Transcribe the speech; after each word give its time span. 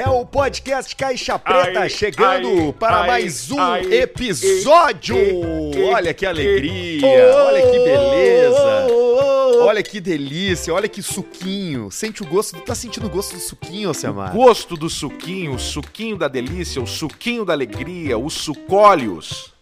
É 0.00 0.08
o 0.08 0.24
podcast 0.24 0.96
Caixa 0.96 1.38
Preta 1.38 1.80
Ai, 1.80 1.90
chegando 1.90 2.48
ai, 2.48 2.72
para 2.78 3.00
ai, 3.02 3.06
mais 3.06 3.50
um 3.50 3.76
episódio. 3.76 5.14
olha 5.92 6.14
que 6.14 6.24
alegria, 6.24 7.06
e- 7.06 7.30
olha 7.32 7.60
que 7.70 7.78
beleza. 7.80 8.86
Oh, 8.90 9.66
Olha 9.66 9.82
que 9.82 10.00
delícia, 10.00 10.72
olha 10.72 10.88
que 10.88 11.02
suquinho. 11.02 11.90
Sente 11.90 12.22
o 12.22 12.26
gosto, 12.26 12.58
tá 12.62 12.74
sentindo 12.74 13.06
o 13.08 13.10
gosto 13.10 13.34
do 13.34 13.40
suquinho, 13.40 13.88
Alcemar? 13.88 14.32
Gosto 14.32 14.74
do 14.74 14.88
suquinho, 14.88 15.52
o 15.52 15.58
suquinho 15.58 16.16
da 16.16 16.28
delícia, 16.28 16.80
o 16.80 16.86
suquinho 16.86 17.44
da 17.44 17.52
alegria, 17.52 18.16
os 18.16 18.32
sucólios. 18.32 19.52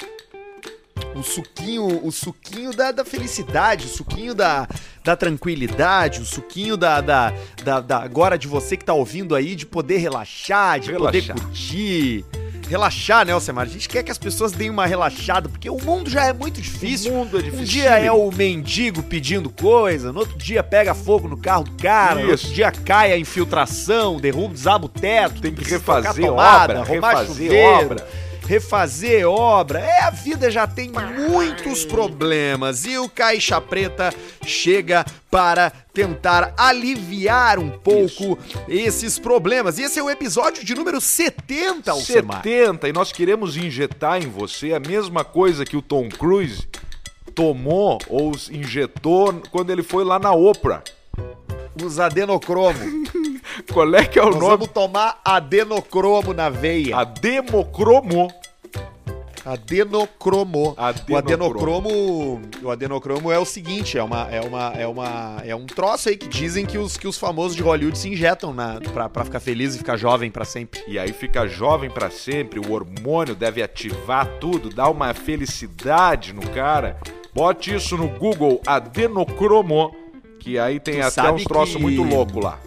O 1.18 1.22
suquinho, 1.24 2.06
o 2.06 2.12
suquinho 2.12 2.72
da, 2.72 2.92
da 2.92 3.04
felicidade, 3.04 3.86
o 3.86 3.88
suquinho 3.88 4.34
da, 4.34 4.68
da 5.02 5.16
tranquilidade, 5.16 6.20
o 6.20 6.24
suquinho 6.24 6.76
da, 6.76 7.00
da, 7.00 7.32
da, 7.64 7.80
da- 7.80 8.02
agora 8.02 8.38
de 8.38 8.46
você 8.46 8.76
que 8.76 8.84
tá 8.84 8.94
ouvindo 8.94 9.34
aí, 9.34 9.56
de 9.56 9.66
poder 9.66 9.98
relaxar, 9.98 10.78
de 10.78 10.92
poder 10.92 11.20
Relaxar. 11.22 11.46
curtir. 11.46 12.24
Relaxar, 12.68 13.24
né, 13.26 13.32
Alcemar? 13.32 13.64
A 13.64 13.68
gente 13.68 13.88
quer 13.88 14.02
que 14.02 14.10
as 14.12 14.18
pessoas 14.18 14.52
deem 14.52 14.68
uma 14.70 14.84
relaxada, 14.86 15.48
porque 15.48 15.70
o 15.70 15.78
mundo 15.82 16.08
já 16.10 16.26
é 16.26 16.32
muito 16.34 16.60
difícil. 16.60 17.10
O 17.12 17.16
mundo 17.16 17.36
é 17.38 17.40
Um 17.40 17.44
difícil. 17.44 17.64
dia 17.64 17.98
é 17.98 18.12
o 18.12 18.30
mendigo 18.30 19.02
pedindo 19.02 19.48
coisa, 19.48 20.12
no 20.12 20.20
outro 20.20 20.36
dia 20.36 20.62
pega 20.62 20.94
fogo 20.94 21.26
no 21.26 21.36
carro 21.38 21.64
do 21.64 21.72
cara, 21.82 22.16
no 22.16 22.30
outro 22.30 22.44
Isso. 22.46 22.54
dia 22.54 22.70
cai 22.70 23.10
a 23.12 23.18
infiltração, 23.18 24.18
derruba, 24.20 24.52
desaba 24.52 24.84
o 24.84 24.88
teto, 24.88 25.40
Tem 25.40 25.52
que 25.52 25.64
refazer 25.64 26.26
tomada, 26.26 26.80
obra, 26.80 26.84
refazer 26.84 27.26
chuveiro, 27.26 27.86
obra. 27.86 28.08
Refazer 28.48 29.28
obra. 29.28 29.78
É, 29.80 30.04
a 30.04 30.10
vida 30.10 30.50
já 30.50 30.66
tem 30.66 30.90
muitos 30.90 31.84
problemas 31.84 32.86
e 32.86 32.96
o 32.96 33.06
Caixa 33.06 33.60
Preta 33.60 34.10
chega 34.42 35.04
para 35.30 35.70
tentar 35.92 36.54
aliviar 36.56 37.58
um 37.58 37.68
pouco 37.68 38.38
esses 38.66 39.18
problemas. 39.18 39.78
E 39.78 39.82
esse 39.82 39.98
é 39.98 40.02
o 40.02 40.08
episódio 40.08 40.64
de 40.64 40.74
número 40.74 40.98
70, 40.98 41.90
Alcemar. 41.90 42.42
70 42.42 42.88
e 42.88 42.92
nós 42.92 43.12
queremos 43.12 43.54
injetar 43.54 44.22
em 44.22 44.28
você 44.28 44.72
a 44.72 44.80
mesma 44.80 45.24
coisa 45.24 45.66
que 45.66 45.76
o 45.76 45.82
Tom 45.82 46.08
Cruise 46.08 46.66
tomou 47.34 47.98
ou 48.08 48.32
injetou 48.50 49.42
quando 49.50 49.68
ele 49.68 49.82
foi 49.82 50.04
lá 50.04 50.18
na 50.18 50.32
Oprah. 50.32 50.82
Os 51.84 52.00
adenocromo. 52.00 52.78
Qual 53.72 53.94
é 53.94 54.04
que 54.04 54.18
é 54.18 54.22
o 54.22 54.26
Nós 54.30 54.34
nome? 54.36 54.48
vamos 54.50 54.68
tomar 54.68 55.20
adenocromo 55.24 56.32
na 56.32 56.48
veia. 56.48 56.96
A 56.96 57.04
Democromo. 57.04 58.28
Adenocromo. 59.44 60.74
O 60.76 60.80
Adenocromo. 60.80 61.16
adenocromo, 61.88 62.40
o 62.62 62.70
adenocromo 62.70 63.32
é 63.32 63.38
o 63.38 63.46
seguinte, 63.46 63.96
é 63.96 64.02
uma 64.02 64.28
é 64.30 64.40
uma 64.42 64.72
é 64.76 64.86
uma 64.86 65.36
é 65.42 65.54
um 65.56 65.64
troço 65.64 66.10
aí 66.10 66.16
que 66.18 66.28
dizem 66.28 66.66
que 66.66 66.76
os 66.76 66.98
que 66.98 67.08
os 67.08 67.16
famosos 67.16 67.56
de 67.56 67.62
Hollywood 67.62 67.96
se 67.96 68.10
injetam 68.10 68.52
na 68.52 68.78
pra, 68.92 69.08
pra 69.08 69.24
ficar 69.24 69.40
feliz 69.40 69.74
e 69.74 69.78
ficar 69.78 69.96
jovem 69.96 70.30
pra 70.30 70.44
sempre. 70.44 70.82
E 70.86 70.98
aí 70.98 71.12
fica 71.14 71.46
jovem 71.46 71.88
pra 71.88 72.10
sempre, 72.10 72.60
o 72.60 72.72
hormônio 72.72 73.34
deve 73.34 73.62
ativar 73.62 74.26
tudo, 74.38 74.68
dar 74.68 74.90
uma 74.90 75.14
felicidade 75.14 76.34
no 76.34 76.42
cara. 76.50 76.98
Bote 77.32 77.74
isso 77.74 77.96
no 77.96 78.08
Google, 78.08 78.60
adenocromo, 78.66 79.94
que 80.40 80.58
aí 80.58 80.78
tem 80.78 81.00
Tu 81.00 81.06
até 81.06 81.30
uns 81.30 81.44
troços 81.44 81.76
que- 81.76 81.82
muito 81.82 82.02
louco 82.02 82.38
lá. 82.40 82.58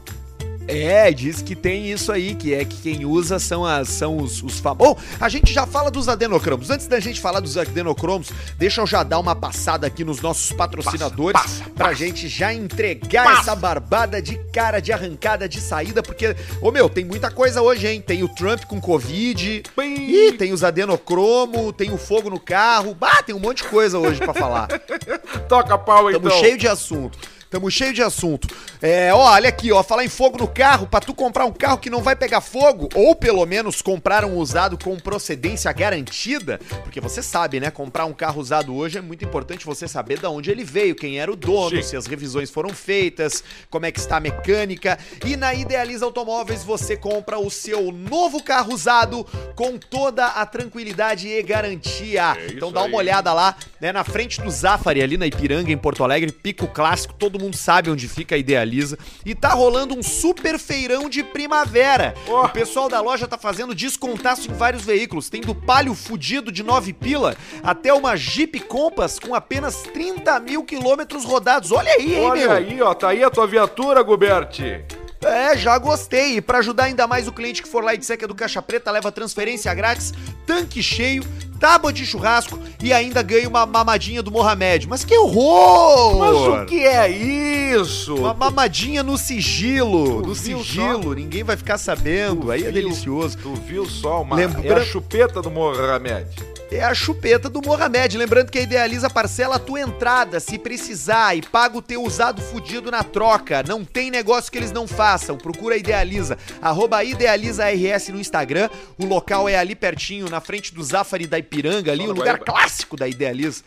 É, 0.68 1.12
diz 1.12 1.42
que 1.42 1.56
tem 1.56 1.92
isso 1.92 2.12
aí, 2.12 2.36
que 2.36 2.54
é 2.54 2.64
que 2.64 2.78
quem 2.78 3.06
usa 3.06 3.40
são 3.40 3.66
as 3.66 3.90
são 3.90 4.18
os, 4.18 4.42
os 4.42 4.60
famosos. 4.60 4.94
Bom, 4.96 4.98
a 5.20 5.28
gente 5.30 5.52
já 5.52 5.66
fala 5.66 5.92
dos 5.92 6.08
adenocromos. 6.08 6.70
Antes 6.70 6.88
da 6.88 7.00
gente 7.00 7.20
falar 7.20 7.40
dos 7.40 7.58
adenocromos, 7.58 8.30
deixa 8.58 8.82
eu 8.82 8.88
já 8.88 9.04
dar 9.04 9.20
uma 9.20 9.36
passada 9.36 9.86
aqui 9.88 10.04
nos 10.04 10.22
nossos 10.22 10.52
patrocinadores 10.54 11.40
Passa, 11.42 11.60
passa, 11.60 11.70
pra 11.72 11.86
passa. 11.90 11.96
gente 11.98 12.28
já 12.28 12.54
entregar 12.54 13.40
essa 13.40 13.56
barbada 13.56 14.22
de 14.22 14.38
cara 14.52 14.80
de 14.80 14.92
arrancada 14.94 15.48
de 15.48 15.60
saída, 15.60 16.02
porque, 16.02 16.36
ô 16.62 16.72
meu, 16.72 16.90
tem 16.90 17.04
muita 17.04 17.30
coisa 17.30 17.62
hoje, 17.62 17.88
hein? 17.88 18.02
Tem 18.02 18.24
o 18.24 18.30
Trump 18.30 18.64
com 18.66 18.80
Covid, 18.80 19.64
Ih, 19.78 20.32
tem 20.34 20.54
os 20.54 20.64
adenocromo, 20.64 21.74
tem 21.74 21.92
o 21.92 21.98
fogo 21.98 22.30
no 22.30 22.40
carro. 22.40 22.96
Bah, 22.96 23.22
tem 23.24 23.36
um 23.36 23.40
monte 23.40 23.64
de 23.64 23.70
coisa 23.70 23.98
hoje 24.00 24.20
pra 24.20 24.34
falar. 24.34 24.68
Toca 25.48 25.78
pau 25.78 26.12
Tamo 26.12 26.28
então. 26.28 26.40
cheio 26.40 26.58
de 26.58 26.68
assunto. 26.68 27.18
Tamo 27.52 27.70
cheio 27.70 27.94
de 27.94 28.02
assunto. 28.02 28.48
É, 28.82 29.14
ó, 29.14 29.30
olha 29.30 29.50
aqui, 29.50 29.74
ó, 29.74 29.84
falar 29.84 30.06
em 30.06 30.10
fogo 30.10 30.38
no 30.38 30.48
carro, 30.48 30.88
pra 30.88 31.02
tu 31.02 31.14
comprar 31.14 31.46
um 31.46 31.52
carro 31.52 31.80
que 31.80 31.90
não 31.90 32.02
vai 32.02 32.16
pegar 32.16 32.40
fogo, 32.40 32.88
ou 32.96 33.14
pelo 33.14 33.46
menos 33.46 33.82
comprar 33.82 34.24
um 34.24 34.38
usado 34.38 34.78
com 34.78 34.98
procedência 34.98 35.70
garantida, 35.74 36.62
porque 36.82 37.02
você 37.02 37.22
sabe, 37.22 37.60
né, 37.60 37.70
comprar 37.70 38.06
um 38.06 38.14
carro 38.14 38.40
usado 38.40 38.74
hoje 38.74 38.98
é 38.98 39.02
muito 39.02 39.26
importante 39.26 39.66
você 39.66 39.86
saber 39.86 40.18
de 40.18 40.26
onde 40.28 40.50
ele 40.50 40.64
veio, 40.64 40.96
quem 40.96 41.20
era 41.20 41.30
o 41.30 41.36
dono, 41.36 41.76
Sim. 41.76 41.84
se 41.84 41.98
as 41.98 42.06
revisões 42.06 42.50
foram 42.50 42.70
feitas, 42.70 43.44
como 43.70 43.86
é 43.86 43.92
que 43.92 44.00
está 44.00 44.16
a 44.16 44.22
mecânica. 44.22 44.98
E 45.26 45.36
na 45.36 45.54
Idealiza 45.54 46.06
Automóveis 46.06 46.64
você 46.64 46.96
compra 46.96 47.38
o 47.38 47.52
seu 47.52 47.92
novo 47.92 48.42
carro 48.42 48.74
usado 48.74 49.28
com 49.58 49.78
toda 49.78 50.26
a 50.26 50.46
tranquilidade 50.46 51.28
e 51.28 51.44
garantia. 51.44 52.38
É 52.40 52.48
então 52.54 52.72
dá 52.72 52.80
uma 52.80 52.88
aí. 52.88 52.96
olhada 52.96 53.34
lá, 53.34 53.58
né, 53.82 53.92
na 53.92 54.06
frente 54.06 54.40
do 54.40 54.50
Zafari, 54.50 55.04
ali 55.04 55.18
na 55.18 55.28
Ipiranga, 55.28 55.70
em 55.70 55.78
Porto 55.78 56.02
Alegre, 56.02 56.32
pico 56.32 56.66
clássico, 56.66 57.14
todo 57.14 57.41
mundo 57.42 57.58
sabe 57.58 57.90
onde 57.90 58.08
fica 58.08 58.36
a 58.36 58.38
Idealiza. 58.38 58.98
E 59.26 59.36
tá 59.36 59.50
rolando 59.50 59.98
um 59.98 60.04
super 60.04 60.58
feirão 60.58 61.10
de 61.10 61.24
primavera. 61.24 62.14
Ó. 62.28 62.46
O 62.46 62.50
pessoal 62.50 62.88
da 62.88 63.02
loja 63.02 63.28
tá 63.28 63.38
fazendo 63.38 63.76
descontaço 63.76 64.50
em 64.50 64.54
vários 64.54 64.84
veículos. 64.84 65.30
Tem 65.30 65.42
do 65.42 65.56
Palio 65.56 65.94
fudido 65.94 66.52
de 66.52 66.64
9 66.64 66.94
pila 66.94 67.36
até 67.64 67.94
uma 67.94 68.16
Jeep 68.16 68.60
Compass 68.62 69.20
com 69.20 69.36
apenas 69.36 69.84
30 69.94 70.40
mil 70.40 70.64
quilômetros 70.64 71.26
rodados. 71.26 71.72
Olha 71.72 71.92
aí, 71.92 72.16
hein, 72.16 72.22
meu? 72.22 72.30
Olha 72.30 72.54
aí, 72.54 72.82
ó, 72.82 72.94
tá 72.94 73.10
aí 73.10 73.24
a 73.24 73.30
tua 73.30 73.48
viatura, 73.48 74.02
Guberti. 74.04 75.01
É, 75.24 75.56
já 75.58 75.78
gostei. 75.78 76.38
E 76.38 76.42
pra 76.42 76.60
ajudar 76.60 76.86
ainda 76.86 77.06
mais 77.08 77.28
o 77.28 77.32
cliente 77.32 77.62
que 77.62 77.68
for 77.70 77.84
lá 77.84 77.94
e 77.94 77.98
disser 77.98 78.18
que 78.18 78.26
é 78.26 78.28
do 78.28 78.36
Caixa 78.36 78.62
Preta, 78.62 78.90
leva 78.92 79.12
transferência 79.12 79.74
grátis, 79.74 80.14
tanque 80.48 80.82
cheio, 80.82 81.24
tábua 81.60 81.94
de 81.94 82.06
churrasco 82.06 82.58
e 82.82 82.92
ainda 82.92 83.22
ganha 83.22 83.48
uma 83.48 83.66
mamadinha 83.66 84.24
do 84.24 84.32
Mohamed. 84.32 84.88
Mas 84.88 85.04
que 85.06 85.16
horror! 85.18 86.18
Mas 86.18 86.36
o 86.38 86.66
que 86.66 86.80
é 86.86 87.08
isso? 87.10 88.16
Uma 88.16 88.34
mamadinha 88.34 89.04
no 89.04 89.18
sigilo, 89.18 90.22
Tu 90.24 90.28
no 90.30 90.36
sigilo, 90.36 91.14
ninguém 91.14 91.44
vai 91.44 91.56
ficar 91.56 91.78
sabendo, 91.78 92.42
Tu 92.42 92.52
aí 92.52 92.62
é 92.62 92.72
viu? 92.72 92.74
delicioso. 92.74 93.38
Tu 93.38 93.54
viu 93.56 93.86
só 93.86 94.22
uma... 94.24 94.36
Lembra- 94.36 94.68
É 94.68 94.74
a 94.74 94.84
chupeta 94.84 95.42
do 95.42 95.52
Mohamed. 95.52 96.28
É 96.72 96.82
a 96.82 96.94
chupeta 96.94 97.50
do 97.50 97.62
Mohamed. 97.62 98.18
Lembrando 98.18 98.50
que 98.50 98.58
a 98.58 98.62
Idealiza 98.62 99.10
parcela 99.10 99.58
a 99.58 99.60
tua 99.60 99.82
entrada 99.82 100.40
se 100.40 100.58
precisar 100.58 101.36
e 101.36 101.42
paga 101.42 101.78
o 101.78 101.82
teu 101.82 102.02
usado 102.02 102.42
fudido 102.42 102.90
na 102.90 103.04
troca. 103.04 103.62
Não 103.62 103.84
tem 103.84 104.10
negócio 104.10 104.50
que 104.50 104.58
eles 104.58 104.72
não 104.72 104.88
façam. 104.88 105.38
Procura 105.38 105.76
a 105.76 105.78
Idealiza. 105.78 106.38
Arroba 106.62 107.04
IdealizaRS 107.04 108.08
no 108.08 108.22
Instagram. 108.22 108.70
O 108.98 109.06
local 109.06 109.50
é 109.50 109.58
ali 109.58 109.76
pertinho, 109.76 110.30
na 110.30 110.40
frente 110.40 110.74
do 110.74 110.82
Zafari 110.82 111.28
da 111.28 111.38
Ipiranga, 111.38 111.92
ali, 111.92 112.06
o 112.06 112.08
na 112.08 112.14
lugar 112.14 112.40
clássico 112.40 112.96
da 112.96 113.06
Idealiza. 113.06 113.64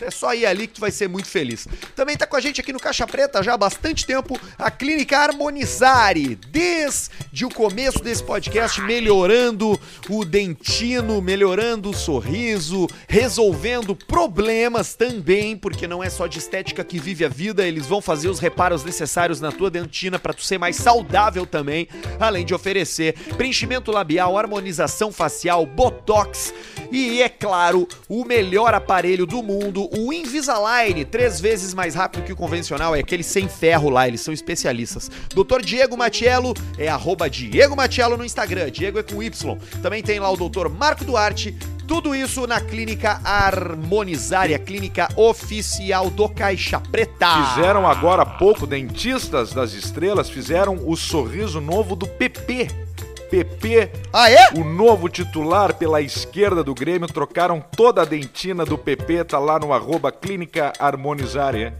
É 0.00 0.10
só 0.10 0.34
ir 0.34 0.46
ali 0.46 0.66
que 0.66 0.74
tu 0.74 0.80
vai 0.80 0.90
ser 0.90 1.08
muito 1.08 1.28
feliz. 1.28 1.66
Também 1.94 2.16
tá 2.16 2.26
com 2.26 2.36
a 2.36 2.40
gente 2.40 2.60
aqui 2.60 2.72
no 2.72 2.80
Caixa 2.80 3.06
Preta 3.06 3.42
já 3.42 3.54
há 3.54 3.56
bastante 3.56 4.06
tempo 4.06 4.38
a 4.56 4.70
Clínica 4.70 5.18
Harmonizare. 5.18 6.36
Desde 6.50 7.44
o 7.44 7.48
começo 7.48 8.02
desse 8.02 8.22
podcast, 8.22 8.80
melhorando 8.82 9.78
o 10.08 10.24
dentino, 10.24 11.20
melhorando 11.20 11.90
o 11.90 11.94
sorriso, 11.94 12.86
resolvendo 13.08 13.94
problemas 13.94 14.94
também, 14.94 15.56
porque 15.56 15.86
não 15.86 16.02
é 16.02 16.10
só 16.10 16.26
de 16.26 16.38
estética 16.38 16.84
que 16.84 16.98
vive 16.98 17.24
a 17.24 17.28
vida, 17.28 17.66
eles 17.66 17.86
vão 17.86 18.00
fazer 18.00 18.28
os 18.28 18.38
reparos 18.38 18.84
necessários 18.84 19.40
na 19.40 19.50
tua 19.50 19.70
dentina 19.70 20.18
para 20.18 20.32
tu 20.32 20.42
ser 20.42 20.58
mais 20.58 20.76
saudável 20.76 21.46
também, 21.46 21.88
além 22.18 22.44
de 22.44 22.54
oferecer 22.54 23.14
preenchimento 23.36 23.90
labial, 23.90 24.38
harmonização 24.38 25.12
facial, 25.12 25.66
botox 25.66 26.52
e, 26.90 27.20
é 27.20 27.28
claro, 27.28 27.86
o 28.08 28.24
melhor 28.24 28.72
aparelho 28.74 29.26
do 29.26 29.42
mundo, 29.42 29.87
o 29.92 30.12
Invisalign, 30.12 31.04
três 31.04 31.40
vezes 31.40 31.74
mais 31.74 31.94
rápido 31.94 32.24
que 32.24 32.32
o 32.32 32.36
convencional, 32.36 32.94
é 32.94 33.00
aquele 33.00 33.22
sem 33.22 33.48
ferro 33.48 33.90
lá, 33.90 34.06
eles 34.06 34.20
são 34.20 34.32
especialistas. 34.34 35.10
Dr. 35.34 35.62
Diego 35.62 35.96
Matiello 35.96 36.54
é 36.76 36.88
arroba 36.88 37.28
Diego 37.28 37.76
Matiello 37.76 38.16
no 38.16 38.24
Instagram, 38.24 38.70
Diego 38.70 38.98
é 38.98 39.02
com 39.02 39.22
Y. 39.22 39.58
Também 39.82 40.02
tem 40.02 40.18
lá 40.20 40.30
o 40.30 40.36
Dr. 40.36 40.68
Marco 40.68 41.04
Duarte, 41.04 41.56
tudo 41.86 42.14
isso 42.14 42.46
na 42.46 42.60
Clínica 42.60 43.18
Harmonizare, 43.24 44.54
a 44.54 44.58
clínica 44.58 45.08
oficial 45.16 46.10
do 46.10 46.28
Caixa 46.28 46.78
Preta. 46.78 47.54
Fizeram 47.54 47.86
agora 47.86 48.22
há 48.22 48.26
pouco, 48.26 48.66
dentistas 48.66 49.54
das 49.54 49.72
estrelas, 49.72 50.28
fizeram 50.28 50.78
o 50.86 50.94
sorriso 50.96 51.62
novo 51.62 51.96
do 51.96 52.06
PP. 52.06 52.87
PP, 53.30 53.90
Ah, 54.12 54.30
é? 54.30 54.50
o 54.54 54.64
novo 54.64 55.08
titular 55.08 55.74
pela 55.74 56.00
esquerda 56.00 56.62
do 56.64 56.74
Grêmio, 56.74 57.06
trocaram 57.08 57.60
toda 57.76 58.02
a 58.02 58.04
dentina 58.04 58.64
do 58.64 58.76
PP, 58.78 59.24
tá 59.24 59.38
lá 59.38 59.58
no 59.58 59.72
arroba 59.72 60.10
Clínica 60.10 60.72
Harmonizare. 60.78 61.72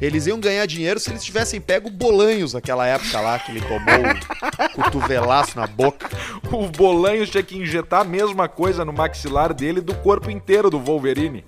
Eles 0.00 0.26
iam 0.26 0.38
ganhar 0.38 0.64
dinheiro 0.66 1.00
se 1.00 1.10
eles 1.10 1.24
tivessem 1.24 1.60
pego 1.60 1.90
Bolanhos 1.90 2.54
naquela 2.54 2.86
época 2.86 3.20
lá, 3.20 3.38
que 3.38 3.50
ele 3.50 3.60
tomou 3.62 4.70
o 4.76 4.82
cotovelaço 4.82 5.58
na 5.58 5.66
boca. 5.66 6.08
O 6.52 6.68
Bolanhos 6.68 7.30
tinha 7.30 7.42
que 7.42 7.56
injetar 7.56 8.00
a 8.02 8.04
mesma 8.04 8.48
coisa 8.48 8.84
no 8.84 8.92
maxilar 8.92 9.52
dele 9.52 9.80
do 9.80 9.94
corpo 9.96 10.30
inteiro 10.30 10.70
do 10.70 10.78
Wolverine. 10.78 11.44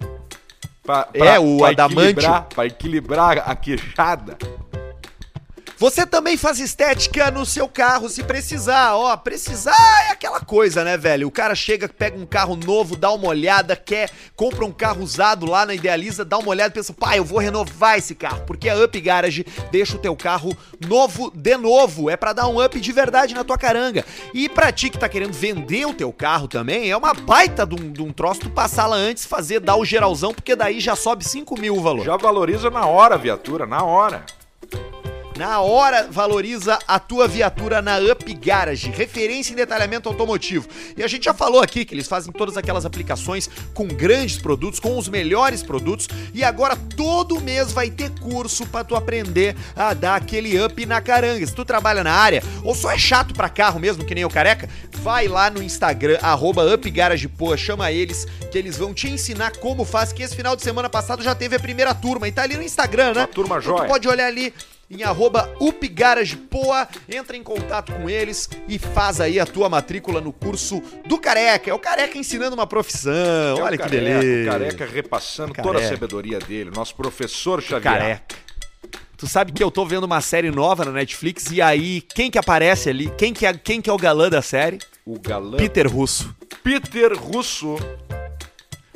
Pra, 0.82 1.08
É, 1.14 1.38
o 1.38 1.64
adamantio. 1.64 2.00
Equilibrar, 2.10 2.42
pra 2.54 2.66
equilibrar 2.66 3.38
a 3.50 3.54
queixada. 3.56 4.36
Você 5.76 6.06
também 6.06 6.36
faz 6.36 6.60
estética 6.60 7.30
no 7.30 7.44
seu 7.44 7.68
carro, 7.68 8.08
se 8.08 8.22
precisar. 8.22 8.94
Ó, 8.94 9.16
precisar 9.16 9.74
é 10.08 10.12
aquela 10.12 10.40
coisa, 10.40 10.84
né, 10.84 10.96
velho? 10.96 11.26
O 11.26 11.32
cara 11.32 11.54
chega, 11.54 11.88
pega 11.88 12.16
um 12.16 12.24
carro 12.24 12.54
novo, 12.54 12.96
dá 12.96 13.10
uma 13.10 13.28
olhada, 13.28 13.74
quer, 13.74 14.10
compra 14.36 14.64
um 14.64 14.70
carro 14.70 15.02
usado 15.02 15.46
lá 15.46 15.66
na 15.66 15.74
Idealiza, 15.74 16.24
dá 16.24 16.38
uma 16.38 16.48
olhada 16.48 16.70
e 16.70 16.74
pensa, 16.74 16.92
pai, 16.92 17.18
eu 17.18 17.24
vou 17.24 17.38
renovar 17.38 17.98
esse 17.98 18.14
carro, 18.14 18.44
porque 18.46 18.68
a 18.68 18.76
Up 18.76 19.00
Garage 19.00 19.44
deixa 19.72 19.96
o 19.96 19.98
teu 19.98 20.14
carro 20.14 20.56
novo 20.86 21.32
de 21.34 21.56
novo. 21.56 22.08
É 22.08 22.16
para 22.16 22.32
dar 22.32 22.46
um 22.46 22.64
up 22.64 22.78
de 22.80 22.92
verdade 22.92 23.34
na 23.34 23.42
tua 23.42 23.58
caranga. 23.58 24.04
E 24.32 24.48
pra 24.48 24.70
ti 24.70 24.90
que 24.90 24.98
tá 24.98 25.08
querendo 25.08 25.32
vender 25.32 25.86
o 25.86 25.94
teu 25.94 26.12
carro 26.12 26.46
também, 26.46 26.90
é 26.90 26.96
uma 26.96 27.12
baita 27.12 27.66
de 27.66 27.74
um, 27.74 27.92
de 27.92 28.02
um 28.02 28.12
troço 28.12 28.42
tu 28.42 28.50
passar 28.50 28.86
lá 28.86 28.96
antes, 28.96 29.24
fazer, 29.24 29.58
dar 29.58 29.76
o 29.76 29.84
geralzão, 29.84 30.32
porque 30.32 30.54
daí 30.54 30.78
já 30.78 30.94
sobe 30.94 31.24
5 31.24 31.60
mil 31.60 31.76
o 31.76 31.82
valor. 31.82 32.04
Já 32.04 32.16
valoriza 32.16 32.70
na 32.70 32.86
hora 32.86 33.16
a 33.16 33.18
viatura, 33.18 33.66
na 33.66 33.82
hora. 33.82 34.24
Na 35.36 35.60
hora, 35.60 36.06
valoriza 36.08 36.78
a 36.86 37.00
tua 37.00 37.26
viatura 37.26 37.82
na 37.82 37.98
Up 37.98 38.32
Garage, 38.34 38.88
referência 38.90 39.52
em 39.52 39.56
detalhamento 39.56 40.08
automotivo. 40.08 40.68
E 40.96 41.02
a 41.02 41.08
gente 41.08 41.24
já 41.24 41.34
falou 41.34 41.60
aqui 41.60 41.84
que 41.84 41.92
eles 41.92 42.06
fazem 42.06 42.32
todas 42.32 42.56
aquelas 42.56 42.86
aplicações 42.86 43.50
com 43.74 43.88
grandes 43.88 44.38
produtos, 44.38 44.78
com 44.78 44.96
os 44.96 45.08
melhores 45.08 45.60
produtos, 45.60 46.08
e 46.32 46.44
agora 46.44 46.76
todo 46.76 47.40
mês 47.40 47.72
vai 47.72 47.90
ter 47.90 48.10
curso 48.20 48.64
para 48.66 48.84
tu 48.84 48.94
aprender 48.94 49.56
a 49.74 49.92
dar 49.92 50.14
aquele 50.14 50.62
up 50.62 50.86
na 50.86 51.00
caranga. 51.00 51.44
Se 51.44 51.52
tu 51.54 51.64
trabalha 51.64 52.04
na 52.04 52.12
área 52.12 52.40
ou 52.62 52.72
só 52.72 52.92
é 52.92 52.98
chato 52.98 53.34
para 53.34 53.48
carro 53.48 53.80
mesmo, 53.80 54.04
que 54.04 54.14
nem 54.14 54.24
o 54.24 54.30
careca, 54.30 54.68
vai 55.02 55.26
lá 55.26 55.50
no 55.50 55.60
Instagram 55.60 56.18
@upgaragepoa, 56.22 57.56
chama 57.56 57.90
eles 57.90 58.24
que 58.52 58.56
eles 58.56 58.76
vão 58.76 58.94
te 58.94 59.08
ensinar 59.10 59.56
como 59.56 59.84
faz, 59.84 60.12
que 60.12 60.22
esse 60.22 60.36
final 60.36 60.54
de 60.54 60.62
semana 60.62 60.88
passado 60.88 61.24
já 61.24 61.34
teve 61.34 61.56
a 61.56 61.60
primeira 61.60 61.92
turma 61.92 62.28
e 62.28 62.32
tá 62.32 62.42
ali 62.44 62.56
no 62.56 62.62
Instagram, 62.62 63.14
né? 63.14 63.20
Uma 63.22 63.26
turma 63.26 63.58
Então 63.58 63.74
tu 63.74 63.78
jóia. 63.78 63.88
pode 63.88 64.06
olhar 64.06 64.28
ali 64.28 64.54
em 64.90 65.02
arroba 65.02 65.48
upgaragepoa, 65.60 66.86
entra 67.08 67.36
em 67.36 67.42
contato 67.42 67.92
com 67.92 68.08
eles 68.08 68.48
e 68.68 68.78
faz 68.78 69.20
aí 69.20 69.40
a 69.40 69.46
tua 69.46 69.68
matrícula 69.68 70.20
no 70.20 70.32
curso 70.32 70.82
do 71.06 71.18
Careca. 71.18 71.70
É 71.70 71.74
o 71.74 71.78
Careca 71.78 72.18
ensinando 72.18 72.54
uma 72.54 72.66
profissão, 72.66 73.58
É 73.58 73.62
olha 73.62 73.76
que 73.78 73.82
careca, 73.84 74.04
beleza. 74.20 74.42
O 74.48 74.52
careca 74.52 74.86
repassando 74.86 75.54
toda 75.54 75.70
a 75.70 75.72
Careca. 75.74 75.88
sabedoria 75.94 76.38
dele, 76.38 76.70
nosso 76.74 76.94
professor 76.94 77.60
Xavier. 77.62 77.82
Careca. 77.82 78.36
Tu 79.16 79.28
sabe 79.28 79.52
que 79.52 79.62
eu 79.62 79.70
tô 79.70 79.86
vendo 79.86 80.04
uma 80.04 80.20
série 80.20 80.50
nova 80.50 80.84
na 80.84 80.90
Netflix 80.90 81.50
e 81.50 81.62
aí 81.62 82.00
quem 82.00 82.30
que 82.30 82.38
aparece 82.38 82.90
ali? 82.90 83.10
Quem 83.16 83.32
que 83.32 83.46
é, 83.46 83.54
quem 83.54 83.80
que 83.80 83.88
é 83.88 83.92
o 83.92 83.96
galã 83.96 84.28
da 84.28 84.42
série? 84.42 84.78
O 85.06 85.18
galã 85.18 85.56
Peter 85.56 85.86
Russo. 85.90 86.34
Peter 86.62 87.12
Russo. 87.16 87.76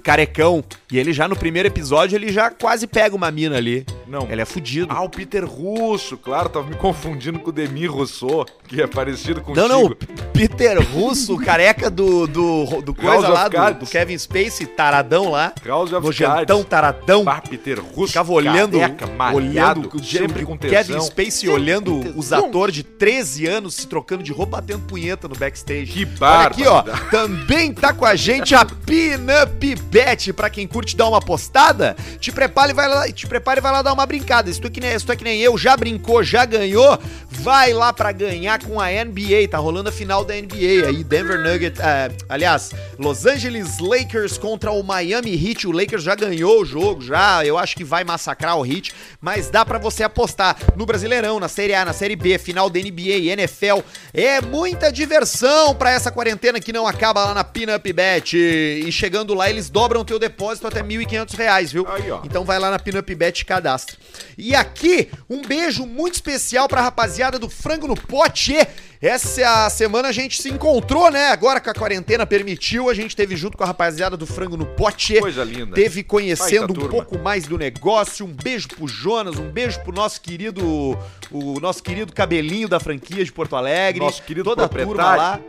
Carecão. 0.03 0.65
E 0.91 0.99
ele 0.99 1.13
já 1.13 1.29
no 1.29 1.37
primeiro 1.37 1.69
episódio, 1.69 2.17
ele 2.17 2.33
já 2.33 2.51
quase 2.51 2.87
pega 2.87 3.15
uma 3.15 3.31
mina 3.31 3.57
ali. 3.57 3.87
Não. 4.09 4.27
Ele 4.31 4.41
é 4.41 4.45
fudido. 4.45 4.89
Ah, 4.91 5.03
o 5.03 5.11
Peter 5.11 5.45
Russo, 5.45 6.17
claro, 6.17 6.49
tava 6.49 6.69
me 6.69 6.77
confundindo 6.77 7.39
com 7.39 7.51
o 7.51 7.53
Demi 7.53 7.87
Rousseau, 7.87 8.47
que 8.67 8.81
é 8.81 8.87
parecido 8.87 9.41
contigo. 9.43 9.69
Não, 9.69 9.83
não, 9.83 9.97
Peter 10.33 10.79
Russo, 10.93 11.35
o 11.35 11.45
careca 11.45 11.91
do, 11.91 12.27
do, 12.27 12.83
do 12.83 12.95
coisa 12.95 13.29
lá, 13.29 13.49
do, 13.49 13.81
do 13.81 13.87
Kevin 13.87 14.17
Spacey, 14.17 14.67
taradão 14.67 15.31
lá. 15.31 15.53
House 15.65 15.93
of 15.93 16.07
Nojentão, 16.07 16.65
taradão. 16.65 17.25
Bah, 17.25 17.43
Peter 17.43 17.81
Russo, 17.81 18.09
Ficava 18.09 18.33
olhando, 18.33 18.79
careca, 18.79 19.07
malhado, 19.07 19.81
olhando 19.81 20.05
sempre 20.05 20.45
com 20.45 20.57
tesão. 20.57 20.79
Kevin 20.79 21.01
Spacey 21.01 21.49
olhando 21.49 21.93
com 21.93 22.03
tesão. 22.03 22.19
os 22.19 22.33
atores 22.33 22.75
de 22.75 22.83
13 22.83 23.47
anos 23.47 23.75
se 23.75 23.87
trocando 23.87 24.23
de 24.23 24.33
roupa, 24.33 24.59
batendo 24.59 24.87
punheta 24.87 25.29
no 25.29 25.35
backstage. 25.35 25.93
Que 25.93 26.09
Olha 26.21 26.47
aqui, 26.47 26.67
ó. 26.67 26.83
Também 27.11 27.73
tá 27.73 27.93
com 27.93 28.05
a 28.05 28.15
gente 28.15 28.55
a 28.55 28.65
Pinup 28.65 29.75
Bet. 29.91 30.33
Pra 30.33 30.49
quem 30.49 30.67
curte 30.67 30.97
dar 30.97 31.09
uma 31.09 31.21
postada, 31.21 31.97
te 32.19 32.33
prepare 32.33 32.73
e 32.73 32.75
vai 32.75 32.89
lá, 32.89 33.11
te 33.11 33.27
prepare 33.27 33.61
e 33.61 33.63
vai 33.63 33.73
lá 33.73 33.83
dar 33.83 33.93
uma 33.93 33.98
brincada. 34.07 34.53
Se 34.53 34.61
tu, 34.61 34.67
é 34.67 34.71
que 34.71 34.81
nem, 34.81 34.99
se 34.99 35.05
tu 35.05 35.13
é 35.13 35.17
que 35.17 35.25
nem 35.25 35.41
eu, 35.41 35.57
já 35.57 35.77
brincou, 35.77 36.23
já 36.23 36.45
ganhou, 36.45 36.99
vai 37.31 37.73
lá 37.73 37.93
pra 37.93 38.13
ganhar 38.13 38.63
com 38.63 38.81
a 38.81 38.89
NBA. 38.89 39.49
Tá 39.51 39.59
rolando 39.59 39.89
a 39.89 39.93
final 39.93 40.25
da 40.25 40.35
NBA 40.35 40.89
aí. 40.89 41.05
Denver 41.05 41.39
Nuggets, 41.41 41.81
ah, 41.81 42.11
aliás, 42.29 42.71
Los 42.99 43.27
Angeles 43.27 43.79
Lakers 43.79 44.39
contra 44.39 44.71
o 44.71 44.83
Miami 44.83 45.35
Heat. 45.35 45.67
O 45.67 45.73
Lakers 45.73 46.03
já 46.03 46.15
ganhou 46.15 46.63
o 46.63 46.65
jogo, 46.65 47.03
já. 47.03 47.45
Eu 47.45 47.59
acho 47.59 47.77
que 47.77 47.85
vai 47.85 48.05
massacrar 48.05 48.57
o 48.57 48.67
Heat, 48.67 48.93
mas 49.21 49.51
dá 49.51 49.65
pra 49.65 49.79
você 49.79 50.03
apostar 50.03 50.57
no 50.77 50.87
Brasileirão, 50.87 51.41
na 51.41 51.49
Série 51.49 51.75
A, 51.75 51.85
na 51.85 51.93
Série 51.93 52.17
B, 52.17 52.39
final 52.39 52.69
da 52.69 52.79
NBA, 52.79 53.33
NFL. 53.33 53.81
É 54.13 54.41
muita 54.41 54.91
diversão 54.91 55.75
pra 55.75 55.91
essa 55.91 56.11
quarentena 56.11 56.61
que 56.61 56.73
não 56.73 56.87
acaba 56.87 57.25
lá 57.25 57.35
na 57.35 57.45
Pinup 57.45 57.93
Bet. 57.93 58.37
E 58.37 58.91
chegando 58.91 59.35
lá, 59.35 59.49
eles 59.49 59.71
dobram 59.71 60.05
teu 60.05 60.19
depósito 60.19 60.67
até 60.67 60.83
1.500 60.83 61.37
reais, 61.37 61.73
viu? 61.73 61.87
Aí, 61.89 62.11
ó. 62.11 62.21
Então 62.25 62.45
vai 62.45 62.59
lá 62.59 62.71
na 62.71 62.79
Pinup 62.79 63.15
Bet 63.15 63.41
e 63.41 63.45
cadastra. 63.45 63.88
E 64.37 64.55
aqui, 64.55 65.09
um 65.29 65.43
beijo 65.43 65.85
muito 65.85 66.15
especial 66.15 66.69
pra 66.69 66.81
rapaziada 66.81 67.39
do 67.39 67.49
Frango 67.49 67.89
no 67.89 67.97
Pote. 67.97 68.55
Essa 69.01 69.71
semana 69.71 70.09
a 70.09 70.13
gente 70.13 70.41
se 70.41 70.49
encontrou, 70.49 71.11
né? 71.11 71.29
Agora 71.29 71.61
que 71.61 71.71
a 71.71 71.75
quarentena 71.75 72.27
permitiu, 72.27 72.89
a 72.89 72.95
gente 72.95 73.15
teve 73.15 73.37
junto 73.37 73.57
com 73.57 73.63
a 73.63 73.67
rapaziada 73.67 74.17
do 74.17 74.27
Frango 74.27 74.57
no 74.57 74.67
Pote. 74.67 75.21
Coisa 75.21 75.45
linda. 75.45 75.75
Teve 75.75 76.03
conhecendo 76.03 76.73
um 76.73 76.89
pouco 76.89 77.19
mais 77.19 77.47
do 77.47 77.57
negócio. 77.57 78.27
Um 78.27 78.33
beijo 78.33 78.69
pro 78.69 78.89
Jonas, 78.89 79.37
um 79.37 79.51
beijo 79.51 79.81
pro 79.81 79.93
nosso 79.93 80.21
querido, 80.21 80.99
o 81.31 81.61
nosso 81.61 81.83
querido 81.83 82.13
cabelinho 82.13 82.69
da 82.69 82.81
franquia 82.81 83.25
de 83.25 83.33
Porto 83.33 83.55
Alegre. 83.55 84.01
Nosso 84.01 84.23
querido 84.23 84.45
toda 84.45 84.65
a 84.65 84.69
turma 84.69 85.17
lá. 85.17 85.41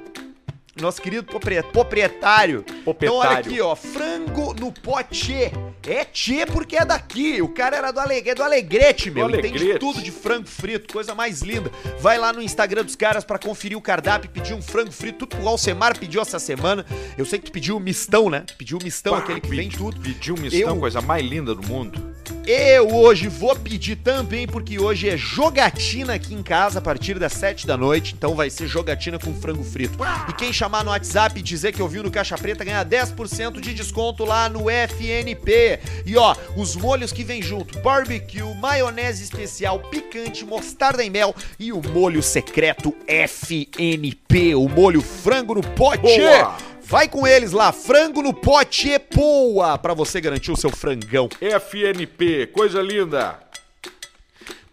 Nosso 0.79 1.01
querido 1.01 1.23
proprie- 1.23 1.61
proprietário. 1.63 2.63
Então 2.87 3.15
olha 3.15 3.31
aqui, 3.39 3.59
ó, 3.59 3.75
frango 3.75 4.53
no 4.53 4.71
pote. 4.71 5.51
É 5.87 6.05
tchê 6.05 6.45
porque 6.45 6.75
é 6.77 6.85
daqui. 6.85 7.41
O 7.41 7.49
cara 7.49 7.77
era 7.77 7.91
do, 7.91 7.99
Alegre, 7.99 8.29
é 8.29 8.35
do 8.35 8.43
Alegrete, 8.43 9.09
meu. 9.09 9.27
Entende 9.27 9.47
Alegrete. 9.47 9.79
tudo 9.79 10.01
de 10.01 10.11
frango 10.11 10.47
frito, 10.47 10.93
coisa 10.93 11.15
mais 11.15 11.41
linda. 11.41 11.71
Vai 11.99 12.17
lá 12.17 12.31
no 12.31 12.41
Instagram 12.41 12.83
dos 12.85 12.95
caras 12.95 13.23
pra 13.23 13.39
conferir 13.39 13.77
o 13.77 13.81
cardápio, 13.81 14.29
pedir 14.29 14.53
um 14.53 14.61
frango 14.61 14.91
frito, 14.91 15.25
tudo 15.25 15.37
que 15.37 15.43
o 15.43 15.49
Alcemar 15.49 15.97
pediu 15.97 16.21
essa 16.21 16.37
semana. 16.39 16.85
Eu 17.17 17.25
sei 17.25 17.39
que 17.39 17.45
tu 17.45 17.51
pediu 17.51 17.75
o 17.75 17.79
mistão, 17.79 18.29
né? 18.29 18.45
Pediu 18.57 18.77
o 18.77 18.83
mistão, 18.83 19.15
aquele 19.15 19.41
que 19.41 19.49
vem 19.49 19.69
tudo. 19.69 19.99
Pediu 19.99 20.35
um 20.35 20.39
mistão, 20.39 20.59
Eu- 20.75 20.79
coisa 20.79 21.01
mais 21.01 21.25
linda 21.25 21.55
do 21.55 21.65
mundo. 21.67 22.15
Eu 22.45 22.87
hoje 22.95 23.27
vou 23.27 23.55
pedir 23.55 23.95
também, 23.97 24.47
porque 24.47 24.79
hoje 24.79 25.09
é 25.09 25.17
jogatina 25.17 26.13
aqui 26.15 26.33
em 26.33 26.41
casa 26.43 26.79
a 26.79 26.81
partir 26.81 27.17
das 27.19 27.33
7 27.33 27.65
da 27.67 27.75
noite. 27.77 28.13
Então 28.17 28.35
vai 28.35 28.49
ser 28.49 28.67
jogatina 28.67 29.17
com 29.19 29.33
frango 29.33 29.63
frito. 29.63 29.97
E 30.29 30.33
quem 30.33 30.51
chamar 30.53 30.68
no 30.83 30.91
WhatsApp 30.91 31.39
e 31.39 31.43
dizer 31.43 31.73
que 31.73 31.81
ouviu 31.81 32.03
no 32.03 32.11
Caixa 32.11 32.37
Preta 32.37 32.63
ganha 32.63 32.85
10% 32.85 33.59
de 33.59 33.73
desconto 33.73 34.23
lá 34.23 34.47
no 34.47 34.65
FNP. 34.69 35.79
E 36.05 36.15
ó, 36.15 36.35
os 36.55 36.75
molhos 36.75 37.11
que 37.11 37.23
vem 37.23 37.41
junto: 37.41 37.79
barbecue, 37.79 38.53
maionese 38.55 39.23
especial, 39.23 39.79
picante, 39.79 40.45
mostarda 40.45 41.03
em 41.03 41.09
mel 41.09 41.35
e 41.59 41.73
o 41.73 41.81
molho 41.81 42.21
secreto 42.21 42.95
FNP, 43.07 44.55
o 44.55 44.69
molho 44.69 45.01
frango 45.01 45.55
no 45.55 45.61
pote. 45.61 46.01
Boa! 46.01 46.57
Vai 46.83 47.07
com 47.07 47.27
eles 47.27 47.51
lá, 47.51 47.71
frango 47.71 48.21
no 48.21 48.33
pote 48.33 48.89
e 48.89 48.97
poa, 48.97 49.77
pra 49.77 49.93
você 49.93 50.19
garantir 50.19 50.51
o 50.51 50.55
seu 50.55 50.71
frangão. 50.71 51.29
FNP, 51.39 52.47
coisa 52.47 52.81
linda. 52.81 53.48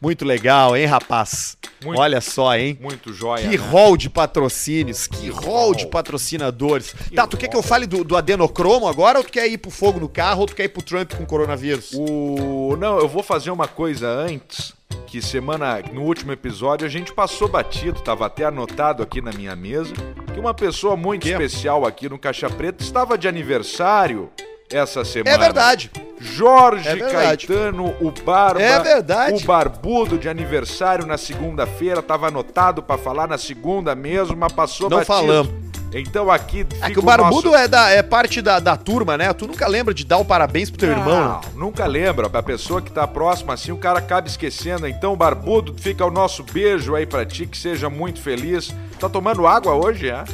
Muito 0.01 0.25
legal, 0.25 0.77
hein, 0.77 0.87
rapaz? 0.87 1.57
Muito- 1.83 2.01
Olha 2.01 2.21
só, 2.21 2.55
hein? 2.57 2.79
Muito 2.81 3.13
jóia. 3.13 3.49
Que 3.49 3.57
né? 3.57 3.65
rol 3.65 3.97
de 3.97 4.11
patrocínios, 4.11 5.07
que 5.07 5.29
rol 5.31 5.75
de 5.75 5.87
patrocinadores. 5.87 6.95
Tá, 7.15 7.27
tu 7.27 7.37
quer 7.37 7.49
que 7.49 7.57
eu 7.57 7.63
fale 7.63 7.87
do, 7.87 8.05
do 8.05 8.17
adenocromo 8.17 8.87
agora 8.89 9.19
ou 9.19 9.25
tu 9.25 9.33
quer 9.33 9.47
ir 9.47 9.59
pro 9.59 9.71
fogo 9.71 9.99
no 9.99 10.09
carro 10.09 10.41
ou 10.43 10.47
tu 10.47 10.55
quer 10.55 10.65
ir 10.65 10.69
pro 10.69 10.83
Trump 10.83 11.15
com 11.15 11.25
coronavírus? 11.25 11.93
O... 11.95 12.77
Não, 12.79 12.99
eu 12.99 13.09
vou 13.09 13.23
fazer 13.23 13.51
uma 13.51 13.67
coisa 13.67 14.09
antes. 14.09 14.75
Que 15.07 15.23
semana, 15.23 15.81
no 15.93 16.03
último 16.03 16.33
episódio, 16.33 16.87
a 16.87 16.91
gente 16.91 17.13
passou 17.13 17.49
batido, 17.49 18.01
tava 18.01 18.27
até 18.27 18.45
anotado 18.45 19.03
aqui 19.03 19.21
na 19.21 19.33
minha 19.33 19.55
mesa, 19.57 19.93
que 20.35 20.39
uma 20.41 20.53
pessoa 20.53 20.97
muito 20.97 21.23
Que? 21.23 21.31
especial 21.31 21.87
aqui 21.87 22.09
no 22.09 22.19
Caixa 22.19 22.51
Preta 22.51 22.83
estava 22.83 23.17
de 23.17 23.27
aniversário 23.29 24.31
essa 24.71 25.05
semana. 25.05 25.35
É 25.35 25.39
verdade. 25.39 25.91
Jorge 26.19 26.89
É 26.89 26.95
verdade. 26.97 27.47
Caetano, 27.47 27.95
o 28.01 28.11
Barba. 28.25 28.61
É 28.63 28.81
verdade. 28.81 29.43
O 29.43 29.47
Barbudo 29.47 30.19
de 30.19 30.29
aniversário 30.29 31.07
na 31.07 31.19
segunda-feira, 31.19 32.03
tava 32.03 32.29
anotado 32.29 32.83
pra 32.83 32.97
falar 32.97 33.27
na 33.29 33.39
segunda 33.39 33.95
mesmo, 33.95 34.37
mas 34.37 34.53
passou 34.53 34.89
Não 34.89 34.99
batido. 34.99 35.15
falamos. 35.15 35.67
Então 35.95 36.31
aqui 36.31 36.61
É 36.69 36.75
fica 36.75 36.91
que 36.91 36.99
o 36.99 37.03
barbudo 37.03 37.51
nosso... 37.51 37.55
é, 37.63 37.69
da, 37.69 37.89
é 37.91 38.03
parte 38.03 38.43
da, 38.43 38.59
da 38.59 38.77
turma, 38.77 39.17
né? 39.17 39.33
Tu 39.33 39.47
nunca 39.47 39.67
lembra 39.69 39.95
de 39.95 40.05
dar 40.05 40.19
o 40.19 40.25
parabéns 40.25 40.69
pro 40.69 40.81
teu 40.81 40.91
irmão, 40.91 41.35
né? 41.35 41.41
Não, 41.55 41.61
nunca 41.67 41.87
lembra. 41.87 42.29
Pra 42.29 42.43
pessoa 42.43 42.83
que 42.83 42.91
tá 42.91 43.07
próxima 43.07 43.55
assim, 43.55 43.73
o 43.73 43.79
cara 43.79 44.01
acaba 44.01 44.27
esquecendo. 44.27 44.87
Então, 44.89 45.17
Barbudo, 45.17 45.75
fica 45.79 46.05
o 46.05 46.11
nosso 46.11 46.43
beijo 46.43 46.95
aí 46.95 47.07
pra 47.07 47.25
ti, 47.25 47.47
que 47.47 47.57
seja 47.57 47.89
muito 47.89 48.21
feliz. 48.21 48.75
Tá 48.99 49.09
tomando 49.09 49.47
água 49.47 49.75
hoje, 49.75 50.11
é? 50.11 50.25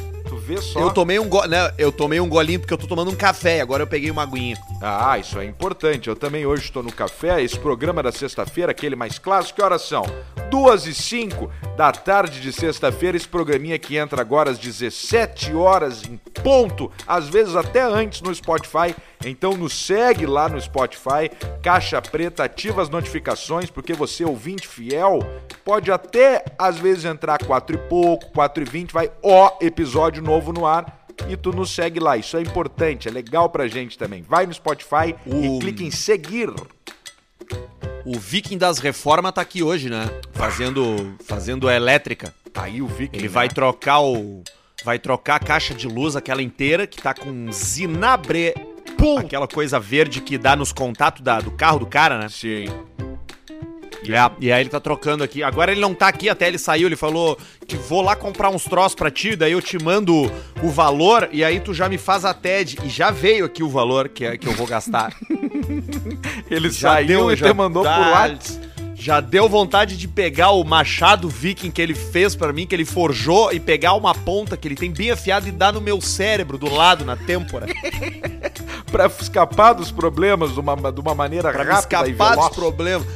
Vê 0.45 0.57
só. 0.57 0.79
Eu 0.79 0.91
tomei 0.91 1.19
um 1.19 1.27
go... 1.27 1.45
né, 1.45 1.73
eu 1.77 1.91
tomei 1.91 2.19
um 2.19 2.27
golinho 2.27 2.59
porque 2.59 2.73
eu 2.73 2.77
tô 2.77 2.85
tomando 2.85 3.11
um 3.11 3.15
café, 3.15 3.61
agora 3.61 3.83
eu 3.83 3.87
peguei 3.87 4.11
uma 4.11 4.23
aguinha. 4.23 4.57
Ah, 4.81 5.17
isso 5.17 5.39
é 5.39 5.45
importante. 5.45 6.09
Eu 6.09 6.15
também 6.15 6.45
hoje 6.45 6.63
estou 6.63 6.83
no 6.83 6.91
café. 6.91 7.41
Esse 7.41 7.57
programa 7.57 8.03
da 8.03 8.11
sexta-feira, 8.11 8.71
aquele 8.71 8.95
mais 8.95 9.17
clássico, 9.17 9.59
que 9.59 9.63
horas 9.63 9.83
são? 9.83 10.05
duas 10.53 10.85
e 10.85 10.93
cinco 10.93 11.49
da 11.75 11.91
tarde 11.91 12.39
de 12.39 12.53
sexta-feira. 12.53 13.17
Esse 13.17 13.27
programinha 13.27 13.79
que 13.79 13.97
entra 13.97 14.21
agora 14.21 14.51
às 14.51 14.59
17 14.59 15.51
horas 15.55 16.03
em 16.03 16.15
ponto, 16.43 16.91
às 17.07 17.27
vezes 17.27 17.55
até 17.55 17.81
antes 17.81 18.21
no 18.21 18.33
Spotify. 18.35 18.95
Então 19.25 19.53
nos 19.53 19.73
segue 19.73 20.25
lá 20.25 20.49
no 20.49 20.59
Spotify, 20.59 21.29
Caixa 21.61 22.01
Preta, 22.01 22.43
ativa 22.43 22.81
as 22.81 22.89
notificações, 22.89 23.69
porque 23.69 23.93
você, 23.93 24.25
ouvinte 24.25 24.67
fiel, 24.67 25.19
pode 25.63 25.91
até 25.91 26.43
às 26.57 26.77
vezes 26.77 27.05
entrar 27.05 27.37
4 27.43 27.75
e 27.75 27.79
pouco, 27.89 28.31
4 28.33 28.63
e 28.63 28.69
20, 28.69 28.91
vai 28.91 29.09
ó, 29.21 29.51
episódio 29.61 30.21
novo 30.21 30.51
no 30.51 30.65
ar. 30.65 31.01
E 31.29 31.37
tu 31.37 31.51
nos 31.51 31.69
segue 31.73 31.99
lá, 31.99 32.17
isso 32.17 32.35
é 32.35 32.41
importante, 32.41 33.07
é 33.07 33.11
legal 33.11 33.47
pra 33.49 33.67
gente 33.67 33.97
também. 33.97 34.23
Vai 34.23 34.45
no 34.47 34.53
Spotify 34.53 35.15
O- 35.25 35.57
e 35.57 35.59
clica 35.59 35.83
em 35.83 35.91
seguir. 35.91 36.49
O 38.05 38.19
Viking 38.19 38.57
das 38.57 38.79
Reformas 38.79 39.31
tá 39.31 39.41
aqui 39.41 39.63
hoje, 39.63 39.89
né? 39.89 40.09
Fazendo, 40.33 41.15
fazendo 41.25 41.69
a 41.69 41.75
elétrica. 41.75 42.33
Aí 42.55 42.81
o 42.81 42.87
Viking. 42.87 43.15
Ele 43.17 43.27
né? 43.27 43.33
vai 43.33 43.47
trocar 43.47 44.01
o. 44.01 44.43
Vai 44.83 44.99
trocar 44.99 45.35
a 45.35 45.39
caixa 45.39 45.73
de 45.73 45.87
luz, 45.87 46.15
aquela 46.15 46.41
inteira, 46.41 46.85
que 46.85 47.01
tá 47.01 47.13
com 47.13 47.49
zinabre. 47.51 48.53
Aquela 49.17 49.47
coisa 49.47 49.79
verde 49.79 50.21
que 50.21 50.37
dá 50.37 50.55
nos 50.55 50.71
contatos 50.71 51.21
da- 51.21 51.39
do 51.39 51.51
carro 51.51 51.79
do 51.79 51.85
cara, 51.85 52.17
né? 52.17 52.27
Sim. 52.29 52.65
É, 54.05 54.31
e 54.41 54.51
aí 54.51 54.61
ele 54.61 54.69
tá 54.69 54.81
trocando 54.81 55.23
aqui. 55.23 55.41
Agora 55.41 55.71
ele 55.71 55.79
não 55.79 55.93
tá 55.93 56.09
aqui, 56.09 56.27
até 56.27 56.45
ele 56.49 56.57
saiu, 56.57 56.87
ele 56.89 56.95
falou 56.97 57.37
que 57.65 57.77
vou 57.77 58.01
lá 58.01 58.17
comprar 58.17 58.49
uns 58.49 58.65
troços 58.65 58.95
pra 58.95 59.09
ti, 59.09 59.33
daí 59.33 59.53
eu 59.53 59.61
te 59.61 59.81
mando 59.81 60.29
o 60.61 60.69
valor 60.69 61.29
e 61.31 61.41
aí 61.41 61.59
tu 61.61 61.73
já 61.73 61.87
me 61.87 61.97
faz 61.97 62.25
a 62.25 62.33
TED. 62.33 62.79
E 62.83 62.89
já 62.89 63.11
veio 63.11 63.45
aqui 63.45 63.63
o 63.63 63.69
valor 63.69 64.09
que, 64.09 64.25
é- 64.25 64.37
que 64.37 64.45
eu 64.45 64.53
vou 64.53 64.67
gastar. 64.67 65.13
Ele 66.51 66.69
Já 66.69 66.89
saiu 66.89 67.07
deu, 67.07 67.31
e 67.31 67.35
já 67.37 67.47
te 67.47 67.53
mandou 67.55 67.83
tá- 67.83 67.95
por 67.95 68.07
WhatsApp. 68.11 68.73
Já 68.95 69.19
deu 69.19 69.49
vontade 69.49 69.97
de 69.97 70.07
pegar 70.07 70.51
o 70.51 70.63
machado 70.63 71.27
viking 71.27 71.71
que 71.71 71.81
ele 71.81 71.93
fez 71.93 72.35
pra 72.37 72.53
mim, 72.53 72.65
que 72.65 72.73
ele 72.73 72.85
forjou, 72.85 73.51
e 73.51 73.59
pegar 73.59 73.95
uma 73.95 74.15
ponta 74.15 74.55
que 74.55 74.65
ele 74.65 74.75
tem 74.75 74.91
bem 74.91 75.11
afiada 75.11 75.47
e 75.49 75.51
dar 75.51 75.73
no 75.73 75.81
meu 75.81 75.99
cérebro, 75.99 76.57
do 76.57 76.71
lado, 76.73 77.03
na 77.03 77.17
têmpora. 77.17 77.65
Pra 78.93 79.07
escapar 79.07 79.73
dos 79.73 79.91
problemas 79.91 80.53
de 80.53 80.59
uma, 80.59 80.75
de 80.91 81.01
uma 81.01 81.15
maneira 81.15 81.51
Pra 81.51 81.63
rápida 81.63 82.07
e 82.07 82.11
escapar 82.11 82.35
dos 82.35 82.49
problemas. 82.49 83.07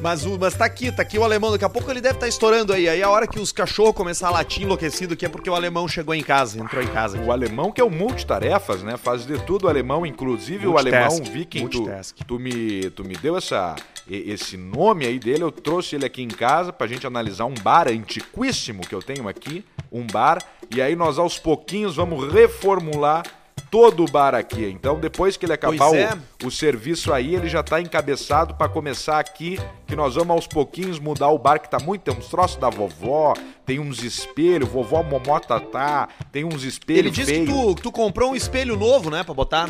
Mas, 0.00 0.24
o, 0.24 0.38
mas 0.38 0.54
tá 0.54 0.64
aqui, 0.64 0.90
tá 0.90 1.02
aqui 1.02 1.18
o 1.18 1.24
alemão. 1.24 1.50
Daqui 1.50 1.64
a 1.64 1.68
pouco 1.68 1.90
ele 1.90 2.00
deve 2.00 2.14
estar 2.14 2.26
estourando 2.26 2.72
aí. 2.72 2.88
Aí 2.88 3.02
a 3.02 3.10
hora 3.10 3.26
que 3.26 3.38
os 3.38 3.52
cachorros 3.52 3.94
começar 3.94 4.28
a 4.28 4.30
latir 4.30 4.62
enlouquecido, 4.62 5.14
que 5.14 5.26
é 5.26 5.28
porque 5.28 5.50
o 5.50 5.54
alemão 5.54 5.86
chegou 5.86 6.14
em 6.14 6.22
casa, 6.22 6.58
entrou 6.58 6.82
em 6.82 6.86
casa. 6.86 7.18
O 7.20 7.30
alemão 7.30 7.70
que 7.70 7.82
é 7.82 7.84
o 7.84 7.90
multitarefas, 7.90 8.82
né? 8.82 8.96
Faz 8.96 9.26
de 9.26 9.38
tudo 9.44 9.66
o 9.66 9.68
alemão, 9.68 10.06
inclusive 10.06 10.66
o 10.66 10.78
alemão 10.78 11.22
viking. 11.22 11.68
Tu, 11.68 11.86
tu, 12.26 12.38
me, 12.38 12.88
tu 12.90 13.04
me 13.04 13.14
deu 13.14 13.36
essa, 13.36 13.76
esse 14.08 14.56
nome 14.56 15.06
aí 15.06 15.18
dele, 15.18 15.42
eu 15.42 15.52
trouxe 15.52 15.96
ele 15.96 16.06
aqui 16.06 16.22
em 16.22 16.28
casa 16.28 16.72
pra 16.72 16.86
gente 16.86 17.06
analisar 17.06 17.44
um 17.44 17.54
bar 17.54 17.88
antiquíssimo 17.88 18.82
que 18.82 18.94
eu 18.94 19.02
tenho 19.02 19.28
aqui, 19.28 19.64
um 19.92 20.06
bar, 20.06 20.38
e 20.74 20.80
aí 20.80 20.96
nós 20.96 21.18
aos 21.18 21.38
pouquinhos 21.38 21.96
vamos 21.96 22.32
reformular 22.32 23.22
todo 23.70 24.04
o 24.04 24.10
bar 24.10 24.34
aqui. 24.34 24.64
Então 24.64 24.98
depois 24.98 25.36
que 25.36 25.46
ele 25.46 25.52
acabar 25.52 25.94
é. 25.94 26.12
o, 26.42 26.48
o 26.48 26.50
serviço 26.50 27.12
aí, 27.12 27.34
ele 27.34 27.48
já 27.48 27.62
tá 27.62 27.80
encabeçado 27.80 28.54
pra 28.54 28.68
começar 28.68 29.18
aqui, 29.18 29.58
que 29.86 29.94
nós 29.94 30.16
vamos 30.16 30.30
aos 30.30 30.46
pouquinhos 30.46 30.98
mudar 30.98 31.28
o 31.28 31.38
bar 31.38 31.60
que 31.60 31.70
tá 31.70 31.78
muito, 31.78 32.02
tem 32.02 32.14
uns 32.14 32.28
troços 32.28 32.56
da 32.56 32.68
vovó, 32.68 33.34
tem 33.64 33.78
uns 33.78 34.02
espelhos, 34.02 34.68
vovó 34.68 35.02
Momó 35.02 35.38
Tatá, 35.38 36.08
tem 36.32 36.44
uns 36.44 36.64
espelhos 36.64 37.00
Ele 37.00 37.10
disse 37.10 37.32
que 37.32 37.46
feios. 37.46 37.66
tu, 37.66 37.74
que 37.76 37.82
tu 37.82 37.92
comprou 37.92 38.32
um 38.32 38.36
espelho 38.36 38.76
novo, 38.76 39.10
né, 39.10 39.22
pra 39.22 39.34
botar. 39.34 39.68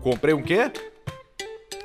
Comprei 0.00 0.34
um 0.34 0.42
quê? 0.42 0.70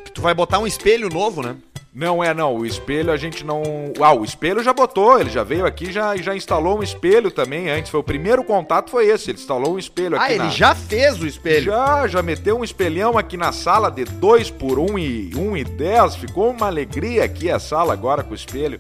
Que 0.06 0.12
tu 0.12 0.22
vai 0.22 0.34
botar 0.34 0.60
um 0.60 0.66
espelho 0.66 1.10
novo, 1.10 1.42
né? 1.42 1.58
Não 1.94 2.24
é 2.24 2.32
não, 2.32 2.56
o 2.58 2.66
espelho 2.66 3.12
a 3.12 3.18
gente 3.18 3.44
não. 3.44 3.64
Ah, 4.00 4.14
o 4.14 4.24
espelho 4.24 4.62
já 4.62 4.72
botou, 4.72 5.20
ele 5.20 5.32
já 5.32 5.44
veio 5.44 5.66
aqui 5.66 5.92
já 5.92 6.16
já 6.18 6.36
instalou 6.36 6.78
um 6.80 6.84
espelho 6.84 7.32
também 7.32 7.70
antes. 7.72 7.90
Foi 7.90 8.00
o 8.00 8.04
primeiro 8.04 8.44
contato 8.44 8.92
foi 8.92 9.08
esse, 9.08 9.32
ele 9.32 9.40
instalou 9.40 9.74
um 9.76 9.80
espelho 9.80 10.16
aqui 10.16 10.26
Ah, 10.26 10.30
ele 10.34 10.44
na- 10.44 10.50
já 10.50 10.76
fez 10.76 11.20
o 11.20 11.26
espelho. 11.26 11.66
Já, 11.66 12.06
já 12.06 12.22
meteu 12.22 12.60
um 12.60 12.64
espelhão 12.64 13.18
aqui 13.18 13.36
na 13.36 13.52
sala 13.52 13.90
de 13.90 14.04
2 14.06 14.52
por 14.52 14.78
1 14.78 14.92
um 14.92 15.00
e 15.00 15.32
1 15.36 15.40
um 15.42 15.58
e 15.58 15.64
10. 15.64 16.16
Ficou 16.18 16.52
uma 16.52 16.68
alegria 16.68 17.24
aqui 17.24 17.50
a 17.50 17.58
sala 17.58 17.94
agora 17.94 18.22
com 18.24 18.32
o 18.32 18.36
espelho. 18.36 18.78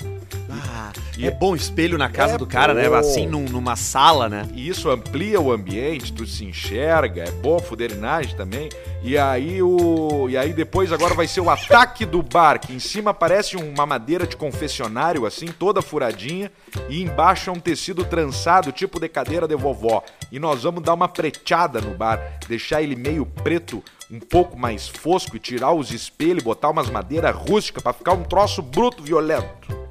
E- 1.17 1.27
é 1.27 1.31
bom 1.31 1.55
espelho 1.55 1.97
na 1.97 2.09
casa 2.09 2.35
É 2.35 2.37
do 2.37 2.45
cara, 2.45 2.73
né? 2.73 2.87
bom. 2.87 2.95
Assim, 2.95 3.25
num- 3.25 3.45
numa 3.45 3.75
sala, 3.75 4.29
né? 4.29 4.47
E 4.53 4.67
isso 4.67 4.89
amplia 4.89 5.39
o 5.41 5.51
ambiente, 5.51 6.13
tu 6.13 6.25
se 6.25 6.45
enxerga, 6.45 7.23
é 7.23 7.31
bom 7.31 7.59
fuderinagem 7.59 8.35
também. 8.35 8.69
E 9.03 9.17
aí 9.17 9.61
o 9.61 10.27
e 10.29 10.35
aí 10.37 10.51
depois 10.53 10.91
agora 10.91 11.13
vai 11.13 11.27
ser 11.27 11.39
o 11.41 11.49
ataque 11.49 12.05
do 12.05 12.21
bar, 12.21 12.59
que 12.59 12.73
em 12.73 12.79
cima 12.79 13.13
parece 13.13 13.55
uma 13.55 13.85
madeira 13.85 14.27
de 14.27 14.35
confessionário 14.35 15.25
assim, 15.25 15.47
toda 15.47 15.81
furadinha, 15.81 16.51
e 16.89 17.01
embaixo 17.01 17.49
é 17.49 17.53
um 17.53 17.59
tecido 17.59 18.03
trançado, 18.03 18.71
tipo 18.71 18.99
de 18.99 19.07
cadeira 19.07 19.47
de 19.47 19.55
vovó. 19.55 20.03
E 20.31 20.39
nós 20.39 20.63
vamos 20.63 20.83
dar 20.83 20.93
uma 20.93 21.07
preteada 21.07 21.79
no 21.79 21.95
bar, 21.95 22.19
deixar 22.47 22.81
ele 22.81 22.95
meio 22.95 23.25
preto, 23.25 23.83
um 24.11 24.19
pouco 24.19 24.57
mais 24.57 24.87
fosco 24.87 25.35
e 25.35 25.39
tirar 25.39 25.71
os 25.71 25.91
espelhos, 25.91 26.43
botar 26.43 26.69
umas 26.69 26.89
madeiras 26.89 27.35
rústicas 27.35 27.81
pra 27.83 27.93
ficar 27.93 28.13
um 28.13 28.23
troço 28.23 28.61
bruto 28.61 29.01
violento. 29.03 29.86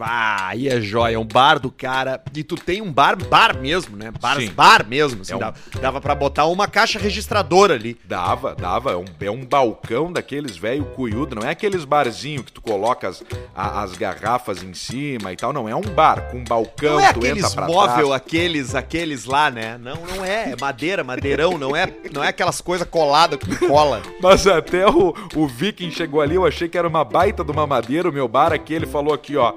Ah, 0.00 0.48
aí 0.48 0.68
é 0.68 0.80
joia, 0.80 1.14
é 1.14 1.18
um 1.18 1.24
bar 1.24 1.58
do 1.58 1.70
cara. 1.70 2.22
E 2.34 2.42
tu 2.44 2.54
tem 2.56 2.80
um 2.82 2.92
bar, 2.92 3.16
bar 3.16 3.58
mesmo, 3.58 3.96
né? 3.96 4.10
Bar, 4.20 4.36
Sim. 4.40 4.50
bar 4.50 4.86
mesmo. 4.86 5.22
Assim, 5.22 5.32
É 5.32 5.36
um- 5.36 5.38
dava, 5.40 5.54
dava 5.80 6.00
pra 6.00 6.14
botar 6.14 6.46
uma 6.46 6.66
caixa 6.68 6.98
registradora 6.98 7.74
ali. 7.74 7.96
Dava, 8.04 8.54
dava. 8.54 8.92
É 8.92 8.96
um, 8.96 9.04
é 9.20 9.30
um 9.30 9.44
balcão 9.44 10.12
daqueles 10.12 10.56
velho 10.56 10.84
cuiudo. 10.86 11.34
Não 11.36 11.42
é 11.46 11.50
aqueles 11.50 11.84
barzinhos 11.84 12.44
que 12.46 12.52
tu 12.52 12.60
coloca 12.60 13.08
as, 13.08 13.22
a- 13.54 13.82
as 13.82 13.92
garrafas 13.94 14.62
em 14.62 14.74
cima 14.74 15.32
e 15.32 15.36
tal. 15.36 15.52
Não, 15.52 15.68
é 15.68 15.74
um 15.74 15.80
bar 15.82 16.30
com 16.30 16.38
um 16.38 16.44
balcão. 16.44 16.94
Não 16.94 17.00
é 17.00 17.12
tu 17.12 17.18
aqueles 17.20 17.54
móvel, 17.54 18.06
trás. 18.08 18.12
aqueles, 18.12 18.74
aqueles 18.74 19.24
lá, 19.24 19.50
né? 19.50 19.78
Não, 19.78 19.96
não 19.96 20.24
é. 20.24 20.52
É 20.52 20.56
madeira, 20.60 21.02
madeirão. 21.04 21.58
Não 21.58 21.74
é, 21.76 21.86
não 22.12 22.22
é 22.22 22.28
aquelas 22.28 22.60
coisas 22.60 22.86
coladas 22.88 23.38
que 23.38 23.46
tu 23.56 23.66
cola. 23.68 24.02
Mas 24.22 24.46
até 24.46 24.86
o, 24.88 25.14
o 25.34 25.46
Viking 25.46 25.90
chegou 25.90 26.20
ali, 26.20 26.34
eu 26.34 26.46
achei 26.46 26.68
que 26.68 26.76
era 26.78 26.86
uma 26.88 27.04
baita 27.04 27.44
de 27.44 27.50
uma 27.50 27.66
madeira. 27.66 28.08
O 28.08 28.12
meu 28.12 28.28
bar 28.28 28.52
aqui, 28.52 28.72
ele 28.74 28.86
falou 28.86 29.12
aqui, 29.14 29.36
ó. 29.36 29.54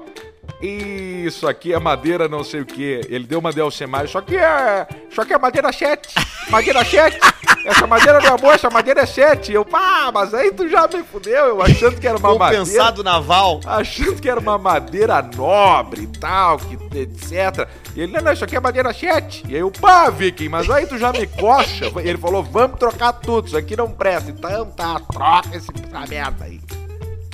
Isso 0.62 1.46
aqui 1.48 1.72
é 1.72 1.78
madeira 1.78 2.28
não 2.28 2.44
sei 2.44 2.60
o 2.60 2.66
que. 2.66 3.00
Ele 3.08 3.24
deu 3.26 3.40
uma 3.40 3.52
de 3.52 3.60
Alcemar. 3.60 4.04
Isso 4.04 4.16
aqui 4.16 4.36
é. 4.36 4.86
Isso 5.10 5.20
aqui 5.20 5.32
é 5.34 5.38
madeira 5.38 5.72
7. 5.72 6.14
Madeira 6.50 6.84
7. 6.84 7.18
Essa 7.66 7.86
madeira 7.86 8.20
não 8.20 8.34
é 8.34 8.38
boa, 8.38 8.54
essa 8.54 8.70
madeira 8.70 9.00
é 9.02 9.06
7. 9.06 9.52
Eu, 9.52 9.64
pá, 9.64 10.10
mas 10.12 10.32
aí 10.34 10.52
tu 10.52 10.68
já 10.68 10.86
me 10.88 11.02
fudeu. 11.02 11.46
Eu 11.46 11.62
achando 11.62 12.00
que 12.00 12.06
era 12.06 12.16
uma 12.16 12.34
madeira. 12.36 12.64
Compensado 12.64 13.02
naval. 13.04 13.60
achando 13.66 14.20
que 14.20 14.28
era 14.28 14.38
uma 14.38 14.56
madeira 14.58 15.20
nobre 15.22 16.02
e 16.02 16.06
tal, 16.06 16.58
que, 16.58 16.74
etc. 16.98 17.68
E 17.94 18.00
ele, 18.02 18.12
não, 18.12 18.20
não, 18.22 18.32
isso 18.32 18.44
aqui 18.44 18.56
é 18.56 18.60
madeira 18.60 18.92
7. 18.92 19.44
E 19.48 19.54
aí 19.54 19.60
eu, 19.60 19.70
pá, 19.70 20.10
Viking, 20.10 20.48
mas 20.48 20.68
aí 20.70 20.86
tu 20.86 20.96
já 20.98 21.12
me 21.12 21.26
coxa. 21.26 21.90
Ele 22.02 22.18
falou, 22.18 22.42
vamos 22.42 22.78
trocar 22.78 23.12
tudo, 23.14 23.48
isso 23.48 23.56
aqui 23.56 23.76
não 23.76 23.90
presta. 23.90 24.30
Então 24.30 24.66
tá, 24.66 25.00
troca 25.12 25.56
esse- 25.56 25.70
essa 25.92 26.06
merda 26.08 26.44
aí. 26.44 26.60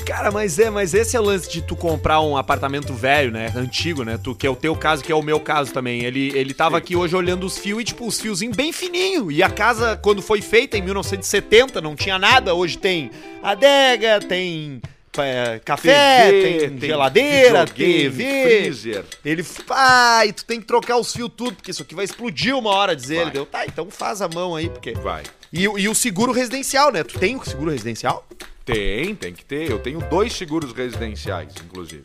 Cara, 0.08 0.30
mas 0.30 0.58
é, 0.58 0.70
mas 0.70 0.94
esse 0.94 1.18
é 1.18 1.20
o 1.20 1.22
lance 1.22 1.50
de 1.50 1.60
tu 1.60 1.76
comprar 1.76 2.22
um 2.22 2.34
apartamento 2.34 2.94
velho, 2.94 3.30
né? 3.30 3.52
Antigo, 3.54 4.04
né? 4.04 4.16
Tu, 4.16 4.34
que 4.34 4.46
é 4.46 4.50
o 4.50 4.56
teu 4.56 4.74
caso, 4.74 5.04
que 5.04 5.12
é 5.12 5.14
o 5.14 5.20
meu 5.20 5.38
caso 5.38 5.70
também. 5.70 6.02
Ele, 6.02 6.32
ele 6.34 6.54
tava 6.54 6.78
aqui 6.78 6.96
hoje 6.96 7.14
olhando 7.14 7.44
os 7.44 7.58
fios 7.58 7.82
e, 7.82 7.84
tipo, 7.84 8.06
os 8.06 8.18
fiozinhos 8.18 8.56
bem 8.56 8.72
fininho. 8.72 9.30
E 9.30 9.42
a 9.42 9.50
casa, 9.50 9.98
quando 9.98 10.22
foi 10.22 10.40
feita 10.40 10.78
em 10.78 10.82
1970, 10.82 11.82
não 11.82 11.94
tinha 11.94 12.18
nada. 12.18 12.54
Hoje 12.54 12.78
tem 12.78 13.10
adega, 13.42 14.18
tem 14.18 14.80
é, 15.18 15.60
café, 15.62 16.30
tem, 16.30 16.80
geladeira, 16.80 17.66
videogame, 17.66 18.10
TV. 18.10 18.42
freezer. 18.44 19.04
Ele, 19.22 19.44
ah, 19.68 20.24
e 20.24 20.32
tu 20.32 20.42
tem 20.46 20.58
que 20.58 20.66
trocar 20.66 20.96
os 20.96 21.12
fios 21.12 21.30
tudo, 21.36 21.56
porque 21.56 21.70
isso 21.70 21.82
aqui 21.82 21.94
vai 21.94 22.06
explodir 22.06 22.56
uma 22.56 22.70
hora, 22.70 22.96
diz 22.96 23.10
ele. 23.10 23.24
Vai. 23.24 23.32
Deu, 23.32 23.44
tá, 23.44 23.66
então 23.66 23.90
faz 23.90 24.22
a 24.22 24.28
mão 24.28 24.56
aí, 24.56 24.70
porque... 24.70 24.92
Vai. 24.92 25.24
E, 25.52 25.66
o- 25.68 25.78
e 25.78 25.88
o 25.88 25.94
seguro 25.94 26.32
residencial, 26.32 26.92
né? 26.92 27.02
Tu 27.02 27.18
tem 27.18 27.36
o 27.36 27.44
seguro 27.44 27.70
residencial? 27.70 28.26
Tem, 28.64 29.14
tem 29.14 29.32
que 29.32 29.44
ter. 29.44 29.70
Eu 29.70 29.78
tenho 29.78 29.98
dois 30.10 30.32
seguros 30.34 30.72
residenciais, 30.72 31.54
inclusive. 31.64 32.04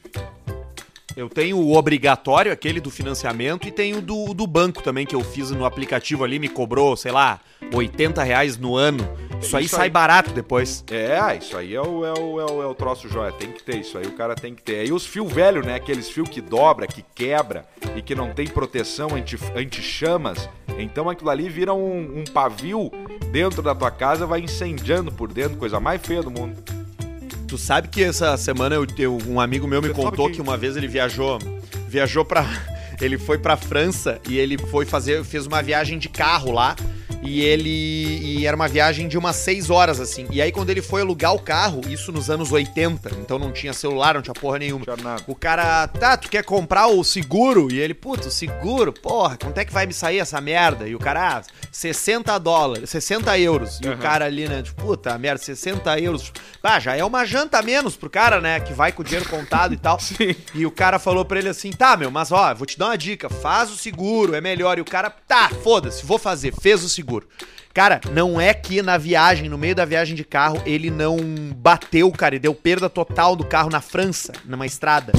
Eu 1.16 1.30
tenho 1.30 1.58
o 1.58 1.76
obrigatório, 1.76 2.52
aquele 2.52 2.80
do 2.80 2.90
financiamento, 2.90 3.68
e 3.68 3.72
tenho 3.72 4.02
do, 4.02 4.34
do 4.34 4.48
banco 4.48 4.82
também, 4.82 5.06
que 5.06 5.14
eu 5.16 5.22
fiz 5.24 5.52
no 5.52 5.64
aplicativo 5.64 6.24
ali, 6.24 6.40
me 6.40 6.50
cobrou, 6.50 6.96
sei 6.98 7.12
lá, 7.12 7.40
80 7.72 8.24
reais 8.24 8.58
no 8.58 8.76
ano. 8.76 9.08
Isso 9.40 9.56
aí 9.56 9.66
Isso 9.66 9.76
sai 9.76 9.86
aí. 9.86 9.90
barato 9.92 10.32
depois. 10.32 10.84
É, 10.90 11.38
isso 11.38 11.56
aí 11.56 11.76
é 11.76 11.82
o, 11.82 12.04
é, 12.06 12.14
o, 12.14 12.40
é, 12.40 12.52
o, 12.52 12.64
é 12.64 12.66
o 12.66 12.74
troço 12.74 13.08
joia, 13.08 13.32
tem 13.32 13.52
que 13.52 13.62
ter, 13.62 13.78
isso 13.82 13.98
aí 13.98 14.06
o 14.08 14.14
cara 14.14 14.34
tem 14.34 14.56
que 14.56 14.64
ter. 14.64 14.80
Aí 14.80 14.92
os 14.92 15.06
fios 15.06 15.32
velhos, 15.32 15.64
né, 15.66 15.76
aqueles 15.76 16.10
fios 16.10 16.28
que 16.30 16.42
dobra, 16.42 16.88
que 16.88 17.04
quebra 17.14 17.66
e 17.96 18.02
que 18.02 18.16
não 18.16 18.34
tem 18.34 18.48
proteção 18.48 19.10
anti- 19.14 19.38
anti-chamas, 19.56 20.50
então 20.80 21.10
aquilo 21.10 21.30
ali 21.30 21.48
vira 21.48 21.74
um, 21.74 22.20
um 22.22 22.24
pavio 22.34 22.90
dentro 23.32 23.62
da 23.62 23.76
tua 23.76 23.92
casa, 23.92 24.26
vai 24.26 24.40
incendiando 24.42 25.12
por 25.12 25.32
dentro, 25.32 25.58
coisa 25.58 25.80
mais 25.80 26.02
feia 26.02 26.24
do 26.24 26.32
mundo. 26.32 26.56
Tu 27.54 27.58
sabe 27.60 27.88
que 27.88 28.04
essa 28.04 28.36
semana 28.36 28.74
eu, 28.74 28.88
eu- 28.98 29.20
um 29.28 29.40
amigo 29.40 29.68
meu 29.68 29.80
me 29.80 29.90
Você 29.90 29.94
contou 29.94 30.26
que- 30.28 30.34
que 30.38 30.42
uma 30.42 30.58
vez 30.58 30.76
ele 30.76 30.88
viajou, 30.88 31.38
viajou 31.88 32.26
para 32.26 32.44
ele 33.00 33.16
foi 33.16 33.38
pra 33.38 33.56
França 33.56 34.20
e 34.28 34.40
ele 34.40 34.58
foi 34.58 34.88
fazer, 34.88 35.24
fez 35.24 35.46
uma 35.46 35.62
viagem 35.62 36.00
de 36.00 36.10
carro 36.10 36.52
lá 36.52 36.76
E 37.26 37.42
ele. 37.42 37.70
E 38.24 38.46
era 38.46 38.56
uma 38.56 38.68
viagem 38.68 39.08
de 39.08 39.18
umas 39.18 39.36
6 39.38 39.70
horas, 39.70 40.00
assim. 40.00 40.28
E 40.32 40.42
aí, 40.42 40.52
quando 40.52 40.70
ele 40.70 40.82
foi 40.82 41.02
alugar 41.02 41.34
o 41.34 41.40
carro, 41.40 41.82
isso 41.88 42.12
nos 42.12 42.30
anos 42.30 42.52
80, 42.52 43.12
então 43.22 43.40
não 43.40 43.52
tinha 43.52 43.74
celular, 43.74 44.16
não 44.16 44.22
tinha 44.22 44.34
porra 44.34 44.60
nenhuma. 44.60 44.84
Tinha 44.84 44.98
nada. 44.98 45.24
O 45.28 45.36
cara, 45.36 45.88
tá, 45.88 46.18
tu 46.18 46.30
quer 46.30 46.44
comprar 46.44 46.88
o 46.88 47.04
seguro? 47.04 47.72
E 47.72 47.80
ele, 47.80 47.94
puto, 47.94 48.30
seguro? 48.30 48.92
Porra, 48.92 49.38
quanto 49.38 49.58
é 49.58 49.66
que 49.66 49.74
vai 49.74 49.86
me 49.86 49.94
sair 49.94 50.20
essa 50.20 50.40
merda? 50.42 50.88
E 50.88 50.96
o 50.96 51.00
cara, 51.00 51.38
ah, 51.38 51.44
60 51.72 52.38
dólares, 52.40 52.90
60 52.90 53.38
euros. 53.40 53.80
E 53.82 53.88
o 53.88 53.92
Uhum. 53.94 53.98
cara 53.98 54.26
ali, 54.26 54.48
né, 54.48 54.62
tipo, 54.62 54.82
puta 54.84 55.18
merda, 55.18 55.42
60 55.42 56.00
euros. 56.00 56.32
Ah, 56.62 56.80
já 56.80 56.96
é 56.96 57.04
uma 57.04 57.26
janta 57.26 57.60
a 57.60 57.62
menos 57.62 57.96
pro 57.96 58.10
cara, 58.10 58.42
né, 58.42 58.60
que 58.60 58.74
vai 58.74 58.92
com 58.92 59.02
o 59.02 59.06
dinheiro 59.06 59.30
contado 59.30 59.74
e 59.74 59.78
tal. 59.78 60.00
Sim. 60.02 60.36
E 60.54 60.66
o 60.66 60.72
cara 60.72 60.98
falou 61.00 61.24
pra 61.24 61.40
ele 61.40 61.50
assim: 61.50 61.72
tá, 61.72 61.96
meu, 61.96 62.10
mas 62.12 62.32
ó, 62.32 62.54
vou 62.54 62.66
te 62.66 62.78
dar 62.78 62.88
uma 62.88 62.98
dica, 62.98 63.30
faz 63.30 63.70
o 63.72 63.78
seguro, 63.78 64.36
é 64.36 64.42
melhor. 64.42 64.78
E 64.78 64.82
o 64.82 64.86
cara, 64.86 65.10
tá, 65.10 65.50
foda-se, 65.64 66.06
vou 66.06 66.18
fazer, 66.18 66.54
fez 66.62 66.84
o 66.84 66.90
seguro. 66.90 67.13
Cara, 67.74 68.00
não 68.12 68.40
é 68.40 68.54
que 68.54 68.84
na 68.84 69.00
viagem, 69.00 69.50
no 69.50 69.58
meio 69.58 69.74
da 69.74 69.84
viagem 69.84 70.16
de 70.16 70.24
carro, 70.24 70.62
ele 70.64 70.92
não 70.92 71.18
bateu, 71.56 72.12
cara, 72.12 72.36
e 72.36 72.40
deu 72.40 72.54
perda 72.54 72.88
total 72.88 73.36
do 73.36 73.44
carro 73.44 73.70
na 73.72 73.82
França, 73.82 74.32
numa 74.46 74.66
estrada. 74.68 75.12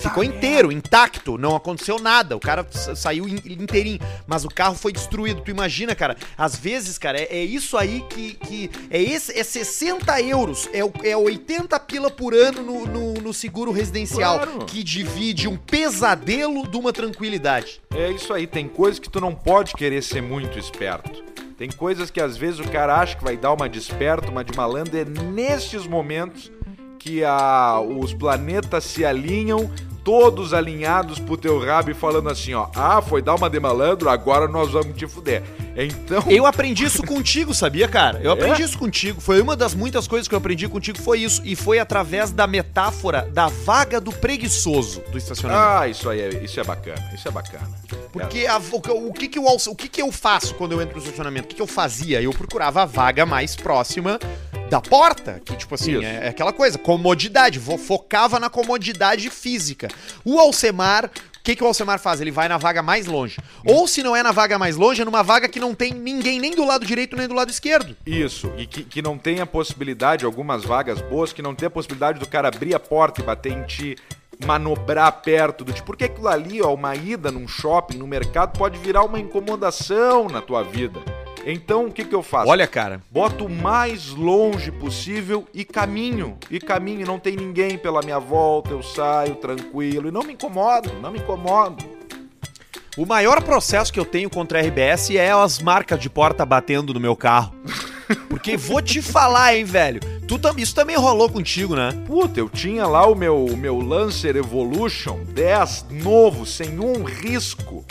Ficou 0.00 0.24
inteiro, 0.24 0.72
intacto, 0.72 1.38
não 1.38 1.54
aconteceu 1.54 2.00
nada. 2.00 2.36
O 2.36 2.40
cara 2.40 2.66
sa- 2.72 2.96
saiu 2.96 3.28
in- 3.28 3.40
inteirinho, 3.46 4.00
mas 4.26 4.44
o 4.44 4.48
carro 4.48 4.74
foi 4.74 4.92
destruído. 4.92 5.42
Tu 5.42 5.52
imagina, 5.52 5.94
cara, 5.94 6.16
às 6.36 6.56
vezes, 6.56 6.98
cara, 6.98 7.20
é, 7.20 7.28
é 7.38 7.44
isso 7.44 7.76
aí 7.76 8.04
que, 8.10 8.34
que 8.34 8.70
é 8.90 9.00
esse 9.00 9.38
é 9.38 9.44
60 9.44 10.20
euros, 10.22 10.68
é, 10.72 10.80
é 11.08 11.16
80 11.16 11.78
pila 11.80 12.10
por 12.10 12.34
ano 12.34 12.62
no, 12.64 12.84
no, 12.86 13.14
no 13.14 13.32
seguro 13.32 13.70
residencial, 13.70 14.40
Claro. 14.40 14.64
que 14.66 14.82
divide 14.82 15.46
um 15.46 15.56
pesadelo 15.56 16.66
de 16.66 16.76
uma 16.76 16.92
tranquilidade. 16.92 17.80
É 17.94 18.10
isso 18.10 18.32
aí, 18.32 18.44
tem 18.46 18.66
coisas 18.66 18.98
que 18.98 19.08
tu 19.08 19.20
não 19.20 19.34
pode 19.34 19.72
querer 19.74 20.02
ser 20.02 20.20
muito 20.20 20.58
esperto. 20.58 21.22
Tem 21.62 21.70
coisas 21.70 22.10
que 22.10 22.20
às 22.20 22.36
vezes 22.36 22.58
o 22.58 22.68
cara 22.68 22.96
acha 22.96 23.16
que 23.16 23.22
vai 23.22 23.36
dar 23.36 23.52
uma 23.52 23.68
desperta, 23.68 24.28
uma 24.32 24.42
de 24.42 24.52
malandro, 24.56 24.98
é 24.98 25.04
nestes 25.04 25.86
momentos 25.86 26.50
que 26.98 27.22
a, 27.22 27.80
os 27.80 28.12
planetas 28.12 28.82
se 28.82 29.04
alinham, 29.04 29.70
todos 30.04 30.52
alinhados 30.52 31.18
pro 31.18 31.36
teu 31.36 31.58
rabo 31.64 31.90
e 31.90 31.94
falando 31.94 32.28
assim, 32.28 32.54
ó, 32.54 32.66
ah, 32.74 33.00
foi 33.00 33.22
dar 33.22 33.34
uma 33.34 33.48
de 33.48 33.60
malandro, 33.60 34.08
agora 34.08 34.48
nós 34.48 34.70
vamos 34.72 34.96
te 34.96 35.06
fuder. 35.06 35.42
Então, 35.76 36.24
Eu 36.28 36.44
aprendi 36.44 36.84
isso 36.84 37.02
contigo, 37.04 37.54
sabia, 37.54 37.88
cara? 37.88 38.20
Eu 38.22 38.30
É? 38.30 38.34
aprendi 38.34 38.62
isso 38.62 38.76
contigo. 38.78 39.20
Foi 39.20 39.40
uma 39.40 39.56
das 39.56 39.74
muitas 39.74 40.06
coisas 40.06 40.28
que 40.28 40.34
eu 40.34 40.38
aprendi 40.38 40.68
contigo, 40.68 40.98
foi 40.98 41.20
isso. 41.20 41.40
E 41.44 41.56
foi 41.56 41.78
através 41.78 42.30
da 42.30 42.46
metáfora 42.46 43.28
da 43.32 43.46
vaga 43.48 44.00
do 44.00 44.12
preguiçoso 44.12 45.02
do 45.10 45.16
estacionamento. 45.16 45.66
ah, 45.66 45.88
isso 45.88 46.08
aí, 46.10 46.20
é, 46.20 46.28
isso 46.44 46.58
é 46.60 46.64
bacana, 46.64 47.10
isso 47.14 47.26
é 47.26 47.30
bacana. 47.30 47.70
Porque 48.12 48.46
a- 48.46 48.60
o, 48.72 48.80
que- 48.80 48.90
o 48.90 49.12
que 49.12 49.28
que 49.28 49.38
eu, 49.38 49.44
o 49.44 49.74
que 49.76 49.88
que 49.88 50.02
eu 50.02 50.12
faço 50.12 50.54
quando 50.56 50.72
eu 50.72 50.82
entro 50.82 50.96
no 50.96 51.02
estacionamento? 51.02 51.46
O 51.46 51.48
que 51.48 51.54
que 51.56 51.62
eu 51.62 51.66
fazia? 51.66 52.20
Eu 52.20 52.32
procurava 52.32 52.82
a 52.82 52.84
vaga 52.84 53.24
mais 53.24 53.56
próxima 53.56 54.18
da 54.72 54.80
porta, 54.80 55.38
que 55.44 55.54
tipo 55.54 55.74
assim, 55.74 56.02
é, 56.02 56.24
é 56.24 56.28
aquela 56.28 56.50
coisa, 56.50 56.78
comodidade, 56.78 57.60
focava 57.60 58.40
na 58.40 58.48
comodidade 58.48 59.28
física. 59.28 59.88
O 60.24 60.38
Alcemar, 60.38 61.04
o 61.04 61.10
que 61.44 61.54
que 61.54 61.62
o 61.62 61.66
Alcemar 61.66 61.98
faz? 61.98 62.22
Ele 62.22 62.30
vai 62.30 62.48
na 62.48 62.56
vaga 62.56 62.82
mais 62.82 63.04
longe. 63.04 63.38
Ou 63.66 63.86
se 63.86 64.02
não 64.02 64.16
é 64.16 64.22
na 64.22 64.32
vaga 64.32 64.58
mais 64.58 64.74
longe, 64.74 65.02
é 65.02 65.04
numa 65.04 65.22
vaga 65.22 65.46
que 65.46 65.60
não 65.60 65.74
tem 65.74 65.92
ninguém 65.92 66.40
nem 66.40 66.54
do 66.54 66.64
lado 66.64 66.86
direito 66.86 67.14
nem 67.18 67.28
do 67.28 67.34
lado 67.34 67.50
esquerdo. 67.50 67.94
Isso, 68.06 68.50
e 68.56 68.66
que, 68.66 68.82
que 68.82 69.02
não 69.02 69.18
tem 69.18 69.40
a 69.40 69.46
possibilidade, 69.46 70.24
algumas 70.24 70.64
vagas 70.64 71.02
boas, 71.02 71.34
que 71.34 71.42
não 71.42 71.54
tem 71.54 71.66
a 71.66 71.70
possibilidade 71.70 72.18
do 72.18 72.26
cara 72.26 72.48
abrir 72.48 72.74
a 72.74 72.80
porta 72.80 73.20
e 73.20 73.24
bater 73.24 73.52
em 73.52 73.64
ti, 73.64 73.98
manobrar 74.42 75.20
perto 75.20 75.66
do 75.66 75.72
tipo, 75.74 75.84
porque 75.84 76.04
aquilo 76.04 76.28
ali, 76.28 76.62
ó, 76.62 76.72
uma 76.72 76.96
ida 76.96 77.30
num 77.30 77.46
shopping, 77.46 77.98
no 77.98 78.06
mercado, 78.06 78.56
pode 78.56 78.78
virar 78.78 79.04
uma 79.04 79.20
incomodação 79.20 80.28
na 80.28 80.40
tua 80.40 80.62
vida. 80.62 80.98
Então, 81.44 81.86
o 81.86 81.92
que 81.92 82.04
que 82.04 82.14
eu 82.14 82.22
faço? 82.22 82.48
Olha, 82.48 82.66
cara, 82.68 83.00
Boto 83.10 83.46
o 83.46 83.50
mais 83.50 84.08
longe 84.10 84.70
possível 84.70 85.46
e 85.52 85.64
caminho. 85.64 86.38
E 86.50 86.60
caminho, 86.60 87.06
não 87.06 87.18
tem 87.18 87.34
ninguém 87.36 87.76
pela 87.76 88.00
minha 88.02 88.18
volta, 88.20 88.70
eu 88.70 88.82
saio 88.82 89.34
tranquilo 89.36 90.08
e 90.08 90.12
não 90.12 90.22
me 90.22 90.34
incomodo, 90.34 90.92
não 91.00 91.10
me 91.10 91.18
incomodo. 91.18 91.84
o 92.96 93.04
maior 93.06 93.42
processo 93.42 93.92
que 93.92 93.98
eu 93.98 94.04
tenho 94.04 94.28
contra 94.30 94.58
a 94.60 94.62
RBS 94.62 95.10
é 95.16 95.32
as 95.32 95.58
marcas 95.60 95.98
de 95.98 96.08
porta 96.10 96.44
batendo 96.46 96.92
no 96.94 97.00
meu 97.00 97.16
carro. 97.16 97.52
Porque 98.28 98.56
vou 98.56 98.82
te 98.82 99.00
falar, 99.00 99.56
hein, 99.56 99.64
velho. 99.64 100.00
Tu 100.28 100.38
tam- 100.38 100.54
isso 100.58 100.74
também 100.74 100.96
rolou 100.96 101.30
contigo, 101.30 101.74
né? 101.74 101.90
Puta, 102.06 102.38
eu 102.38 102.48
tinha 102.48 102.86
lá 102.86 103.06
o 103.06 103.14
meu, 103.14 103.44
o 103.46 103.56
meu 103.56 103.78
Lancer 103.80 104.36
Evolution 104.36 105.20
10 105.28 105.86
novo, 105.90 106.44
sem 106.44 106.78
um 106.78 107.02
risco. 107.04 107.84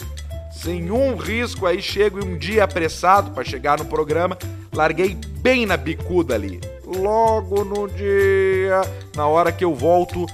Sem 0.51 0.91
um 0.91 1.15
risco, 1.15 1.65
aí 1.65 1.81
chego 1.81 2.23
um 2.23 2.37
dia 2.37 2.63
apressado 2.63 3.31
pra 3.31 3.43
chegar 3.43 3.79
no 3.79 3.85
programa, 3.85 4.37
larguei 4.73 5.15
bem 5.39 5.65
na 5.65 5.75
bicuda 5.77 6.35
ali. 6.35 6.59
Logo 6.85 7.63
no 7.63 7.87
dia, 7.87 8.81
na 9.15 9.25
hora 9.25 9.51
que 9.51 9.63
eu 9.63 9.73
volto, 9.73 10.25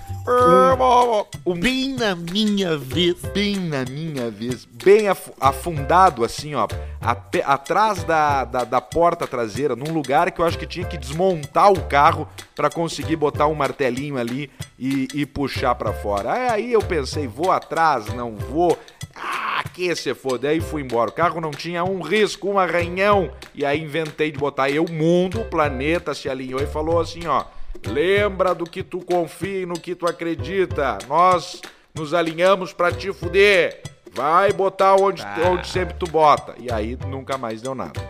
um, 1.45 1.53
Bem 1.59 1.93
na 1.95 2.15
minha 2.15 2.77
vez. 2.77 3.15
bem 3.33 3.55
na 3.57 3.85
minha 3.85 4.29
vez, 4.31 4.65
bem 4.65 5.07
afu- 5.07 5.33
afundado 5.39 6.25
assim, 6.25 6.55
ó, 6.55 6.67
ape- 6.99 7.43
atrás 7.45 8.03
da, 8.03 8.43
da, 8.43 8.63
da 8.63 8.81
porta 8.81 9.27
traseira, 9.27 9.75
num 9.75 9.93
lugar 9.93 10.31
que 10.31 10.41
eu 10.41 10.45
acho 10.45 10.57
que 10.57 10.65
tinha 10.65 10.85
que 10.85 10.97
desmontar 10.97 11.71
o 11.71 11.81
carro 11.83 12.27
pra 12.55 12.69
conseguir 12.71 13.15
botar 13.15 13.45
um 13.47 13.53
martelinho 13.55 14.17
ali 14.17 14.49
e, 14.79 15.07
e 15.13 15.25
puxar 15.27 15.75
pra 15.75 15.93
fora. 15.93 16.51
Aí 16.51 16.73
eu 16.73 16.81
pensei, 16.81 17.27
vou 17.27 17.51
atrás, 17.51 18.07
não 18.13 18.35
vou. 18.35 18.77
Ah, 19.15 19.46
que 19.63 19.95
se 19.95 20.13
foda. 20.13 20.49
Aí 20.49 20.59
fui 20.59 20.81
embora. 20.81 21.09
O 21.09 21.13
carro 21.13 21.39
não 21.41 21.51
tinha 21.51 21.83
um 21.83 22.01
risco, 22.01 22.49
um 22.49 22.59
arranhão. 22.59 23.31
E 23.53 23.65
aí 23.65 23.81
inventei 23.81 24.31
de 24.31 24.37
botar 24.37 24.69
eu, 24.69 24.85
o 24.85 24.91
mundo, 24.91 25.41
o 25.41 25.45
planeta 25.45 26.13
se 26.13 26.29
alinhou 26.29 26.61
e 26.61 26.67
falou 26.67 26.99
assim, 26.99 27.25
ó. 27.27 27.45
Lembra 27.85 28.55
do 28.55 28.65
que 28.65 28.81
tu 28.83 28.99
confia 28.99 29.61
e 29.61 29.65
no 29.65 29.79
que 29.79 29.93
tu 29.95 30.07
acredita. 30.07 30.97
Nós 31.07 31.61
nos 31.93 32.13
alinhamos 32.13 32.73
pra 32.73 32.91
te 32.91 33.11
fuder. 33.13 33.81
Vai 34.13 34.51
botar 34.51 34.95
onde, 34.95 35.21
Ah. 35.21 35.35
onde 35.51 35.67
sempre 35.67 35.95
tu 35.95 36.07
bota. 36.07 36.55
E 36.57 36.71
aí 36.71 36.97
nunca 37.07 37.37
mais 37.37 37.61
deu 37.61 37.75
nada. 37.75 38.01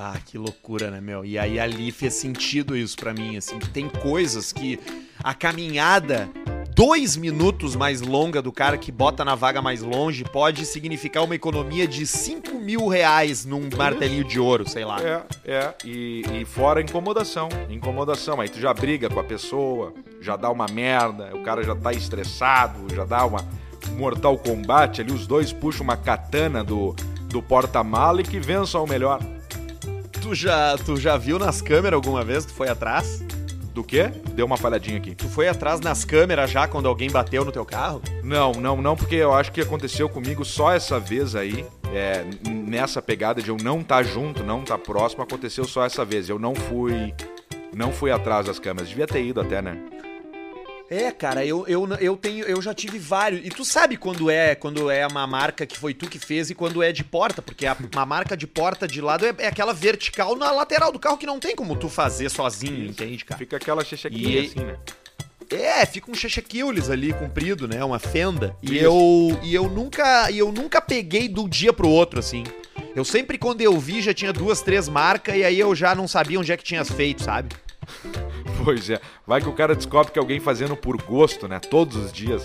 Ah, 0.00 0.16
que 0.24 0.38
loucura, 0.38 0.90
né, 0.92 1.00
meu? 1.00 1.24
E 1.24 1.36
aí 1.36 1.58
ali 1.58 1.90
fez 1.90 2.14
sentido 2.14 2.76
isso 2.76 2.96
pra 2.96 3.12
mim, 3.12 3.36
assim, 3.36 3.58
que 3.58 3.68
tem 3.68 3.88
coisas 3.88 4.52
que 4.52 4.78
a 5.22 5.34
caminhada 5.34 6.28
dois 6.78 7.16
minutos 7.16 7.74
mais 7.74 8.00
longa 8.00 8.40
do 8.40 8.52
cara 8.52 8.78
que 8.78 8.92
bota 8.92 9.24
na 9.24 9.34
vaga 9.34 9.60
mais 9.60 9.82
longe 9.82 10.22
pode 10.22 10.64
significar 10.64 11.24
uma 11.24 11.34
economia 11.34 11.88
de 11.88 12.06
5 12.06 12.54
mil 12.54 12.86
reais 12.86 13.44
num 13.44 13.68
martelinho 13.76 14.22
de 14.22 14.38
ouro, 14.38 14.68
sei 14.68 14.84
lá. 14.84 14.98
É, 15.02 15.22
é. 15.44 15.74
E, 15.84 16.22
e 16.40 16.44
fora 16.44 16.80
incomodação. 16.80 17.48
Incomodação. 17.68 18.40
Aí 18.40 18.48
tu 18.48 18.60
já 18.60 18.72
briga 18.72 19.08
com 19.10 19.18
a 19.18 19.24
pessoa, 19.24 19.92
já 20.20 20.36
dá 20.36 20.50
uma 20.50 20.66
merda, 20.66 21.34
o 21.34 21.42
cara 21.42 21.64
já 21.64 21.74
tá 21.74 21.92
estressado, 21.92 22.94
já 22.94 23.04
dá 23.04 23.26
uma 23.26 23.44
mortal 23.96 24.38
combate 24.38 25.00
ali, 25.00 25.12
os 25.12 25.26
dois 25.26 25.52
puxam 25.52 25.82
uma 25.82 25.96
katana 25.96 26.62
do, 26.62 26.94
do 27.26 27.42
porta-mala 27.42 28.20
e 28.20 28.24
que 28.24 28.38
vençam 28.38 28.84
o 28.84 28.86
melhor. 28.86 29.20
Tu 30.22 30.32
já, 30.32 30.76
tu 30.78 30.96
já 30.96 31.16
viu 31.16 31.40
nas 31.40 31.60
câmeras 31.60 31.96
alguma 31.96 32.22
vez? 32.22 32.44
Tu 32.44 32.52
foi 32.52 32.68
atrás? 32.68 33.20
Do 33.78 33.84
quê? 33.84 34.10
Deu 34.34 34.44
uma 34.44 34.56
falhadinha 34.56 34.96
aqui. 34.96 35.14
Tu 35.14 35.28
foi 35.28 35.46
atrás 35.46 35.78
nas 35.78 36.04
câmeras 36.04 36.50
já 36.50 36.66
quando 36.66 36.88
alguém 36.88 37.08
bateu 37.08 37.44
no 37.44 37.52
teu 37.52 37.64
carro? 37.64 38.02
Não, 38.24 38.50
não, 38.50 38.82
não, 38.82 38.96
porque 38.96 39.14
eu 39.14 39.32
acho 39.32 39.52
que 39.52 39.60
aconteceu 39.60 40.08
comigo 40.08 40.44
só 40.44 40.72
essa 40.72 40.98
vez 40.98 41.36
aí. 41.36 41.64
É, 41.94 42.24
nessa 42.50 43.00
pegada 43.00 43.40
de 43.40 43.50
eu 43.50 43.56
não 43.62 43.78
estar 43.78 44.02
junto, 44.02 44.42
não 44.42 44.62
estar 44.62 44.78
próximo, 44.78 45.22
aconteceu 45.22 45.62
só 45.64 45.84
essa 45.84 46.04
vez. 46.04 46.28
Eu 46.28 46.40
não 46.40 46.56
fui. 46.56 47.14
Não 47.72 47.92
fui 47.92 48.10
atrás 48.10 48.46
das 48.46 48.58
câmeras. 48.58 48.88
Devia 48.88 49.06
ter 49.06 49.22
ido 49.22 49.40
até, 49.40 49.62
né? 49.62 49.80
É, 50.90 51.10
cara, 51.10 51.44
eu, 51.44 51.66
eu, 51.68 51.86
eu 52.00 52.16
tenho, 52.16 52.46
eu 52.46 52.62
já 52.62 52.72
tive 52.72 52.98
vários. 52.98 53.44
E 53.44 53.50
tu 53.50 53.62
sabe 53.64 53.96
quando 53.96 54.30
é, 54.30 54.54
quando 54.54 54.90
é 54.90 55.06
uma 55.06 55.26
marca 55.26 55.66
que 55.66 55.76
foi 55.78 55.92
tu 55.92 56.08
que 56.08 56.18
fez 56.18 56.48
e 56.48 56.54
quando 56.54 56.82
é 56.82 56.92
de 56.92 57.04
porta, 57.04 57.42
porque 57.42 57.66
a, 57.66 57.76
uma 57.92 58.06
marca 58.06 58.34
de 58.34 58.46
porta 58.46 58.88
de 58.88 59.00
lado 59.00 59.26
é, 59.26 59.34
é 59.38 59.48
aquela 59.48 59.74
vertical 59.74 60.34
na 60.34 60.50
lateral 60.50 60.90
do 60.90 60.98
carro 60.98 61.18
que 61.18 61.26
não 61.26 61.38
tem 61.38 61.54
como 61.54 61.76
tu 61.76 61.90
fazer 61.90 62.30
sozinho, 62.30 62.86
entende, 62.86 63.22
cara? 63.24 63.38
Fica 63.38 63.56
aquela 63.56 63.84
chechequinha 63.84 64.40
assim, 64.40 64.60
né? 64.60 64.78
É, 65.50 65.84
fica 65.86 66.10
um 66.10 66.14
chechequiles 66.14 66.90
ali 66.90 67.12
comprido, 67.12 67.66
né, 67.66 67.82
uma 67.82 67.98
fenda. 67.98 68.54
E 68.62 68.76
Isso. 68.76 68.84
eu 68.84 69.40
e 69.42 69.54
eu 69.54 69.68
nunca 69.68 70.30
e 70.30 70.38
eu 70.38 70.50
nunca 70.52 70.80
peguei 70.80 71.28
do 71.28 71.48
dia 71.48 71.72
pro 71.72 71.88
outro 71.88 72.18
assim. 72.18 72.44
Eu 72.96 73.04
sempre 73.04 73.36
quando 73.36 73.60
eu 73.60 73.78
vi 73.78 74.00
já 74.00 74.14
tinha 74.14 74.32
duas, 74.32 74.62
três 74.62 74.88
marcas 74.88 75.36
e 75.36 75.44
aí 75.44 75.58
eu 75.58 75.74
já 75.74 75.94
não 75.94 76.08
sabia 76.08 76.40
onde 76.40 76.50
é 76.50 76.56
que 76.56 76.64
tinha 76.64 76.84
feito, 76.84 77.22
sabe? 77.22 77.54
Pois 78.68 78.90
é. 78.90 79.00
Vai 79.26 79.40
que 79.40 79.48
o 79.48 79.52
cara 79.54 79.74
descobre 79.74 80.12
que 80.12 80.18
alguém 80.18 80.38
fazendo 80.40 80.76
por 80.76 81.00
gosto, 81.02 81.48
né? 81.48 81.58
Todos 81.58 81.96
os 81.96 82.12
dias. 82.12 82.42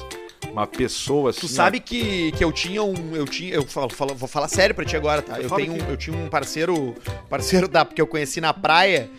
Uma 0.49 0.65
pessoa 0.65 1.31
assim. 1.31 1.41
Tu 1.41 1.47
sabe 1.49 1.81
que, 1.81 2.31
que 2.31 2.41
eu 2.41 2.49
tinha 2.49 2.81
um. 2.81 3.13
Eu 3.13 3.25
tinha. 3.25 3.53
Eu 3.53 3.65
falo, 3.65 3.89
falo- 3.93 4.15
vou 4.15 4.29
falar 4.29 4.47
sério 4.47 4.73
pra 4.73 4.85
ti 4.85 4.95
agora, 4.95 5.21
tá? 5.21 5.41
Eu 5.41 5.49
Fala 5.49 5.61
tenho. 5.61 5.75
aqui. 5.75 5.91
Eu 5.91 5.97
tinha 5.97 6.15
um 6.15 6.29
parceiro. 6.29 6.95
Parceiro 7.29 7.67
da, 7.67 7.83
que 7.83 8.01
eu 8.01 8.07
conheci 8.07 8.39
na 8.39 8.53
praia. 8.53 9.09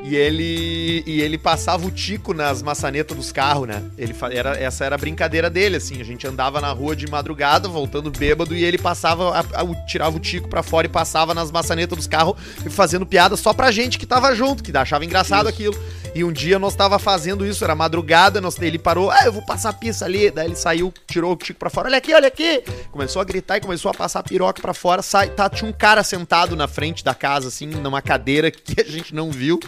E 0.00 0.14
ele, 0.14 1.02
e 1.06 1.20
ele 1.20 1.36
passava 1.36 1.84
o 1.84 1.90
tico 1.90 2.32
nas 2.32 2.62
maçanetas 2.62 3.16
dos 3.16 3.32
carros, 3.32 3.66
né? 3.66 3.82
Ele 3.98 4.14
era, 4.32 4.56
essa 4.56 4.84
era 4.84 4.94
a 4.94 4.98
brincadeira 4.98 5.50
dele, 5.50 5.76
assim. 5.76 6.00
A 6.00 6.04
gente 6.04 6.24
andava 6.26 6.60
na 6.60 6.70
rua 6.70 6.94
de 6.94 7.06
madrugada, 7.08 7.68
voltando 7.68 8.08
bêbado, 8.10 8.54
e 8.54 8.64
ele 8.64 8.78
passava, 8.78 9.36
a- 9.36 9.40
a- 9.40 9.86
tirava 9.86 10.16
o 10.16 10.20
tico 10.20 10.48
pra 10.48 10.62
fora 10.62 10.86
e 10.86 10.90
passava 10.90 11.34
nas 11.34 11.50
maçanetas 11.50 11.96
dos 11.98 12.06
carros, 12.06 12.36
fazendo 12.70 13.04
piada 13.04 13.36
só 13.36 13.52
pra 13.52 13.72
gente 13.72 13.98
que 13.98 14.06
tava 14.06 14.32
junto, 14.36 14.62
que 14.62 14.74
achava 14.76 15.04
engraçado 15.04 15.48
aquilo. 15.48 15.76
E 16.14 16.24
um 16.24 16.32
dia 16.32 16.58
nós 16.58 16.74
tava 16.74 16.98
fazendo 16.98 17.44
isso, 17.44 17.62
era 17.64 17.74
madrugada, 17.74 18.40
nós, 18.40 18.56
ele 18.62 18.78
parou, 18.78 19.10
ah, 19.10 19.24
eu 19.26 19.32
vou 19.32 19.42
passar 19.44 19.70
a 19.70 19.72
pista 19.72 20.04
ali. 20.04 20.30
Daí 20.30 20.46
ele 20.46 20.56
saiu, 20.56 20.92
tirou 21.06 21.32
o 21.32 21.36
tico 21.36 21.58
pra 21.58 21.68
fora, 21.70 21.88
olha 21.88 21.98
aqui, 21.98 22.14
olha 22.14 22.28
aqui. 22.28 22.62
Começou 22.90 23.20
a 23.20 23.24
gritar 23.24 23.58
e 23.58 23.60
começou 23.60 23.90
a 23.90 23.94
passar 23.94 24.20
a 24.20 24.22
piroca 24.22 24.62
pra 24.62 24.72
fora. 24.72 25.02
Sai, 25.02 25.28
tá, 25.30 25.50
tinha 25.50 25.68
um 25.68 25.72
cara 25.72 26.02
sentado 26.02 26.56
na 26.56 26.66
frente 26.68 27.04
da 27.04 27.14
casa, 27.14 27.48
assim, 27.48 27.66
numa 27.66 28.00
cadeira 28.00 28.48
que 28.50 28.80
a 28.80 28.84
gente 28.84 29.14
não 29.14 29.30
viu. 29.30 29.58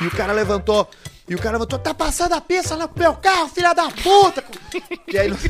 E 0.00 0.06
o 0.06 0.10
cara 0.10 0.32
levantou. 0.32 0.88
E 1.26 1.34
o 1.34 1.38
cara 1.38 1.52
levantou, 1.52 1.78
tá 1.78 1.94
passando 1.94 2.34
a 2.34 2.40
pista 2.40 2.76
lá 2.76 2.86
pro 2.86 3.02
meu 3.02 3.14
carro, 3.14 3.48
filha 3.48 3.72
da 3.72 3.88
puta! 3.90 4.44
E 5.08 5.16
aí 5.16 5.28
nós, 5.30 5.40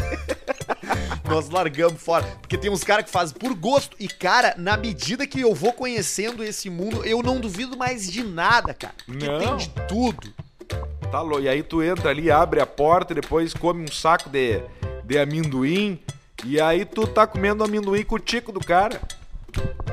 nós 1.28 1.48
largamos 1.48 2.00
fora. 2.00 2.24
Porque 2.40 2.56
tem 2.56 2.70
uns 2.70 2.84
caras 2.84 3.04
que 3.04 3.10
fazem 3.10 3.36
por 3.36 3.52
gosto. 3.54 3.96
E, 3.98 4.06
cara, 4.06 4.54
na 4.56 4.76
medida 4.76 5.26
que 5.26 5.40
eu 5.40 5.52
vou 5.52 5.72
conhecendo 5.72 6.44
esse 6.44 6.70
mundo, 6.70 7.04
eu 7.04 7.22
não 7.24 7.40
duvido 7.40 7.76
mais 7.76 8.08
de 8.10 8.22
nada, 8.22 8.72
cara. 8.72 8.94
Porque 9.04 9.26
Não. 9.26 9.38
tem 9.40 9.56
de 9.56 9.68
tudo. 9.88 10.32
Tá 11.10 11.20
louco. 11.20 11.42
E 11.42 11.48
aí 11.48 11.62
tu 11.62 11.82
entra 11.82 12.10
ali, 12.10 12.30
abre 12.30 12.60
a 12.60 12.66
porta 12.66 13.12
depois 13.12 13.52
come 13.52 13.82
um 13.84 13.92
saco 13.92 14.28
de, 14.30 14.62
de 15.04 15.18
amendoim. 15.18 15.98
E 16.44 16.60
aí 16.60 16.84
tu 16.84 17.04
tá 17.04 17.26
comendo 17.26 17.64
amendoim 17.64 18.04
com 18.04 18.14
o 18.14 18.20
tico 18.20 18.52
do 18.52 18.60
cara. 18.60 19.00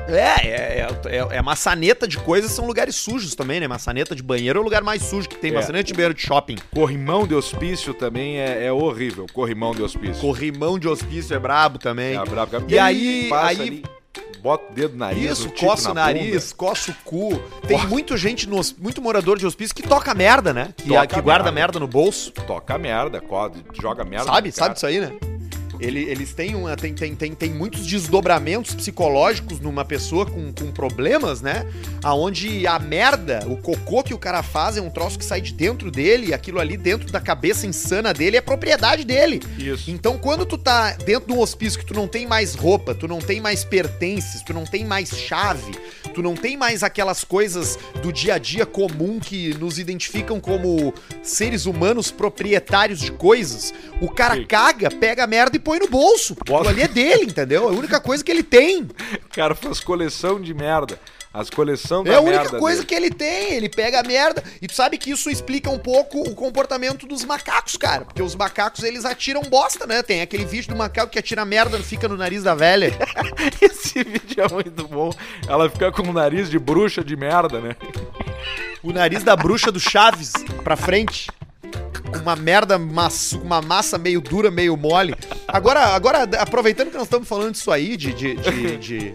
É, 0.08 0.46
é, 0.48 0.86
é, 1.06 1.36
é 1.36 1.42
maçaneta 1.42 2.06
de 2.08 2.18
coisas, 2.18 2.50
são 2.50 2.66
lugares 2.66 2.96
sujos 2.96 3.34
também, 3.34 3.60
né? 3.60 3.68
Maçaneta 3.68 4.14
de 4.16 4.22
banheiro 4.22 4.58
é 4.58 4.60
o 4.60 4.64
lugar 4.64 4.82
mais 4.82 5.02
sujo 5.02 5.28
que 5.28 5.36
tem. 5.36 5.52
É. 5.52 5.54
Maçaneta 5.54 5.84
de 5.84 5.94
banheiro 5.94 6.14
de 6.14 6.20
shopping. 6.22 6.56
Corrimão 6.74 7.26
de 7.26 7.34
hospício 7.34 7.94
também 7.94 8.38
é, 8.38 8.66
é 8.66 8.72
horrível. 8.72 9.26
Corrimão 9.32 9.72
de 9.74 9.82
hospício. 9.82 10.20
Corrimão 10.20 10.78
de 10.78 10.88
hospício 10.88 11.34
é 11.34 11.38
brabo 11.38 11.78
também. 11.78 12.16
É 12.16 12.24
brabo, 12.24 12.50
cara. 12.50 12.64
E 12.68 12.78
aí- 12.78 13.30
aí- 13.32 13.60
ali, 13.60 13.84
bota 14.42 14.70
o 14.70 14.74
dedo 14.74 14.92
no 14.94 14.98
nariz, 14.98 15.38
Isso, 15.38 15.50
coça 15.52 15.92
o 15.92 15.94
na 15.94 16.06
nariz, 16.06 16.52
coça 16.52 16.90
o 16.90 16.94
cu. 17.04 17.40
Tem 17.66 17.76
Porra. 17.76 17.88
muita 17.88 18.16
gente, 18.16 18.48
no, 18.48 18.60
muito 18.78 19.00
morador 19.00 19.38
de 19.38 19.46
hospício 19.46 19.74
que 19.74 19.82
toca 19.84 20.12
merda, 20.14 20.52
né? 20.52 20.70
Que, 20.76 20.88
Toca 20.88 21.06
que 21.06 21.20
guarda 21.20 21.44
merda. 21.44 21.52
merda 21.52 21.78
no 21.80 21.86
bolso. 21.86 22.32
toca 22.32 22.76
merda, 22.76 23.22
joga 23.80 24.04
merda. 24.04 24.26
Sabe? 24.26 24.50
Sabe 24.50 24.74
disso 24.74 24.86
aí, 24.86 24.98
né? 25.00 25.12
Ele- 25.82 26.04
eles 26.04 26.32
têm, 26.32 26.54
uma, 26.54 26.76
tem, 26.76 26.94
tem, 26.94 27.14
tem, 27.14 27.34
tem 27.34 27.50
muitos 27.50 27.84
desdobramentos 27.86 28.74
psicológicos 28.74 29.60
numa 29.60 29.84
pessoa 29.84 30.24
com, 30.26 30.52
com 30.52 30.70
problemas, 30.70 31.40
né? 31.42 31.66
Aonde 32.02 32.66
a 32.66 32.78
merda, 32.78 33.44
o 33.46 33.56
cocô 33.56 34.02
que 34.02 34.14
o 34.14 34.18
cara 34.18 34.42
faz 34.42 34.76
é 34.76 34.80
um 34.80 34.90
troço 34.90 35.18
que 35.18 35.24
sai 35.24 35.40
de 35.40 35.52
dentro 35.52 35.90
dele, 35.90 36.28
e 36.28 36.34
aquilo 36.34 36.60
ali 36.60 36.76
dentro 36.76 37.10
da 37.10 37.20
cabeça 37.20 37.66
insana 37.66 38.12
dele 38.14 38.36
é 38.36 38.40
propriedade 38.40 39.04
dele. 39.04 39.40
Isso. 39.58 39.90
Então, 39.90 40.18
quando 40.18 40.46
tu 40.46 40.56
tá 40.56 40.92
dentro 40.92 41.28
de 41.28 41.32
um 41.34 41.40
hospício 41.40 41.78
que 41.78 41.84
tu 41.86 41.94
não 41.94 42.06
tem 42.06 42.26
mais 42.26 42.54
roupa, 42.54 42.94
tu 42.94 43.08
não 43.08 43.18
tem 43.18 43.40
mais 43.40 43.64
pertences, 43.64 44.42
tu 44.42 44.54
não 44.54 44.64
tem 44.64 44.84
mais 44.84 45.10
chave, 45.10 45.72
tu 46.14 46.22
não 46.22 46.34
tem 46.34 46.56
mais 46.56 46.82
aquelas 46.82 47.24
coisas 47.24 47.78
do 48.02 48.12
dia 48.12 48.34
a 48.34 48.38
dia 48.38 48.64
comum 48.66 49.18
que 49.18 49.54
nos 49.54 49.78
identificam 49.78 50.40
como 50.40 50.92
seres 51.22 51.66
humanos 51.66 52.10
proprietários 52.10 53.00
de 53.00 53.10
coisas, 53.12 53.72
o 54.00 54.08
cara 54.08 54.36
Sim. 54.36 54.44
caga, 54.46 54.90
pega 54.90 55.24
a 55.24 55.26
merda 55.26 55.56
e 55.56 55.60
põe 55.60 55.71
no 55.78 55.88
bolso. 55.88 56.34
Porque 56.34 56.52
Bota- 56.52 56.70
ali 56.70 56.82
é 56.82 56.88
dele, 56.88 57.24
entendeu? 57.24 57.64
É 57.64 57.66
a 57.72 57.76
única 57.76 58.00
coisa 58.00 58.22
que 58.24 58.30
ele 58.30 58.42
tem. 58.42 58.82
O 58.82 59.28
cara 59.34 59.54
faz 59.54 59.80
coleção 59.80 60.40
de 60.40 60.52
merda. 60.54 60.98
As 61.34 61.48
coleção 61.48 62.04
da 62.04 62.12
É 62.12 62.16
a 62.16 62.20
única 62.20 62.58
coisa 62.58 62.82
dele. 62.82 62.86
que 62.86 62.94
ele 62.94 63.10
tem. 63.10 63.54
Ele 63.54 63.66
pega 63.70 64.00
a 64.00 64.02
merda. 64.02 64.44
E 64.60 64.66
tu 64.68 64.74
sabe 64.74 64.98
que 64.98 65.10
isso 65.10 65.30
explica 65.30 65.70
um 65.70 65.78
pouco 65.78 66.20
o 66.20 66.34
comportamento 66.34 67.06
dos 67.06 67.24
macacos, 67.24 67.74
cara. 67.78 68.04
Porque 68.04 68.22
os 68.22 68.34
macacos, 68.34 68.84
eles 68.84 69.06
atiram 69.06 69.40
bosta, 69.40 69.86
né? 69.86 70.02
Tem 70.02 70.20
aquele 70.20 70.44
vídeo 70.44 70.68
do 70.68 70.76
macaco 70.76 71.10
que 71.10 71.18
atira 71.18 71.42
merda 71.46 71.78
e 71.78 71.82
fica 71.82 72.06
no 72.06 72.18
nariz 72.18 72.42
da 72.42 72.54
velha. 72.54 72.92
Esse 73.62 74.04
vídeo 74.04 74.44
é 74.44 74.48
muito 74.52 74.86
bom. 74.86 75.10
Ela 75.48 75.70
fica 75.70 75.90
com 75.90 76.02
o 76.02 76.12
nariz 76.12 76.50
de 76.50 76.58
bruxa 76.58 77.02
de 77.02 77.16
merda, 77.16 77.60
né? 77.60 77.76
o 78.82 78.92
nariz 78.92 79.22
da 79.22 79.34
bruxa 79.34 79.72
do 79.72 79.80
Chaves 79.80 80.32
pra 80.62 80.76
frente. 80.76 81.28
Uma 82.20 82.36
merda, 82.36 82.78
maço, 82.78 83.38
uma 83.40 83.60
massa 83.62 83.98
meio 83.98 84.20
dura, 84.20 84.50
meio 84.50 84.76
mole. 84.76 85.14
Agora, 85.48 85.80
agora 85.86 86.22
aproveitando 86.38 86.90
que 86.90 86.96
nós 86.96 87.04
estamos 87.06 87.26
falando 87.28 87.52
disso 87.52 87.70
aí, 87.70 87.96
de. 87.96 88.12
de, 88.12 88.34
de, 88.36 88.76
de- 88.78 89.14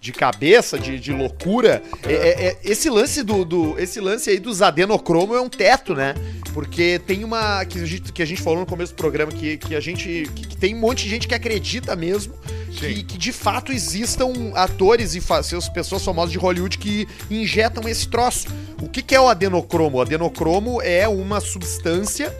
de 0.00 0.10
cabeça, 0.12 0.76
de, 0.80 0.98
de 0.98 1.12
loucura. 1.12 1.80
É, 2.04 2.12
é- 2.12 2.44
é- 2.48 2.58
esse 2.64 2.90
lance 2.90 3.22
do, 3.22 3.44
do- 3.44 3.78
Esse 3.78 4.00
lance 4.00 4.28
aí 4.30 4.40
dos 4.40 4.60
adenocromo 4.60 5.32
é 5.36 5.40
um 5.40 5.48
teto, 5.48 5.94
né? 5.94 6.14
Porque 6.52 7.00
tem 7.06 7.22
uma. 7.22 7.64
Que 7.64 7.78
a 7.80 7.86
gente, 7.86 8.12
que 8.12 8.20
a 8.20 8.24
gente 8.26 8.42
falou 8.42 8.58
no 8.58 8.66
começo 8.66 8.92
do 8.92 8.96
programa, 8.96 9.30
que, 9.30 9.56
que 9.58 9.76
a 9.76 9.80
gente. 9.80 10.28
Que, 10.34 10.46
que 10.48 10.56
tem 10.56 10.74
um 10.74 10.80
monte 10.80 11.04
de 11.04 11.08
gente 11.10 11.28
que 11.28 11.34
acredita 11.36 11.94
mesmo 11.94 12.34
que, 12.78 13.02
que 13.02 13.18
de 13.18 13.32
fato 13.32 13.72
existam 13.72 14.32
atores 14.54 15.14
e 15.14 15.22
seus 15.42 15.68
pessoas 15.68 16.04
famosas 16.04 16.32
de 16.32 16.38
Hollywood 16.38 16.78
que 16.78 17.06
injetam 17.30 17.88
esse 17.88 18.08
troço. 18.08 18.48
O 18.80 18.88
que, 18.88 19.02
que 19.02 19.14
é 19.14 19.20
o 19.20 19.28
adenocromo? 19.28 19.98
O 19.98 20.00
adenocromo 20.00 20.80
é 20.82 21.06
uma 21.06 21.40
substância 21.40 22.34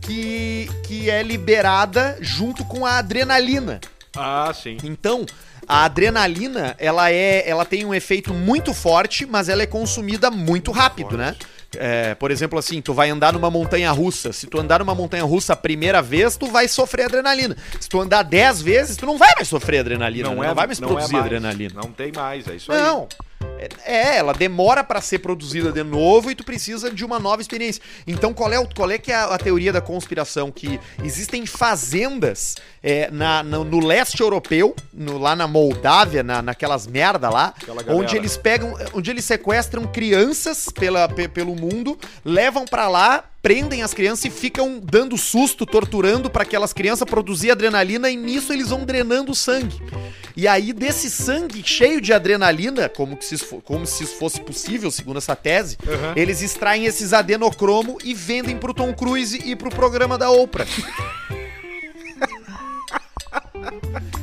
que, 0.00 0.70
que 0.84 1.10
é 1.10 1.22
liberada 1.22 2.16
junto 2.20 2.64
com 2.64 2.86
a 2.86 2.98
adrenalina. 2.98 3.80
Ah, 4.16 4.52
sim. 4.54 4.76
Então, 4.82 5.26
a 5.66 5.84
adrenalina, 5.84 6.74
ela 6.78 7.10
é, 7.10 7.48
ela 7.48 7.64
tem 7.64 7.84
um 7.84 7.94
efeito 7.94 8.32
muito 8.32 8.72
forte, 8.72 9.26
mas 9.26 9.48
ela 9.48 9.62
é 9.62 9.66
consumida 9.66 10.30
muito 10.30 10.70
rápido, 10.70 11.16
né? 11.16 11.36
É, 11.76 12.14
por 12.14 12.30
exemplo, 12.30 12.58
assim, 12.58 12.80
tu 12.80 12.94
vai 12.94 13.10
andar 13.10 13.32
numa 13.32 13.50
montanha 13.50 13.90
russa. 13.90 14.32
Se 14.32 14.46
tu 14.46 14.58
andar 14.58 14.78
numa 14.78 14.94
montanha 14.94 15.24
russa 15.24 15.52
a 15.52 15.56
primeira 15.56 16.00
vez, 16.00 16.36
tu 16.36 16.46
vai 16.46 16.66
sofrer 16.66 17.04
adrenalina. 17.04 17.56
Se 17.78 17.88
tu 17.88 18.00
andar 18.00 18.22
dez 18.22 18.62
vezes, 18.62 18.96
tu 18.96 19.04
não 19.04 19.18
vai 19.18 19.32
mais 19.36 19.48
sofrer 19.48 19.80
adrenalina. 19.80 20.30
né? 20.30 20.34
Não, 20.34 20.54
vai 20.54 20.66
mais 20.66 20.80
produzir 20.80 21.12
mais. 21.12 21.24
adrenalina. 21.26 21.74
Não 21.82 21.92
tem 21.92 22.10
mais, 22.12 22.48
é 22.48 22.54
isso 22.54 22.72
aí. 22.72 22.80
Não. 22.80 23.06
É, 23.58 23.68
é, 23.84 24.16
ela 24.18 24.32
demora 24.32 24.84
pra 24.84 25.00
ser 25.00 25.18
produzida 25.18 25.72
de 25.72 25.82
novo 25.82 26.30
e 26.30 26.34
tu 26.34 26.44
precisa 26.44 26.90
de 26.90 27.04
uma 27.04 27.18
nova 27.18 27.42
experiência. 27.42 27.82
Então, 28.06 28.32
qual 28.32 28.52
é, 28.52 28.58
o, 28.58 28.68
qual 28.72 28.90
é 28.90 28.98
que 28.98 29.10
é 29.10 29.16
a, 29.16 29.24
a 29.34 29.38
teoria 29.38 29.72
da 29.72 29.80
conspiração? 29.80 30.50
Que 30.52 30.78
existem 31.02 31.44
fazendas 31.44 32.56
é, 32.82 33.10
na, 33.10 33.42
no, 33.42 33.64
no 33.64 33.84
leste 33.84 34.20
europeu, 34.20 34.74
no- 34.92 35.18
lá 35.18 35.34
na 35.34 35.46
Moldávia, 35.48 36.22
na, 36.22 36.40
naquelas 36.42 36.86
merda 36.86 37.28
lá, 37.30 37.54
onde 37.96 38.16
eles 38.16 38.36
pegam, 38.36 38.74
onde 38.94 39.10
eles 39.10 39.24
sequestram 39.24 39.86
crianças 39.86 40.68
pela, 40.68 41.08
pe- 41.08 41.28
pelo 41.28 41.54
mundo, 41.54 41.98
levam 42.24 42.64
pra 42.64 42.88
lá, 42.88 43.24
prendem 43.40 43.82
as 43.82 43.94
crianças 43.94 44.24
e 44.24 44.30
ficam 44.30 44.80
dando 44.82 45.16
susto, 45.16 45.64
torturando 45.64 46.28
pra 46.28 46.42
aquelas 46.42 46.72
crianças 46.72 47.08
produzir 47.08 47.50
adrenalina 47.50 48.10
e 48.10 48.16
nisso 48.16 48.52
eles 48.52 48.68
vão 48.70 48.84
drenando 48.84 49.32
o 49.32 49.34
sangue. 49.34 49.80
E 50.36 50.46
aí 50.46 50.72
desse 50.72 51.10
sangue 51.10 51.62
cheio 51.64 52.00
de 52.00 52.12
adrenalina, 52.12 52.88
como, 52.88 53.16
que 53.16 53.24
se, 53.24 53.34
isso 53.36 53.60
como 53.64 53.86
se 53.86 54.04
isso 54.04 54.16
fosse 54.16 54.40
possível, 54.40 54.90
segundo 54.90 55.18
essa 55.18 55.34
tese, 55.34 55.76
Aham. 55.86 56.12
eles 56.16 56.42
extraem 56.42 56.84
esses 56.84 57.12
adenocromo 57.12 57.98
e 58.04 58.14
vendem 58.14 58.56
pro 58.56 58.74
Tom 58.74 58.92
Cruise 58.92 59.40
e 59.44 59.56
pro 59.56 59.70
programa 59.70 60.16
da 60.16 60.30
Oprah. 60.30 60.66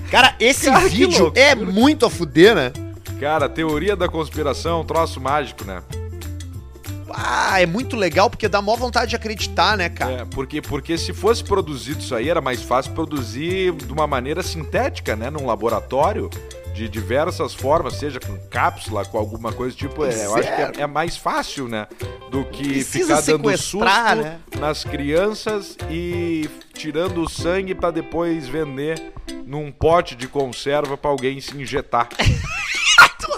Cara, 0.09 0.35
esse 0.39 0.67
Cara, 0.67 0.87
vídeo 0.87 1.31
é 1.35 1.53
muito 1.55 2.05
a 2.05 2.09
fuder, 2.09 2.55
né? 2.55 2.71
Cara, 3.19 3.49
teoria 3.49 3.95
da 3.95 4.07
conspiração, 4.07 4.81
um 4.81 4.85
troço 4.85 5.19
mágico, 5.19 5.65
né? 5.65 5.81
Ah, 7.13 7.61
é 7.61 7.65
muito 7.65 7.95
legal 7.95 8.29
porque 8.29 8.47
dá 8.47 8.61
mó 8.61 8.75
vontade 8.75 9.11
de 9.11 9.15
acreditar, 9.15 9.77
né, 9.77 9.89
cara? 9.89 10.11
É, 10.11 10.25
porque, 10.25 10.61
porque 10.61 10.97
se 10.97 11.13
fosse 11.13 11.43
produzido 11.43 11.99
isso 11.99 12.15
aí, 12.15 12.29
era 12.29 12.41
mais 12.41 12.61
fácil 12.61 12.93
produzir 12.93 13.73
de 13.73 13.91
uma 13.91 14.07
maneira 14.07 14.41
sintética, 14.41 15.15
né? 15.15 15.29
Num 15.29 15.45
laboratório, 15.45 16.29
de 16.75 16.89
diversas 16.89 17.53
formas, 17.53 17.93
seja 17.93 18.19
com 18.19 18.37
cápsula, 18.49 19.05
com 19.05 19.17
alguma 19.17 19.53
coisa 19.53 19.73
tipo. 19.75 20.03
É, 20.03 20.25
eu 20.25 20.35
acho 20.35 20.55
que 20.55 20.79
é, 20.79 20.83
é 20.83 20.87
mais 20.87 21.15
fácil, 21.15 21.69
né? 21.69 21.87
Do 22.29 22.43
que 22.45 22.67
Precisa 22.67 23.17
ficar 23.17 23.37
dando 23.37 23.57
susto 23.57 23.85
né? 24.15 24.39
nas 24.59 24.83
crianças 24.83 25.77
e 25.89 26.49
tirando 26.73 27.23
o 27.23 27.29
sangue 27.29 27.73
pra 27.73 27.91
depois 27.91 28.47
vender 28.47 29.13
num 29.45 29.71
pote 29.71 30.15
de 30.15 30.27
conserva 30.27 30.97
pra 30.97 31.09
alguém 31.09 31.39
se 31.39 31.55
injetar. 31.55 32.09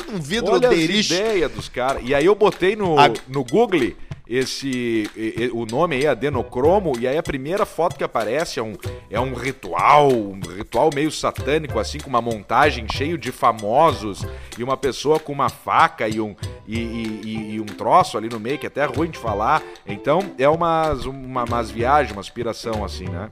Um 0.09 0.19
vidro 0.19 0.53
Olha 0.53 0.69
as 0.69 0.75
deiriche. 0.75 1.13
ideias 1.15 1.51
dos 1.51 1.67
caras. 1.69 2.01
E 2.05 2.13
aí 2.15 2.25
eu 2.25 2.35
botei 2.35 2.75
no, 2.75 2.97
A- 2.99 3.11
no 3.27 3.43
Google 3.43 3.91
esse 4.29 5.09
o 5.53 5.65
nome 5.65 5.95
aí, 5.95 6.05
adenocromo, 6.05 6.91
e 6.99 7.07
aí 7.07 7.17
a 7.17 7.23
primeira 7.23 7.65
foto 7.65 7.95
que 7.95 8.03
aparece 8.03 8.59
é 8.59 8.63
um, 8.63 8.73
é 9.09 9.17
um 9.19 9.33
ritual, 9.33 10.09
um 10.11 10.37
ritual 10.57 10.89
meio 10.93 11.09
satânico, 11.09 11.79
assim, 11.79 11.97
com 11.97 12.09
uma 12.09 12.21
montagem 12.21 12.85
cheio 12.91 13.17
de 13.17 13.31
famosos 13.31 14.25
e 14.57 14.63
uma 14.63 14.75
pessoa 14.75 15.17
com 15.17 15.31
uma 15.31 15.47
faca 15.47 16.09
e 16.09 16.19
um, 16.19 16.35
e, 16.67 16.77
e- 16.77 17.51
e- 17.55 17.59
um 17.61 17.65
troço 17.65 18.17
ali 18.17 18.27
no 18.27 18.37
meio, 18.37 18.57
que 18.57 18.65
é 18.65 18.67
até 18.67 18.83
ruim 18.83 19.09
de 19.09 19.17
falar. 19.17 19.63
Então 19.85 20.19
é 20.37 20.49
umas, 20.49 21.05
uma, 21.05 21.45
umas 21.45 21.71
viagens, 21.71 22.11
uma 22.11 22.19
aspiração, 22.21 22.83
assim, 22.83 23.05
né? 23.05 23.29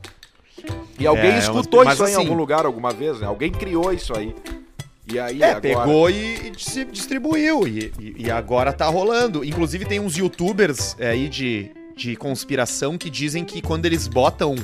E 0.98 1.06
alguém 1.06 1.32
É, 1.34 1.40
escutou 1.40 1.84
mas 1.84 1.96
isso 1.96 2.04
aí 2.06 2.12
em 2.12 2.16
assim- 2.16 2.24
algum 2.26 2.38
lugar 2.38 2.66
alguma 2.66 2.92
vez, 2.92 3.20
né? 3.20 3.28
Alguém 3.28 3.52
criou 3.52 3.92
isso 3.92 4.18
aí. 4.18 4.34
E 5.08 5.20
aí 5.20 5.41
É, 5.41 5.46
agora... 5.52 5.62
pegou 5.62 6.10
e, 6.10 6.52
e 6.52 6.54
se 6.58 6.84
distribuiu. 6.86 7.68
E, 7.68 7.91
e- 8.00 8.15
e 8.26 8.32
agora 8.32 8.74
tá 8.74 8.88
rolando. 8.88 9.44
Inclusive, 9.46 9.86
tem 9.86 10.00
uns 10.00 10.18
youtubers 10.18 10.96
é, 11.00 11.10
aí 11.10 11.30
de, 11.30 11.70
de 11.96 12.15
conspiração 12.15 12.98
que 12.98 13.10
dizem 13.10 13.46
que 13.46 13.62
quando 13.62 13.86
eles 13.86 14.08
botam 14.08 14.56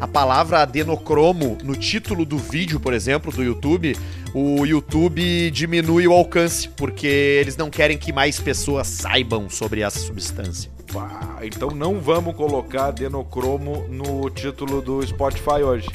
a 0.00 0.08
palavra 0.08 0.60
adenocromo 0.62 1.58
no 1.62 1.76
título 1.76 2.24
do 2.24 2.38
vídeo, 2.38 2.80
por 2.80 2.94
exemplo, 2.94 3.30
do 3.30 3.42
YouTube, 3.44 3.94
o 4.32 4.64
YouTube 4.64 5.50
diminui 5.50 6.06
o 6.08 6.12
alcance, 6.12 6.68
porque 6.70 7.06
eles 7.06 7.56
não 7.58 7.68
querem 7.68 7.98
que 7.98 8.10
mais 8.12 8.40
pessoas 8.40 8.86
saibam 8.86 9.50
sobre 9.50 9.82
essa 9.82 9.98
substância. 9.98 10.70
Pá, 10.90 11.38
então 11.42 11.70
não 11.70 12.00
vamos 12.00 12.34
colocar 12.34 12.86
adenocromo 12.86 13.86
no 13.88 14.28
título 14.30 14.80
do 14.80 15.06
Spotify 15.06 15.62
hoje. 15.62 15.88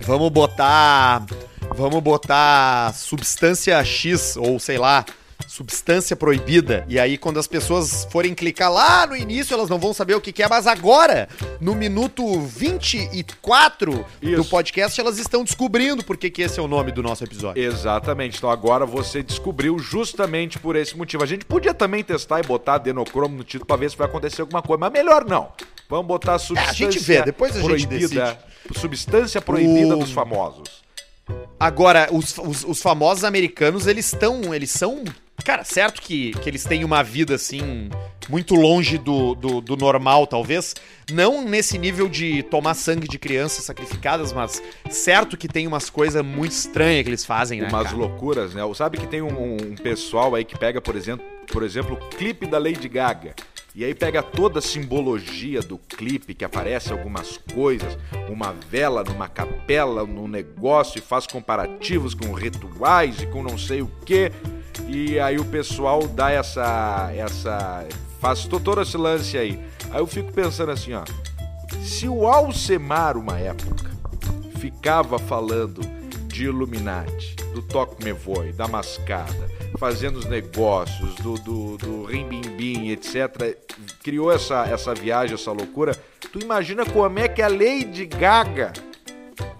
Vamos 0.00 0.30
botar. 0.30 1.24
Vamos 1.74 2.00
botar 2.02 2.92
substância 2.94 3.82
X, 3.84 4.36
ou 4.36 4.58
sei 4.60 4.78
lá, 4.78 5.04
substância 5.48 6.14
proibida. 6.14 6.84
E 6.88 6.98
aí, 6.98 7.18
quando 7.18 7.38
as 7.38 7.46
pessoas 7.46 8.06
forem 8.10 8.34
clicar 8.34 8.70
lá 8.72 9.06
no 9.06 9.16
início, 9.16 9.54
elas 9.54 9.68
não 9.68 9.78
vão 9.78 9.92
saber 9.92 10.14
o 10.14 10.20
que, 10.20 10.32
que 10.32 10.42
é. 10.42 10.48
Mas 10.48 10.66
agora, 10.66 11.28
no 11.60 11.74
minuto 11.74 12.40
24 12.40 14.04
do 14.20 14.30
Isso. 14.40 14.44
podcast, 14.50 15.00
elas 15.00 15.18
estão 15.18 15.42
descobrindo 15.44 16.04
por 16.04 16.16
que, 16.16 16.42
esse 16.42 16.58
é 16.60 16.62
o 16.62 16.68
nome 16.68 16.92
do 16.92 17.02
nosso 17.02 17.24
episódio. 17.24 17.62
Exatamente. 17.62 18.36
Então 18.38 18.50
agora 18.50 18.86
você 18.86 19.22
descobriu 19.22 19.78
justamente 19.78 20.58
por 20.58 20.76
esse 20.76 20.96
motivo. 20.96 21.22
A 21.22 21.26
gente 21.26 21.44
podia 21.44 21.74
também 21.74 22.04
testar 22.04 22.40
e 22.40 22.42
botar 22.46 22.74
adenocromo 22.74 23.36
no 23.36 23.44
título 23.44 23.66
pra 23.66 23.76
ver 23.76 23.90
se 23.90 23.96
vai 23.96 24.06
acontecer 24.06 24.42
alguma 24.42 24.62
coisa, 24.62 24.78
mas 24.80 24.92
melhor 24.92 25.24
não. 25.24 25.52
Vamos 25.88 26.06
botar 26.06 26.38
substância 26.38 26.70
É, 26.86 26.90
gente 26.90 26.98
vê, 27.04 27.22
depois 27.22 27.54
a 27.56 27.60
gente 27.60 27.86
proibida. 27.86 28.38
Substância 28.76 29.40
proibida 29.42 29.96
O- 29.96 29.98
dos 30.00 30.12
famosos. 30.12 30.81
Agora, 31.58 32.08
os, 32.10 32.36
os, 32.38 32.64
os 32.64 32.82
famosos 32.82 33.24
americanos, 33.24 33.86
eles 33.86 34.06
estão. 34.06 34.52
Eles 34.54 34.70
são. 34.70 35.04
Cara, 35.44 35.64
certo 35.64 36.00
que, 36.00 36.32
que 36.32 36.48
eles 36.48 36.64
têm 36.64 36.84
uma 36.84 37.02
vida 37.02 37.34
assim. 37.34 37.88
Muito 38.28 38.54
longe 38.54 38.98
do, 38.98 39.34
do, 39.34 39.60
do 39.60 39.76
normal, 39.76 40.26
talvez. 40.26 40.74
Não 41.12 41.44
nesse 41.44 41.78
nível 41.78 42.08
de 42.08 42.42
tomar 42.44 42.74
sangue 42.74 43.08
de 43.08 43.18
crianças 43.18 43.64
sacrificadas, 43.64 44.32
mas 44.32 44.62
certo 44.90 45.36
que 45.36 45.48
tem 45.48 45.66
umas 45.66 45.90
coisas 45.90 46.24
muito 46.24 46.52
estranhas 46.52 47.02
que 47.02 47.10
eles 47.10 47.24
fazem, 47.24 47.60
né? 47.60 47.68
Umas 47.68 47.84
cara? 47.84 47.96
loucuras, 47.96 48.54
né? 48.54 48.62
Sabe 48.74 48.98
que 48.98 49.06
tem 49.06 49.22
um, 49.22 49.54
um 49.54 49.74
pessoal 49.74 50.34
aí 50.34 50.44
que 50.44 50.56
pega, 50.56 50.80
por 50.80 50.94
exemplo, 50.94 51.24
por 51.52 51.62
exemplo, 51.62 51.94
o 51.94 52.08
clipe 52.16 52.46
da 52.46 52.58
Lady 52.58 52.88
Gaga. 52.88 53.34
E 53.74 53.84
aí 53.84 53.94
pega 53.94 54.22
toda 54.22 54.58
a 54.58 54.62
simbologia 54.62 55.62
do 55.62 55.78
clipe, 55.78 56.34
que 56.34 56.44
aparece 56.44 56.92
algumas 56.92 57.38
coisas, 57.54 57.96
uma 58.28 58.52
vela 58.52 59.02
numa 59.02 59.28
capela, 59.28 60.04
num 60.04 60.28
negócio, 60.28 60.98
e 60.98 61.00
faz 61.00 61.26
comparativos 61.26 62.12
com 62.12 62.32
rituais 62.32 63.22
e 63.22 63.26
com 63.26 63.42
não 63.42 63.56
sei 63.56 63.80
o 63.80 63.90
quê. 64.04 64.30
E 64.88 65.18
aí 65.18 65.38
o 65.38 65.44
pessoal 65.46 66.06
dá 66.06 66.30
essa. 66.30 67.10
essa. 67.16 67.86
faz 68.20 68.44
to- 68.44 68.60
todo 68.60 68.82
esse 68.82 68.96
lance 68.98 69.38
aí. 69.38 69.58
Aí 69.90 70.00
eu 70.00 70.06
fico 70.06 70.30
pensando 70.32 70.70
assim, 70.70 70.92
ó. 70.92 71.04
Se 71.82 72.06
o 72.06 72.26
Alcemar, 72.26 73.16
uma 73.16 73.38
época, 73.38 73.90
ficava 74.58 75.18
falando 75.18 75.80
de 76.26 76.44
Illuminati, 76.44 77.36
do 77.54 77.62
Toque 77.62 78.04
Me 78.04 78.12
Voe, 78.12 78.52
da 78.52 78.68
mascada, 78.68 79.50
fazendo 79.78 80.16
os 80.16 80.26
negócios, 80.26 81.14
do, 81.16 81.34
do, 81.34 81.76
do 81.76 82.04
rimbimbim, 82.04 82.90
etc., 82.90 83.56
criou 84.02 84.32
essa, 84.32 84.66
essa 84.66 84.94
viagem, 84.94 85.34
essa 85.34 85.52
loucura. 85.52 85.96
Tu 86.32 86.40
imagina 86.40 86.84
como 86.86 87.18
é 87.18 87.28
que 87.28 87.42
a 87.42 87.48
Lady 87.48 88.06
Gaga 88.06 88.72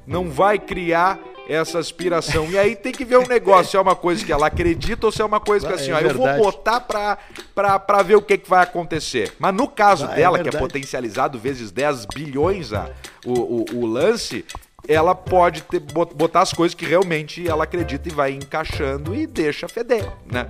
não 0.06 0.30
vai 0.30 0.58
criar 0.58 1.18
essa 1.48 1.78
aspiração. 1.78 2.48
E 2.50 2.58
aí 2.58 2.76
tem 2.76 2.92
que 2.92 3.04
ver 3.04 3.18
um 3.18 3.26
negócio, 3.26 3.72
se 3.72 3.76
é 3.76 3.80
uma 3.80 3.96
coisa 3.96 4.24
que 4.24 4.32
ela 4.32 4.46
acredita 4.46 5.06
ou 5.06 5.12
se 5.12 5.20
é 5.20 5.24
uma 5.24 5.40
coisa 5.40 5.66
que 5.66 5.72
Ah, 5.72 5.76
assim, 5.76 5.90
é 5.90 5.94
ó, 5.94 6.00
eu 6.00 6.14
vou 6.14 6.36
botar 6.36 6.80
pra, 6.80 7.18
pra, 7.54 7.78
pra 7.78 8.02
ver 8.02 8.16
o 8.16 8.22
que, 8.22 8.38
que 8.38 8.48
vai 8.48 8.62
acontecer. 8.62 9.32
Mas 9.38 9.54
no 9.54 9.68
caso 9.68 10.06
Ah, 10.06 10.12
é 10.12 10.16
dela, 10.16 10.38
que 10.38 10.48
é 10.48 10.58
potencializado 10.58 11.38
vezes 11.38 11.70
10 11.70 12.06
bilhões 12.06 12.72
a, 12.72 12.90
o, 13.24 13.32
o, 13.32 13.64
o 13.80 13.86
lance, 13.86 14.44
ela 14.88 15.14
pode 15.14 15.62
ter, 15.62 15.80
bot- 15.80 16.14
botar 16.14 16.40
as 16.42 16.52
coisas 16.52 16.74
que 16.74 16.84
realmente 16.84 17.46
ela 17.48 17.64
acredita 17.64 18.08
e 18.08 18.12
vai 18.12 18.32
encaixando 18.32 19.14
e 19.14 19.26
deixa 19.26 19.68
feder, 19.68 20.10
né? 20.26 20.48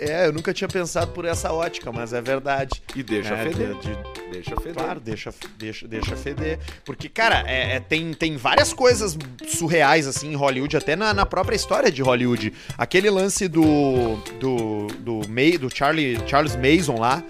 É, 0.00 0.26
eu 0.26 0.32
nunca 0.32 0.52
tinha 0.54 0.66
pensado 0.68 1.12
por 1.12 1.24
essa 1.24 1.52
ótica, 1.52 1.92
mas 1.92 2.12
é 2.12 2.20
verdade. 2.22 2.82
E 2.96 3.02
deixa 3.02 3.34
É, 3.34 3.44
feder. 3.44 3.74
de- 3.74 3.80
de- 3.90 4.20
Deixa 4.32 4.54
feder. 4.56 4.74
Claro, 4.74 5.00
deixa, 5.00 5.34
deixa, 5.58 5.88
deixa 5.88 6.16
feder. 6.16 6.58
Porque, 6.84 7.08
cara, 7.08 7.42
é, 7.46 7.76
é- 7.76 7.80
tem, 7.80 8.12
tem 8.14 8.36
várias 8.36 8.72
coisas 8.72 9.18
surreais, 9.48 10.06
assim, 10.06 10.32
em 10.32 10.36
Hollywood, 10.36 10.76
até 10.76 10.94
na, 10.96 11.12
na 11.12 11.26
própria 11.26 11.56
história 11.56 11.90
de 11.90 12.00
Hollywood. 12.00 12.52
Aquele 12.78 13.10
lance 13.10 13.48
do. 13.48 14.16
do. 14.38 14.86
do, 15.00 15.20
May, 15.28 15.58
do 15.58 15.68
Charlie, 15.74 16.18
Charles 16.26 16.56
Mason 16.56 16.98
lá, 16.98 17.22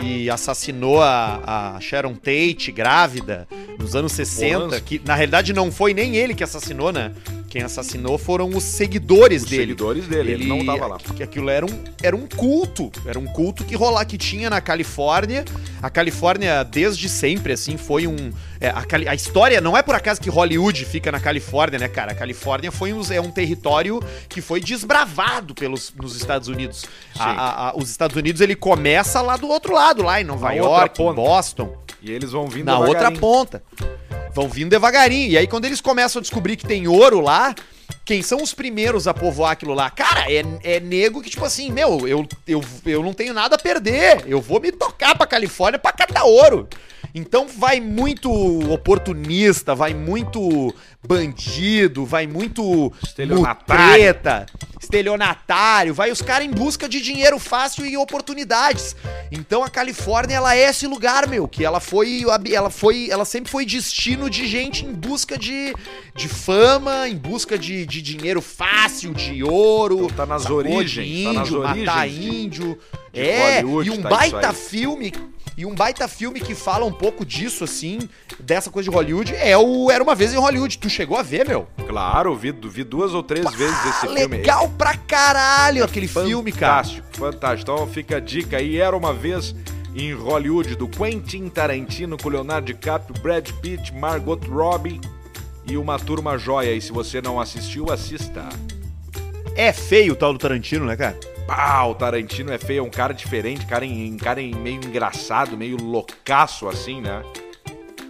que 0.00 0.28
assassinou 0.30 1.02
a, 1.02 1.74
a 1.76 1.80
Sharon 1.80 2.14
Tate 2.14 2.72
grávida 2.72 3.46
nos 3.78 3.94
anos 3.94 4.12
60. 4.12 4.58
lance. 4.58 4.80
Que 4.82 5.00
na 5.04 5.14
realidade 5.14 5.52
não 5.52 5.70
foi 5.70 5.92
nem 5.94 6.16
ele 6.16 6.34
que 6.34 6.42
assassinou, 6.42 6.90
né? 6.92 7.12
Quem 7.56 7.62
assassinou 7.62 8.18
foram 8.18 8.50
os 8.50 8.62
seguidores 8.64 9.42
Os 9.44 9.48
dele. 9.48 9.62
seguidores 9.62 10.06
dele, 10.06 10.32
ele 10.32 10.44
não 10.46 10.62
tava 10.66 10.86
lá. 10.86 10.98
Que 10.98 11.22
aquilo 11.22 11.48
era 11.48 11.64
um, 11.64 11.84
era 12.02 12.14
um 12.14 12.26
culto. 12.28 12.92
Era 13.06 13.18
um 13.18 13.24
culto 13.24 13.64
que 13.64 13.74
rolar, 13.74 14.04
que 14.04 14.18
tinha 14.18 14.50
na 14.50 14.60
Califórnia. 14.60 15.42
A 15.82 15.88
Califórnia, 15.88 16.62
desde 16.62 17.08
sempre, 17.08 17.54
assim, 17.54 17.78
foi 17.78 18.06
um. 18.06 18.30
é, 18.60 18.68
a, 18.68 18.84
a 19.08 19.14
história 19.14 19.58
não 19.58 19.74
é 19.74 19.80
por 19.80 19.94
acaso 19.94 20.20
que 20.20 20.28
Hollywood 20.28 20.84
fica 20.84 21.10
na 21.10 21.18
Califórnia, 21.18 21.78
né, 21.78 21.88
cara? 21.88 22.12
A 22.12 22.14
Califórnia 22.14 22.70
foi 22.70 22.92
um, 22.92 23.00
é 23.10 23.22
um 23.22 23.30
território 23.30 24.02
que 24.28 24.42
foi 24.42 24.60
desbravado 24.60 25.54
pelos, 25.54 25.94
nos 25.98 26.14
Estados 26.14 26.48
Unidos. 26.48 26.84
A- 27.18 27.70
a- 27.70 27.74
os 27.74 27.88
Estados 27.88 28.16
Unidos, 28.18 28.42
ele 28.42 28.54
começa 28.54 29.22
lá 29.22 29.38
do 29.38 29.48
outro 29.48 29.72
lado, 29.72 30.02
lá 30.02 30.20
em 30.20 30.24
Nova 30.24 30.48
Na 30.48 30.52
York, 30.52 31.00
em. 31.00 31.14
Boston 31.14 31.74
E 32.02 32.10
eles 32.12 32.32
vão 32.32 32.48
vindo 32.48 32.66
na 32.66 32.78
outra 32.78 33.10
ponta. 33.12 33.62
Vão 34.36 34.50
vindo 34.50 34.68
devagarinho. 34.68 35.30
E 35.30 35.38
aí, 35.38 35.46
quando 35.46 35.64
eles 35.64 35.80
começam 35.80 36.20
a 36.20 36.22
descobrir 36.22 36.56
que 36.56 36.66
tem 36.66 36.86
ouro 36.86 37.20
lá, 37.20 37.54
quem 38.04 38.20
são 38.20 38.42
os 38.42 38.52
primeiros 38.52 39.08
a 39.08 39.14
povoar 39.14 39.52
aquilo 39.52 39.72
lá? 39.72 39.88
Cara, 39.88 40.30
é, 40.30 40.44
é 40.62 40.78
nego 40.78 41.22
que, 41.22 41.30
tipo 41.30 41.42
assim, 41.42 41.72
meu, 41.72 42.06
eu, 42.06 42.28
eu, 42.46 42.62
eu 42.84 43.02
não 43.02 43.14
tenho 43.14 43.32
nada 43.32 43.56
a 43.56 43.58
perder. 43.58 44.24
Eu 44.26 44.42
vou 44.42 44.60
me 44.60 44.70
tocar 44.70 45.16
pra 45.16 45.26
Califórnia 45.26 45.78
pra 45.78 45.90
catar 45.90 46.24
ouro. 46.24 46.68
Então 47.18 47.46
vai 47.48 47.80
muito 47.80 48.30
oportunista, 48.70 49.74
vai 49.74 49.94
muito 49.94 50.74
bandido, 51.02 52.04
vai 52.04 52.26
muito 52.26 52.92
Estelionatário. 53.02 53.84
mutreta, 53.86 54.46
estelionatário, 54.78 55.94
vai 55.94 56.10
os 56.10 56.20
caras 56.20 56.46
em 56.46 56.50
busca 56.50 56.86
de 56.86 57.00
dinheiro 57.00 57.38
fácil 57.38 57.86
e 57.86 57.96
oportunidades. 57.96 58.94
Então 59.32 59.64
a 59.64 59.70
Califórnia 59.70 60.34
ela 60.36 60.54
é 60.54 60.68
esse 60.68 60.86
lugar, 60.86 61.26
meu, 61.26 61.48
que 61.48 61.64
ela 61.64 61.80
foi 61.80 62.22
ela 62.52 62.68
foi, 62.68 63.08
ela 63.10 63.24
sempre 63.24 63.50
foi 63.50 63.64
destino 63.64 64.28
de 64.28 64.46
gente 64.46 64.84
em 64.84 64.92
busca 64.92 65.38
de, 65.38 65.74
de 66.14 66.28
fama, 66.28 67.08
em 67.08 67.16
busca 67.16 67.58
de, 67.58 67.86
de 67.86 68.02
dinheiro 68.02 68.42
fácil, 68.42 69.14
de 69.14 69.42
ouro, 69.42 70.06
Tá 70.14 70.26
nas 70.26 70.42
sacou? 70.42 70.58
origens, 70.58 71.08
de 71.08 71.24
tá 71.24 71.32
nas 71.32 71.48
índio, 71.48 71.62
matar 71.62 71.76
origens 72.06 72.12
de- 72.12 72.36
índio. 72.44 72.78
de 73.12 73.20
é, 73.20 73.60
Hollywood, 73.62 73.88
e 73.88 73.92
um 73.92 74.02
tá 74.02 74.08
baita 74.10 74.52
filme 74.52 75.12
e 75.58 75.64
um 75.64 75.74
baita 75.74 76.06
filme 76.06 76.38
que 76.38 76.54
fala 76.54 76.84
um 76.84 76.92
pouco 76.92 77.05
disso 77.24 77.64
assim, 77.64 77.98
dessa 78.40 78.70
coisa 78.70 78.88
de 78.90 78.94
Hollywood, 78.96 79.34
é 79.34 79.56
o 79.56 79.90
Era 79.90 80.02
uma 80.02 80.14
vez 80.14 80.32
em 80.32 80.36
Hollywood. 80.36 80.78
Tu 80.78 80.88
chegou 80.90 81.16
a 81.16 81.22
ver, 81.22 81.46
meu? 81.46 81.66
Claro, 81.86 82.34
vi, 82.34 82.52
vi 82.52 82.84
duas 82.84 83.14
ou 83.14 83.22
três 83.22 83.50
vezes 83.54 83.76
esse 83.86 84.06
Ah, 84.06 84.14
filme. 84.14 84.36
legal 84.38 84.68
pra 84.76 84.96
caralho 84.96 85.84
aquele 85.84 86.08
filme, 86.08 86.52
cara. 86.52 86.82
Fantástico, 86.84 87.06
fantástico. 87.16 87.70
Então 87.72 87.86
fica 87.86 88.16
a 88.16 88.20
dica 88.20 88.56
aí. 88.58 88.78
Era 88.78 88.96
uma 88.96 89.12
vez 89.12 89.54
em 89.94 90.12
Hollywood 90.12 90.74
do 90.76 90.86
Quentin 90.88 91.48
Tarantino 91.48 92.16
com 92.18 92.28
Leonardo 92.28 92.66
DiCaprio, 92.66 93.18
Brad 93.20 93.48
Pitt, 93.62 93.94
Margot 93.94 94.38
Robbie 94.48 95.00
e 95.68 95.76
uma 95.76 95.98
turma 95.98 96.36
joia. 96.36 96.72
E 96.74 96.80
se 96.80 96.92
você 96.92 97.20
não 97.22 97.40
assistiu, 97.40 97.90
assista. 97.90 98.48
É 99.54 99.72
feio 99.72 100.12
o 100.12 100.16
tal 100.16 100.32
do 100.34 100.38
Tarantino, 100.38 100.84
né, 100.84 100.96
cara? 100.96 101.18
Pau, 101.46 101.94
Tarantino 101.94 102.52
é 102.52 102.58
feio, 102.58 102.80
é 102.80 102.82
um 102.82 102.90
cara 102.90 103.14
diferente, 103.14 103.64
cara, 103.66 103.84
em, 103.84 104.16
cara 104.16 104.40
em 104.40 104.54
meio 104.54 104.76
engraçado, 104.76 105.56
meio 105.56 105.76
loucaço 105.76 106.68
assim, 106.68 107.00
né? 107.00 107.22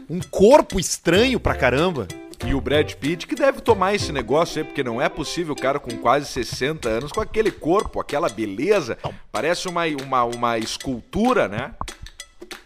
Um 0.09 0.21
corpo 0.21 0.79
estranho 0.81 1.39
pra 1.39 1.55
caramba. 1.55 2.07
E 2.45 2.55
o 2.55 2.61
Brad 2.61 2.93
Pitt 2.95 3.27
que 3.27 3.35
deve 3.35 3.61
tomar 3.61 3.95
esse 3.95 4.13
negócio 4.13 4.59
aí, 4.59 4.65
porque 4.65 4.83
não 4.85 5.01
é 5.01 5.09
possível 5.09 5.55
o 5.55 5.61
cara 5.61 5.79
com 5.79 5.91
quase 5.99 6.27
60 6.27 6.89
anos, 6.89 7.13
com 7.13 7.21
aquele 7.21 7.51
corpo, 7.51 7.99
aquela 8.01 8.29
beleza, 8.29 8.99
parece 9.33 9.69
uma, 9.69 9.83
uma, 9.87 10.25
uma 10.25 10.59
escultura, 10.59 11.49
né? 11.49 11.73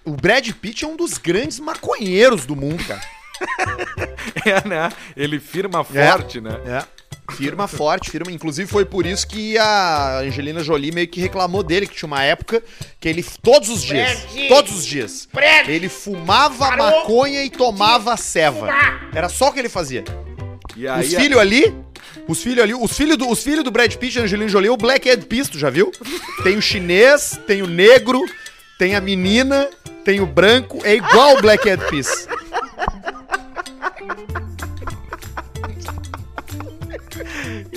O 0.05 0.13
Brad 0.13 0.49
Pitt 0.53 0.85
é 0.85 0.89
um 0.89 0.97
dos 0.97 1.19
grandes 1.19 1.61
maconheiros 1.61 2.47
do 2.47 2.55
mundo, 2.57 2.85
cara. 2.85 3.01
É, 4.45 4.69
né? 4.69 4.91
Ele 5.17 5.39
firma 5.41 5.81
É. 5.95 6.07
forte, 6.11 6.41
né? 6.41 6.51
É. 6.67 7.00
Firma 7.37 7.67
forte, 7.69 8.11
firma. 8.11 8.31
Inclusive 8.31 8.69
foi 8.71 8.85
por 8.85 9.07
isso 9.07 9.27
que 9.27 9.57
a 9.59 10.19
Angelina 10.21 10.63
Jolie 10.63 10.93
meio 10.93 11.09
que 11.09 11.21
reclamou 11.21 11.63
dele, 11.63 11.87
que 11.87 11.95
tinha 11.95 12.07
uma 12.07 12.23
época 12.23 12.63
que 12.99 13.09
ele, 13.09 13.25
todos 13.43 13.69
os 13.69 13.83
dias, 13.83 14.21
Fred! 14.21 14.49
todos 14.49 14.77
os 14.77 14.87
dias, 14.87 15.29
Fred! 15.33 15.71
ele 15.71 15.89
fumava 15.89 16.69
Parou 16.69 16.87
maconha 16.87 17.43
e 17.45 17.51
tomava 17.51 18.17
ceva. 18.17 18.69
Era 19.15 19.29
só 19.29 19.49
o 19.49 19.53
que 19.53 19.59
ele 19.59 19.69
fazia. 19.69 20.05
E 20.77 20.87
aí, 20.87 21.07
Os 21.07 21.15
filhos 21.15 21.39
ali, 21.39 21.75
Os 22.29 22.43
filhos 22.43 22.63
ali, 22.63 22.75
os 22.75 22.97
filhos 22.97 23.17
do, 23.17 23.29
os 23.29 23.43
filhos 23.43 23.65
do 23.65 23.71
Brad 23.71 23.95
Pitt 23.95 24.19
e 24.19 24.23
Angelina 24.23 24.49
Jolie, 24.49 24.69
é 24.69 24.73
o 24.73 24.77
Black 24.77 25.09
Eyed 25.09 25.27
Peas, 25.27 25.49
tu 25.49 25.59
já 25.59 25.71
viu? 25.71 25.91
Tem 26.43 26.57
o 26.57 26.63
chinês, 26.63 27.39
tem 27.47 27.63
o 27.63 27.67
negro, 27.67 28.21
tem 28.79 28.95
a 28.95 29.01
menina, 29.01 29.69
tem 30.05 30.21
o 30.21 30.27
branco, 30.27 30.79
é 30.85 30.95
igual 30.95 31.37
o 31.37 31.43
Black 31.43 31.69
Eyed 31.69 31.85
Peas. 31.91 32.29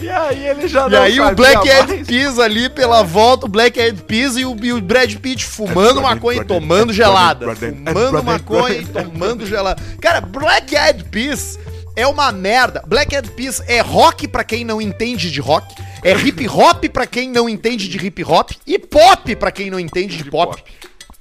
E 0.04 0.10
aí 0.10 0.48
ele 0.48 0.68
já 0.68 0.88
E 0.90 0.96
aí 0.96 1.20
o 1.20 1.34
Black 1.34 1.68
Eyed 1.68 2.06
Peas 2.06 2.38
ali 2.38 2.68
pela 2.70 3.04
volta, 3.04 3.46
o 3.46 3.50
Black 3.50 3.80
Eyed 3.80 4.04
Peas 4.04 4.36
e 4.36 4.44
o, 4.44 4.54
e 4.62 4.74
o 4.74 4.82
Brad 4.82 5.16
Pitt 5.16 5.46
fumando 5.46 6.02
maconha 6.02 6.42
e 6.42 6.46
tomando 6.46 6.92
gelada. 6.92 7.56
Fumando 7.56 8.22
maconha 8.22 8.76
e 8.76 8.86
tomando 8.86 9.46
gelada. 9.46 9.82
Cara, 10.02 10.20
Black 10.20 10.76
Eyed 10.76 11.06
Peas 11.06 11.58
é 11.96 12.06
uma 12.06 12.32
merda. 12.34 12.84
Black 12.86 13.16
Eyed 13.16 13.32
Peas 13.32 13.64
é 13.66 13.80
rock 13.80 14.28
pra 14.28 14.44
quem 14.44 14.66
não 14.66 14.82
entende 14.82 15.32
de 15.32 15.40
rock. 15.40 15.74
É 16.04 16.12
hip 16.12 16.46
hop 16.50 16.84
pra 16.92 17.08
quem 17.08 17.30
não 17.30 17.48
entende 17.48 17.88
de 17.88 17.98
hip 18.06 18.24
hop. 18.26 18.52
E 18.68 18.78
pop 18.78 19.36
pra 19.38 19.52
quem 19.52 19.72
não 19.72 19.80
entende 19.80 20.18
de, 20.18 20.30
pop. 20.30 20.62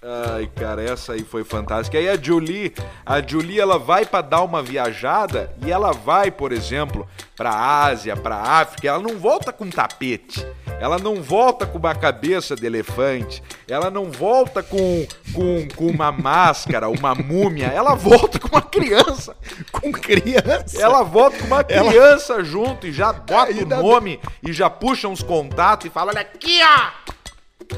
Ai, 0.05 0.51
cara, 0.57 0.83
essa 0.83 1.13
aí 1.13 1.23
foi 1.23 1.45
fantástica. 1.45 1.97
Aí 1.97 2.09
a 2.09 2.17
Julie, 2.21 2.75
a 3.07 3.23
Julie, 3.25 3.61
ela 3.61 3.79
vai 3.79 4.05
pra 4.05 4.21
dar 4.21 4.43
uma 4.43 4.61
viajada 4.61 5.55
e 5.65 5.71
ela 5.71 5.93
vai, 5.93 6.29
por 6.29 6.51
exemplo, 6.51 7.09
pra 7.37 7.51
Ásia, 7.85 8.17
pra 8.17 8.35
África. 8.37 8.89
Ela 8.89 8.99
não 8.99 9.17
volta 9.17 9.53
com 9.53 9.71
tapete. 9.71 10.45
Ela 10.81 10.99
não 10.99 11.23
volta 11.23 11.65
com 11.67 11.79
uma 11.79 11.95
cabeça 11.95 12.57
de 12.57 12.67
elefante. 12.67 13.41
Ela 13.69 13.93
não 13.93 14.11
volta 14.11 14.61
com, 14.61 15.07
com, 15.33 15.69
com 15.77 15.87
uma 15.87 16.11
máscara, 16.11 16.89
uma 16.89 17.15
múmia. 17.15 17.67
Ela 17.69 17.95
volta 17.95 18.41
com 18.41 18.49
uma 18.49 18.63
criança. 18.63 19.37
Com 19.71 19.93
criança. 19.93 20.83
Ela 20.83 21.05
volta 21.05 21.39
com 21.39 21.47
uma 21.47 21.65
Ela- 21.69 21.89
criança 21.91 22.43
junto 22.43 22.89
e 22.89 22.93
já 22.93 23.13
bota 23.13 23.53
o 23.53 23.67
nome 23.67 24.19
e 24.43 24.53
já 24.53 24.69
puxa 24.69 25.07
uns 25.07 25.23
contatos 25.23 25.87
e 25.87 25.91
fala: 25.91 26.11
olha 26.11 26.23
Aqui, 26.23 26.59
ó! 26.65 27.13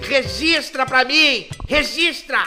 Registra 0.02 0.86
pra 0.86 1.04
mim! 1.04 1.46
Registra! 1.68 2.44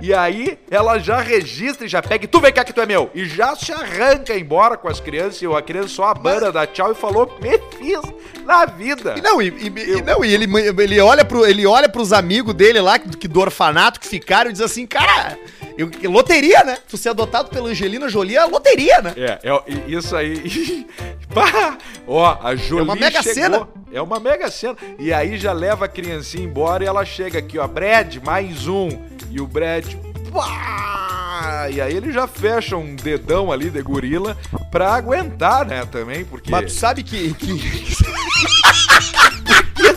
E 0.00 0.14
aí 0.14 0.58
ela 0.70 0.98
já 0.98 1.20
registra 1.20 1.86
e 1.86 1.88
já 1.88 2.00
pega 2.02 2.24
e 2.24 2.28
tu 2.28 2.40
vem 2.40 2.52
cá 2.52 2.64
que 2.64 2.72
tu 2.72 2.80
é 2.80 2.86
meu. 2.86 3.10
E 3.14 3.24
já 3.26 3.54
se 3.54 3.72
arranca 3.72 4.36
embora 4.36 4.76
com 4.76 4.88
as 4.88 5.00
crianças 5.00 5.40
e 5.42 5.46
a 5.46 5.62
criança 5.62 5.88
só 5.88 6.04
abana, 6.04 6.50
dá 6.50 6.66
tchau 6.66 6.92
e 6.92 6.94
falou, 6.94 7.38
me 7.40 7.58
fiz 7.78 8.00
na 8.44 8.64
vida. 8.66 9.14
E 9.16 9.20
não, 9.20 9.40
e, 9.42 9.48
e- 9.48 9.98
e 9.98 10.02
não, 10.02 10.24
e 10.24 10.32
ele, 10.32 10.46
ele, 10.82 11.00
olha 11.00 11.24
pro, 11.24 11.46
ele 11.46 11.66
olha 11.66 11.88
pros 11.88 12.12
amigos 12.12 12.54
dele 12.54 12.80
lá, 12.80 12.98
que, 12.98 13.28
do 13.28 13.40
orfanato 13.40 14.00
que 14.00 14.06
ficaram, 14.08 14.50
e 14.50 14.52
diz 14.52 14.62
assim, 14.62 14.86
cara, 14.86 15.38
eu- 15.76 15.90
loteria, 16.10 16.64
né? 16.64 16.78
Tu 16.88 16.96
ser 16.96 17.10
adotado 17.10 17.50
pela 17.50 17.68
Angelina 17.68 18.08
Jolie 18.08 18.36
é 18.36 18.44
loteria, 18.44 19.00
né? 19.02 19.14
É, 19.16 19.38
é 19.48 19.62
isso 19.86 20.16
aí. 20.16 20.86
Pá! 21.34 21.76
Ó, 22.06 22.38
a 22.42 22.56
Jolie 22.56 22.84
uma 22.84 22.96
mega 22.96 23.22
chegou. 23.22 23.34
cena. 23.34 23.68
É 23.92 24.00
uma 24.02 24.18
mega 24.18 24.50
cena. 24.50 24.76
E 24.98 25.12
aí 25.12 25.36
já 25.38 25.52
leva 25.52 25.84
a 25.84 25.88
criancinha 25.88 26.44
embora 26.44 26.82
e 26.84 26.86
ela 26.86 27.04
chega 27.04 27.38
aqui, 27.38 27.58
ó. 27.58 27.66
Brad, 27.68 28.16
mais 28.24 28.66
um. 28.66 28.88
E 29.30 29.40
o 29.40 29.46
Brad. 29.46 29.94
Pá! 30.32 31.68
E 31.70 31.80
aí 31.80 31.96
ele 31.96 32.12
já 32.12 32.26
fecha 32.26 32.76
um 32.76 32.94
dedão 32.94 33.50
ali 33.50 33.70
de 33.70 33.80
gorila 33.82 34.36
pra 34.70 34.94
aguentar, 34.94 35.64
né, 35.66 35.86
também, 35.86 36.24
porque 36.24 36.50
Mas 36.50 36.72
tu 36.72 36.78
sabe 36.78 37.02
que, 37.02 37.32
que 37.34 37.58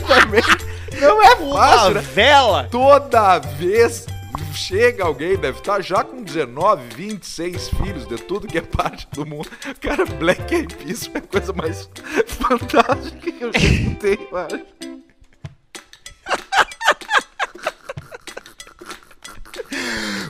também 0.08 0.42
não 1.00 1.22
é 1.22 1.36
uma 1.36 1.58
fácil, 1.58 1.96
né? 1.96 2.02
vela... 2.02 2.68
Toda 2.72 3.40
vez 3.40 4.06
chega 4.54 5.04
alguém, 5.04 5.36
deve 5.36 5.60
estar 5.60 5.82
já 5.82 6.04
com 6.04 6.24
19, 6.24 6.84
26 6.96 7.70
filhos 7.70 8.08
de 8.08 8.18
tudo 8.18 8.48
que 8.48 8.58
é 8.58 8.62
parte 8.62 9.08
do 9.12 9.26
mundo. 9.26 9.50
Cara, 9.82 10.06
Black 10.06 10.54
Eyed 10.54 10.76
Peas 10.76 11.08
foi 11.08 11.18
a 11.18 11.22
coisa 11.22 11.54
mais 11.54 11.90
fantástica 12.28 13.32
que 13.32 13.44
eu 13.44 13.52
já 13.52 13.60
escutei, 13.60 14.28
eu 14.32 14.38
acho. 14.38 14.94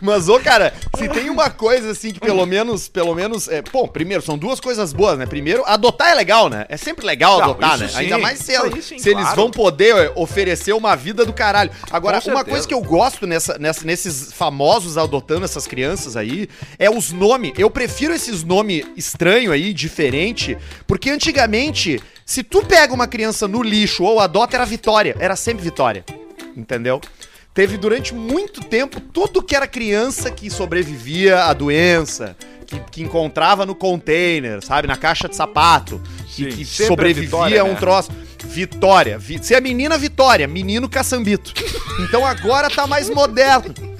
Mas, 0.03 0.27
ô, 0.27 0.37
cara, 0.37 0.73
se 0.97 1.07
tem 1.07 1.29
uma 1.29 1.49
coisa 1.49 1.91
assim 1.91 2.11
que 2.11 2.19
pelo 2.19 2.45
menos, 2.45 2.89
pelo 2.89 3.15
menos, 3.15 3.47
é, 3.47 3.61
bom, 3.61 3.87
primeiro, 3.87 4.21
são 4.21 4.37
duas 4.37 4.59
coisas 4.59 4.91
boas, 4.91 5.17
né? 5.17 5.25
Primeiro, 5.25 5.63
adotar 5.65 6.09
é 6.09 6.13
legal, 6.13 6.49
né? 6.49 6.65
É 6.67 6.75
sempre 6.75 7.05
legal 7.05 7.37
Não, 7.37 7.43
adotar, 7.51 7.77
né? 7.77 7.87
sim, 7.87 7.97
Ainda 7.99 8.17
mais 8.17 8.37
se, 8.39 8.53
aí 8.53 8.81
sim, 8.81 8.99
se 8.99 9.09
eles 9.09 9.21
claro. 9.23 9.35
vão 9.37 9.49
poder 9.49 9.95
é, 9.95 10.11
oferecer 10.13 10.73
uma 10.73 10.93
vida 10.93 11.25
do 11.25 11.31
caralho. 11.31 11.71
Agora, 11.89 12.19
Com 12.19 12.31
uma 12.31 12.35
certeza. 12.39 12.43
coisa 12.53 12.67
que 12.67 12.73
eu 12.73 12.81
gosto 12.81 13.25
nessa, 13.25 13.57
nessa- 13.57 13.85
nesses 13.85 14.33
famosos 14.33 14.97
adotando 14.97 15.45
essas 15.45 15.65
crianças 15.65 16.17
aí 16.17 16.49
é 16.77 16.89
os 16.89 17.13
nomes. 17.13 17.53
Eu 17.57 17.69
prefiro 17.69 18.13
esses 18.13 18.43
nomes 18.43 18.85
estranhos 18.97 19.53
aí, 19.53 19.73
diferente, 19.73 20.57
porque 20.85 21.09
antigamente, 21.11 22.01
se 22.25 22.43
tu 22.43 22.61
pega 22.65 22.93
uma 22.93 23.07
criança 23.07 23.47
no 23.47 23.63
lixo 23.63 24.03
ou 24.03 24.19
adota, 24.19 24.57
era 24.57 24.65
Vitória. 24.65 25.15
Era 25.17 25.37
sempre 25.37 25.63
Vitória. 25.63 26.03
Entendeu? 26.57 26.99
Teve 27.53 27.77
durante 27.77 28.15
muito 28.15 28.61
tempo 28.63 28.99
tudo 28.99 29.43
que 29.43 29.55
era 29.55 29.67
criança 29.67 30.31
que 30.31 30.49
sobrevivia 30.49 31.43
à 31.43 31.53
doença, 31.53 32.35
que, 32.65 32.79
que 32.91 33.03
encontrava 33.03 33.63
no 33.63 33.75
container, 33.75 34.63
sabe? 34.65 34.87
Na 34.87 34.97
caixa 34.97 35.29
de 35.29 35.35
sapato, 35.35 36.01
que, 36.27 36.49
Sim, 36.49 36.57
que 36.57 36.65
sempre 36.65 36.87
sobrevivia 36.87 37.27
Vitória, 37.27 37.61
a 37.61 37.63
um 37.63 37.73
né? 37.73 37.75
troço. 37.75 38.11
Vitória. 38.43 39.19
Vi, 39.19 39.39
se 39.41 39.53
é 39.53 39.61
menina, 39.61 39.97
Vitória. 39.99 40.47
Menino, 40.47 40.89
caçambito. 40.89 41.53
Então 41.99 42.25
agora 42.25 42.71
tá 42.71 42.87
mais 42.87 43.07
moderno. 43.09 43.92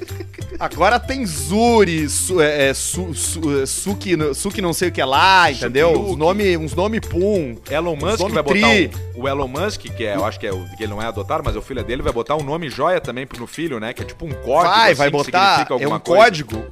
Agora 0.63 0.97
tem 0.97 1.25
Zuri, 1.25 2.07
su, 2.07 2.39
é, 2.41 2.69
é, 2.69 2.73
su, 2.73 3.13
su, 3.13 3.59
é, 3.61 3.65
Suki, 3.65 4.15
Suki 4.33 4.61
não 4.61 4.71
sei 4.71 4.87
o 4.87 4.91
que 4.93 5.03
lá, 5.03 5.51
entendeu? 5.51 5.91
Luke. 5.91 6.11
Uns 6.11 6.15
nome, 6.17 6.57
uns 6.57 6.73
nome 6.73 7.01
pum. 7.01 7.57
Elon 7.69 7.97
Musk 7.97 8.19
nome 8.19 8.33
vai 8.33 8.43
botar 8.43 8.53
tri. 8.69 8.89
um, 9.13 9.21
o 9.23 9.27
Elon 9.27 9.47
Musk, 9.49 9.81
que 9.81 10.05
é, 10.05 10.15
eu 10.15 10.23
acho 10.23 10.39
que, 10.39 10.47
é 10.47 10.51
que 10.77 10.83
ele 10.83 10.87
não 10.87 11.01
é 11.01 11.05
adotado, 11.05 11.43
mas 11.45 11.53
é 11.53 11.59
o 11.59 11.61
filho 11.61 11.83
dele, 11.83 12.01
vai 12.01 12.13
botar 12.13 12.37
um 12.37 12.43
nome 12.43 12.69
joia 12.69 13.01
também 13.01 13.27
pro 13.27 13.45
filho, 13.45 13.77
né? 13.77 13.91
Que 13.91 14.03
é 14.03 14.05
tipo 14.05 14.25
um 14.25 14.29
código. 14.31 14.73
Vai, 14.73 14.91
assim, 14.91 14.97
vai 14.99 15.11
que 15.11 15.17
botar. 15.17 15.49
significa 15.57 15.73
É 15.83 15.87
um 15.87 15.99
coisa. 15.99 16.23
código. 16.23 16.65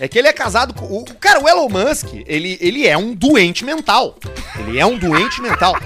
É 0.00 0.08
que 0.08 0.18
ele 0.18 0.26
é 0.26 0.32
casado 0.32 0.74
com. 0.74 0.86
O, 0.86 1.04
cara, 1.20 1.40
o 1.40 1.48
Elon 1.48 1.68
Musk, 1.68 2.08
ele, 2.26 2.58
ele 2.60 2.84
é 2.84 2.98
um 2.98 3.14
doente 3.14 3.64
mental. 3.64 4.16
Ele 4.58 4.76
é 4.80 4.84
um 4.84 4.98
doente 4.98 5.40
mental. 5.40 5.76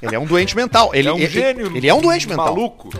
Ele 0.00 0.14
é 0.14 0.18
um 0.18 0.26
doente 0.26 0.54
mental. 0.54 0.90
Ele 0.94 1.08
é 1.08 1.12
um 1.12 1.16
ele- 1.18 1.26
gênio. 1.28 1.76
Ele 1.76 1.88
é 1.88 1.94
um 1.94 2.00
doente 2.00 2.28
mental. 2.28 2.54
Maluco. 2.54 2.90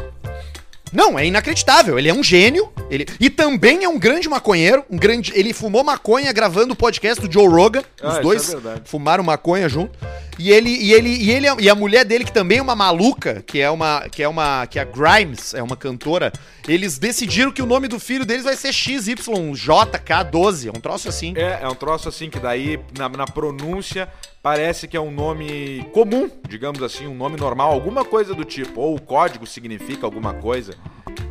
Não, 0.94 1.18
é 1.18 1.26
inacreditável. 1.26 1.98
Ele 1.98 2.08
é 2.08 2.14
um 2.14 2.22
gênio. 2.22 2.72
Ele... 2.88 3.04
E 3.18 3.28
também 3.28 3.82
é 3.82 3.88
um 3.88 3.98
grande 3.98 4.28
maconheiro. 4.28 4.84
Um 4.88 4.96
grande... 4.96 5.32
Ele 5.34 5.52
fumou 5.52 5.82
maconha 5.82 6.32
gravando 6.32 6.72
o 6.72 6.76
podcast 6.76 7.26
do 7.26 7.30
Joe 7.30 7.48
Rogan. 7.48 7.82
Ah, 8.00 8.08
Os 8.08 8.12
isso 8.14 8.22
dois 8.22 8.54
é 8.54 8.80
fumaram 8.84 9.24
maconha 9.24 9.68
junto. 9.68 9.98
E 10.38 10.50
ele, 10.50 10.68
e 10.70 10.92
ele, 10.92 11.08
e 11.08 11.30
ele 11.30 11.46
e 11.60 11.70
a 11.70 11.74
mulher 11.74 12.04
dele, 12.04 12.24
que 12.24 12.32
também 12.32 12.58
é 12.58 12.62
uma 12.62 12.74
maluca, 12.74 13.42
que 13.46 13.60
é 13.60 13.70
uma. 13.70 14.08
Que 14.10 14.22
é 14.22 14.28
uma. 14.28 14.66
Que 14.66 14.78
é 14.78 14.82
a 14.82 14.84
Grimes, 14.84 15.54
é 15.54 15.62
uma 15.62 15.76
cantora. 15.76 16.32
Eles 16.66 16.98
decidiram 16.98 17.52
que 17.52 17.62
o 17.62 17.66
nome 17.66 17.86
do 17.88 18.00
filho 18.00 18.24
deles 18.24 18.44
vai 18.44 18.56
ser 18.56 18.70
XYJK12. 18.70 20.66
É 20.66 20.70
um 20.76 20.80
troço 20.80 21.08
assim. 21.08 21.34
É, 21.36 21.60
é 21.62 21.68
um 21.68 21.74
troço 21.74 22.08
assim 22.08 22.28
que 22.30 22.38
daí, 22.38 22.80
na, 22.98 23.08
na 23.08 23.26
pronúncia, 23.26 24.08
parece 24.42 24.88
que 24.88 24.96
é 24.96 25.00
um 25.00 25.10
nome 25.10 25.86
comum, 25.92 26.30
digamos 26.48 26.82
assim, 26.82 27.06
um 27.06 27.14
nome 27.14 27.36
normal, 27.36 27.72
alguma 27.72 28.04
coisa 28.04 28.34
do 28.34 28.44
tipo. 28.44 28.80
Ou 28.80 28.96
o 28.96 29.00
código 29.00 29.46
significa 29.46 30.06
alguma 30.06 30.34
coisa. 30.34 30.74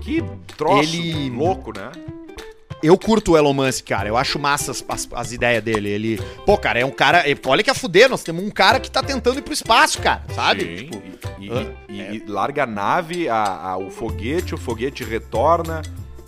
Que 0.02 0.24
troço 0.58 0.96
Ele- 0.96 1.30
louco, 1.30 1.72
né? 1.78 1.92
Eu 2.84 2.98
curto 2.98 3.32
o 3.32 3.38
Elon 3.38 3.54
Musk, 3.54 3.86
cara. 3.88 4.10
Eu 4.10 4.18
acho 4.18 4.38
massa 4.38 4.72
as, 4.72 4.84
as- 4.88 5.08
as 5.14 5.32
ideias 5.32 5.64
dele. 5.64 5.90
Ele. 5.90 6.22
Pô, 6.46 6.58
cara, 6.58 6.80
é 6.80 6.86
um 6.86 6.92
cara. 6.92 7.20
é- 7.30 7.36
Olha 7.46 7.64
que 7.64 7.70
a 7.70 7.74
fuder, 7.74 8.10
nós 8.10 8.22
temos 8.24 8.44
um 8.44 8.50
cara 8.52 8.80
que 8.80 8.92
tá 8.92 9.02
tentando 9.02 9.40
ir 9.40 9.42
pro 9.42 9.54
espaço, 9.54 10.00
cara. 10.02 10.22
Sabe? 10.36 10.62
Sim, 10.64 10.76
Tipo, 10.86 11.02
e, 11.40 11.50
ah, 11.50 11.66
e- 11.90 12.18
e 12.18 12.24
larga 12.28 12.64
a 12.64 12.68
nave, 12.68 13.30
a, 13.30 13.42
a- 13.44 13.78
o 13.78 13.90
foguete, 13.90 14.54
o 14.54 14.58
foguete 14.58 15.04
retorna, 15.04 15.82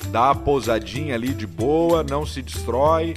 dá 0.07 0.31
a 0.31 0.35
pousadinha 0.35 1.13
ali 1.15 1.29
de 1.33 1.45
boa, 1.45 2.03
não 2.03 2.25
se 2.25 2.41
destrói. 2.41 3.13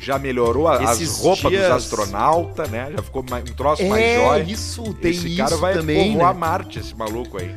Já 0.00 0.16
melhorou 0.18 0.68
a- 0.68 0.76
as 0.90 1.18
roupas 1.18 1.50
dias- 1.50 1.66
dos 1.66 1.84
astronautas, 1.92 2.70
né? 2.70 2.92
Já 2.96 3.02
ficou 3.02 3.24
mais- 3.28 3.42
um 3.50 3.52
troço 3.54 3.84
mais 3.84 4.02
é, 4.02 4.16
jóia. 4.24 4.42
isso, 4.44 4.94
tem 4.94 5.10
Esse 5.10 5.26
isso 5.26 5.36
cara 5.36 5.56
vai 5.56 5.74
também, 5.74 6.12
povoar 6.12 6.32
né? 6.34 6.40
Marte, 6.40 6.78
esse 6.78 6.94
maluco 6.96 7.36
aí. 7.36 7.52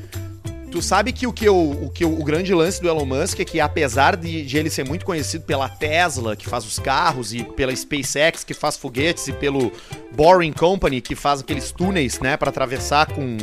Tu 0.72 0.82
sabe 0.82 1.12
que 1.12 1.28
o 1.28 1.34
que 1.34 1.44
eu, 1.46 1.56
o 1.56 1.90
que 1.90 2.02
eu- 2.04 2.14
o 2.18 2.24
grande 2.24 2.54
lance 2.54 2.82
do 2.82 2.88
Elon 2.88 3.06
Musk 3.06 3.42
é 3.42 3.46
que 3.46 3.60
apesar 3.60 4.16
de, 4.16 4.42
de 4.46 4.58
ele 4.58 4.70
ser 4.70 4.86
muito 4.88 5.06
conhecido 5.06 5.44
pela 5.44 5.68
Tesla, 5.68 6.34
que 6.34 6.48
faz 6.48 6.66
os 6.66 6.80
carros, 6.80 7.34
e 7.34 7.44
pela 7.44 7.76
SpaceX, 7.76 8.46
que 8.46 8.54
faz 8.54 8.78
foguetes, 8.78 9.28
e 9.28 9.34
pelo 9.34 9.70
Boring 10.16 10.54
Company, 10.54 11.02
que 11.02 11.14
faz 11.14 11.42
aqueles 11.42 11.72
túneis, 11.74 12.22
né, 12.22 12.38
para 12.38 12.50
atravessar 12.50 13.06
com, 13.08 13.38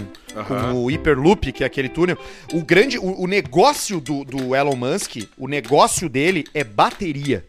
com 0.46 0.84
o 0.84 0.86
Hyperloop, 0.90 1.52
que 1.52 1.62
é 1.62 1.66
aquele 1.66 1.90
túnel. 1.90 2.16
O 2.54 2.64
grande, 2.64 2.98
o, 2.98 3.22
o 3.22 3.26
negócio 3.26 4.00
do, 4.00 4.24
do 4.24 4.56
Elon 4.56 4.74
Musk, 4.74 5.16
o 5.36 5.46
negócio 5.46 6.08
dele 6.08 6.44
é 6.54 6.64
bateria. 6.64 7.44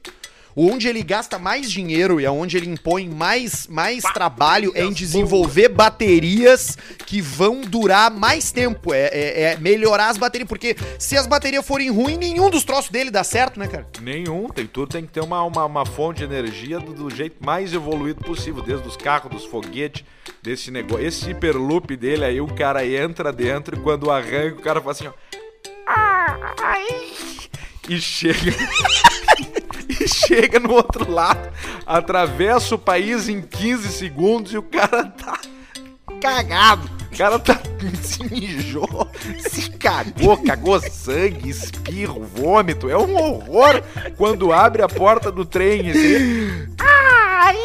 Onde 0.62 0.88
ele 0.88 1.02
gasta 1.04 1.40
mais 1.40 1.72
dinheiro 1.72 2.20
e 2.20 2.26
aonde 2.26 2.58
ele 2.58 2.70
impõe 2.70 3.08
mais, 3.08 3.66
mais 3.68 4.04
trabalho 4.04 4.72
é 4.76 4.84
em 4.84 4.92
desenvolver 4.92 5.70
baterias 5.70 6.78
que 7.06 7.22
vão 7.22 7.62
durar 7.62 8.12
mais 8.12 8.52
tempo. 8.52 8.94
É, 8.94 9.08
é- 9.08 9.42
é 9.54 9.58
melhorar 9.58 10.10
as 10.10 10.18
baterias. 10.18 10.50
Porque 10.50 10.76
se 10.98 11.16
as 11.16 11.26
baterias 11.28 11.66
forem 11.66 11.90
ruins, 11.90 12.18
nenhum 12.18 12.50
dos 12.50 12.64
troços 12.64 12.90
dele 12.92 13.10
dá 13.12 13.24
certo, 13.24 13.60
né, 13.60 13.68
cara? 13.68 13.88
Nenhum, 14.02 14.50
tem 14.50 14.66
tudo 14.66 14.90
tem 14.90 15.06
que 15.06 15.12
ter 15.12 15.22
uma, 15.22 15.44
uma, 15.44 15.66
uma 15.66 15.86
fonte 15.86 16.18
de 16.20 16.24
energia 16.26 16.80
do, 16.80 16.94
do 16.94 17.10
jeito 17.10 17.38
mais 17.44 17.74
evoluído 17.74 18.22
possível, 18.24 18.62
desde 18.62 18.88
os 18.88 18.98
carros, 18.98 19.32
dos 19.32 19.46
foguetes, 19.46 20.04
desse 20.42 20.72
negócio. 20.72 21.06
Esse 21.06 21.30
hiperloop 21.30 21.96
dele 21.96 22.26
aí, 22.26 22.42
o 22.42 22.48
cara 22.48 22.86
entra 22.86 23.32
dentro 23.32 23.78
e 23.78 23.80
quando 23.80 24.10
arranca, 24.12 24.56
o 24.58 24.62
cara 24.62 24.80
fala 24.82 24.92
assim, 24.92 25.08
ó. 25.08 25.14
Ai, 25.86 26.88
e 27.88 28.00
chega. 28.00 28.52
e 30.00 30.08
chega 30.08 30.60
no 30.60 30.72
outro 30.72 31.12
lado, 31.12 31.52
atravessa 31.86 32.76
o 32.76 32.80
país 32.80 33.28
em 33.28 33.42
15 33.42 33.90
segundos 33.90 34.54
e 34.54 34.58
o 34.58 34.64
cara 34.64 35.06
tá 35.06 35.40
cagado. 36.20 36.90
O 37.12 37.18
cara 37.18 37.40
tá, 37.40 37.60
se 38.02 38.24
mijou, 38.24 39.10
se 39.40 39.70
cagou, 39.72 40.38
cagou 40.44 40.80
sangue, 40.80 41.50
espirro, 41.50 42.24
vômito. 42.24 42.90
É 42.90 42.98
um 42.98 43.16
horror 43.16 43.82
quando 44.16 44.54
abre 44.54 44.82
a 44.82 44.88
porta 44.88 45.32
do 45.32 45.44
trem 45.44 45.90
assim. 45.90 46.68
Ai! 46.78 47.58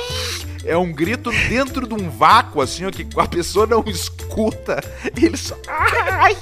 É 0.67 0.75
um 0.79 0.91
grito 0.91 1.31
dentro 1.47 1.87
de 1.87 1.93
um 1.93 2.09
vácuo, 2.09 2.63
assim, 2.63 2.87
ó, 2.87 2.91
que 2.91 3.07
a 3.19 3.27
pessoa 3.27 3.67
não 3.67 3.85
escuta. 3.87 4.83
Ele 5.15 5.37
só. 5.37 5.55
Ai! 5.69 6.35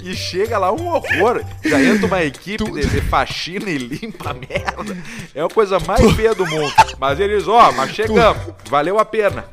E 0.00 0.14
chega 0.14 0.56
lá 0.56 0.72
um 0.72 0.86
horror. 0.86 1.42
Já 1.64 1.82
entra 1.82 2.06
uma 2.06 2.22
equipe 2.22 2.70
de, 2.70 2.86
de 2.86 3.00
faxina 3.00 3.68
e 3.68 3.78
limpa 3.78 4.30
a 4.30 4.34
merda. 4.34 4.96
É 5.34 5.42
a 5.42 5.48
coisa 5.48 5.80
mais 5.80 6.08
feia 6.12 6.34
do 6.36 6.46
mundo. 6.46 6.72
Mas 7.00 7.18
eles, 7.18 7.48
ó, 7.48 7.72
mas 7.72 7.90
chegamos. 7.90 8.54
Valeu 8.70 8.96
a 8.98 9.04
pena. 9.04 9.44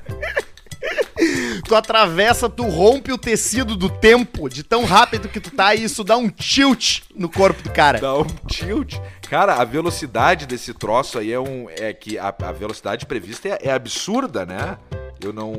Tu 1.63 1.75
atravessa, 1.75 2.49
tu 2.49 2.63
rompe 2.63 3.11
o 3.11 3.17
tecido 3.17 3.75
do 3.75 3.89
tempo 3.89 4.49
de 4.49 4.63
tão 4.63 4.83
rápido 4.85 5.29
que 5.29 5.39
tu 5.39 5.51
tá 5.51 5.73
e 5.75 5.83
isso 5.83 6.03
dá 6.03 6.17
um 6.17 6.29
tilt 6.29 7.01
no 7.15 7.29
corpo 7.29 7.61
do 7.61 7.69
cara. 7.69 7.99
Dá 7.99 8.17
um 8.17 8.25
tilt. 8.47 8.95
Cara, 9.29 9.55
a 9.55 9.63
velocidade 9.63 10.45
desse 10.45 10.73
troço 10.73 11.17
aí 11.19 11.31
é 11.31 11.39
um. 11.39 11.67
É 11.69 11.93
que 11.93 12.17
a, 12.19 12.33
a 12.43 12.51
velocidade 12.51 13.05
prevista 13.05 13.47
é, 13.47 13.59
é 13.63 13.71
absurda, 13.71 14.45
né? 14.45 14.77
Eu 15.23 15.31
não. 15.31 15.53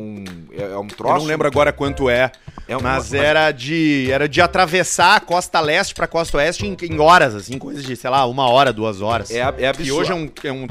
É, 0.52 0.62
é 0.72 0.76
um 0.78 0.86
troço. 0.88 1.14
Eu 1.14 1.18
não 1.20 1.26
lembro 1.26 1.46
agora 1.46 1.72
quanto 1.72 2.10
é, 2.10 2.30
É 2.68 2.76
um- 2.76 2.80
mas 2.82 3.10
mas- 3.10 3.14
era 3.14 3.50
de 3.52 4.08
era 4.10 4.28
de 4.28 4.40
atravessar 4.40 5.16
a 5.16 5.20
costa 5.20 5.60
leste 5.60 5.94
pra 5.94 6.06
costa 6.06 6.36
oeste 6.36 6.66
em, 6.66 6.76
em 6.82 6.98
horas, 6.98 7.34
assim, 7.34 7.56
coisas 7.58 7.84
de, 7.84 7.94
sei 7.96 8.10
lá, 8.10 8.26
uma 8.26 8.48
hora, 8.50 8.72
duas 8.72 9.00
horas. 9.00 9.30
É, 9.30 9.40
ab- 9.42 9.62
é 9.62 9.68
absurdo. 9.68 9.88
E 9.88 9.92
hoje 9.92 10.12
é 10.12 10.14
um, 10.14 10.30
é 10.44 10.52
um 10.52 10.66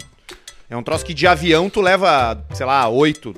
é 0.71 0.77
um 0.77 0.81
troço 0.81 1.05
que 1.05 1.13
de 1.13 1.27
avião 1.27 1.69
tu 1.69 1.81
leva, 1.81 2.43
sei 2.53 2.65
lá, 2.65 2.87
oito, 2.87 3.35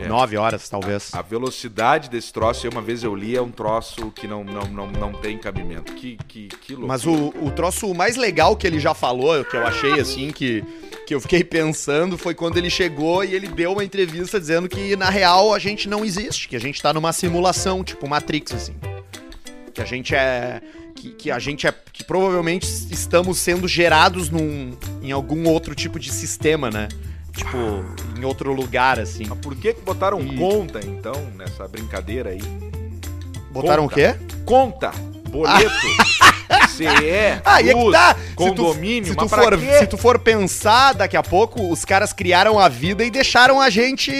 É. 0.00 0.08
nove 0.08 0.36
horas, 0.36 0.68
talvez. 0.68 1.10
A 1.14 1.22
velocidade 1.22 2.10
desse 2.10 2.32
troço, 2.32 2.68
uma 2.68 2.82
vez 2.82 3.04
eu 3.04 3.14
li, 3.14 3.36
é 3.36 3.40
um 3.40 3.52
troço 3.52 4.10
que 4.10 4.26
não, 4.26 4.42
não, 4.42 4.62
não, 4.62 4.86
não 4.90 5.12
tem 5.12 5.38
cabimento. 5.38 5.92
Que, 5.92 6.16
que, 6.26 6.48
que 6.48 6.72
loucura. 6.72 6.88
Mas 6.88 7.06
o, 7.06 7.32
o 7.40 7.52
troço 7.52 7.94
mais 7.94 8.16
legal 8.16 8.56
que 8.56 8.66
ele 8.66 8.80
já 8.80 8.94
falou, 8.94 9.44
que 9.44 9.56
eu 9.56 9.64
achei 9.64 10.00
assim, 10.00 10.32
que, 10.32 10.64
que 11.06 11.14
eu 11.14 11.20
fiquei 11.20 11.44
pensando, 11.44 12.18
foi 12.18 12.34
quando 12.34 12.56
ele 12.56 12.68
chegou 12.68 13.22
e 13.22 13.32
ele 13.32 13.46
deu 13.46 13.72
uma 13.74 13.84
entrevista 13.84 14.40
dizendo 14.40 14.68
que 14.68 14.96
na 14.96 15.08
real 15.08 15.54
a 15.54 15.60
gente 15.60 15.88
não 15.88 16.04
existe, 16.04 16.48
que 16.48 16.56
a 16.56 16.60
gente 16.60 16.82
tá 16.82 16.92
numa 16.92 17.12
simulação, 17.12 17.84
tipo 17.84 18.08
Matrix, 18.08 18.52
assim. 18.54 18.74
Que 19.72 19.80
a 19.80 19.84
gente 19.86 20.14
é. 20.16 20.60
Que, 21.02 21.10
que 21.10 21.30
a 21.32 21.38
gente 21.40 21.66
é. 21.66 21.74
Que 21.92 22.04
provavelmente 22.04 22.64
estamos 22.92 23.36
sendo 23.38 23.66
gerados 23.66 24.30
num, 24.30 24.76
em 25.02 25.10
algum 25.10 25.48
outro 25.48 25.74
tipo 25.74 25.98
de 25.98 26.12
sistema, 26.12 26.70
né? 26.70 26.86
Tipo, 27.34 27.56
em 28.16 28.24
outro 28.24 28.52
lugar, 28.52 29.00
assim. 29.00 29.24
Mas 29.28 29.38
por 29.40 29.56
que, 29.56 29.74
que 29.74 29.80
botaram 29.80 30.20
E- 30.20 30.36
conta, 30.36 30.78
então, 30.86 31.14
nessa 31.36 31.66
brincadeira 31.66 32.30
aí? 32.30 32.40
Botaram 33.50 33.88
Conta. 33.88 33.94
o 33.94 33.96
quê? 33.96 34.14
Conta, 34.46 34.92
boleto, 35.32 35.70
CE, 36.76 36.86
Ah, 37.44 37.60
e 37.62 37.70
é 37.70 37.74
que 37.74 37.90
tá. 37.90 38.16
condomínio, 38.34 39.10
se 39.10 39.16
tu, 39.16 39.24
se 39.24 39.28
tu 39.28 39.36
for, 39.42 39.58
quê? 39.58 39.78
se 39.78 39.86
tu 39.86 39.98
for 39.98 40.18
pensar, 40.18 40.92
daqui 40.94 41.16
a 41.16 41.22
pouco 41.22 41.70
os 41.72 41.84
caras 41.84 42.12
criaram 42.12 42.58
a 42.58 42.68
vida 42.68 43.02
e 43.04 43.10
deixaram 43.10 43.60
a 43.60 43.70
gente. 43.70 44.12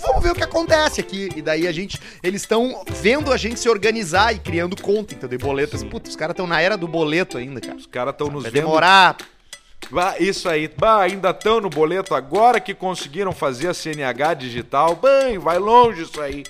Vamos 0.00 0.22
ver 0.22 0.32
o 0.32 0.34
que 0.34 0.42
acontece 0.42 1.00
aqui. 1.00 1.28
E 1.36 1.42
daí 1.42 1.66
a 1.66 1.72
gente. 1.72 2.00
Eles 2.22 2.42
estão 2.42 2.82
vendo 3.00 3.32
a 3.32 3.36
gente 3.36 3.60
se 3.60 3.68
organizar 3.68 4.34
e 4.34 4.38
criando 4.38 4.80
conta, 4.80 5.14
entendeu? 5.14 5.38
E 5.38 5.42
boletos. 5.42 5.82
Putz, 5.84 6.10
os 6.10 6.16
caras 6.16 6.32
estão 6.34 6.46
na 6.46 6.60
era 6.60 6.76
do 6.76 6.88
boleto 6.88 7.38
ainda, 7.38 7.60
cara. 7.60 7.76
Os 7.76 7.86
caras 7.86 8.12
estão 8.12 8.28
nos 8.28 8.42
Vai 8.42 8.50
vendo 8.52 8.64
demorar. 8.64 9.16
Bah, 9.90 10.16
isso 10.18 10.48
aí, 10.48 10.68
bah, 10.76 11.00
ainda 11.00 11.30
estão 11.30 11.60
no 11.60 11.68
boleto 11.70 12.14
agora 12.14 12.60
que 12.60 12.74
conseguiram 12.74 13.32
fazer 13.32 13.68
a 13.68 13.74
CNH 13.74 14.34
digital. 14.34 14.96
Bem, 14.96 15.38
vai 15.38 15.58
longe 15.58 16.02
isso 16.02 16.20
aí. 16.20 16.44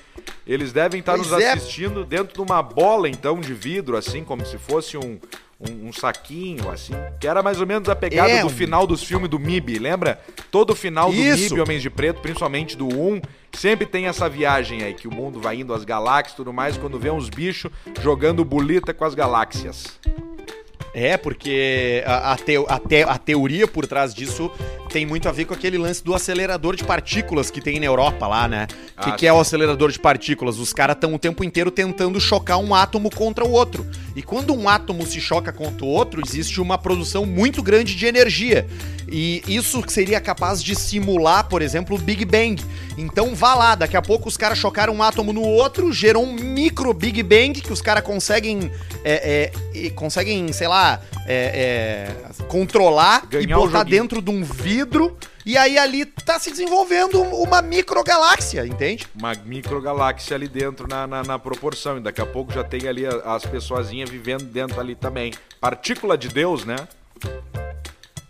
Eles 0.47 0.73
devem 0.73 1.01
estar 1.01 1.17
Pois 1.17 1.31
nos 1.31 1.41
é. 1.41 1.53
assistindo 1.53 2.05
dentro 2.05 2.35
de 2.35 2.41
uma 2.41 2.63
bola, 2.63 3.09
então, 3.09 3.41
de 3.41 3.55
vidro, 3.55 3.97
assim, 3.97 4.23
como 4.25 4.45
se 4.45 4.59
fosse 4.59 4.97
um, 4.97 5.19
um, 5.61 5.89
um 5.89 5.93
saquinho, 5.93 6.71
assim. 6.71 6.93
Que 7.19 7.27
era 7.27 7.43
mais 7.43 7.61
ou 7.61 7.67
menos 7.67 7.89
a 7.89 7.97
pegada 7.97 8.31
É, 8.31 8.43
do 8.43 8.51
final 8.51 8.87
dos 8.87 9.03
filmes 9.03 9.29
do 9.29 9.39
MIB, 9.39 9.79
lembra? 9.79 10.21
Todo 10.51 10.75
final 10.75 11.11
do 11.11 11.17
Isso. 11.17 11.55
MIB, 11.55 11.61
Homens 11.63 11.83
de 11.83 11.91
Preto, 11.91 12.21
principalmente 12.21 12.77
do 12.77 12.87
1, 12.87 13.21
sempre 13.53 13.87
tem 13.87 14.07
essa 14.07 14.29
viagem 14.29 14.83
aí, 14.83 14.95
que 14.95 15.09
o 15.09 15.15
mundo 15.15 15.41
vai 15.41 15.57
indo 15.61 15.73
às 15.73 15.85
galáxias 15.85 16.35
e 16.35 16.37
tudo 16.37 16.53
mais, 16.53 16.77
quando 16.77 16.99
vê 16.99 17.11
uns 17.11 17.29
bichos 17.31 17.71
jogando 18.03 18.45
bolita 18.45 18.93
com 18.93 19.05
as 19.05 19.15
galáxias. 19.15 19.99
É, 20.95 21.17
porque 21.17 22.05
a, 22.07 22.33
a, 22.33 22.37
teo- 22.37 22.67
a 22.69 22.79
te- 22.79 23.03
a 23.03 23.19
teoria 23.19 23.67
por 23.67 23.85
trás 23.85 24.15
disso 24.15 24.49
tem 24.93 25.05
muito 25.05 25.29
a 25.29 25.33
ver 25.33 25.45
com 25.45 25.53
aquele 25.53 25.77
lance 25.77 26.05
do 26.05 26.15
acelerador 26.15 26.77
de 26.77 26.85
partículas 26.85 27.51
que 27.51 27.61
tem 27.61 27.81
na 27.81 27.87
Europa 27.87 28.29
lá, 28.29 28.47
né? 28.47 28.69
O 28.97 29.03
que, 29.03 29.11
Ah, 29.11 29.13
que 29.17 29.27
é 29.27 29.33
o 29.33 29.41
acelerador 29.41 29.91
de 29.91 29.99
partículas? 29.99 30.61
Os 30.61 30.73
caras 30.73 30.95
estão 30.95 31.13
o 31.13 31.19
tempo 31.19 31.43
inteiro 31.43 31.73
tentando 31.73 32.21
chocar 32.21 32.59
um 32.59 32.73
átomo 32.73 33.11
contra 33.11 33.45
o 33.45 33.51
outro. 33.51 33.85
E 34.15 34.23
quando 34.23 34.55
um 34.55 34.69
átomo 34.69 35.05
se 35.05 35.21
choca 35.21 35.53
contra 35.53 35.85
o 35.85 35.89
outro, 35.89 36.23
existe 36.25 36.61
uma 36.61 36.79
produção 36.79 37.27
muito 37.27 37.61
grande 37.61 37.97
de 37.97 38.07
energia. 38.07 38.65
E 39.09 39.43
isso 39.49 39.83
seria 39.89 40.21
capaz 40.21 40.63
de 40.63 40.77
simular, 40.77 41.49
por 41.49 41.61
exemplo, 41.61 41.97
o 41.97 41.99
Big 41.99 42.25
Bang. 42.25 42.63
Então 42.97 43.35
vá 43.35 43.55
lá, 43.57 43.75
daqui 43.75 43.97
a 43.97 44.03
pouco 44.03 44.29
os 44.29 44.37
caras 44.37 44.59
chocaram 44.59 44.95
um 44.95 45.03
átomo 45.03 45.33
no 45.33 45.43
outro, 45.43 45.93
gerou 45.93 46.25
um 46.25 46.33
micro 46.35 46.95
Big 46.95 47.21
Bang 47.25 47.61
que 47.61 47.73
os 47.73 47.83
caras 47.83 48.05
conseguem, 48.05 48.71
é, 49.05 49.51
é, 49.75 49.91
conseguem, 49.91 50.53
sei 50.53 50.69
lá, 50.69 50.84
é, 51.27 52.09
é, 52.39 52.45
controlar 52.45 53.27
Ganhar 53.27 53.45
e 53.45 53.47
botar 53.55 53.83
dentro 53.85 54.21
de 54.23 54.31
um 54.31 54.43
vidro. 54.45 55.17
E 55.47 55.59
aí 55.59 55.77
ali 55.79 56.07
tá 56.07 56.39
se 56.39 56.51
desenvolvendo 56.51 57.21
uma 57.21 57.61
microgaláxia, 57.61 58.67
entende? 58.67 59.07
uma 59.15 59.35
microgaláxia 59.35 60.35
ali 60.37 60.49
dentro 60.49 60.87
na, 60.89 61.07
na, 61.07 61.23
na 61.23 61.39
proporção. 61.39 61.99
E 61.99 62.01
daqui 62.01 62.21
a 62.23 62.27
pouco 62.27 62.51
já 62.53 62.65
tem 62.65 62.89
ali 62.89 63.05
as 63.07 63.45
pessoazinhas 63.45 64.09
vivendo 64.09 64.45
dentro 64.45 64.81
ali 64.81 64.95
também. 64.95 65.33
Partícula 65.61 66.17
de 66.17 66.29
Deus, 66.29 66.65
né? 66.65 66.77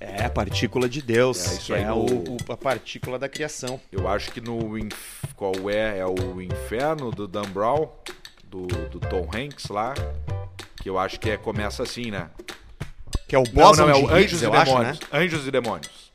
É, 0.00 0.28
partícula 0.28 0.88
de 0.88 1.00
Deus. 1.00 1.46
É, 1.52 1.54
isso 1.54 1.74
aí 1.74 1.82
é 1.82 1.86
no- 1.86 1.96
o- 1.96 2.36
o- 2.48 2.52
a 2.52 2.56
partícula 2.56 3.18
da 3.18 3.28
criação. 3.28 3.80
Eu 3.92 4.08
acho 4.08 4.30
que 4.32 4.40
no. 4.40 4.76
inf- 4.76 5.24
Qual 5.36 5.52
é? 5.70 5.98
É 5.98 6.06
o 6.06 6.40
Inferno 6.40 7.10
do 7.10 7.26
Dan 7.26 7.48
Brown, 7.52 7.88
do, 8.44 8.66
do 8.66 9.00
Tom 9.00 9.28
Hanks 9.34 9.66
lá. 9.68 9.94
Que 10.84 10.90
eu 10.90 10.98
acho 10.98 11.18
que 11.18 11.30
é, 11.30 11.38
começa 11.38 11.82
assim, 11.82 12.10
né? 12.10 12.28
Que 13.26 13.34
é 13.34 13.38
o 13.38 13.42
Não, 13.42 13.52
Boson 13.54 13.86
não, 13.86 13.90
é 13.90 13.96
o 13.96 14.06
Anjos 14.10 14.42
e 14.42 14.44
eu 14.44 14.52
acho, 14.52 14.70
né? 14.78 14.92
Demônios. 14.92 15.00
Anjos 15.10 15.46
e 15.46 15.50
Demônios. 15.50 16.12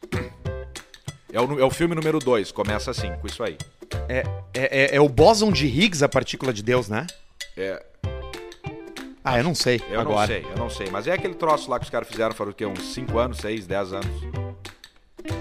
É 1.33 1.41
o, 1.41 1.59
é 1.59 1.63
o 1.65 1.71
filme 1.71 1.95
número 1.95 2.19
2, 2.19 2.51
começa 2.51 2.91
assim, 2.91 3.11
com 3.15 3.25
isso 3.25 3.41
aí. 3.43 3.57
É, 4.07 4.19
é, 4.53 4.83
é- 4.93 4.95
é 4.97 5.01
o 5.01 5.09
bóson 5.09 5.51
de 5.51 5.65
Higgs, 5.65 6.03
a 6.05 6.07
partícula 6.07 6.53
de 6.53 6.61
Deus, 6.61 6.87
né? 6.87 7.07
É, 7.57 7.83
Ah, 9.23 9.39
eu 9.39 9.43
não 9.43 9.55
sei 9.55 9.81
eu 9.89 9.99
agora. 9.99 10.19
não 10.19 10.27
sei, 10.27 10.51
eu 10.51 10.57
não 10.57 10.69
sei. 10.69 10.87
Mas 10.91 11.07
é 11.07 11.13
aquele 11.13 11.33
troço 11.33 11.67
lá 11.69 11.79
que 11.79 11.85
os 11.85 11.89
caras 11.89 12.07
fizeram, 12.07 12.35
foram 12.35 12.51
o 12.51 12.53
quê? 12.53 12.63
Uns 12.67 12.93
5 12.93 13.17
anos, 13.17 13.39
6, 13.39 13.65
10 13.65 13.91
anos. 13.93 14.07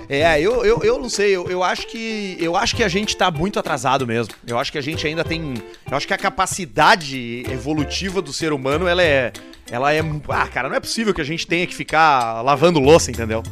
É, 0.08 0.40
eu, 0.40 0.64
eu, 0.64 0.80
eu 0.82 0.98
não 0.98 1.08
sei, 1.10 1.36
eu, 1.36 1.50
eu 1.50 1.62
acho 1.62 1.86
que 1.86 2.36
eu 2.40 2.56
acho 2.56 2.74
que 2.74 2.82
a 2.82 2.88
gente 2.88 3.14
tá 3.14 3.30
muito 3.30 3.58
atrasado 3.58 4.06
mesmo. 4.06 4.32
Eu 4.46 4.58
acho 4.58 4.72
que 4.72 4.78
a 4.78 4.80
gente 4.80 5.06
ainda 5.06 5.22
tem, 5.22 5.54
eu 5.90 5.96
acho 5.96 6.06
que 6.06 6.14
a 6.14 6.18
capacidade 6.18 7.44
evolutiva 7.50 8.22
do 8.22 8.32
ser 8.32 8.52
humano, 8.52 8.88
ela 8.88 9.02
é 9.02 9.32
ela 9.70 9.92
é, 9.92 10.00
ah, 10.28 10.48
cara, 10.48 10.68
não 10.68 10.76
é 10.76 10.80
possível 10.80 11.12
que 11.12 11.20
a 11.20 11.24
gente 11.24 11.46
tenha 11.46 11.66
que 11.66 11.74
ficar 11.74 12.40
lavando 12.40 12.80
louça, 12.80 13.10
entendeu? 13.10 13.42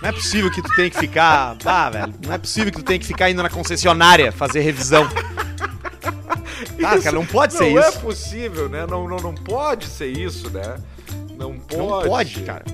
Não 0.00 0.08
é 0.08 0.12
possível 0.12 0.50
que 0.50 0.60
tu 0.60 0.74
tenha 0.74 0.90
que 0.90 0.98
ficar, 0.98 1.56
ah, 1.64 1.90
velho, 1.90 2.14
não 2.26 2.32
é 2.32 2.38
possível 2.38 2.72
que 2.72 2.78
tu 2.78 2.84
tenha 2.84 2.98
que 2.98 3.06
ficar 3.06 3.30
indo 3.30 3.40
na 3.40 3.48
concessionária 3.48 4.32
fazer 4.32 4.60
revisão. 4.60 5.08
Ah, 6.84 6.98
cara, 6.98 7.12
não 7.12 7.26
pode 7.26 7.52
ser 7.54 7.70
não 7.70 7.80
é 7.80 7.88
isso. 7.88 8.00
possível, 8.00 8.68
né? 8.68 8.86
Não, 8.86 9.08
não, 9.08 9.18
não 9.18 9.34
pode 9.34 9.86
ser 9.86 10.06
isso, 10.16 10.50
né? 10.50 10.78
Não 11.36 11.58
pode. 11.58 11.76
Não 11.76 12.02
pode, 12.02 12.40
cara. 12.42 12.64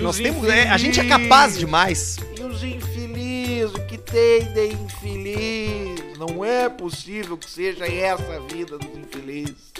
Nós 0.00 0.16
os 0.16 0.22
temos, 0.22 0.48
é, 0.48 0.68
a 0.68 0.76
gente 0.76 1.00
é 1.00 1.04
capaz 1.04 1.58
demais. 1.58 2.16
E 2.38 2.42
os 2.42 2.62
infelizes, 2.62 3.74
o 3.74 3.86
que 3.86 3.98
tem 3.98 4.44
de 4.52 4.66
infeliz? 4.74 6.18
Não 6.18 6.44
é 6.44 6.68
possível 6.68 7.36
que 7.36 7.50
seja 7.50 7.86
essa 7.86 8.36
a 8.36 8.40
vida 8.54 8.78
dos 8.78 8.96
infelizes. 8.98 9.72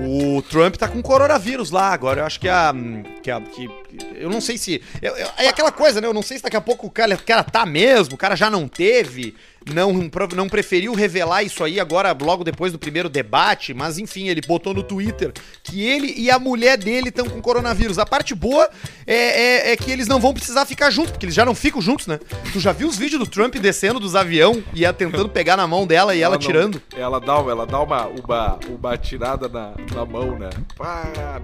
O 0.00 0.42
Trump 0.42 0.76
tá 0.76 0.86
com 0.86 1.02
coronavírus 1.02 1.70
lá 1.70 1.92
agora. 1.92 2.20
Eu 2.20 2.26
acho 2.26 2.38
que 2.38 2.48
a, 2.48 2.72
que, 3.22 3.30
a- 3.30 3.40
que- 3.40 3.68
eu 4.14 4.30
não 4.30 4.40
sei 4.40 4.56
se. 4.56 4.80
eu- 5.02 5.16
eu- 5.16 5.28
é 5.38 5.48
aquela 5.48 5.72
coisa, 5.72 6.00
né? 6.00 6.06
Eu 6.06 6.14
não 6.14 6.22
sei 6.22 6.36
se 6.36 6.42
daqui 6.44 6.56
a 6.56 6.60
pouco 6.60 6.86
o 6.86 6.90
cara, 6.90 7.14
o 7.14 7.22
cara 7.22 7.42
tá 7.42 7.66
mesmo, 7.66 8.14
o 8.14 8.18
cara 8.18 8.36
já 8.36 8.48
não 8.48 8.68
teve, 8.68 9.34
não, 9.72 9.92
não 10.34 10.48
preferiu 10.48 10.94
revelar 10.94 11.42
isso 11.42 11.62
aí 11.64 11.78
agora, 11.80 12.16
logo 12.20 12.44
depois 12.44 12.72
do 12.72 12.78
primeiro 12.78 13.08
debate, 13.08 13.72
mas 13.74 13.98
enfim, 13.98 14.28
ele 14.28 14.40
botou 14.46 14.72
no 14.74 14.82
Twitter 14.82 15.32
que 15.62 15.84
ele 15.84 16.12
e 16.16 16.30
a 16.30 16.38
mulher 16.38 16.76
dele 16.78 17.08
estão 17.08 17.26
com 17.28 17.40
coronavírus. 17.40 17.98
A 17.98 18.06
parte 18.06 18.34
boa 18.34 18.68
é, 19.06 19.68
é- 19.68 19.72
é 19.72 19.76
que 19.76 19.90
eles 19.90 20.06
não 20.06 20.18
vão 20.20 20.32
precisar 20.34 20.64
ficar 20.66 20.90
juntos, 20.90 21.12
porque 21.12 21.26
eles 21.26 21.34
já 21.34 21.44
não 21.44 21.54
ficam 21.54 21.80
juntos, 21.80 22.06
né? 22.06 22.18
Tu 22.52 22.60
já 22.60 22.72
viu 22.72 22.88
os 22.88 22.96
vídeos 22.96 23.20
do 23.20 23.26
Trump 23.26 23.54
descendo 23.56 23.98
dos 24.00 24.14
avião 24.14 24.62
e 24.74 24.84
ela 24.84 24.94
tentando 24.94 25.28
pegar 25.28 25.56
na 25.56 25.66
mão 25.66 25.86
dela 25.86 26.14
e 26.14 26.20
ela, 26.22 26.34
não- 26.36 26.40
tirando? 26.40 26.80
Ela 26.96 27.20
dá, 27.20 27.34
ela 27.34 27.66
dá 27.66 27.80
uma, 27.80 28.06
uma, 28.06 28.58
uma 28.68 28.96
tirada 28.98 29.48
na, 29.48 29.72
na 29.94 30.04
mão, 30.04 30.38
né? 30.38 30.50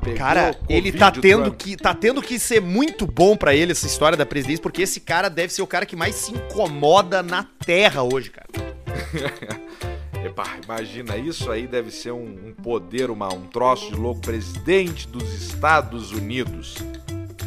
Pegou 0.00 0.18
Cara, 0.18 0.56
ele 0.68 0.92
tá 0.92 1.10
tendo, 1.10 1.44
Trump. 1.44 1.56
que, 1.56 1.76
tá 1.76 1.94
tendo 1.94 2.22
que 2.22 2.38
ser 2.38 2.60
muito 2.60 3.06
bom 3.06 3.36
pra 3.36 3.54
ele 3.54 3.72
essa 3.72 3.86
história 3.86 4.16
da 4.16 4.24
presidência, 4.26 4.62
porque 4.62 4.82
esse 4.82 5.00
cara 5.00 5.28
deve 5.28 5.52
ser 5.52 5.62
o 5.62 5.66
cara 5.66 5.84
que 5.86 5.96
mais 5.96 6.14
se 6.14 6.32
incomoda 6.32 7.22
na 7.22 7.44
terra 7.64 8.02
hoje, 8.02 8.13
cara. 8.30 8.48
Epá, 10.24 10.56
imagina, 10.64 11.16
isso 11.18 11.50
aí 11.50 11.66
deve 11.66 11.90
ser 11.90 12.12
um, 12.12 12.24
um 12.48 12.54
poder, 12.62 13.10
uma, 13.10 13.32
um 13.32 13.46
troço 13.46 13.90
de 13.90 13.96
louco. 13.96 14.20
Presidente 14.22 15.06
dos 15.06 15.32
Estados 15.34 16.12
Unidos. 16.12 16.76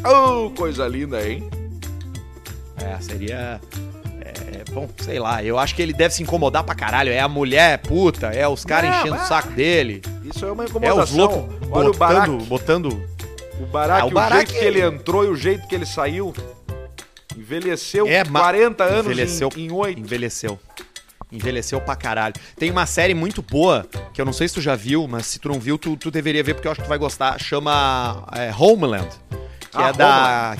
Oh, 0.06 0.50
coisa 0.50 0.86
linda, 0.86 1.28
hein? 1.28 1.48
É, 2.76 3.00
seria. 3.00 3.60
É, 4.20 4.64
bom, 4.72 4.88
sei 4.98 5.18
lá, 5.18 5.42
eu 5.42 5.58
acho 5.58 5.74
que 5.74 5.82
ele 5.82 5.92
deve 5.92 6.14
se 6.14 6.22
incomodar 6.22 6.62
pra 6.62 6.74
caralho. 6.74 7.10
É 7.10 7.18
a 7.18 7.28
mulher 7.28 7.78
puta, 7.78 8.28
é 8.28 8.46
os 8.46 8.64
caras 8.64 8.94
enchendo 8.96 9.16
ah, 9.16 9.24
o 9.24 9.26
saco 9.26 9.50
dele, 9.50 10.00
Isso 10.24 10.46
é 10.46 10.52
uma 10.52 10.62
é 10.62 10.66
os 10.66 10.70
incomodação. 10.70 11.16
loucos 11.16 11.56
o 11.66 11.92
botando. 11.92 12.44
botando 12.44 13.02
O 13.60 13.66
Barack, 13.66 14.02
Ah, 14.02 14.04
o 14.04 14.08
o, 14.08 14.10
Barack, 14.12 14.50
jeito 14.50 14.60
que 14.60 14.64
ele 14.64 14.80
entrou 14.80 15.24
e 15.24 15.28
o 15.28 15.34
jeito 15.36 15.66
que 15.66 15.74
ele 15.74 15.86
saiu. 15.86 16.32
Envelheceu 17.38 18.06
É, 18.06 18.24
ma- 18.24 18.40
40 18.40 18.84
anos 18.84 19.06
envelheceu, 19.06 19.48
em, 19.56 19.66
em 19.66 19.72
8. 19.72 20.00
Envelheceu. 20.00 20.58
Envelheceu 21.30 21.80
pra 21.80 21.94
caralho. 21.94 22.34
Tem 22.56 22.70
uma 22.70 22.86
série 22.86 23.12
muito 23.14 23.42
boa, 23.42 23.86
que 24.14 24.20
eu 24.20 24.24
não 24.24 24.32
sei 24.32 24.48
se 24.48 24.54
tu 24.54 24.60
já 24.62 24.74
viu, 24.74 25.06
mas 25.06 25.26
se 25.26 25.38
tu 25.38 25.48
não 25.50 25.60
viu, 25.60 25.76
tu, 25.76 25.94
tu 25.96 26.10
deveria 26.10 26.42
ver, 26.42 26.54
porque 26.54 26.66
eu 26.66 26.72
acho 26.72 26.80
que 26.80 26.86
tu 26.86 26.88
vai 26.88 26.96
gostar. 26.98 27.38
Chama 27.38 28.26
é, 28.32 28.50
Homeland. 28.58 29.08
Que 29.70 29.76
Ah, 29.76 29.88
é 29.88 29.92
da. 29.92 30.56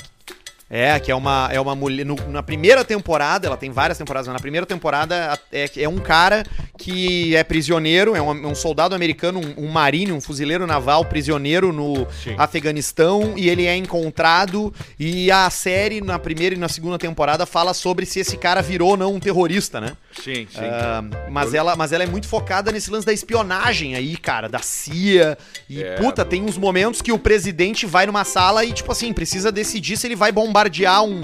É, 0.71 1.01
que 1.01 1.11
é 1.11 1.15
uma, 1.15 1.49
é 1.51 1.59
uma 1.59 1.75
mulher. 1.75 2.05
no- 2.05 2.17
na 2.31 2.43
primeira 2.43 2.85
temporada, 2.85 3.47
ela 3.47 3.57
tem 3.57 3.71
várias 3.71 3.97
temporadas, 3.97 4.27
mas 4.29 4.35
na 4.35 4.41
primeira 4.41 4.67
temporada 4.67 5.39
é, 5.51 5.71
é 5.79 5.89
um 5.89 5.97
cara 5.99 6.45
que 6.77 7.35
é 7.35 7.43
prisioneiro, 7.43 8.15
é 8.15 8.21
um, 8.21 8.49
um 8.49 8.55
soldado 8.55 8.95
americano, 8.95 9.41
um, 9.41 9.65
um 9.65 9.69
marine, 9.69 10.13
um 10.13 10.21
fuzileiro 10.21 10.67
naval 10.67 11.05
prisioneiro 11.07 11.73
no 11.73 12.07
Sim. 12.23 12.35
Afeganistão 12.37 13.35
e 13.37 13.49
ele 13.49 13.67
é 13.67 13.77
encontrado. 13.77 14.73
E 14.99 15.31
a 15.31 15.49
série, 15.51 16.01
na 16.01 16.19
primeira 16.19 16.55
e 16.55 16.59
na 16.59 16.69
segunda 16.69 16.99
temporada, 16.99 17.47
fala 17.47 17.73
sobre 17.73 18.05
se 18.05 18.21
esse 18.21 18.37
cara 18.37 18.61
virou 18.61 18.91
ou 18.91 18.97
não 18.97 19.15
um 19.15 19.21
terrorista, 19.21 19.81
né? 19.81 19.93
Sim, 20.23 20.47
sim. 20.51 20.59
Ah, 20.61 21.03
mas, 21.31 21.55
ela, 21.55 21.77
mas 21.77 21.93
ela 21.93 22.05
é 22.05 22.07
muito 22.07 22.27
focada 22.29 22.71
nesse 22.73 22.91
lance 22.91 23.07
da 23.07 23.13
espionagem 23.13 23.95
aí, 23.95 24.17
cara, 24.17 24.49
da 24.49 24.59
CIA. 24.61 25.39
E, 25.69 25.83
É, 25.83 25.97
puta, 25.97 26.25
tem 26.25 26.43
uns 26.43 26.59
momentos 26.59 27.01
que 27.01 27.13
o 27.13 27.19
presidente 27.19 27.87
vai 27.87 28.05
numa 28.07 28.25
sala 28.25 28.65
e, 28.65 28.73
tipo 28.73 28.91
assim, 28.93 29.13
precisa 29.13 29.51
decidir 29.53 29.97
se 29.97 30.07
ele 30.07 30.17
vai 30.17 30.33
bombardear 30.59 31.05
um, 31.05 31.23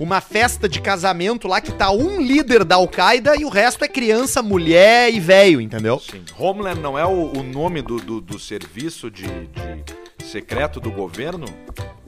uma 0.00 0.20
festa 0.20 0.68
de 0.68 0.80
casamento 0.80 1.46
lá 1.46 1.60
que 1.60 1.72
tá 1.72 1.92
um 1.92 2.20
líder 2.20 2.64
da 2.64 2.74
Al-Qaeda 2.74 3.36
e 3.36 3.44
o 3.44 3.48
resto 3.48 3.84
é 3.84 3.88
criança, 3.88 4.42
mulher 4.42 5.12
e 5.12 5.20
velho, 5.20 5.60
entendeu? 5.60 6.00
Sim. 6.00 6.24
Homeland 6.36 6.80
não 6.80 6.98
é 6.98 7.04
o, 7.04 7.32
o 7.38 7.42
nome 7.42 7.80
do, 7.80 7.98
do, 7.98 8.20
do 8.20 8.38
serviço 8.38 9.10
de, 9.10 9.22
de 9.22 10.01
secreto 10.32 10.80
do 10.80 10.90
governo? 10.90 11.46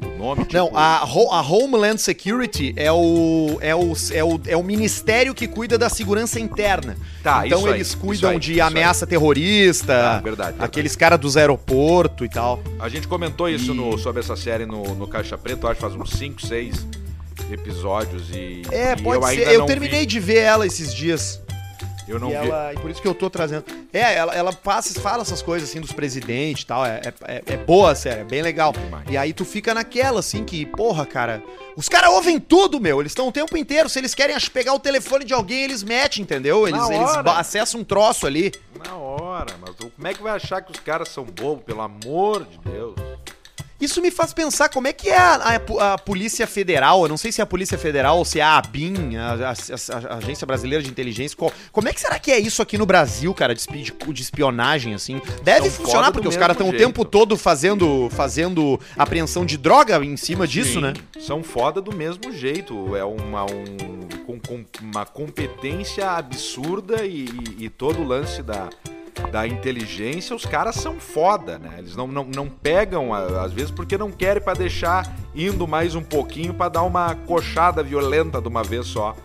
O 0.03 0.18
nome, 0.18 0.43
tipo... 0.45 0.55
Não, 0.55 0.70
a, 0.77 1.05
Ho- 1.05 1.31
a 1.33 1.41
Homeland 1.41 2.01
Security 2.01 2.72
é 2.77 2.91
o, 2.91 3.59
é, 3.61 3.75
o, 3.75 3.93
é, 4.12 4.25
o, 4.25 4.41
é 4.49 4.57
o 4.57 4.62
ministério 4.62 5.35
que 5.35 5.47
cuida 5.47 5.77
da 5.79 5.89
segurança 5.89 6.41
interna. 6.41 6.97
Tá, 7.22 7.47
então 7.47 7.59
isso 7.61 7.68
aí, 7.68 7.75
eles 7.75 7.95
cuidam 7.95 8.31
aí, 8.31 8.39
de 8.39 8.53
isso 8.53 8.62
aí. 8.62 8.66
ameaça 8.68 9.07
terrorista, 9.07 9.93
Ah, 9.95 10.20
verdade, 10.20 10.51
verdade. 10.53 10.57
aqueles 10.64 10.97
caras 10.97 11.18
dos 11.20 11.37
aeroportos 11.37 12.27
e 12.27 12.31
tal. 12.31 12.61
A 12.81 12.89
gente 12.89 13.07
comentou 13.07 13.49
isso 13.49 13.75
no, 13.75 13.97
sobre 13.99 14.20
essa 14.20 14.35
série 14.37 14.66
no, 14.66 14.83
no 14.95 15.07
Caixa 15.07 15.37
Preta, 15.39 15.66
eu 15.66 15.70
acho 15.70 15.77
que 15.81 15.87
faz 15.87 15.95
uns 15.95 16.11
5, 16.11 16.47
6 16.47 16.87
episódios 17.51 18.31
e. 18.31 18.62
É, 18.70 18.93
e 18.95 19.03
pode 19.03 19.22
eu 19.39 19.45
ser. 19.47 19.53
Eu 19.53 19.66
terminei 19.66 20.01
vi. 20.01 20.07
de 20.07 20.20
ver 20.20 20.39
ela 20.39 20.66
esses 20.66 20.95
dias. 20.95 21.41
Eu 22.07 22.18
não 22.18 22.28
e, 22.28 22.30
vi. 22.30 22.36
ela, 22.36 22.72
e 22.74 22.78
por 22.78 22.90
isso 22.90 23.00
que 23.00 23.09
eu 23.09 23.14
tô 23.14 23.30
trazendo. 23.30 23.64
É, 23.92 24.14
ela, 24.14 24.34
ela 24.34 24.52
passa, 24.52 24.98
fala 25.00 25.22
essas 25.22 25.40
coisas 25.40 25.68
assim 25.68 25.80
dos 25.80 25.92
presidentes 25.92 26.62
e 26.62 26.66
tal. 26.66 26.84
É, 26.84 27.00
é, 27.26 27.42
é 27.46 27.57
boa 27.57 27.92
a 27.92 27.94
série, 27.94 28.20
é 28.20 28.24
bem 28.24 28.42
legal. 28.42 28.72
Demais. 28.72 29.07
E 29.11 29.16
aí 29.16 29.32
tu 29.32 29.44
fica 29.44 29.72
naquela, 29.72 30.20
assim, 30.20 30.44
que, 30.44 30.66
porra, 30.66 31.07
cara. 31.07 31.42
Os 31.76 31.88
caras 31.88 32.11
ouvem 32.11 32.38
tudo, 32.38 32.78
meu. 32.78 33.00
Eles 33.00 33.11
estão 33.11 33.28
o 33.28 33.32
tempo 33.32 33.57
inteiro. 33.57 33.88
Se 33.88 33.98
eles 33.98 34.14
querem 34.14 34.36
pegar 34.52 34.74
o 34.74 34.78
telefone 34.78 35.24
de 35.24 35.34
alguém, 35.34 35.64
eles 35.64 35.82
metem, 35.82 36.22
entendeu? 36.22 36.68
Eles, 36.68 36.88
eles 36.88 37.11
acessam 37.26 37.80
um 37.80 37.84
troço 37.84 38.26
ali. 38.26 38.52
Na 38.86 38.94
hora, 38.96 39.55
mas 39.61 39.74
como 39.76 40.07
é 40.07 40.14
que 40.14 40.22
vai 40.22 40.36
achar 40.36 40.61
que 40.61 40.70
os 40.70 40.78
caras 40.78 41.09
são 41.09 41.24
bobos, 41.24 41.64
pelo 41.64 41.80
amor 41.80 42.44
de 42.44 42.59
Deus? 42.59 43.13
Isso 43.85 44.01
me 44.01 44.11
faz 44.11 44.32
pensar 44.32 44.68
como 44.70 44.89
é 44.89 44.93
que 44.93 45.09
é 45.11 45.16
a, 45.18 45.35
a- 45.78 45.93
a 45.95 45.99
Polícia 45.99 46.47
Federal, 46.47 47.03
eu 47.03 47.09
não 47.09 47.16
sei 47.16 47.30
se 47.30 47.41
é 47.41 47.45
a 47.45 47.47
Polícia 47.47 47.76
Federal 47.78 48.18
ou 48.18 48.24
se 48.24 48.41
é 48.41 48.43
a 48.43 48.57
ABIN, 48.57 49.16
a, 49.16 49.51
a- 49.53 50.16
Agência 50.16 50.47
Brasileira 50.47 50.82
de 50.82 50.89
Inteligência, 50.91 51.37
qual- 51.37 51.53
como 51.70 51.89
é 51.89 51.93
que 51.93 52.01
será 52.01 52.18
que 52.18 52.30
é 52.30 52.39
isso 52.39 52.62
aqui 52.62 52.78
no 52.78 52.87
Brasil, 52.87 53.32
cara, 53.35 53.55
de, 53.55 53.66
de- 53.66 53.93
de 54.12 54.22
espionagem, 54.22 54.95
assim? 54.95 55.20
Deve 55.43 55.68
São 55.70 55.85
funcionar, 55.85 56.12
porque 56.12 56.28
os 56.28 56.37
caras 56.37 56.55
estão 56.57 56.68
o 56.70 56.76
tempo 56.76 57.05
todo 57.05 57.37
fazendo, 57.37 58.09
fazendo 58.11 58.80
apreensão 58.97 59.45
de 59.45 59.57
droga 59.57 60.03
em 60.05 60.16
cima 60.16 60.47
disso, 60.47 60.74
Sim, 60.74 60.80
né? 60.80 60.93
São 61.20 61.43
foda 61.43 61.80
do 61.80 61.95
mesmo 61.95 62.32
jeito. 62.32 62.97
É 62.97 63.05
uma, 63.05 63.45
um, 63.45 64.09
com, 64.26 64.39
com 64.41 64.64
uma 64.80 65.05
competência 65.05 66.11
absurda 66.11 67.05
e, 67.05 67.24
e- 67.59 67.64
e 67.64 67.68
todo 67.68 68.01
o 68.01 68.05
lance 68.07 68.43
da, 68.43 68.68
da 69.30 69.46
inteligência, 69.46 70.34
os 70.34 70.44
caras 70.44 70.74
são 70.76 70.98
foda, 70.98 71.58
né? 71.58 71.76
Eles 71.78 71.94
não, 71.96 72.06
não, 72.06 72.24
não 72.24 72.48
pegam, 72.48 73.12
às 73.14 73.52
vezes, 73.52 73.70
porque 73.70 73.96
não 73.96 74.10
querem 74.10 74.42
pra 74.42 74.54
deixar 74.54 75.14
indo 75.34 75.66
mais 75.66 75.94
um 75.94 76.02
pouquinho 76.02 76.54
pra 76.54 76.68
dar 76.68 76.82
uma 76.82 77.14
coxada 77.14 77.82
violenta 77.82 78.40
de 78.40 78.48
uma 78.48 78.62
vez 78.62 78.86
só. 78.86 79.16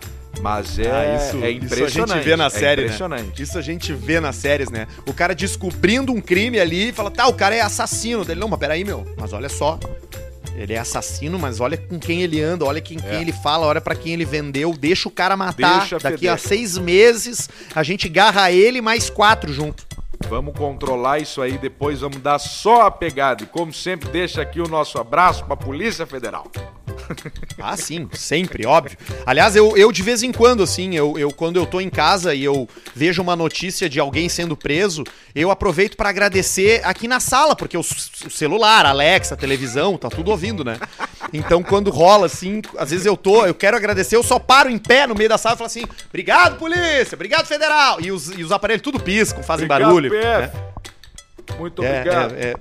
Mas 0.42 0.80
é, 0.80 0.90
Ah, 0.90 1.16
isso, 1.16 1.44
é 1.44 1.52
isso 1.52 1.66
impressionante. 1.66 2.12
a 2.12 2.16
gente 2.16 2.24
vê 2.26 2.36
na 2.36 2.46
é 2.46 2.50
série, 2.50 2.82
né? 2.82 2.88
impressionante. 2.88 3.42
Isso 3.42 3.58
a 3.58 3.62
gente 3.62 3.94
vê 3.94 4.20
nas 4.20 4.36
séries, 4.36 4.70
né? 4.70 4.88
O 5.06 5.14
cara 5.14 5.36
descobrindo 5.36 6.14
um 6.14 6.22
crime 6.22 6.60
ali 6.60 6.90
e 6.90 6.94
fala, 6.94 7.12
tá, 7.12 7.28
o 7.28 7.34
cara 7.34 7.56
é 7.56 7.62
assassino. 7.62 8.24
Dele, 8.24 8.40
não, 8.40 8.48
mas 8.48 8.60
peraí, 8.60 8.86
meu, 8.86 9.06
mas 9.18 9.34
olha 9.34 9.50
só. 9.50 9.78
Ele 10.62 10.74
é 10.74 10.78
assassino, 10.78 11.40
mas 11.40 11.60
olha 11.62 11.78
com 11.78 11.98
quem 11.98 12.22
ele 12.22 12.42
anda, 12.42 12.66
olha 12.66 12.82
com 12.82 12.88
quem 12.88 13.00
É. 13.10 13.22
ele 13.22 13.32
fala, 13.32 13.66
olha 13.66 13.80
pra 13.80 13.96
quem 13.96 14.14
ele 14.14 14.26
vendeu, 14.26 14.74
deixa 14.74 15.08
o 15.08 15.12
cara 15.12 15.38
matar. 15.38 15.80
Deixa 15.80 15.98
Daqui 15.98 16.18
feder. 16.18 16.34
a 16.34 16.38
seis 16.38 16.78
meses 16.78 17.50
a 17.74 17.82
gente 17.82 18.10
garra 18.10 18.52
ele 18.52 18.82
mais 18.82 19.10
quatro 19.10 19.54
junto. 19.54 19.88
Vamos 20.28 20.54
controlar 20.58 21.20
isso 21.20 21.42
aí, 21.42 21.58
depois 21.58 22.02
vamos 22.02 22.18
dar 22.18 22.38
só 22.40 22.82
a 22.88 22.92
pegada. 22.92 23.44
E 23.44 23.48
como 23.48 23.72
sempre, 23.74 24.10
deixa 24.10 24.42
aqui 24.42 24.60
o 24.60 24.68
nosso 24.68 24.98
abraço 25.00 25.46
pra 25.46 25.56
Polícia 25.56 26.06
Federal. 26.06 26.46
Ah, 27.62 27.76
sim, 27.76 28.08
sempre, 28.14 28.66
óbvio. 28.66 28.98
Aliás, 29.26 29.56
eu, 29.56 29.76
eu 29.76 29.92
de 29.92 30.02
vez 30.02 30.24
em 30.24 30.32
quando, 30.32 30.64
assim, 30.64 30.96
eu, 30.96 31.18
eu 31.20 31.32
quando 31.32 31.58
eu 31.58 31.66
tô 31.66 31.82
em 31.82 31.90
casa 31.90 32.34
e 32.34 32.44
eu 32.44 32.68
vejo 32.96 33.22
uma 33.22 33.36
notícia 33.36 33.90
de 33.90 34.00
alguém 34.00 34.30
sendo 34.30 34.56
preso, 34.56 35.04
eu 35.36 35.52
aproveito 35.52 35.98
pra 35.98 36.10
agradecer 36.10 36.82
aqui 36.86 37.08
na 37.08 37.20
sala, 37.20 37.56
porque 37.56 37.76
o, 37.76 37.82
o 37.82 38.30
celular, 38.30 38.86
a 38.86 38.90
Alexa, 38.90 39.34
a 39.34 39.38
televisão, 39.38 39.98
tá 39.98 40.10
tudo 40.10 40.32
ouvindo, 40.32 40.64
né? 40.64 40.78
Então, 41.34 41.62
quando 41.62 41.90
rola, 41.92 42.28
assim, 42.28 42.62
às 42.78 42.92
vezes 42.92 43.06
eu 43.06 43.18
tô, 43.18 43.46
eu 43.46 43.54
quero 43.54 43.76
agradecer, 43.76 44.16
eu 44.16 44.24
só 44.24 44.40
paro 44.40 44.70
em 44.70 44.78
pé 44.78 45.06
no 45.06 45.14
meio 45.16 45.30
da 45.30 45.38
sala 45.38 45.56
e 45.56 45.58
falo 45.58 45.68
assim: 45.68 45.84
obrigado, 46.08 46.58
polícia, 46.58 47.16
obrigado, 47.16 47.46
federal. 47.46 48.00
E 48.00 48.12
os, 48.12 48.30
e 48.32 48.44
os 48.44 48.52
aparelhos 48.52 48.82
tudo 48.82 49.00
piscam, 49.00 49.44
fazem 49.44 49.66
Obrigado, 49.66 49.88
barulho. 49.90 50.10
PF. 50.10 50.24
né? 50.24 50.52
Muito 51.58 51.84
É, 51.84 52.00
obrigado. 52.00 52.36
é, 52.36 52.42
é, 52.52 52.56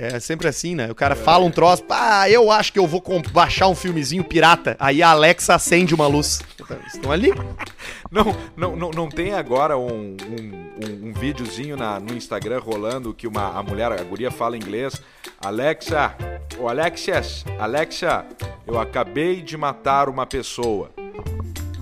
é 0.00 0.18
sempre 0.18 0.48
assim, 0.48 0.74
né? 0.74 0.90
O 0.90 0.94
cara 0.94 1.14
fala 1.14 1.44
um 1.44 1.50
troço, 1.50 1.84
ah, 1.90 2.28
eu 2.30 2.50
acho 2.50 2.72
que 2.72 2.78
eu 2.78 2.86
vou 2.86 3.02
baixar 3.30 3.68
um 3.68 3.74
filmezinho 3.74 4.24
pirata. 4.24 4.74
Aí 4.80 5.02
a 5.02 5.10
Alexa 5.10 5.54
acende 5.54 5.94
uma 5.94 6.06
luz. 6.06 6.40
Estão 6.86 7.12
ali? 7.12 7.32
Não, 8.10 8.34
não, 8.56 8.74
não, 8.74 8.90
não 8.90 9.08
tem 9.08 9.34
agora 9.34 9.78
um, 9.78 10.16
um, 10.16 11.08
um, 11.08 11.12
videozinho 11.12 11.76
na, 11.76 12.00
no 12.00 12.12
Instagram 12.12 12.58
rolando 12.58 13.14
que 13.14 13.24
uma, 13.24 13.56
a 13.56 13.62
mulher, 13.62 13.92
a 13.92 14.02
guria 14.02 14.32
fala 14.32 14.56
inglês. 14.56 15.00
Alexa, 15.40 16.16
o 16.58 16.66
Alexias, 16.66 17.44
Alexa, 17.56 18.26
eu 18.66 18.80
acabei 18.80 19.40
de 19.42 19.56
matar 19.56 20.08
uma 20.08 20.26
pessoa. 20.26 20.90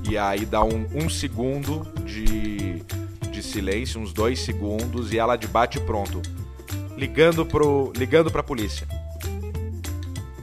E 0.07 0.19
aí 0.19 0.45
dá 0.45 0.63
um, 0.63 0.87
um 0.95 1.09
segundo 1.09 1.87
de, 2.05 2.83
de 3.31 3.43
silêncio, 3.43 3.99
uns 3.99 4.13
dois 4.13 4.41
segundos, 4.41 5.15
e 5.15 5.19
ela 5.19 5.35
de 5.35 5.47
bate 5.47 5.81
pronto. 5.81 6.21
Ligando, 6.99 7.47
pro, 7.47 7.93
ligando 7.95 8.29
pra 8.29 8.43
polícia. 8.43 8.85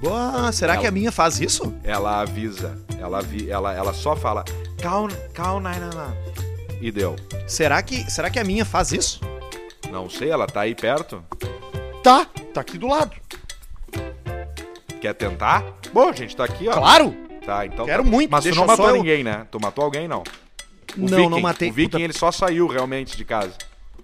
Boa, 0.02 0.50
será 0.54 0.78
que 0.78 0.88
a 0.88 0.92
minha 0.92 1.12
faz 1.12 1.38
isso? 1.42 1.74
Ela 1.84 2.22
avisa. 2.22 2.80
Ela, 2.98 3.18
avi, 3.20 3.50
ela, 3.52 3.74
ela 3.74 3.94
só 3.94 4.16
fala. 4.16 4.46
Call, 4.82 5.10
call 5.36 5.60
911. 5.60 6.16
E 6.82 6.92
deu. 6.92 7.18
Será 7.46 7.82
que, 7.82 8.10
será 8.10 8.30
que 8.30 8.40
a 8.40 8.44
minha 8.46 8.64
faz 8.64 8.94
isso? 8.94 9.20
Não 9.92 10.10
sei, 10.10 10.30
ela 10.30 10.48
tá 10.48 10.62
aí 10.62 10.74
perto. 10.74 11.22
Tá, 12.02 12.26
tá 12.54 12.62
aqui 12.62 12.78
do 12.78 12.88
lado. 12.88 13.12
Quer 15.02 15.14
tentar? 15.14 15.62
Bom, 15.92 16.14
gente 16.14 16.38
tá 16.38 16.46
aqui, 16.46 16.70
ó. 16.70 16.74
Claro! 16.74 17.14
Tá, 17.46 17.66
então. 17.66 17.86
Quero 17.86 18.04
tá. 18.04 18.10
muito, 18.10 18.32
Mas 18.32 18.46
tu 18.46 18.56
não 18.56 18.66
matou 18.66 18.88
eu- 18.90 18.96
ninguém, 18.96 19.26
né? 19.26 19.46
Tu 19.52 19.60
matou 19.62 19.84
alguém, 19.84 20.08
não. 20.08 20.24
O 20.98 21.10
Não, 21.10 21.30
não 21.30 21.42
matei. 21.42 21.70
O 21.70 21.74
Viking, 21.74 21.90
Puta- 21.92 22.02
ele 22.04 22.14
só 22.14 22.32
saiu 22.32 22.66
realmente 22.66 23.18
de 23.18 23.26
casa. 23.26 23.52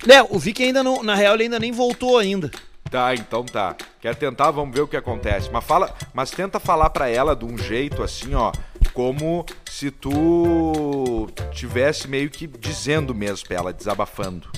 É, 0.08 0.22
o 0.24 0.40
Vicky 0.40 0.64
ainda 0.64 0.84
não, 0.84 1.04
na 1.04 1.16
real, 1.16 1.36
ele 1.36 1.44
ainda 1.44 1.60
nem 1.60 1.72
voltou 1.72 2.18
ainda. 2.18 2.50
Tá, 2.90 3.16
então 3.16 3.46
tá. 3.46 3.76
Quer 4.02 4.16
tentar? 4.16 4.52
Vamos 4.52 4.76
ver 4.76 4.82
o 4.82 4.88
que 4.88 4.98
acontece. 4.98 5.50
Mas 5.50 5.64
fala, 5.64 5.96
mas 6.14 6.30
tenta 6.30 6.60
falar 6.60 6.90
pra 6.90 7.08
ela 7.08 7.36
de 7.36 7.46
um 7.46 7.58
jeito 7.58 8.04
assim, 8.04 8.36
ó, 8.36 8.52
como 8.94 9.46
se 9.70 9.90
tu 9.90 11.30
tivesse 11.52 12.08
meio 12.08 12.30
que 12.30 12.46
dizendo 12.46 13.16
mesmo 13.16 13.48
pra 13.48 13.58
ela, 13.58 13.74
desabafando. 13.74 14.50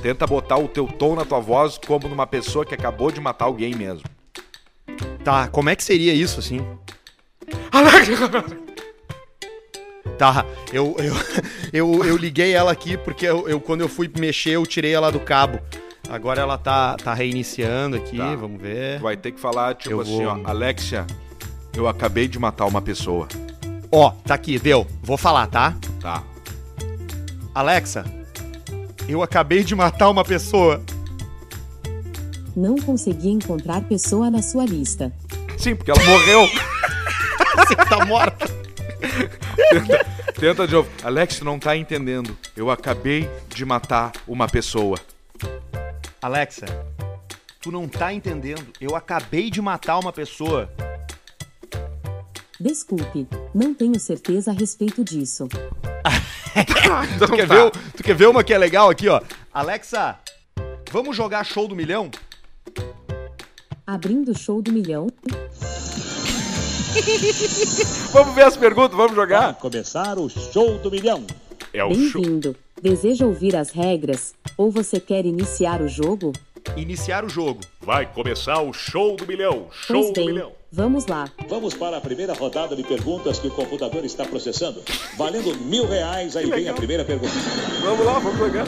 Tenta 0.00 0.26
botar 0.26 0.56
o 0.56 0.68
teu 0.68 0.86
tom 0.86 1.14
na 1.16 1.24
tua 1.24 1.40
voz 1.40 1.76
como 1.76 2.08
numa 2.08 2.26
pessoa 2.26 2.64
que 2.64 2.74
acabou 2.74 3.10
de 3.10 3.20
matar 3.20 3.44
alguém 3.44 3.74
mesmo. 3.74 4.08
Tá, 5.22 5.48
como 5.48 5.68
é 5.68 5.76
que 5.76 5.84
seria 5.84 6.14
isso, 6.14 6.40
assim? 6.40 6.66
Tá, 10.16 10.44
eu, 10.72 10.96
eu, 10.98 11.14
eu, 11.72 12.04
eu 12.04 12.16
liguei 12.16 12.52
ela 12.52 12.72
aqui 12.72 12.96
porque 12.96 13.26
eu, 13.26 13.48
eu- 13.48 13.60
quando 13.60 13.80
eu 13.82 13.88
fui 13.88 14.10
mexer, 14.18 14.50
eu 14.50 14.66
tirei 14.66 14.92
ela 14.92 15.10
do 15.12 15.20
cabo. 15.20 15.58
Agora 16.08 16.40
ela 16.40 16.56
tá, 16.56 16.96
tá 16.96 17.12
reiniciando 17.12 17.96
aqui, 17.96 18.16
Tá. 18.16 18.34
vamos 18.34 18.60
ver. 18.60 18.96
Tu 18.98 19.02
vai 19.02 19.16
ter 19.16 19.30
que 19.32 19.38
falar 19.40 19.74
tipo 19.74 19.94
Eu 19.94 20.00
assim, 20.00 20.24
vou- 20.24 20.26
ó, 20.26 20.40
Alexia, 20.44 21.06
eu 21.76 21.86
acabei 21.86 22.26
de 22.26 22.38
matar 22.38 22.64
uma 22.66 22.80
pessoa. 22.80 23.28
Ó, 23.92 24.10
tá 24.24 24.34
aqui, 24.34 24.58
deu. 24.58 24.86
Vou 25.02 25.16
falar, 25.16 25.46
tá? 25.48 25.74
Tá. 26.00 26.22
Alexa, 27.54 28.04
eu 29.08 29.22
acabei 29.22 29.62
de 29.64 29.74
matar 29.74 30.08
uma 30.10 30.24
pessoa. 30.24 30.82
Não 32.56 32.76
consegui 32.76 33.28
encontrar 33.30 33.82
pessoa 33.82 34.30
na 34.30 34.42
sua 34.42 34.64
lista. 34.64 35.12
Sim, 35.56 35.76
porque 35.76 35.90
ela 35.90 36.02
morreu. 36.04 36.46
Você 37.58 37.76
tá 37.76 38.04
morta. 38.04 38.46
Tenta, 39.70 40.04
tenta 40.38 40.66
de 40.66 40.72
novo. 40.74 40.90
Alex, 41.02 41.38
tu 41.38 41.44
não 41.44 41.58
tá 41.58 41.76
entendendo. 41.76 42.36
Eu 42.56 42.70
acabei 42.70 43.28
de 43.48 43.64
matar 43.64 44.12
uma 44.26 44.46
pessoa. 44.48 44.98
Alexa, 46.20 46.66
tu 47.60 47.70
não 47.70 47.86
tá 47.88 48.12
entendendo. 48.12 48.66
Eu 48.80 48.96
acabei 48.96 49.50
de 49.50 49.60
matar 49.62 49.98
uma 49.98 50.12
pessoa. 50.12 50.68
Desculpe, 52.60 53.28
não 53.54 53.72
tenho 53.72 53.98
certeza 54.00 54.50
a 54.50 54.54
respeito 54.54 55.04
disso. 55.04 55.48
Então 57.14 57.28
Tu 57.28 57.36
quer, 57.36 57.46
tá. 57.46 57.54
ver, 57.54 57.70
tu 57.96 58.02
quer 58.02 58.14
ver 58.16 58.26
uma 58.26 58.42
que 58.42 58.52
é 58.52 58.58
legal 58.58 58.90
aqui, 58.90 59.06
ó? 59.08 59.20
Alexa, 59.54 60.18
vamos 60.90 61.14
jogar 61.16 61.44
show 61.44 61.68
do 61.68 61.76
milhão? 61.76 62.10
Abrindo 63.86 64.32
o 64.32 64.36
show 64.36 64.60
do 64.60 64.72
milhão, 64.72 65.06
Vamos 68.12 68.34
ver 68.34 68.42
as 68.44 68.56
perguntas, 68.56 68.96
vamos 68.96 69.14
jogar? 69.14 69.54
começar 69.54 70.18
o 70.18 70.28
show 70.28 70.78
do 70.78 70.90
milhão. 70.90 71.24
É 71.72 71.84
o 71.84 71.94
show. 71.94 72.20
bem-vindo. 72.20 72.56
Deseja 72.82 73.26
ouvir 73.26 73.54
as 73.56 73.70
regras? 73.70 74.34
Ou 74.56 74.70
você 74.70 74.98
quer 75.00 75.24
iniciar 75.26 75.80
o 75.82 75.88
jogo? 75.88 76.32
Iniciar 76.76 77.24
o 77.24 77.28
jogo. 77.28 77.60
Vai 77.80 78.06
começar 78.12 78.60
o 78.62 78.72
show 78.72 79.16
do 79.16 79.26
milhão. 79.26 79.66
Show 79.70 79.96
Pois 80.02 80.06
do 80.08 80.12
bem, 80.14 80.26
milhão. 80.26 80.52
vamos 80.72 81.06
lá. 81.06 81.30
Vamos 81.48 81.74
para 81.74 81.96
a 81.98 82.00
primeira 82.00 82.32
rodada 82.34 82.74
de 82.76 82.82
perguntas 82.82 83.38
que 83.38 83.48
o 83.48 83.50
computador 83.50 84.04
está 84.04 84.24
processando. 84.24 84.82
Valendo 85.16 85.54
mil 85.56 85.86
reais, 85.86 86.36
aí 86.36 86.48
vem 86.50 86.68
a 86.68 86.74
primeira 86.74 87.04
pergunta. 87.04 87.32
Vamos 87.82 88.04
lá, 88.06 88.18
vamos 88.18 88.38
jogar. 88.38 88.66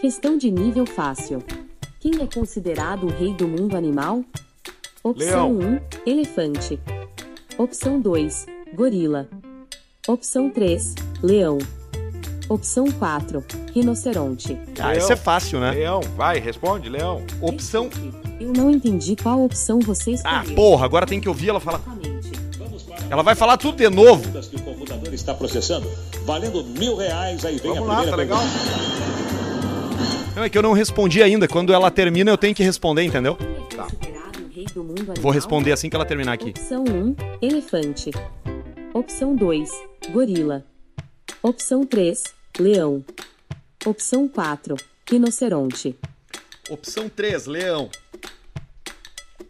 Questão 0.00 0.36
de 0.36 0.50
nível 0.50 0.86
fácil. 0.86 1.42
Quem 2.00 2.22
é 2.22 2.26
considerado 2.32 3.04
o 3.06 3.10
rei 3.10 3.32
do 3.34 3.48
mundo 3.48 3.76
animal? 3.76 4.22
Opção 5.10 5.56
Leão. 5.56 5.80
1, 6.04 6.10
elefante. 6.10 6.80
Opção 7.56 8.00
2, 8.00 8.46
gorila. 8.74 9.28
Opção 10.08 10.50
3, 10.50 10.94
leão. 11.22 11.58
Opção 12.48 12.90
4, 12.90 13.44
rinoceronte. 13.72 14.58
Ah, 14.80 14.88
Leão. 14.88 14.98
isso 14.98 15.12
é 15.12 15.16
fácil, 15.16 15.60
né? 15.60 15.70
Leão, 15.70 16.00
vai, 16.16 16.40
responde, 16.40 16.88
Leão. 16.88 17.22
Opção. 17.40 17.88
Eu 18.40 18.52
não 18.52 18.68
entendi 18.68 19.14
qual 19.14 19.44
opção 19.44 19.78
você 19.78 20.16
Ah, 20.24 20.40
escolheu. 20.40 20.54
porra, 20.56 20.84
agora 20.84 21.06
tem 21.06 21.20
que 21.20 21.28
ouvir 21.28 21.50
ela 21.50 21.60
falar. 21.60 21.80
Ela 23.08 23.22
vai 23.22 23.36
falar 23.36 23.56
tudo 23.56 23.76
de 23.76 23.88
novo. 23.88 24.28
que 24.42 24.56
o 24.56 24.62
computador 24.62 25.14
está 25.14 25.32
processando. 25.34 25.88
Valendo 26.24 26.64
mil 26.64 26.96
reais, 26.96 27.44
aí 27.44 27.58
vem 27.58 27.72
Vamos 27.74 27.88
a 27.88 27.92
lá, 27.92 28.02
primeira 28.02 28.10
tá 28.10 28.16
legal? 28.16 28.42
Não, 30.34 30.42
é 30.42 30.48
que 30.48 30.58
eu 30.58 30.62
não 30.62 30.72
respondi 30.72 31.22
ainda. 31.22 31.46
Quando 31.46 31.72
ela 31.72 31.90
termina, 31.92 32.30
eu 32.32 32.36
tenho 32.36 32.54
que 32.56 32.64
responder, 32.64 33.04
entendeu? 33.04 33.34
O 33.34 34.35
rei 34.56 34.64
do 34.72 34.82
mundo 34.82 35.00
animal? 35.00 35.16
Vou 35.20 35.30
responder 35.30 35.72
assim 35.72 35.90
que 35.90 35.96
ela 35.96 36.06
terminar 36.06 36.32
aqui. 36.32 36.50
Opção 36.50 36.82
1, 36.82 37.16
elefante. 37.42 38.10
Opção 38.94 39.36
2, 39.36 39.70
gorila. 40.10 40.64
Opção 41.42 41.84
3, 41.84 42.24
leão. 42.58 43.04
Opção 43.84 44.26
4, 44.26 44.74
rinoceronte. 45.10 45.94
Opção 46.70 47.08
3, 47.08 47.46
leão. 47.46 47.90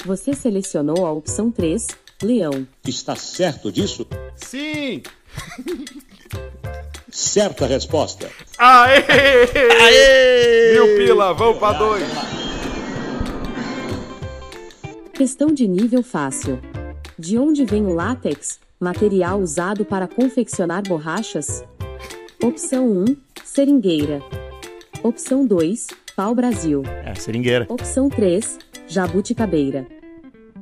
Você 0.04 0.34
selecionou 0.34 1.06
a 1.06 1.12
opção 1.12 1.52
3, 1.52 1.86
leão. 2.22 2.66
Está 2.84 3.14
certo 3.14 3.70
disso? 3.70 4.06
Sim! 4.34 5.02
Certa 7.08 7.66
resposta. 7.66 8.30
Aê! 8.58 9.02
Aê! 9.80 10.72
Mil 10.74 10.96
pila, 10.98 11.32
vamos 11.32 11.58
pra 11.58 11.72
dois. 11.72 12.04
Questão 15.16 15.48
de 15.48 15.66
nível 15.66 16.02
fácil. 16.02 16.60
De 17.18 17.38
onde 17.38 17.64
vem 17.64 17.86
o 17.86 17.94
látex, 17.94 18.60
material 18.78 19.40
usado 19.40 19.82
para 19.82 20.06
confeccionar 20.06 20.82
borrachas? 20.86 21.64
Opção 22.42 22.86
1, 22.86 23.16
seringueira. 23.42 24.20
Opção 25.02 25.46
2, 25.46 25.86
pau-brasil. 26.14 26.82
É, 27.02 27.14
seringueira. 27.14 27.64
Opção 27.70 28.10
3, 28.10 28.58
jabuticabeira. 28.86 29.86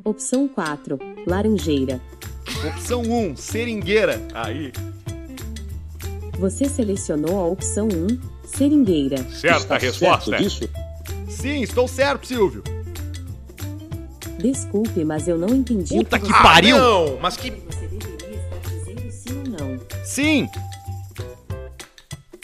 Opção 0.04 0.46
4, 0.46 1.00
laranjeira. 1.26 2.00
Opção 2.64 3.02
1, 3.02 3.34
seringueira. 3.36 4.22
Aí. 4.34 4.70
Você 6.38 6.66
selecionou 6.66 7.40
a 7.40 7.46
opção 7.48 7.88
1, 7.88 8.46
seringueira. 8.46 9.16
Certa 9.30 9.58
está 9.58 9.78
resposta. 9.78 10.30
certo 10.30 10.42
disso? 10.44 10.70
Sim, 11.28 11.62
estou 11.62 11.88
certo, 11.88 12.28
Silvio. 12.28 12.62
Desculpe, 14.44 15.04
mas 15.06 15.26
eu 15.26 15.38
não 15.38 15.48
entendi. 15.48 15.94
o 15.94 16.04
Puta 16.04 16.18
que 16.18 16.26
você- 16.26 16.42
pariu! 16.42 16.76
Não, 16.76 17.18
mas 17.18 17.34
que. 17.34 17.50
Você 17.50 17.86
deveria 17.86 18.36
estar 18.36 18.68
dizendo 18.68 19.10
sim 19.10 19.38
ou 19.38 19.44
não. 19.58 19.80
Sim! 20.04 20.50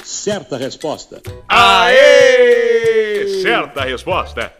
Certa 0.02 0.56
resposta. 0.56 1.20
Aê! 1.46 3.42
Certa 3.42 3.82
resposta. 3.84 4.50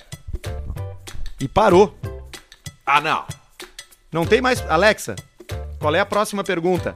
E 1.40 1.48
parou. 1.48 1.94
Ah, 2.84 3.00
não. 3.00 3.24
Não 4.12 4.26
tem 4.26 4.42
mais. 4.42 4.60
Alexa, 4.68 5.16
qual 5.78 5.94
é 5.94 6.00
a 6.00 6.04
próxima 6.06 6.44
pergunta? 6.44 6.94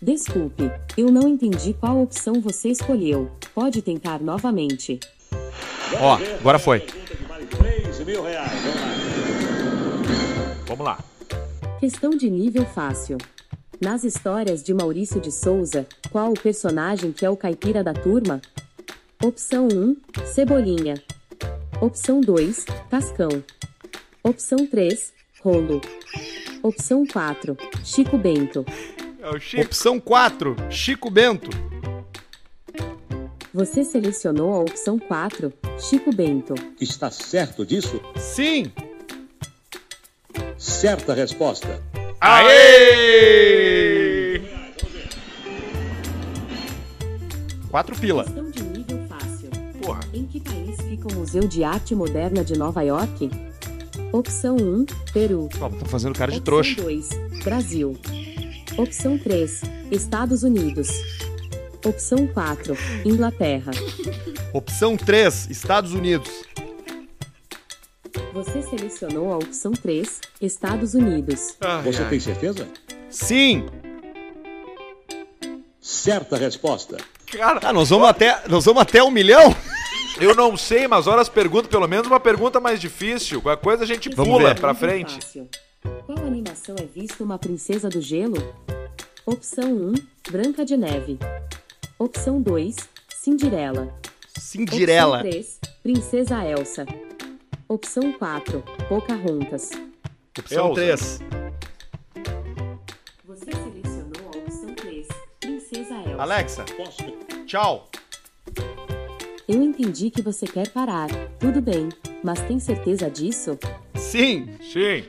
Desculpe, 0.00 0.70
eu 0.96 1.10
não 1.10 1.26
entendi 1.26 1.74
qual 1.74 2.00
opção 2.00 2.40
você 2.40 2.68
escolheu. 2.68 3.32
Pode 3.52 3.82
tentar 3.82 4.20
novamente. 4.20 5.00
Ó, 6.00 6.18
agora 6.38 6.60
foi. 6.60 6.86
Mil 8.08 8.22
reais. 8.22 8.50
Vamos 8.64 8.80
lá. 10.06 10.64
Vamos 10.66 10.84
lá. 10.86 11.78
Questão 11.78 12.08
de 12.08 12.30
nível 12.30 12.64
fácil. 12.64 13.18
Nas 13.78 14.02
histórias 14.02 14.62
de 14.62 14.72
Maurício 14.72 15.20
de 15.20 15.30
Souza, 15.30 15.86
qual 16.10 16.32
o 16.32 16.40
personagem 16.40 17.12
que 17.12 17.26
é 17.26 17.30
o 17.30 17.36
caipira 17.36 17.84
da 17.84 17.92
turma? 17.92 18.40
Opção 19.22 19.68
1, 19.70 20.24
Cebolinha. 20.24 20.94
Opção 21.82 22.22
2, 22.22 22.64
Cascão. 22.90 23.44
Opção 24.24 24.66
3, 24.66 25.12
Rolo. 25.42 25.82
Opção 26.62 27.06
4, 27.06 27.58
Chico 27.84 28.16
Bento. 28.16 28.64
É 29.20 29.28
o 29.28 29.38
Chico. 29.38 29.64
Opção 29.64 30.00
4, 30.00 30.56
Chico 30.70 31.10
Bento. 31.10 31.50
Você 33.52 33.82
selecionou 33.82 34.52
a 34.54 34.58
opção 34.60 34.98
4, 34.98 35.52
Chico 35.78 36.14
Bento. 36.14 36.54
Está 36.80 37.10
certo 37.10 37.64
disso? 37.64 38.00
Sim! 38.16 38.70
Certa 40.58 41.14
resposta. 41.14 41.82
Aê! 42.20 43.38
Quatro 47.70 47.96
pila. 47.98 48.24
Questão 48.24 48.50
de 48.50 48.62
nível 48.62 48.98
fácil. 49.08 49.50
Porra. 49.82 50.00
Em 50.12 50.26
que 50.26 50.40
país 50.40 50.76
fica 50.82 51.08
o 51.08 51.14
Museu 51.14 51.48
de 51.48 51.64
Arte 51.64 51.94
Moderna 51.94 52.44
de 52.44 52.56
Nova 52.58 52.82
York? 52.82 53.30
Opção 54.12 54.56
1, 54.56 54.84
Peru. 55.12 55.48
Ó, 55.60 55.70
tô 55.70 55.86
fazendo 55.86 56.14
cara 56.18 56.30
de 56.32 56.38
Opção 56.38 56.52
trouxa. 56.54 56.82
2, 56.82 57.08
Brasil. 57.44 57.96
Opção 58.76 59.16
3, 59.18 59.62
Estados 59.90 60.42
Unidos. 60.42 60.88
Opção 61.84 62.26
4, 62.26 62.76
Inglaterra. 63.04 63.70
Opção 64.52 64.96
3, 64.96 65.48
Estados 65.50 65.92
Unidos. 65.94 66.28
Você 68.32 68.62
selecionou 68.62 69.32
a 69.32 69.36
opção 69.36 69.72
3, 69.72 70.20
Estados 70.40 70.94
Unidos. 70.94 71.56
Você 71.84 72.04
tem 72.06 72.20
certeza? 72.20 72.66
Sim. 73.08 73.66
Certa 75.80 76.36
resposta. 76.36 76.96
Cara, 77.32 77.60
Ah, 77.62 77.72
nós 77.72 77.88
vamos 77.90 78.08
até, 78.08 78.42
nós 78.48 78.64
vamos 78.64 78.82
até 78.82 79.02
um 79.02 79.10
milhão? 79.10 79.54
eu 80.20 80.34
não 80.34 80.56
sei, 80.56 80.88
mas 80.88 81.06
olha 81.06 81.20
as 81.22 81.28
perguntas, 81.28 81.70
pelo 81.70 81.86
menos 81.86 82.06
uma 82.06 82.20
pergunta 82.20 82.58
mais 82.60 82.80
difícil. 82.80 83.40
Qualquer 83.40 83.62
coisa 83.62 83.84
a 83.84 83.86
gente 83.86 84.08
Vamos 84.10 84.32
pula 84.36 84.54
ver. 84.54 84.60
pra 84.60 84.74
frente. 84.74 85.14
fácil. 85.14 85.48
Qual 86.06 86.18
animação 86.26 86.74
é 86.78 86.84
vista 86.84 87.22
uma 87.22 87.38
princesa 87.38 87.88
do 87.88 88.00
gelo? 88.00 88.36
Opção 89.24 89.70
1, 89.72 89.94
Branca 90.30 90.64
de 90.64 90.76
Neve. 90.76 91.18
Opção 91.98 92.40
2, 92.40 92.76
Cinderela. 93.08 93.92
Cinderela. 94.38 95.18
Opção 95.18 95.30
3, 95.30 95.60
Princesa 95.82 96.44
Elsa. 96.44 96.86
Opção 97.68 98.12
4, 98.12 98.62
Pocahontas. 98.88 99.70
Opção 100.38 100.68
Elza. 100.68 100.74
3. 100.74 101.20
Você 103.26 103.44
selecionou 103.52 104.30
a 104.32 104.38
opção 104.38 104.74
3, 104.74 105.08
Princesa 105.40 105.94
Elsa. 105.94 106.22
Alexa, 106.22 106.64
Posso? 106.76 107.44
tchau. 107.46 107.88
Eu 109.48 109.62
entendi 109.62 110.10
que 110.10 110.22
você 110.22 110.46
quer 110.46 110.68
parar. 110.68 111.08
Tudo 111.40 111.60
bem, 111.60 111.88
mas 112.22 112.40
tem 112.42 112.60
certeza 112.60 113.10
disso? 113.10 113.58
Sim. 113.96 114.46
Sim. 114.60 115.04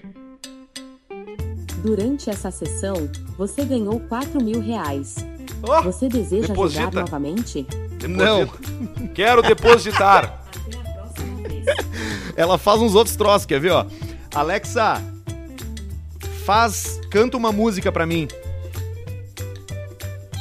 Durante 1.84 2.30
essa 2.30 2.50
sessão, 2.50 2.96
você 3.38 3.64
ganhou 3.64 4.00
4 4.02 4.44
mil 4.44 4.60
reais. 4.60 5.16
Ó, 5.64 5.82
Você 5.84 6.08
deseja 6.08 6.48
deposita. 6.48 6.84
jogar 6.84 7.02
novamente? 7.02 7.66
Não. 8.08 8.46
deposita. 8.46 9.08
Quero 9.14 9.42
depositar. 9.42 10.44
Ela 12.36 12.58
faz 12.58 12.82
uns 12.82 12.96
outros 12.96 13.16
troços, 13.16 13.46
quer 13.46 13.60
ver, 13.60 13.72
ó? 13.72 13.86
Alexa, 14.34 15.02
faz, 16.46 17.00
canta 17.12 17.36
uma 17.36 17.52
música 17.52 17.92
pra 17.92 18.06
mim. 18.06 18.28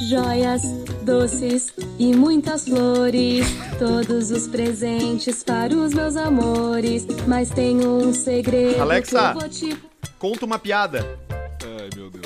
Joias, 0.09 0.61
doces 1.03 1.73
e 1.99 2.15
muitas 2.15 2.63
flores, 2.65 3.45
todos 3.77 4.31
os 4.31 4.47
presentes 4.47 5.43
para 5.43 5.75
os 5.75 5.93
meus 5.93 6.15
amores. 6.15 7.05
Mas 7.27 7.49
tenho 7.49 7.89
um 8.07 8.13
segredo 8.13 8.81
Alexa. 8.81 9.19
que 9.19 9.25
eu 9.25 9.39
vou 9.41 9.49
te... 9.49 9.77
Conta 10.17 10.45
uma 10.45 10.57
piada. 10.57 11.05
Ai, 11.29 11.89
meu 11.95 12.09
Deus. 12.09 12.25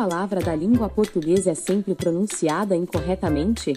Qual 0.00 0.08
palavra 0.08 0.40
da 0.40 0.56
língua 0.56 0.88
portuguesa 0.88 1.50
é 1.50 1.54
sempre 1.54 1.94
pronunciada 1.94 2.74
incorretamente? 2.74 3.74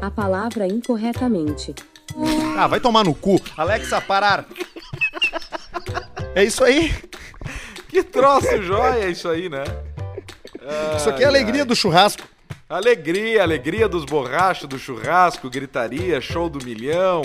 A 0.00 0.10
palavra 0.10 0.66
incorretamente. 0.66 1.74
Ah, 2.56 2.66
vai 2.66 2.80
tomar 2.80 3.04
no 3.04 3.14
cu. 3.14 3.38
Alexa, 3.54 4.00
parar. 4.00 4.46
É 6.34 6.42
isso 6.42 6.64
aí. 6.64 6.90
Que 7.86 8.02
troço 8.02 8.62
joia 8.62 9.10
isso 9.10 9.28
aí, 9.28 9.50
né? 9.50 9.62
Isso 10.96 11.10
aqui 11.10 11.22
é 11.22 11.26
a 11.26 11.28
alegria 11.28 11.66
do 11.66 11.76
churrasco. 11.76 12.26
Alegria, 12.66 13.42
alegria 13.42 13.86
dos 13.86 14.06
borrachos, 14.06 14.66
do 14.66 14.78
churrasco, 14.78 15.50
gritaria, 15.50 16.18
show 16.18 16.48
do 16.48 16.64
milhão 16.64 17.20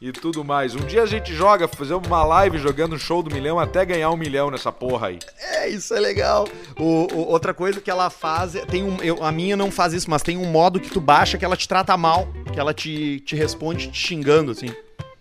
e 0.00 0.12
tudo 0.12 0.44
mais. 0.44 0.74
Um 0.74 0.80
dia 0.86 1.02
a 1.02 1.06
gente 1.06 1.34
joga, 1.34 1.66
fazer 1.66 1.94
uma 1.94 2.22
live 2.24 2.58
jogando 2.58 2.98
show 2.98 3.22
do 3.22 3.34
milhão 3.34 3.58
até 3.58 3.84
ganhar 3.84 4.10
um 4.10 4.16
milhão 4.16 4.50
nessa 4.50 4.70
porra 4.70 5.08
aí. 5.08 5.18
É, 5.40 5.68
isso 5.68 5.94
é 5.94 6.00
legal. 6.00 6.46
O, 6.78 7.06
o- 7.14 7.28
outra 7.28 7.54
coisa 7.54 7.80
que 7.80 7.90
ela 7.90 8.10
faz, 8.10 8.52
tem 8.68 8.82
um, 8.82 8.96
eu- 9.02 9.24
a 9.24 9.32
minha 9.32 9.56
não 9.56 9.70
faz 9.70 9.92
isso, 9.94 10.10
mas 10.10 10.22
tem 10.22 10.36
um 10.36 10.46
modo 10.46 10.78
que 10.78 10.90
tu 10.90 11.00
baixa 11.00 11.38
que 11.38 11.44
ela 11.44 11.56
te 11.56 11.66
trata 11.66 11.96
mal, 11.96 12.28
que 12.52 12.60
ela 12.60 12.74
te, 12.74 13.20
te 13.20 13.34
responde 13.34 13.88
te 13.88 13.98
xingando, 13.98 14.50
assim. 14.52 14.68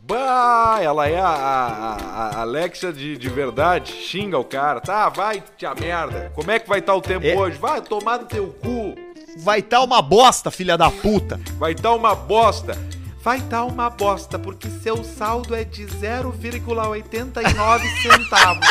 Bah, 0.01 0.77
ela 0.81 1.07
é 1.09 1.19
a, 1.19 1.27
a- 1.27 1.95
a- 1.95 2.29
a 2.37 2.41
Alexia 2.41 2.93
de, 2.93 3.17
de 3.17 3.29
verdade, 3.29 3.91
xinga 3.91 4.37
o 4.37 4.43
cara. 4.43 4.79
Tá, 4.79 5.09
vai, 5.09 5.43
tia 5.57 5.73
merda. 5.73 6.31
Como 6.35 6.51
é 6.51 6.59
que 6.59 6.69
vai 6.69 6.77
estar 6.79 6.93
o 6.93 7.01
tempo 7.01 7.25
É. 7.25 7.35
hoje? 7.35 7.57
Vai 7.57 7.81
tomar 7.81 8.19
no 8.19 8.25
teu 8.25 8.47
cu. 8.61 8.93
Vai 9.39 9.61
tá 9.63 9.81
uma 9.81 10.01
bosta, 10.03 10.51
filha 10.51 10.77
da 10.77 10.91
puta. 10.91 11.39
Vai 11.57 11.71
estar 11.71 11.91
uma 11.93 12.13
bosta. 12.13 12.77
Vai 13.25 13.39
estar 13.39 13.65
uma 13.65 13.89
bosta, 13.89 14.37
porque 14.37 14.69
seu 14.69 15.03
saldo 15.03 15.55
é 15.55 15.63
de 15.63 15.83
0,89 15.87 17.81
centavos. 18.03 18.67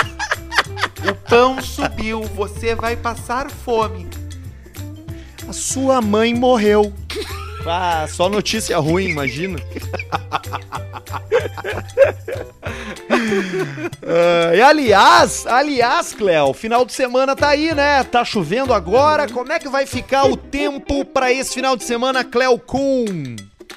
O 1.10 1.14
pão 1.28 1.60
subiu, 1.60 2.22
você 2.22 2.72
vai 2.72 2.94
passar 2.94 3.50
fome. 3.50 4.08
A 5.48 5.52
sua 5.52 6.00
mãe 6.00 6.32
morreu. 6.32 6.94
Ah, 7.66 8.06
só 8.08 8.28
notícia 8.28 8.78
ruim, 8.78 9.08
imagina. 9.08 9.58
Ah, 14.06 14.54
e 14.54 14.62
aliás, 14.62 15.46
aliás, 15.48 16.12
Cléo, 16.12 16.52
final 16.52 16.84
de 16.84 16.92
semana 16.92 17.34
tá 17.34 17.48
aí, 17.48 17.74
né? 17.74 18.04
Tá 18.04 18.24
chovendo 18.24 18.72
agora. 18.72 19.28
Como 19.28 19.50
é 19.52 19.58
que 19.58 19.68
vai 19.68 19.84
ficar 19.84 20.26
o 20.26 20.36
tempo 20.36 21.04
pra 21.04 21.32
esse 21.32 21.54
final 21.54 21.76
de 21.76 21.82
semana, 21.82 22.22
Cléo 22.22 22.56
Kuhn? 22.56 23.34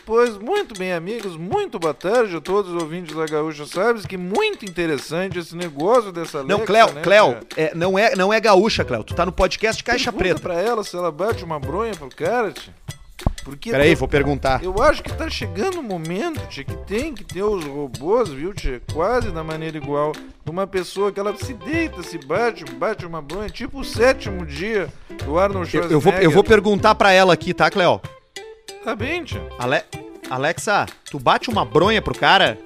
Pois 0.08 0.38
muito 0.38 0.74
bem, 0.80 0.93
amigos, 0.93 1.36
muito 1.36 1.78
boa 1.78 1.93
tarde 1.93 2.38
a 2.38 2.39
todos 2.39 2.74
os 2.74 2.82
ouvintes 2.82 3.14
da 3.14 3.26
Gaúcha 3.26 3.66
Sabes 3.66 4.05
que 4.05 4.16
muito 4.16 4.64
interessante 4.64 5.38
esse 5.38 5.53
negócio 5.53 6.14
dessa 6.14 6.45
Não, 6.45 6.60
Alexa, 6.60 6.66
Cléo, 6.66 6.93
né, 6.93 7.01
Cléo, 7.01 7.38
é, 7.58 7.76
não, 7.76 7.99
é, 7.99 8.16
não 8.16 8.32
é 8.32 8.39
gaúcha, 8.39 8.86
Cléo. 8.86 9.03
Tu 9.03 9.14
tá 9.14 9.26
no 9.26 9.34
podcast 9.34 9.84
Caixa 9.84 10.14
Pergunta 10.14 10.39
Preta. 10.39 10.39
pra 10.39 10.66
ela 10.66 10.82
se 10.82 10.95
ela 10.95 11.12
bate 11.12 11.43
uma 11.43 11.60
bronha 11.60 11.93
pro 11.93 12.08
cara, 12.08 12.53
tia. 12.53 12.74
Porque 13.43 13.70
Peraí, 13.70 13.95
vou 13.95 14.08
perguntar. 14.08 14.64
Eu 14.64 14.82
acho 14.82 15.03
que 15.03 15.12
tá 15.12 15.30
chegando 15.30 15.82
o 15.82 15.84
momento, 15.84 16.39
tia, 16.47 16.64
que 16.64 16.78
tem 16.86 17.14
que 17.14 17.26
ter 17.26 17.43
os 17.43 17.66
robôs, 17.66 18.30
viu, 18.30 18.53
tia? 18.53 18.82
Quase 18.93 19.30
da 19.30 19.43
maneira 19.43 19.76
igual. 19.76 20.14
Uma 20.49 20.66
pessoa 20.66 21.12
que 21.12 21.20
ela 21.20 21.36
se 21.36 21.53
deita, 21.53 22.01
se 22.01 22.18
bate, 22.18 22.64
bate 22.64 23.05
uma 23.05 23.22
bronha, 23.22 23.49
tipo 23.49 23.82
o 23.82 23.84
sétimo 23.84 24.45
dia 24.45 24.88
do 25.26 25.38
Arnold 25.38 25.66
Eu, 25.76 25.82
Schwarzenegger. 25.82 25.91
eu 25.91 25.99
vou, 25.99 26.14
eu 26.14 26.32
vou 26.32 26.45
perguntar 26.45 26.95
pra 26.95 27.12
ela 27.12 27.34
aqui, 27.34 27.53
tá, 27.53 27.70
Cléo? 27.70 27.99
Tá 28.88 28.96
bem, 28.96 29.22
tia. 29.22 29.46
Ale... 29.60 29.84
Alexa, 30.30 30.86
tu 31.12 31.20
bate 31.20 31.50
uma 31.50 31.66
bronha 31.66 32.02
pro 32.02 32.18
cara? 32.18 32.58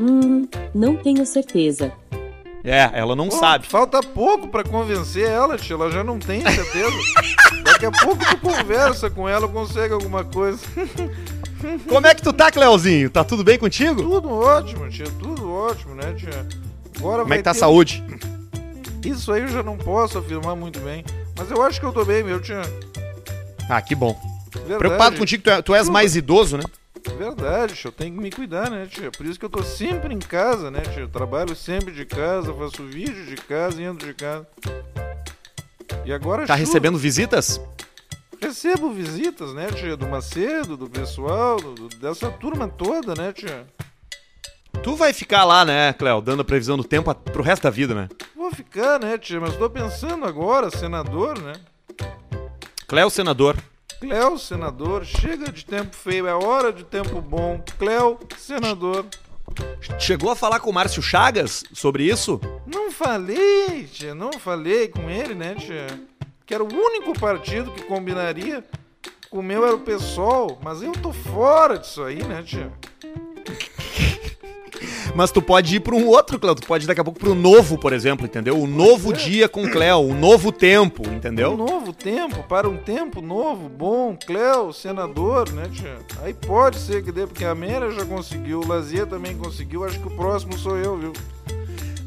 Hum, 0.00 0.48
não 0.74 0.96
tenho 0.96 1.24
certeza. 1.24 1.92
É, 2.64 2.90
ela 2.92 3.14
não 3.14 3.28
Pô, 3.28 3.36
sabe. 3.38 3.68
Falta 3.68 4.00
pouco 4.02 4.48
pra 4.48 4.64
convencer 4.64 5.28
ela, 5.28 5.56
tia. 5.56 5.76
Ela 5.76 5.92
já 5.92 6.02
não 6.02 6.18
tem 6.18 6.40
certeza. 6.40 6.96
Daqui 7.62 7.86
a 7.86 7.92
pouco 7.92 8.18
tu 8.18 8.36
conversa 8.38 9.08
com 9.08 9.28
ela, 9.28 9.46
consegue 9.46 9.94
alguma 9.94 10.24
coisa. 10.24 10.58
Como 11.88 12.04
é 12.04 12.12
que 12.12 12.22
tu 12.22 12.32
tá, 12.32 12.50
Cléozinho? 12.50 13.10
Tá 13.10 13.22
tudo 13.22 13.44
bem 13.44 13.60
contigo? 13.60 14.02
Tudo 14.02 14.28
ótimo, 14.28 14.88
tia. 14.90 15.06
Tudo 15.20 15.52
ótimo, 15.52 15.94
né, 15.94 16.14
tia? 16.14 16.48
Agora 16.98 17.18
Como 17.18 17.28
vai 17.28 17.38
é 17.38 17.38
que 17.38 17.44
tá 17.44 17.52
a 17.52 17.54
ter- 17.54 17.60
saúde? 17.60 18.02
Isso 19.04 19.32
aí 19.32 19.42
eu 19.42 19.48
já 19.48 19.62
não 19.62 19.76
posso 19.78 20.18
afirmar 20.18 20.56
muito 20.56 20.80
bem. 20.80 21.04
Mas 21.38 21.48
eu 21.48 21.62
acho 21.62 21.78
que 21.78 21.86
eu 21.86 21.92
tô 21.92 22.04
bem, 22.04 22.24
meu, 22.24 22.40
tia. 22.40 22.62
Ah, 23.70 23.80
que 23.80 23.94
bom. 23.94 24.18
Verdade. 24.52 24.78
Preocupado 24.78 25.16
contigo, 25.16 25.44
tu, 25.44 25.50
é- 25.50 25.62
tu 25.62 25.74
és 25.74 25.88
mais 25.88 26.16
idoso, 26.16 26.56
né? 26.56 26.64
Verdade, 27.16 27.74
tia. 27.74 27.88
Eu 27.88 27.92
tenho 27.92 28.14
que 28.14 28.20
me 28.20 28.30
cuidar, 28.30 28.68
né, 28.68 28.86
tia? 28.90 29.10
Por 29.12 29.24
isso 29.24 29.38
que 29.38 29.44
eu 29.44 29.48
tô 29.50 29.62
sempre 29.62 30.12
em 30.12 30.18
casa, 30.18 30.70
né, 30.70 30.80
tia? 30.80 31.02
Eu 31.02 31.08
trabalho 31.08 31.54
sempre 31.54 31.92
de 31.94 32.04
casa, 32.04 32.52
faço 32.52 32.82
vídeo 32.84 33.24
de 33.26 33.36
casa 33.36 33.80
e 33.80 33.84
ando 33.84 34.04
de 34.04 34.12
casa. 34.12 34.46
E 36.04 36.12
agora 36.12 36.46
Tá 36.46 36.54
recebendo 36.54 36.98
visitas? 36.98 37.60
Recebo 38.42 38.90
visitas, 38.90 39.54
né, 39.54 39.68
tia? 39.68 39.96
Do 39.96 40.08
Macedo, 40.08 40.76
do 40.76 40.88
pessoal, 40.90 41.56
do- 41.60 41.88
dessa 42.00 42.30
turma 42.30 42.66
toda, 42.68 43.14
né, 43.14 43.32
tia? 43.32 43.66
Tu 44.82 44.96
vai 44.96 45.12
ficar 45.12 45.44
lá, 45.44 45.64
né, 45.64 45.92
Cléo, 45.92 46.20
dando 46.20 46.40
a 46.40 46.44
previsão 46.44 46.76
do 46.76 46.84
tempo 46.84 47.14
pro 47.14 47.42
resto 47.42 47.62
da 47.64 47.70
vida, 47.70 47.94
né? 47.94 48.08
Vou 48.34 48.50
ficar, 48.50 48.98
né, 48.98 49.16
tia? 49.18 49.38
Mas 49.40 49.56
tô 49.56 49.68
pensando 49.70 50.24
agora, 50.24 50.70
senador, 50.70 51.38
né? 51.38 51.52
Cléo, 52.90 53.08
senador. 53.08 53.56
Cléo, 54.00 54.36
senador, 54.36 55.04
chega 55.04 55.52
de 55.52 55.64
tempo 55.64 55.94
feio, 55.94 56.26
é 56.26 56.34
hora 56.34 56.72
de 56.72 56.82
tempo 56.82 57.20
bom. 57.20 57.62
Cléo, 57.78 58.18
senador. 58.36 59.06
Chegou 59.96 60.28
a 60.28 60.34
falar 60.34 60.58
com 60.58 60.70
o 60.70 60.72
Márcio 60.72 61.00
Chagas 61.00 61.62
sobre 61.72 62.02
isso? 62.02 62.40
Não 62.66 62.90
falei, 62.90 63.84
tia, 63.84 64.12
não 64.12 64.32
falei 64.32 64.88
com 64.88 65.08
ele, 65.08 65.36
né, 65.36 65.54
tia? 65.54 65.86
Que 66.44 66.52
era 66.52 66.64
o 66.64 66.66
único 66.66 67.16
partido 67.16 67.70
que 67.70 67.84
combinaria. 67.84 68.64
O 69.30 69.40
meu 69.40 69.64
era 69.64 69.76
o 69.76 69.80
PSOL, 69.80 70.58
mas 70.60 70.82
eu 70.82 70.90
tô 70.90 71.12
fora 71.12 71.78
disso 71.78 72.02
aí, 72.02 72.20
né, 72.24 72.42
tia? 72.42 72.72
Mas 75.14 75.30
tu 75.30 75.42
pode 75.42 75.76
ir 75.76 75.80
pra 75.80 75.94
um 75.94 76.06
outro, 76.06 76.38
Cléo. 76.38 76.54
Tu 76.54 76.66
pode 76.66 76.84
ir 76.84 76.86
daqui 76.86 77.00
a 77.00 77.04
pouco 77.04 77.18
pro 77.18 77.34
novo, 77.34 77.76
por 77.76 77.92
exemplo, 77.92 78.24
entendeu? 78.26 78.58
O 78.60 78.66
novo 78.66 79.12
dia 79.12 79.48
com 79.48 79.68
Cléo, 79.68 80.00
o 80.00 80.14
novo 80.14 80.50
tempo, 80.52 81.02
Um 81.08 81.14
entendeu? 81.14 81.56
novo 81.56 81.92
tempo, 81.92 82.42
para 82.48 82.68
um 82.68 82.76
tempo 82.76 83.20
novo, 83.20 83.68
bom, 83.68 84.16
Cléo, 84.26 84.72
senador, 84.72 85.50
né, 85.52 85.64
tia? 85.72 85.98
Aí 86.22 86.32
pode 86.32 86.78
ser 86.78 87.02
que 87.04 87.10
dê, 87.12 87.26
porque 87.26 87.44
a 87.44 87.50
Amélia 87.50 87.90
já 87.90 88.04
conseguiu, 88.04 88.60
o 88.60 88.66
Lazier 88.66 89.06
também 89.06 89.36
conseguiu, 89.36 89.84
acho 89.84 89.98
que 89.98 90.06
o 90.06 90.10
próximo 90.10 90.56
sou 90.58 90.76
eu, 90.78 90.96
viu? 90.96 91.12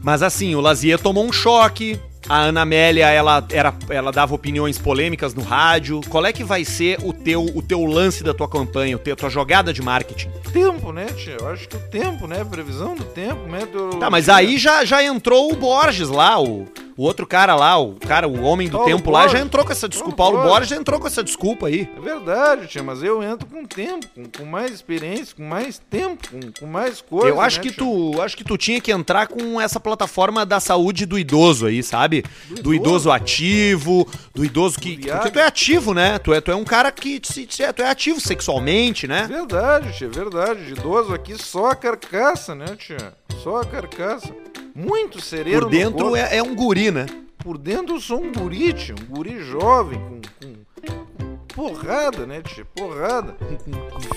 Mas 0.02 0.22
assim, 0.24 0.56
o 0.56 0.62
Lazier 0.62 1.00
tomou 1.00 1.26
um 1.26 1.32
choque, 1.32 2.00
A 2.28 2.38
Ana 2.38 2.62
Amélia, 2.62 3.10
ela, 3.10 3.46
era, 3.52 3.74
ela 3.90 4.12
dava 4.12 4.34
opiniões 4.34 4.78
polêmicas 4.78 5.34
no 5.34 5.42
rádio. 5.42 6.02
Qual 6.10 6.26
é 6.26 6.32
que 6.32 6.44
vai 6.44 6.64
ser 6.64 6.98
o 7.04 7.12
teu, 7.12 7.44
o 7.44 7.62
teu 7.62 7.84
lance 7.86 8.24
da 8.24 8.34
tua 8.34 8.48
campanha, 8.48 8.96
o 8.96 9.00
teu, 9.00 9.14
a 9.14 9.18
tua 9.18 9.30
jogada 9.30 9.74
de 9.74 9.82
marketing? 9.82 10.30
Tempo, 10.52 10.92
né, 10.92 11.08
tia? 11.08 11.38
Eu 11.40 11.48
acho 11.50 11.68
que 11.68 11.76
o 11.76 11.80
tempo, 11.80 12.28
né? 12.28 12.44
Previsão 12.44 12.96
do 12.96 13.04
tempo, 13.04 13.50
meteorologia. 13.50 14.00
Tá, 14.00 14.10
mas 14.10 14.30
aí 14.30 14.58
já, 14.58 14.86
já 14.86 15.04
entrou 15.04 15.52
o 15.52 15.56
Borges 15.56 16.10
lá, 16.10 16.40
o, 16.42 16.66
o 16.96 17.04
outro 17.04 17.26
cara 17.26 17.56
lá, 17.56 17.78
o 17.78 17.94
cara, 17.96 18.28
o 18.28 18.42
homem 18.44 18.68
do 18.68 18.78
Paulo 18.78 18.92
tempo 18.92 19.12
lá, 19.12 19.22
já 19.22 19.28
Borges. 19.28 19.46
entrou 19.46 19.66
com 19.66 19.72
essa 19.72 19.90
desculpa. 19.90 20.16
Paulo 20.16 20.38
Paulo 20.38 20.50
Borges 20.50 20.60
Borges. 20.60 20.70
já 20.70 20.82
entrou 20.82 21.00
com 21.00 21.08
essa 21.08 21.24
desculpa 21.24 21.68
aí. 21.68 21.90
É 21.96 22.00
verdade, 22.00 22.68
tia, 22.68 22.84
mas 22.84 23.04
eu 23.04 23.22
entro 23.24 23.48
com 23.48 23.66
tempo, 23.66 24.08
com, 24.14 24.24
com 24.26 24.46
mais 24.46 24.72
experiência, 24.72 25.36
com 25.36 25.44
mais 25.44 25.80
tempo, 25.90 26.30
com, 26.30 26.40
com 26.60 26.66
mais 26.66 27.02
coisa. 27.02 27.28
Eu 27.28 27.42
acho 27.42 27.58
né, 27.58 27.64
que 27.64 27.70
tia? 27.70 27.78
tu, 27.78 28.22
acho 28.22 28.38
que 28.38 28.44
tu 28.44 28.58
tinha 28.58 28.80
que 28.80 28.92
entrar 28.92 29.28
com 29.28 29.60
essa 29.60 29.80
plataforma 29.80 30.46
da 30.46 30.60
saúde 30.60 31.06
do 31.06 31.18
idoso 31.18 31.66
aí, 31.66 31.82
sabe? 31.82 32.13
Do, 32.62 32.74
idoso 32.74 33.10
ativo, 33.10 34.08
do 34.36 34.44
idoso 34.46 34.78
que, 34.80 34.98
porque 34.98 35.32
tu 35.32 35.40
é 35.40 35.46
ativo, 35.48 35.94
né? 35.94 36.20
Tu 36.20 36.34
é, 36.34 36.42
tu 36.42 36.52
é 36.52 36.56
um 36.56 36.64
cara 36.64 36.92
que 36.92 37.20
se- 37.24 37.48
se- 37.50 37.74
tu 37.74 37.82
é 37.82 37.90
ativo 37.90 38.20
sexualmente, 38.22 39.08
né? 39.08 39.26
Verdade, 39.28 39.98
tia, 39.98 40.10
verdade. 40.10 40.66
De 40.66 40.72
idoso 40.74 41.14
aqui 41.14 41.36
só 41.42 41.72
a 41.72 41.76
carcaça, 41.76 42.54
né, 42.54 42.66
tia? 42.78 43.14
Só 43.44 43.62
a 43.62 43.66
carcaça. 43.66 44.34
Muito 44.76 45.22
sereno. 45.22 45.62
Por 45.62 45.70
dentro 45.70 46.16
é, 46.16 46.38
é 46.38 46.44
um 46.44 46.54
guri, 46.56 46.92
né? 46.92 47.06
Por 47.40 47.58
dentro 47.58 47.96
eu 47.96 48.00
sou 48.00 48.22
um 48.24 48.32
guri, 48.32 48.74
tia. 48.74 48.96
Um 48.96 49.16
guri 49.16 49.44
jovem, 49.44 50.00
com, 50.00 50.22
com, 50.48 51.38
porrada, 51.54 52.26
né, 52.26 52.42
tia? 52.42 52.66
Porrada. 52.76 53.36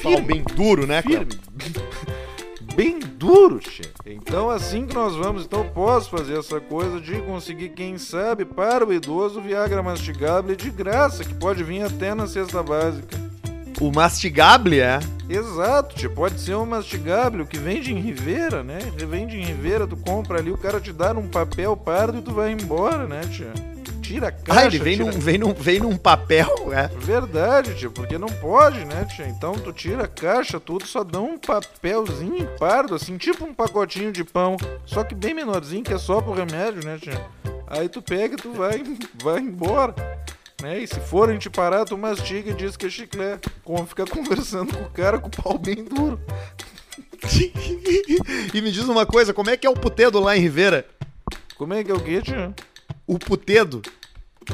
Pau 0.03 0.21
bem 0.23 0.43
duro, 0.55 0.87
né, 0.87 1.03
cara? 1.03 1.27
Firme. 1.27 1.33
Bem 2.77 2.99
duro, 2.99 3.59
tia. 3.59 3.91
Então 4.05 4.51
assim 4.51 4.87
que 4.87 4.95
nós 4.95 5.17
vamos, 5.17 5.47
então 5.47 5.61
eu 5.61 5.71
posso 5.71 6.11
fazer 6.11 6.39
essa 6.39 6.61
coisa 6.61 7.01
de 7.01 7.23
conseguir, 7.23 7.71
quem 7.71 7.97
sabe, 7.97 8.45
para 8.45 8.85
o 8.85 8.93
idoso, 8.93 9.41
Viagra 9.41 9.83
mastigável 9.83 10.55
de 10.55 10.71
graça, 10.71 11.25
que 11.25 11.33
pode 11.33 11.65
vir 11.65 11.83
até 11.83 12.15
na 12.15 12.27
cesta 12.27 12.63
básica. 12.63 13.17
O 13.81 13.91
mastigable 13.91 14.79
é. 14.79 15.01
Exato, 15.27 15.95
tia. 15.95 16.11
Pode 16.11 16.39
ser 16.39 16.55
um 16.55 16.67
mastigável 16.67 17.47
que 17.47 17.59
vende 17.59 17.93
em 17.93 17.99
Ribeira, 17.99 18.63
né? 18.63 18.79
Vende 19.09 19.39
em 19.39 19.45
Ribeira, 19.45 19.87
tu 19.87 19.97
compra 19.97 20.39
ali, 20.39 20.51
o 20.51 20.59
cara 20.59 20.79
te 20.79 20.93
dá 20.93 21.15
num 21.15 21.29
papel 21.29 21.75
pardo 21.79 22.19
e 22.19 22.23
tu 22.23 22.33
vai 22.33 22.53
embora, 22.53 23.07
né, 23.07 23.23
tia? 23.23 23.53
Tira 24.07 24.29
a 24.29 24.33
caixa. 24.33 24.61
Ah, 24.61 24.67
ele 24.67 24.79
vem 24.79 24.97
tira- 24.99 25.11
num, 25.11 25.19
vem, 25.19 25.39
num, 25.39 25.53
vem 25.53 25.81
num 25.81 25.97
papel, 25.97 26.49
é. 26.73 26.87
Verdade, 26.99 27.75
tio, 27.75 27.91
porque 27.91 28.17
não 28.17 28.29
pode, 28.29 28.85
né, 28.85 29.05
tia? 29.05 29.27
Então 29.27 29.55
tu 29.55 29.73
tira 29.73 30.05
a 30.05 30.09
caixa, 30.09 30.61
tudo, 30.61 30.87
só 30.87 31.03
dá 31.03 31.21
um 31.21 31.37
papelzinho 31.37 32.47
pardo, 32.57 32.95
assim, 32.95 33.17
tipo 33.17 33.45
um 33.45 33.53
pacotinho 33.53 34.13
de 34.13 34.23
pão, 34.23 34.57
só 34.85 35.03
que 35.03 35.13
bem 35.13 35.35
menorzinho, 35.35 35.83
que 35.83 35.93
é 35.93 35.99
só 35.99 36.21
pro 36.21 36.33
remédio, 36.33 36.85
né, 36.85 36.99
tia? 37.01 37.21
Aí 37.67 37.89
tu 37.89 38.01
pega 38.01 38.35
e 38.35 38.39
tu 38.39 38.53
vai, 38.53 38.81
vai 39.21 39.41
embora. 39.41 39.93
Né? 40.63 40.79
E 40.79 40.87
se 40.87 41.01
forem 41.01 41.37
te 41.37 41.51
parar, 41.51 41.85
tu 41.85 41.99
mastiga 41.99 42.51
e 42.51 42.55
diz 42.55 42.77
que 42.77 42.87
é 42.87 42.91
chiclete. 42.91 43.51
Como 43.65 43.85
ficar 43.87 44.09
conversando 44.09 44.73
com 44.75 44.85
o 44.85 44.91
cara 44.91 45.19
com 45.19 45.27
o 45.27 45.43
pau 45.43 45.59
bem 45.59 45.85
duro. 45.85 46.19
e 48.55 48.63
me 48.63 48.71
diz 48.71 48.85
uma 48.89 49.05
coisa, 49.05 49.35
como 49.35 49.51
é 49.51 49.57
que 49.57 49.67
é 49.67 49.71
o 49.71 49.75
putedo 49.75 50.21
lá 50.21 50.37
em 50.37 50.41
Ribeira? 50.41 50.87
Como 51.57 51.75
é 51.75 51.83
que 51.83 51.91
é 51.91 51.95
o 51.95 52.01
quê, 52.01 52.23
tia? 52.23 52.55
O 53.07 53.19
putedo. 53.19 53.83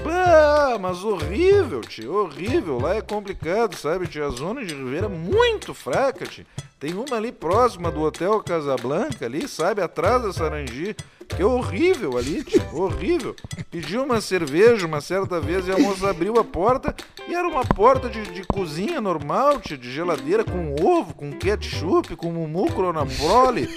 Ah, 0.06 0.78
mas 0.80 1.04
horrível, 1.04 1.80
tio, 1.82 2.14
horrível. 2.14 2.78
Lá 2.78 2.94
é 2.96 3.02
complicado, 3.02 3.76
sabe, 3.76 4.06
tia? 4.06 4.24
A 4.26 4.30
zona 4.30 4.64
de 4.64 4.74
Ribeira 4.74 5.06
é 5.06 5.08
muito 5.08 5.74
fraca, 5.74 6.24
tio. 6.26 6.46
Tem 6.80 6.94
uma 6.94 7.16
ali 7.16 7.30
próxima 7.30 7.90
do 7.90 8.00
Hotel 8.02 8.42
Casablanca, 8.42 9.24
ali, 9.26 9.46
sabe, 9.46 9.80
atrás 9.82 10.22
da 10.22 10.32
Sarangi, 10.32 10.96
que 11.28 11.40
é 11.42 11.44
horrível 11.46 12.16
ali, 12.18 12.42
tio, 12.42 12.62
horrível. 12.72 13.36
Pedi 13.70 13.96
uma 13.98 14.20
cerveja 14.20 14.86
uma 14.86 15.00
certa 15.00 15.38
vez 15.40 15.68
e 15.68 15.72
a 15.72 15.78
moça 15.78 16.08
abriu 16.10 16.38
a 16.38 16.44
porta 16.44 16.94
e 17.28 17.34
era 17.34 17.46
uma 17.46 17.64
porta 17.64 18.08
de, 18.08 18.22
de 18.32 18.42
cozinha 18.44 19.00
normal, 19.00 19.60
tio, 19.60 19.76
de 19.78 19.92
geladeira, 19.92 20.42
com 20.42 20.74
ovo, 20.82 21.14
com 21.14 21.30
ketchup, 21.32 22.16
com 22.16 22.32
mumu 22.32 22.66
cronaprole. 22.72 23.68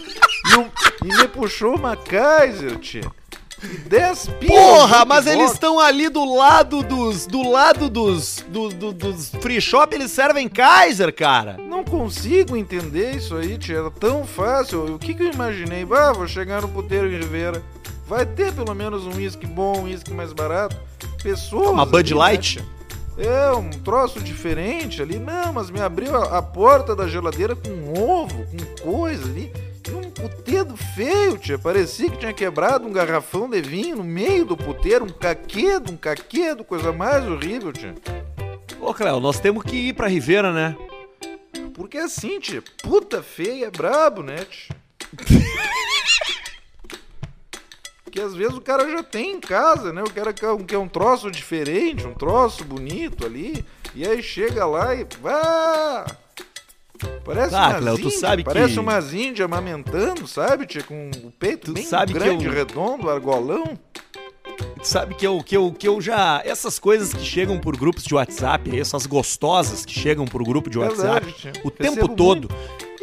E, 0.51 0.55
um- 0.57 0.69
e 1.03 1.07
me 1.17 1.27
puxou 1.27 1.75
uma 1.75 1.95
Kaiser, 1.97 2.79
tio. 2.79 3.13
10 3.87 4.27
pilas. 4.39 4.55
Porra, 4.57 5.05
mas 5.05 5.25
eles 5.25 5.51
estão 5.53 5.79
ali 5.79 6.09
do 6.09 6.23
lado 6.35 6.83
dos. 6.83 7.25
Do 7.25 7.49
lado 7.49 7.89
dos. 7.89 8.43
Do, 8.47 8.69
do- 8.69 8.93
dos 8.93 9.29
free 9.41 9.61
shop, 9.61 9.95
eles 9.95 10.11
servem 10.11 10.47
Kaiser, 10.47 11.13
cara. 11.13 11.57
Não 11.57 11.83
consigo 11.83 12.55
entender 12.57 13.15
isso 13.15 13.35
aí, 13.35 13.57
tia. 13.57 13.77
Era 13.77 13.91
tão 13.91 14.25
fácil. 14.25 14.95
O 14.95 14.99
que, 14.99 15.13
que 15.13 15.23
eu 15.23 15.31
imaginei? 15.31 15.87
Ah, 15.91 16.11
vou 16.13 16.27
chegar 16.27 16.61
no 16.61 16.67
puteiro 16.69 17.11
em 17.11 17.19
Ribeira. 17.19 17.63
Vai 18.07 18.25
ter 18.25 18.53
pelo 18.53 18.73
menos 18.75 19.05
um 19.05 19.15
uísque 19.15 19.47
bom, 19.47 19.79
um 19.79 19.83
uísque 19.85 20.13
mais 20.13 20.31
barato. 20.33 20.75
Pessoas. 21.23 21.69
Uma 21.69 21.85
Bud 21.85 21.97
ali, 22.13 22.13
né, 22.13 22.19
Light. 22.19 22.53
tia? 22.57 22.65
É, 23.17 23.51
um 23.53 23.69
troço 23.69 24.19
diferente 24.19 25.01
ali. 25.01 25.17
Não, 25.17 25.53
mas 25.53 25.71
me 25.71 25.79
abriu 25.79 26.15
a, 26.15 26.37
a 26.37 26.41
porta 26.41 26.93
da 26.95 27.07
geladeira 27.07 27.55
com 27.55 27.93
ovo, 27.97 28.45
com 28.45 28.91
coisa 28.91 29.23
ali. 29.23 29.51
Um 29.89 30.09
puteiro 30.09 30.75
feio, 30.75 31.37
tia. 31.37 31.57
Parecia 31.57 32.09
que 32.09 32.17
tinha 32.17 32.33
quebrado 32.33 32.87
um 32.87 32.91
garrafão 32.91 33.49
de 33.49 33.61
vinho 33.61 33.97
no 33.97 34.03
meio 34.03 34.45
do 34.45 34.57
puteiro. 34.57 35.05
Um 35.05 35.09
caquedo, 35.09 35.91
um 35.91 35.97
caquedo, 35.97 36.63
coisa 36.63 36.91
mais 36.91 37.25
horrível, 37.27 37.71
tia. 37.71 37.93
Ô, 38.79 38.93
Cléo, 38.93 39.19
nós 39.19 39.39
temos 39.39 39.63
que 39.63 39.75
ir 39.75 39.93
pra 39.93 40.07
Ribeira, 40.07 40.51
né? 40.51 40.75
Porque 41.73 41.97
assim, 41.97 42.39
tia, 42.39 42.63
puta 42.81 43.21
feia 43.21 43.67
é 43.67 43.71
brabo, 43.71 44.23
né, 44.23 44.45
tia? 44.45 44.75
Porque 48.03 48.21
às 48.21 48.33
vezes 48.33 48.55
o 48.55 48.61
cara 48.61 48.89
já 48.89 49.03
tem 49.03 49.33
em 49.33 49.39
casa, 49.41 49.91
né? 49.91 50.01
O 50.01 50.09
cara 50.09 50.31
quer 50.31 50.49
um, 50.49 50.63
quer 50.63 50.77
um 50.77 50.87
troço 50.87 51.29
diferente, 51.29 52.07
um 52.07 52.13
troço 52.13 52.63
bonito 52.63 53.25
ali. 53.25 53.65
E 53.93 54.07
aí 54.07 54.23
chega 54.23 54.65
lá 54.65 54.95
e. 54.95 55.05
Vá! 55.21 56.05
Parece 57.23 57.55
Ah, 57.55 57.75
Cléo, 57.79 57.97
tu 57.97 58.09
sabe 58.11 58.43
que- 58.43 58.49
Parece 58.53 58.79
umas 58.79 59.13
índias 59.13 59.45
amamentando, 59.45 60.27
sabe, 60.27 60.65
tia? 60.65 60.83
Com 60.83 61.09
o 61.23 61.31
peito 61.31 61.65
Tu 61.67 61.73
bem 61.73 61.83
sabe 61.83 62.13
que 62.13 62.19
grande, 62.19 62.45
eu- 62.45 62.51
redondo, 62.51 63.09
argolão. 63.09 63.77
Tu 64.79 64.87
sabe 64.87 65.15
que 65.15 65.25
eu, 65.25 65.41
que, 65.43 65.57
eu, 65.57 65.71
que 65.73 65.87
eu 65.87 65.99
já. 65.99 66.41
Essas 66.45 66.77
coisas 66.79 67.13
que 67.13 67.23
chegam 67.23 67.59
por 67.59 67.75
grupos 67.75 68.03
de 68.03 68.13
WhatsApp, 68.13 68.79
essas 68.79 69.05
gostosas 69.05 69.83
que 69.85 69.91
chegam 69.93 70.25
por 70.25 70.43
grupo 70.43 70.69
de 70.69 70.77
Verdade, 70.77 71.25
WhatsApp 71.25 71.33
tia. 71.33 71.53
o 71.63 71.71
tempo 71.71 72.07
todo. 72.09 72.47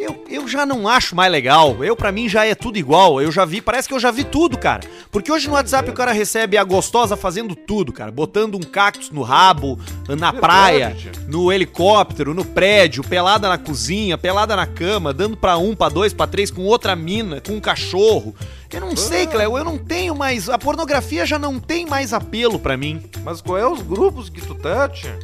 Eu, 0.03 0.25
eu 0.29 0.49
já 0.49 0.67
não 0.67 0.89
acho 0.89 1.15
mais 1.15 1.31
legal. 1.31 1.85
Eu, 1.85 1.95
pra 1.95 2.11
mim, 2.11 2.29
já 2.29 2.45
é 2.45 2.57
tudo 2.57 2.77
igual. 2.77 3.23
Eu 3.23 3.31
já 3.31 3.45
vi, 3.45 3.61
parece 3.61 3.87
que 3.87 3.95
eu 3.95 4.01
já 4.01 4.11
vi 4.11 4.25
tudo, 4.25 4.59
cara. 4.59 4.81
Porque 5.13 5.31
hoje 5.31 5.47
no 5.47 5.55
WhatsApp 5.55 5.89
o 5.89 5.93
cara 5.93 6.11
recebe 6.11 6.57
a 6.57 6.65
gostosa 6.65 7.17
fazendo 7.17 7.55
tudo, 7.55 7.93
cara. 7.93 8.11
Botando 8.11 8.57
um 8.57 8.61
cactus 8.61 9.11
no 9.11 9.23
rabo, 9.23 9.79
na 10.09 10.33
praia, 10.33 10.97
no 11.29 11.53
helicóptero, 11.53 12.35
no 12.35 12.45
prédio, 12.45 13.05
pelada 13.05 13.49
na 13.49 13.57
cozinha, 13.57 14.19
pelada 14.19 14.57
na 14.57 14.67
cama, 14.67 15.13
dando 15.13 15.37
pra 15.37 15.57
um, 15.57 15.73
pra 15.73 15.89
dois, 15.89 16.13
pra 16.13 16.27
três, 16.27 16.51
com 16.51 16.63
outra 16.65 16.97
mina, 16.97 17.41
com 17.41 17.53
um 17.53 17.61
cachorro. 17.61 18.35
Eu 18.73 18.81
não 18.81 18.97
sei, 18.97 19.27
Cléo, 19.29 19.57
eu 19.57 19.65
não 19.65 19.79
tenho 19.79 20.17
mais. 20.17 20.49
A 20.49 20.59
pornografia 20.59 21.25
já 21.25 21.39
não 21.39 21.61
tem 21.61 21.87
mais 21.87 22.13
apelo 22.13 22.59
pra 22.59 22.77
mim. 22.77 23.01
Mas 23.23 23.41
qual 23.41 23.57
é 23.57 23.69
os 23.69 23.83
grupos 23.83 24.29
que 24.29 24.41
tu 24.41 24.57
tá, 24.57 24.89
tia? 24.89 25.17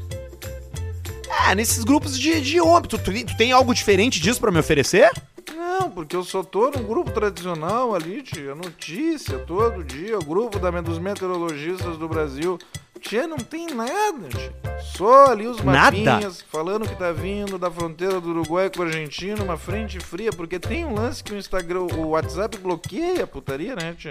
Ah, 1.46 1.54
nesses 1.54 1.84
grupos 1.84 2.18
de, 2.18 2.40
de 2.40 2.60
homem. 2.60 2.88
Tu, 2.88 2.98
tu, 2.98 3.12
tu 3.12 3.36
tem 3.36 3.52
algo 3.52 3.74
diferente 3.74 4.20
disso 4.20 4.40
pra 4.40 4.50
me 4.50 4.58
oferecer? 4.58 5.10
Não, 5.54 5.90
porque 5.90 6.14
eu 6.14 6.24
só 6.24 6.42
tô 6.42 6.70
num 6.70 6.82
grupo 6.82 7.10
tradicional 7.10 7.94
ali, 7.94 8.22
tia. 8.22 8.54
Notícia 8.54 9.38
todo 9.38 9.82
dia, 9.82 10.18
o 10.18 10.24
grupo 10.24 10.58
da, 10.58 10.70
dos 10.80 10.98
meteorologistas 10.98 11.96
do 11.96 12.08
Brasil. 12.08 12.58
Tia, 13.00 13.26
não 13.26 13.36
tem 13.38 13.66
nada, 13.68 14.28
tia. 14.28 14.52
Só 14.96 15.26
ali 15.26 15.46
os 15.46 15.60
mapinhas 15.60 16.42
falando 16.50 16.88
que 16.88 16.94
tá 16.96 17.12
vindo 17.12 17.58
da 17.58 17.70
fronteira 17.70 18.20
do 18.20 18.30
Uruguai 18.30 18.70
com 18.70 18.82
a 18.82 18.86
Argentina, 18.86 19.42
uma 19.42 19.56
frente 19.56 19.98
fria, 20.00 20.30
porque 20.32 20.58
tem 20.58 20.84
um 20.84 20.94
lance 20.94 21.22
que 21.22 21.32
o 21.32 21.36
Instagram, 21.36 21.82
o 21.82 22.08
WhatsApp 22.08 22.58
bloqueia 22.58 23.24
a 23.24 23.26
putaria, 23.26 23.74
né, 23.76 23.94
tia? 23.96 24.10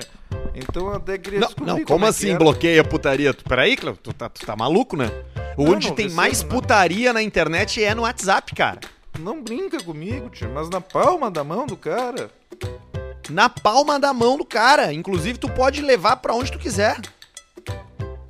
Então 0.56 0.88
eu 0.88 0.96
até 0.96 1.18
queria 1.18 1.40
Não, 1.40 1.48
descobrir 1.48 1.72
não 1.72 1.86
como 1.86 2.06
é 2.06 2.08
que 2.08 2.10
assim 2.10 2.38
bloqueia 2.38 2.82
a 2.82 2.84
putaria? 2.84 3.34
Peraí, 3.34 3.76
Cléo, 3.76 3.98
tu 4.02 4.14
tá, 4.14 4.30
tu 4.30 4.46
tá 4.46 4.56
maluco, 4.56 4.96
né? 4.98 5.12
Não, 5.58 5.66
Onde 5.66 5.88
não 5.90 5.96
tem 5.96 6.06
recebo 6.06 6.16
mais 6.22 6.42
nada. 6.42 6.56
putaria 6.56 7.14
na 7.14 7.22
internet 7.22 7.84
é 7.84 7.94
no 7.94 8.04
WhatsApp, 8.04 8.56
cara. 8.56 8.80
Não 9.20 9.42
brinca 9.42 9.82
comigo, 9.84 10.30
tia, 10.30 10.48
mas 10.48 10.70
na 10.70 10.80
palma 10.82 11.30
da 11.30 11.44
mão 11.44 11.66
do 11.66 11.76
cara. 11.76 12.30
Na 13.30 13.50
palma 13.50 14.00
da 14.00 14.14
mão 14.14 14.38
do 14.38 14.46
cara. 14.46 14.94
Inclusive, 14.94 15.38
tu 15.38 15.50
pode 15.50 15.82
levar 15.82 16.16
pra 16.18 16.34
onde 16.34 16.52
tu 16.52 16.58
quiser. 16.60 17.00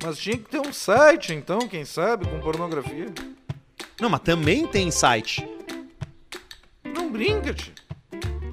Mas 0.02 0.18
tinha 0.18 0.36
que 0.36 0.48
ter 0.48 0.60
um 0.60 0.72
site, 0.72 1.32
então, 1.32 1.60
quem 1.60 1.84
sabe, 1.84 2.26
com 2.28 2.38
pornografia. 2.40 3.06
Não, 4.00 4.08
mas 4.08 4.20
também 4.20 4.66
tem 4.66 4.90
site. 4.90 5.46
Não 6.84 7.10
brinca, 7.10 7.52
tia. 7.52 7.74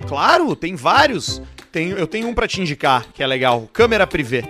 Claro, 0.07 0.55
tem 0.55 0.75
vários. 0.75 1.41
Tem, 1.71 1.89
eu 1.89 2.07
tenho 2.07 2.27
um 2.27 2.33
pra 2.33 2.47
te 2.47 2.61
indicar, 2.61 3.07
que 3.13 3.21
é 3.21 3.27
legal. 3.27 3.69
Câmera 3.71 4.07
privê. 4.07 4.43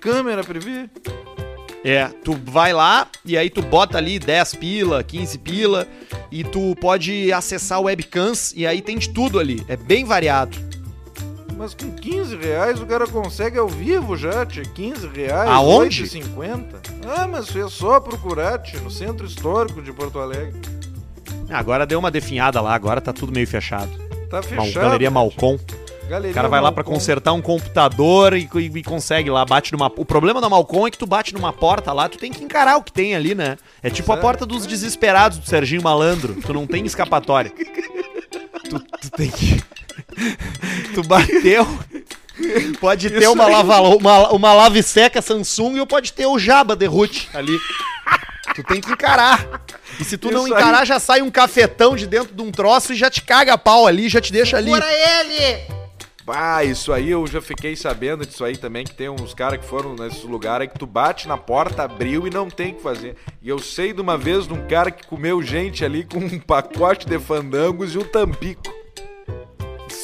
Câmera 0.00 0.42
privê. 0.42 0.88
É, 1.84 2.08
tu 2.08 2.38
vai 2.44 2.72
lá 2.72 3.08
e 3.24 3.38
aí 3.38 3.48
tu 3.48 3.62
bota 3.62 3.96
ali 3.96 4.18
10 4.18 4.54
pila, 4.56 5.02
15 5.02 5.38
pila 5.38 5.88
e 6.30 6.44
tu 6.44 6.76
pode 6.78 7.32
acessar 7.32 7.80
webcams 7.80 8.52
e 8.54 8.66
aí 8.66 8.82
tem 8.82 8.98
de 8.98 9.08
tudo 9.08 9.38
ali. 9.38 9.64
É 9.66 9.76
bem 9.76 10.04
variado. 10.04 10.56
Mas 11.60 11.74
com 11.74 11.90
15 11.92 12.36
reais 12.36 12.80
o 12.80 12.86
cara 12.86 13.06
consegue 13.06 13.58
ao 13.58 13.68
vivo 13.68 14.16
já, 14.16 14.46
tia. 14.46 14.62
15 14.62 15.06
reais. 15.08 15.50
Aonde? 15.50 16.04
8,50. 16.04 16.64
Ah, 17.06 17.28
mas 17.28 17.54
é 17.54 17.68
só 17.68 18.00
procurar, 18.00 18.58
tia, 18.60 18.80
no 18.80 18.90
centro 18.90 19.26
histórico 19.26 19.82
de 19.82 19.92
Porto 19.92 20.18
Alegre. 20.18 20.58
Agora 21.50 21.84
deu 21.84 21.98
uma 21.98 22.10
definhada 22.10 22.62
lá, 22.62 22.74
agora 22.74 22.98
tá 22.98 23.12
tudo 23.12 23.30
meio 23.30 23.46
fechado. 23.46 23.90
Tá 24.30 24.36
Mal- 24.36 24.42
fechado. 24.42 24.84
Galeria 24.84 25.10
Malcom. 25.10 25.58
Galeria 26.08 26.30
O 26.30 26.34
cara 26.34 26.48
vai 26.48 26.62
lá 26.62 26.72
pra 26.72 26.82
Malcom. 26.82 26.94
consertar 26.98 27.32
um 27.34 27.42
computador 27.42 28.32
e, 28.32 28.48
e- 28.54 28.78
e 28.78 28.82
consegue 28.82 29.28
lá, 29.28 29.44
bate 29.44 29.70
numa. 29.72 29.92
O 29.98 30.04
problema 30.06 30.40
da 30.40 30.48
Malcom 30.48 30.86
é 30.86 30.90
que 30.90 30.96
tu 30.96 31.06
bate 31.06 31.34
numa 31.34 31.52
porta 31.52 31.92
lá, 31.92 32.08
tu 32.08 32.16
tem 32.16 32.32
que 32.32 32.42
encarar 32.42 32.78
o 32.78 32.82
que 32.82 32.90
tem 32.90 33.14
ali, 33.14 33.34
né? 33.34 33.58
É 33.82 33.90
tipo 33.90 34.10
a 34.12 34.16
porta 34.16 34.46
dos 34.46 34.64
desesperados 34.66 35.36
do 35.36 35.46
Serginho 35.46 35.82
Malandro. 35.82 36.36
Tu 36.40 36.54
não 36.54 36.66
tem 36.66 36.86
escapatória. 36.86 37.52
tu, 38.70 38.80
tu 39.00 39.10
tem 39.10 39.30
que. 39.30 39.62
tu 40.94 41.02
bateu. 41.02 41.66
Pode 42.80 43.10
ter 43.10 43.28
uma, 43.28 43.46
lava, 43.46 43.80
uma, 43.80 44.30
uma 44.30 44.52
lave 44.54 44.82
seca 44.82 45.20
Samsung 45.20 45.78
ou 45.80 45.86
pode 45.86 46.12
ter 46.12 46.26
o 46.26 46.38
Jaba 46.38 46.74
Derrute 46.74 47.28
ali. 47.34 47.58
Tu 48.54 48.64
tem 48.64 48.80
que 48.80 48.90
encarar. 48.90 49.62
E 49.98 50.04
se 50.04 50.16
tu 50.16 50.30
não 50.30 50.46
Isso 50.46 50.54
aí. 50.54 50.60
encarar, 50.60 50.86
já 50.86 50.98
sai 50.98 51.20
um 51.20 51.30
cafetão 51.30 51.94
de 51.94 52.06
dentro 52.06 52.34
de 52.34 52.42
um 52.42 52.50
troço 52.50 52.92
e 52.92 52.96
já 52.96 53.10
te 53.10 53.20
caga 53.22 53.52
a 53.52 53.58
pau 53.58 53.86
ali, 53.86 54.08
já 54.08 54.20
te 54.20 54.32
deixa 54.32 54.56
ali. 54.56 54.70
Fora 54.70 54.86
ele! 54.90 55.79
Ah, 56.32 56.64
isso 56.64 56.92
aí 56.92 57.10
eu 57.10 57.26
já 57.26 57.40
fiquei 57.40 57.76
sabendo 57.76 58.26
disso 58.26 58.44
aí 58.44 58.56
também, 58.56 58.84
que 58.84 58.94
tem 58.94 59.08
uns 59.08 59.34
caras 59.34 59.60
que 59.60 59.66
foram 59.66 59.94
nesse 59.94 60.26
lugar 60.26 60.60
aí 60.60 60.68
que 60.68 60.78
tu 60.78 60.86
bate 60.86 61.28
na 61.28 61.36
porta, 61.36 61.82
abriu 61.82 62.26
e 62.26 62.30
não 62.30 62.48
tem 62.48 62.72
o 62.72 62.76
que 62.76 62.82
fazer. 62.82 63.16
E 63.42 63.48
eu 63.48 63.58
sei 63.58 63.92
de 63.92 64.00
uma 64.00 64.16
vez 64.16 64.46
de 64.46 64.52
um 64.52 64.66
cara 64.66 64.90
que 64.90 65.06
comeu 65.06 65.42
gente 65.42 65.84
ali 65.84 66.04
com 66.04 66.18
um 66.18 66.38
pacote 66.38 67.06
de 67.06 67.18
fandangos 67.18 67.94
e 67.94 67.98
um 67.98 68.04
tampico. 68.04 68.79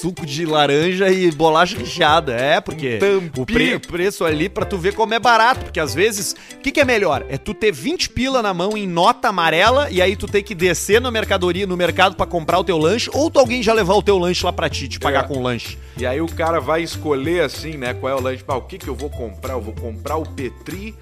Suco 0.01 0.26
de 0.26 0.44
laranja 0.44 1.09
e 1.09 1.30
bolacha 1.30 1.76
recheada. 1.78 2.34
É, 2.34 2.61
porque 2.61 2.99
o 3.36 3.47
pre- 3.47 3.78
preço 3.78 4.24
ali 4.24 4.49
pra 4.49 4.64
tu 4.66 4.76
ver 4.76 4.94
como 4.94 5.14
é 5.14 5.18
barato. 5.18 5.64
Porque 5.64 5.80
às 5.80 5.94
vezes, 5.94 6.34
o 6.55 6.59
que, 6.59 6.70
que 6.70 6.80
é 6.80 6.84
melhor? 6.84 7.24
É 7.28 7.38
tu 7.38 7.55
ter 7.55 7.72
20 7.72 8.11
pila 8.11 8.42
na 8.42 8.53
mão 8.53 8.76
em 8.76 8.86
nota 8.86 9.28
amarela 9.28 9.88
e 9.90 10.03
aí 10.03 10.14
tu 10.16 10.26
ter 10.26 10.42
que 10.42 10.55
descer 10.55 11.01
na 11.01 11.11
mercadoria, 11.11 11.66
no 11.66 11.76
mercado 11.76 12.14
pra 12.16 12.26
comprar 12.26 12.59
o 12.59 12.64
teu 12.64 12.76
lanche, 12.76 13.09
ou 13.14 13.30
tu 13.30 13.38
alguém 13.38 13.62
já 13.62 13.72
levar 13.72 13.94
o 13.94 14.03
teu 14.03 14.18
lanche 14.18 14.44
lá 14.44 14.53
pra 14.53 14.68
ti, 14.68 14.86
te 14.88 14.99
pagar 15.01 15.24
É. 15.24 15.28
com 15.28 15.38
o 15.38 15.42
lanche. 15.42 15.78
E 15.97 16.05
aí 16.05 16.20
o 16.20 16.26
cara 16.28 16.61
vai 16.61 16.82
escolher 16.82 17.42
assim, 17.44 17.76
né, 17.78 17.94
qual 17.94 18.12
é 18.12 18.16
o 18.16 18.22
lanche. 18.22 18.44
Ah, 18.47 18.57
o 18.57 18.62
que 18.62 18.76
que 18.78 18.88
eu 18.88 18.94
vou 18.94 19.09
comprar? 19.09 19.55
Eu 19.55 19.61
vou 19.62 19.72
comprar 19.74 20.16
o 20.16 20.26
Petri 20.26 20.94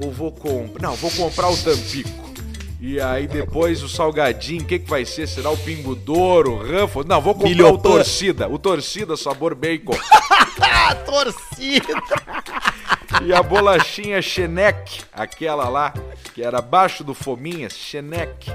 ou 0.00 0.12
vou 0.12 0.30
comprar... 0.30 0.82
Não, 0.88 0.94
vou 0.94 1.10
comprar 1.10 1.48
o 1.50 1.56
Tampico. 1.56 2.25
E 2.78 3.00
aí 3.00 3.26
depois 3.26 3.82
o 3.82 3.88
salgadinho, 3.88 4.62
o 4.62 4.66
que 4.66 4.78
que 4.78 4.88
vai 4.88 5.04
ser? 5.04 5.26
Será 5.26 5.50
o 5.50 5.56
Pingo 5.56 5.94
Douro, 5.94 6.52
o 6.52 6.58
Ruffles? 6.58 7.06
Não, 7.06 7.20
vou 7.20 7.34
comprar 7.34 7.72
o. 7.72 7.78
Torcida. 7.78 8.48
O 8.48 8.58
Torcida 8.58 9.16
sabor 9.16 9.54
bacon. 9.54 9.94
Torcida! 11.06 12.02
E 13.24 13.32
a 13.32 13.42
bolachinha 13.42 14.20
Cheneque, 14.20 15.00
aquela 15.12 15.68
lá, 15.68 15.94
que 16.34 16.42
era 16.42 16.58
abaixo 16.58 17.02
do 17.02 17.14
Fominhas, 17.14 17.72
Cheneque. 17.72 18.50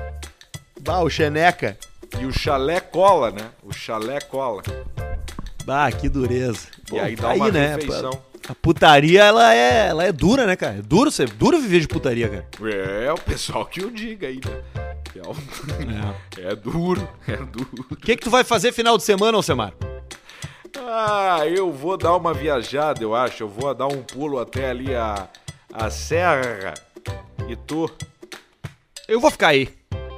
Bah, 0.80 1.01
o 1.01 1.09
Xeneca. 1.09 1.78
E 2.19 2.26
o 2.26 2.32
chalé 2.32 2.80
cola, 2.80 3.32
né? 3.32 3.49
O 3.63 3.74
chalé 3.74 4.19
cola. 4.19 4.61
Bah, 5.65 5.91
que 5.91 6.09
dureza. 6.09 6.67
E 6.91 6.99
aí 6.99 7.15
dá 7.15 7.34
uma 7.34 7.49
refeição. 7.49 8.31
A 8.50 8.56
putaria, 8.56 9.24
ela 9.24 9.54
é, 9.54 9.88
ela 9.88 10.04
é 10.04 10.12
dura, 10.12 10.46
né, 10.46 10.56
cara? 10.56 10.76
É 10.80 10.82
duro, 10.82 11.12
ser, 11.12 11.30
duro 11.30 11.60
viver 11.60 11.80
de 11.80 11.88
putaria, 11.88 12.28
cara. 12.28 12.48
É, 13.06 13.12
o 13.12 13.18
pessoal 13.18 13.66
que 13.66 13.82
o 13.84 13.92
diga 13.92 14.28
aí, 14.28 14.42
né? 14.44 14.62
É, 15.16 15.28
um- 15.30 16.46
é 16.50 16.56
duro, 16.56 17.08
é 17.28 17.36
duro. 17.38 17.86
O 17.92 17.96
que 17.96 18.16
que 18.16 18.24
tu 18.24 18.30
vai 18.30 18.44
fazer 18.44 18.72
final 18.72 18.98
de 18.98 19.04
semana, 19.04 19.38
Alcemar? 19.38 19.74
Ah, 20.78 21.42
eu 21.48 21.72
vou 21.72 21.98
dar 21.98 22.16
uma 22.16 22.34
viajada, 22.34 23.04
eu 23.04 23.14
acho. 23.16 23.44
Eu 23.44 23.48
vou 23.50 23.74
dar 23.76 23.88
um 23.88 24.02
pulo 24.02 24.39
até 24.39 24.70
ali 24.70 24.96
a, 24.96 25.28
a 25.72 25.89
serra. 25.89 26.74
E 27.48 27.56
tu 27.56 27.89
Eu 29.08 29.20
vou 29.20 29.30
ficar 29.30 29.50
aí. 29.50 29.70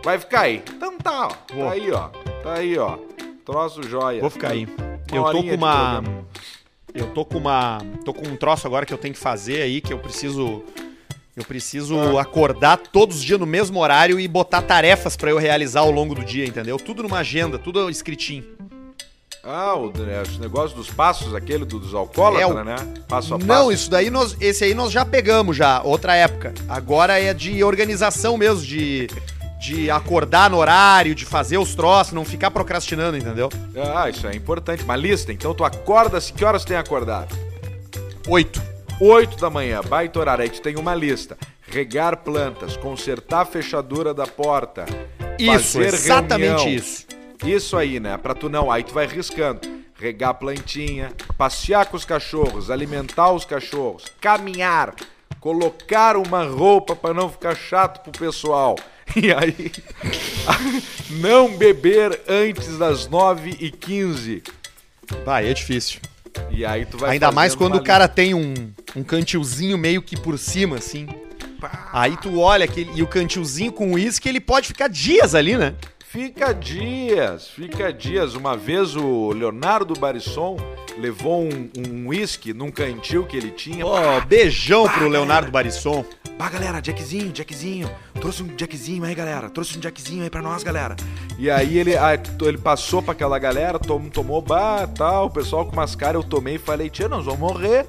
vai 0.03 0.17
ficar 0.19 0.41
aí. 0.41 0.63
Então 0.76 0.97
tá, 0.97 1.28
ó. 1.28 1.30
Tá 1.30 1.71
aí, 1.71 1.91
ó. 1.91 2.07
Tá 2.43 2.53
aí, 2.53 2.78
ó. 2.78 2.97
Troço 3.45 3.84
joia. 3.84 4.21
Vou 4.21 4.30
ficar 4.30 4.51
aí. 4.51 4.65
Uma 5.11 5.17
Eu 5.17 5.24
tô 5.32 5.43
com 5.43 5.55
uma. 5.55 6.03
Eu 6.93 7.07
tô 7.07 7.25
com 7.25 7.37
uma. 7.37 7.79
tô 8.05 8.13
com 8.13 8.27
um 8.27 8.35
troço 8.35 8.67
agora 8.67 8.85
que 8.85 8.93
eu 8.93 8.97
tenho 8.97 9.13
que 9.13 9.19
fazer 9.19 9.61
aí, 9.61 9.81
que 9.81 9.91
eu 9.93 9.99
preciso. 9.99 10.63
Eu 11.35 11.43
preciso 11.43 11.99
Ah. 11.99 12.21
acordar 12.21 12.77
todos 12.77 13.17
os 13.17 13.23
dias 13.23 13.39
no 13.39 13.45
mesmo 13.47 13.79
horário 13.79 14.19
e 14.19 14.27
botar 14.27 14.61
tarefas 14.61 15.15
pra 15.17 15.31
eu 15.31 15.37
realizar 15.39 15.79
ao 15.79 15.89
longo 15.89 16.13
do 16.13 16.23
dia, 16.23 16.45
entendeu? 16.45 16.77
Tudo 16.77 17.01
numa 17.01 17.17
agenda, 17.19 17.57
tudo 17.57 17.89
escritinho. 17.89 18.45
Ah, 19.43 19.73
o, 19.75 19.91
os 20.21 20.37
negócios 20.37 20.73
dos 20.73 20.89
passos, 20.93 21.33
aquele 21.33 21.65
do- 21.65 21.79
dos 21.79 21.93
alcoólatras, 21.95 22.49
É, 22.49 22.53
o- 22.61 22.63
né? 22.63 22.75
Passo 23.09 23.33
a 23.33 23.37
passo. 23.39 23.47
Não, 23.47 23.71
isso 23.71 23.89
daí 23.89 24.11
nós, 24.11 24.37
esse 24.39 24.63
aí 24.63 24.75
nós 24.75 24.91
já 24.91 25.03
pegamos 25.03 25.57
já, 25.57 25.81
outra 25.81 26.15
época. 26.15 26.53
Agora 26.69 27.19
é 27.19 27.33
de 27.33 27.63
organização 27.63 28.37
mesmo, 28.37 28.61
de 28.63 29.07
de 29.64 29.89
acordar 29.89 30.49
no 30.49 30.57
horário, 30.57 31.16
de 31.16 31.26
fazer 31.26 31.57
os 31.57 31.74
troços, 31.74 32.11
não 32.11 32.26
ficar 32.26 32.51
procrastinando, 32.51 33.16
entendeu? 33.16 33.47
Ah, 33.95 34.09
isso 34.09 34.28
é 34.28 34.36
importante. 34.36 34.84
Uma 34.84 34.97
lista. 34.97 35.32
Então 35.32 35.53
tu 35.53 35.64
acorda, 35.64 36.20
que 36.20 36.43
horas 36.43 36.66
tem 36.66 36.76
acordado? 36.76 37.34
Oito. 38.28 38.61
8 38.99 39.38
da 39.38 39.49
manhã, 39.49 39.80
baita 39.82 40.20
horário. 40.20 40.43
Aí 40.43 40.49
tu 40.49 40.61
tem 40.61 40.76
uma 40.76 40.93
lista. 40.93 41.38
Regar 41.66 42.18
plantas, 42.18 42.76
consertar 42.76 43.39
a 43.39 43.45
fechadura 43.45 44.14
da 44.14 44.28
porta. 44.28 44.86
Isso, 45.39 45.82
exatamente 45.82 46.49
reunião. 46.49 46.70
isso. 46.70 47.07
Isso 47.45 47.78
aí, 47.78 48.01
né? 48.01 48.18
Pra 48.18 48.36
tu 48.36 48.49
não. 48.49 48.70
Aí 48.70 48.84
tu 48.84 48.93
vai 48.93 49.07
riscando. 49.07 49.61
Regar 49.97 50.32
a 50.32 50.34
plantinha, 50.34 51.14
passear 51.38 51.86
com 51.86 51.95
os 51.95 52.03
cachorros, 52.03 52.70
alimentar 52.70 53.32
os 53.32 53.45
cachorros, 53.45 54.03
caminhar, 54.20 54.93
colocar 55.39 56.18
uma 56.18 56.43
roupa 56.43 56.97
pra 56.97 57.14
não 57.14 57.30
ficar 57.30 57.55
chato 57.55 58.01
pro 58.01 58.11
pessoal. 58.11 58.76
E 59.15 59.31
aí, 59.31 59.71
não 61.21 61.55
beber 61.55 62.21
antes 62.27 62.77
das 62.77 63.07
9 63.07 63.57
e 63.59 63.69
15 63.69 64.41
Vai, 65.25 65.49
é 65.49 65.53
difícil. 65.53 65.99
E 66.49 66.65
aí 66.65 66.85
tu 66.85 66.97
vai 66.97 67.11
Ainda 67.11 67.31
mais 67.31 67.55
quando 67.55 67.75
o 67.75 67.83
cara 67.83 68.07
tem 68.07 68.33
um, 68.33 68.53
um 68.95 69.03
cantilzinho 69.03 69.77
meio 69.77 70.01
que 70.01 70.17
por 70.17 70.37
cima, 70.39 70.77
assim. 70.77 71.07
Aí 71.91 72.17
tu 72.17 72.39
olha 72.39 72.65
aquele, 72.65 72.91
e 72.95 73.03
o 73.03 73.07
cantilzinho 73.07 73.71
com 73.71 73.93
uísque, 73.93 74.27
ele 74.27 74.39
pode 74.39 74.67
ficar 74.67 74.89
dias 74.89 75.35
ali, 75.35 75.57
né? 75.57 75.75
Fica 76.14 76.53
dias, 76.53 77.47
fica 77.47 77.91
dias. 77.91 78.36
Uma 78.36 78.55
vez 78.55 78.95
o 78.95 79.32
Leonardo 79.32 79.95
Barisson 79.95 80.57
levou 80.95 81.41
um 81.43 81.72
um 81.76 82.07
uísque 82.09 82.53
num 82.53 82.70
cantil 82.70 83.26
que 83.26 83.36
ele 83.36 83.49
tinha. 83.49 83.84
Ó, 83.84 84.22
beijão 84.22 84.88
pro 84.88 85.09
Leonardo 85.09 85.49
Barisson. 85.49 86.05
Bah, 86.38 86.51
galera, 86.51 86.80
Jackzinho, 86.80 87.34
Jackzinho. 87.34 87.89
Trouxe 88.22 88.43
um 88.43 88.55
Jackzinho 88.55 89.03
aí, 89.03 89.16
galera. 89.16 89.49
Trouxe 89.49 89.76
um 89.76 89.82
Jackzinho 89.82 90.22
aí 90.22 90.30
pra 90.30 90.39
nós, 90.39 90.61
galera. 90.61 90.95
E 91.39 91.49
aí 91.49 91.80
ele, 91.80 91.97
ah, 91.97 92.14
ele 92.41 92.59
passou 92.59 93.01
pra 93.01 93.14
aquela 93.14 93.39
galera, 93.39 93.80
tom, 93.80 94.07
tomou 94.07 94.39
bah, 94.39 94.86
tal, 94.86 95.26
o 95.26 95.30
pessoal 95.32 95.66
com 95.66 95.72
umas 95.72 95.95
caras, 95.95 96.22
eu 96.22 96.30
tomei 96.30 96.55
e 96.55 96.59
falei, 96.59 96.91
tia, 96.91 97.09
nós 97.09 97.26
vamos 97.26 97.39
morrer. 97.39 97.88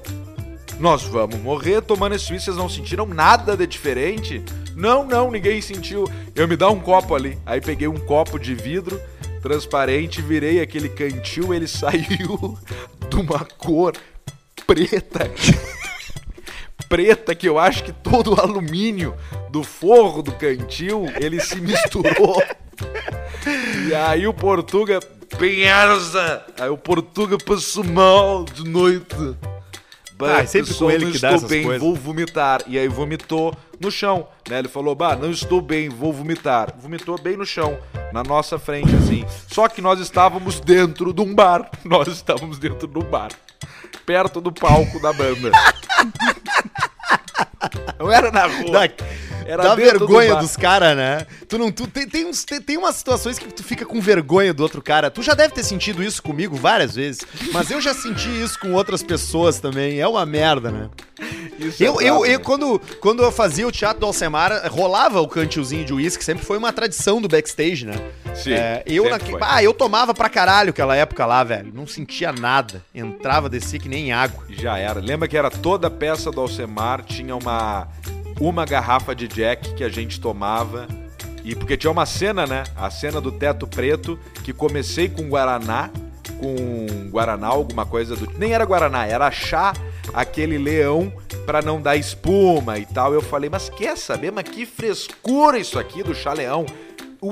Nós 0.79 1.03
vamos 1.03 1.37
morrer 1.37 1.81
tomando 1.81 2.15
esse 2.15 2.31
uísque, 2.31 2.45
vocês 2.45 2.57
não 2.57 2.67
sentiram 2.67 3.05
nada 3.05 3.55
de 3.55 3.65
diferente? 3.65 4.43
Não, 4.75 5.05
não, 5.05 5.31
ninguém 5.31 5.61
sentiu. 5.61 6.09
Eu 6.35 6.47
me 6.47 6.57
dá 6.57 6.69
um 6.69 6.79
copo 6.79 7.15
ali. 7.15 7.37
Aí 7.45 7.61
peguei 7.61 7.87
um 7.87 7.97
copo 7.97 8.37
de 8.37 8.53
vidro 8.53 8.99
transparente, 9.41 10.21
virei 10.21 10.59
aquele 10.59 10.89
cantil, 10.89 11.53
ele 11.53 11.67
saiu 11.67 12.57
de 13.09 13.15
uma 13.15 13.45
cor 13.57 13.93
preta. 14.65 15.31
preta 16.89 17.33
que 17.33 17.47
eu 17.47 17.57
acho 17.57 17.83
que 17.83 17.93
todo 17.93 18.33
o 18.33 18.41
alumínio 18.41 19.15
do 19.49 19.63
forro 19.63 20.21
do 20.21 20.31
cantil, 20.33 21.05
ele 21.21 21.39
se 21.39 21.55
misturou. 21.55 22.41
E 23.87 23.95
aí 23.95 24.27
o 24.27 24.33
Portuga, 24.33 24.99
Penharza, 25.37 26.43
aí 26.59 26.69
o 26.69 26.77
Portuga 26.77 27.37
passou 27.37 27.83
mal 27.83 28.43
de 28.43 28.63
noite. 28.63 29.15
Bah, 30.17 30.37
Ah, 30.37 30.41
é 30.43 30.45
sempre 30.45 30.73
com 30.73 30.89
ele 30.89 31.11
que 31.11 31.19
dá 31.19 31.33
estou 31.33 31.37
essas 31.37 31.49
bem, 31.49 31.63
coisas. 31.63 31.81
vou 31.81 31.93
vomitar. 31.95 32.61
E 32.67 32.79
aí 32.79 32.87
vomitou 32.87 33.53
no 33.79 33.91
chão, 33.91 34.27
né? 34.49 34.59
Ele 34.59 34.69
falou, 34.69 34.95
bah, 34.95 35.15
não 35.15 35.29
estou 35.29 35.61
bem, 35.61 35.89
vou 35.89 36.13
vomitar. 36.13 36.73
Vomitou 36.77 37.19
bem 37.21 37.35
no 37.35 37.45
chão, 37.45 37.77
na 38.13 38.23
nossa 38.23 38.57
frente, 38.57 38.95
assim. 38.95 39.25
Só 39.47 39.67
que 39.67 39.81
nós 39.81 39.99
estávamos 39.99 40.59
dentro 40.61 41.13
de 41.13 41.21
um 41.21 41.35
bar. 41.35 41.69
Nós 41.83 42.07
estávamos 42.07 42.57
dentro 42.57 42.87
do 42.87 43.01
bar. 43.03 43.31
Perto 44.05 44.39
do 44.39 44.51
palco 44.51 44.99
da 45.01 45.11
banda. 45.11 45.51
Não 47.99 48.11
era 48.11 48.31
na 48.31 48.45
rua. 48.45 48.71
Dá, 48.71 48.89
Era 49.45 49.61
dá 49.63 49.69
do 49.75 49.81
vergonha 49.81 50.33
bar. 50.33 50.41
dos 50.41 50.55
caras, 50.57 50.97
né? 50.97 51.25
Tu 51.47 51.57
não, 51.57 51.71
tu 51.71 51.85
tem, 51.87 52.07
tem, 52.07 52.25
uns, 52.25 52.43
tem, 52.43 52.59
tem 52.59 52.77
umas 52.77 52.95
situações 52.95 53.37
que 53.37 53.45
tu 53.53 53.63
fica 53.63 53.85
com 53.85 54.01
vergonha 54.01 54.53
do 54.53 54.63
outro 54.63 54.81
cara. 54.81 55.11
Tu 55.11 55.21
já 55.21 55.33
deve 55.33 55.53
ter 55.53 55.63
sentido 55.63 56.03
isso 56.03 56.21
comigo 56.23 56.55
várias 56.55 56.95
vezes, 56.95 57.21
mas 57.53 57.69
eu 57.69 57.79
já 57.79 57.93
senti 57.93 58.27
isso 58.41 58.59
com 58.59 58.73
outras 58.73 59.03
pessoas 59.03 59.59
também. 59.59 59.99
É 59.99 60.07
uma 60.07 60.25
merda, 60.25 60.71
né? 60.71 60.89
Isso 61.59 61.81
é 61.83 61.87
Eu, 61.87 61.93
eu, 62.01 62.15
brabo, 62.15 62.25
eu 62.25 62.37
né? 62.39 62.43
quando, 62.43 62.81
quando 62.99 63.23
eu 63.23 63.31
fazia 63.31 63.67
o 63.67 63.71
teatro 63.71 63.99
do 64.01 64.05
Alcemar, 64.07 64.67
rolava 64.71 65.21
o 65.21 65.27
cantilzinho 65.27 65.85
de 65.85 65.93
uísque, 65.93 66.23
sempre 66.25 66.43
foi 66.43 66.57
uma 66.57 66.73
tradição 66.73 67.21
do 67.21 67.27
backstage, 67.27 67.85
né? 67.85 67.93
Sim, 68.33 68.51
É, 68.53 68.83
eu, 68.85 69.09
naque- 69.09 69.37
ah, 69.39 69.63
eu 69.63 69.73
tomava 69.73 70.13
pra 70.13 70.27
caralho 70.27 70.71
aquela 70.71 70.95
época 70.95 71.25
lá, 71.25 71.43
velho. 71.43 71.71
Não 71.73 71.85
sentia 71.87 72.31
nada. 72.33 72.83
Entrava, 72.93 73.47
descia 73.47 73.79
que 73.79 73.87
nem 73.87 74.11
água. 74.11 74.43
Já 74.49 74.77
era. 74.77 74.99
Lembra 74.99 75.27
que 75.27 75.37
era 75.37 75.49
toda 75.51 75.89
peça 75.89 76.31
do 76.31 76.41
Alcemar, 76.41 77.03
tinha 77.05 77.35
uma, 77.35 77.87
uma 78.39 78.65
garrafa 78.65 79.15
de 79.15 79.27
Jack 79.27 79.73
que 79.73 79.83
a 79.83 79.89
gente 79.89 80.19
tomava. 80.19 80.87
E 81.43 81.55
porque 81.55 81.77
tinha 81.77 81.91
uma 81.91 82.05
cena, 82.05 82.47
né? 82.47 82.63
A 82.75 82.89
cena 82.89 83.21
do 83.21 83.31
teto 83.31 83.67
preto, 83.67 84.19
que 84.43 84.51
comecei 84.51 85.07
com 85.07 85.29
Guaraná, 85.29 85.91
com 86.39 87.09
Guaraná, 87.11 87.47
alguma 87.47 87.85
coisa 87.85 88.15
do. 88.15 88.31
Nem 88.37 88.53
era 88.53 88.65
Guaraná, 88.65 89.05
era 89.05 89.29
chá, 89.29 89.73
aquele 90.13 90.57
leão, 90.57 91.13
pra 91.45 91.61
não 91.61 91.79
dar 91.79 91.95
espuma 91.95 92.79
e 92.79 92.85
tal. 92.85 93.13
Eu 93.13 93.21
falei, 93.21 93.49
mas 93.49 93.69
quer 93.69 93.95
saber? 93.95 94.31
Mas 94.31 94.49
que 94.49 94.65
frescura 94.65 95.57
isso 95.59 95.77
aqui 95.77 96.01
do 96.01 96.15
chá 96.15 96.33
leão. 96.33 96.65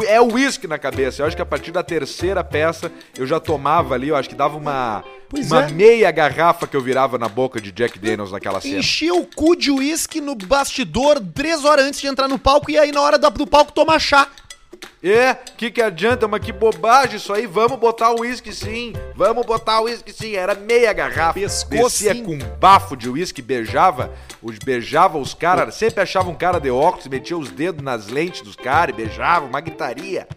É 0.08 0.22
o 0.22 0.34
uísque 0.34 0.68
na 0.68 0.78
cabeça. 0.78 1.22
Eu 1.22 1.26
acho 1.26 1.36
que 1.36 1.41
a 1.41 1.45
partir 1.45 1.72
da 1.72 1.84
terceira 1.84 2.43
peça 2.43 2.91
eu 3.18 3.28
já 3.28 3.39
tomava 3.39 3.93
ali, 3.95 4.10
eu 4.10 4.16
acho 4.16 4.30
que 4.30 4.36
dava 4.36 4.58
uma, 4.58 5.04
Pois 5.34 5.49
uma 5.49 5.63
é. 5.63 5.71
meia 5.71 6.11
garrafa 6.11 6.67
que 6.67 6.77
eu 6.77 6.81
virava 6.81 7.17
na 7.17 7.27
boca 7.27 7.59
de 7.59 7.71
Jack 7.71 7.97
Daniels 7.97 8.31
naquela 8.31 8.61
cena. 8.61 8.77
Enchia 8.77 9.15
o 9.15 9.25
cu 9.25 9.55
de 9.55 9.71
uísque 9.71 10.21
no 10.21 10.36
bastidor 10.36 11.19
três 11.34 11.65
horas 11.65 11.86
antes 11.86 11.99
de 11.99 12.05
entrar 12.05 12.27
no 12.27 12.38
palco 12.38 12.69
e 12.69 12.77
aí 12.77 12.91
na 12.91 13.01
hora 13.01 13.17
do 13.17 13.47
palco 13.47 13.71
tomar 13.71 13.97
chá. 13.97 14.27
É, 15.03 15.34
que 15.34 15.71
que 15.71 15.81
adianta, 15.81 16.27
mas 16.27 16.39
que 16.39 16.51
bobagem 16.51 17.15
isso 17.15 17.34
aí. 17.34 17.47
Vamos 17.47 17.79
botar 17.79 18.11
o 18.11 18.19
uísque 18.19 18.53
sim. 18.53 18.93
Vamos 19.15 19.43
botar 19.43 19.81
o 19.81 19.86
uísque 19.86 20.13
sim. 20.13 20.36
Era 20.36 20.53
meia 20.53 20.93
garrafa. 20.93 21.34
Pescou 21.34 21.86
Descia 21.86 22.13
sim. 22.13 22.23
com 22.23 22.34
um 22.36 22.57
bafo 22.59 22.95
de 22.95 23.09
uísque, 23.09 23.41
beijava, 23.41 24.13
os, 24.39 24.59
beijava 24.59 25.17
os 25.17 25.34
caras. 25.34 25.73
Sempre 25.73 26.03
achava 26.03 26.29
um 26.29 26.36
cara 26.36 26.59
de 26.59 26.69
óculos, 26.69 27.07
metia 27.07 27.36
os 27.36 27.49
dedos 27.49 27.84
nas 27.84 28.07
lentes 28.07 28.41
dos 28.41 28.55
caras 28.55 28.93
e 28.93 28.97
beijava, 28.97 29.47
uma 29.47 29.59
gritaria. 29.59 30.27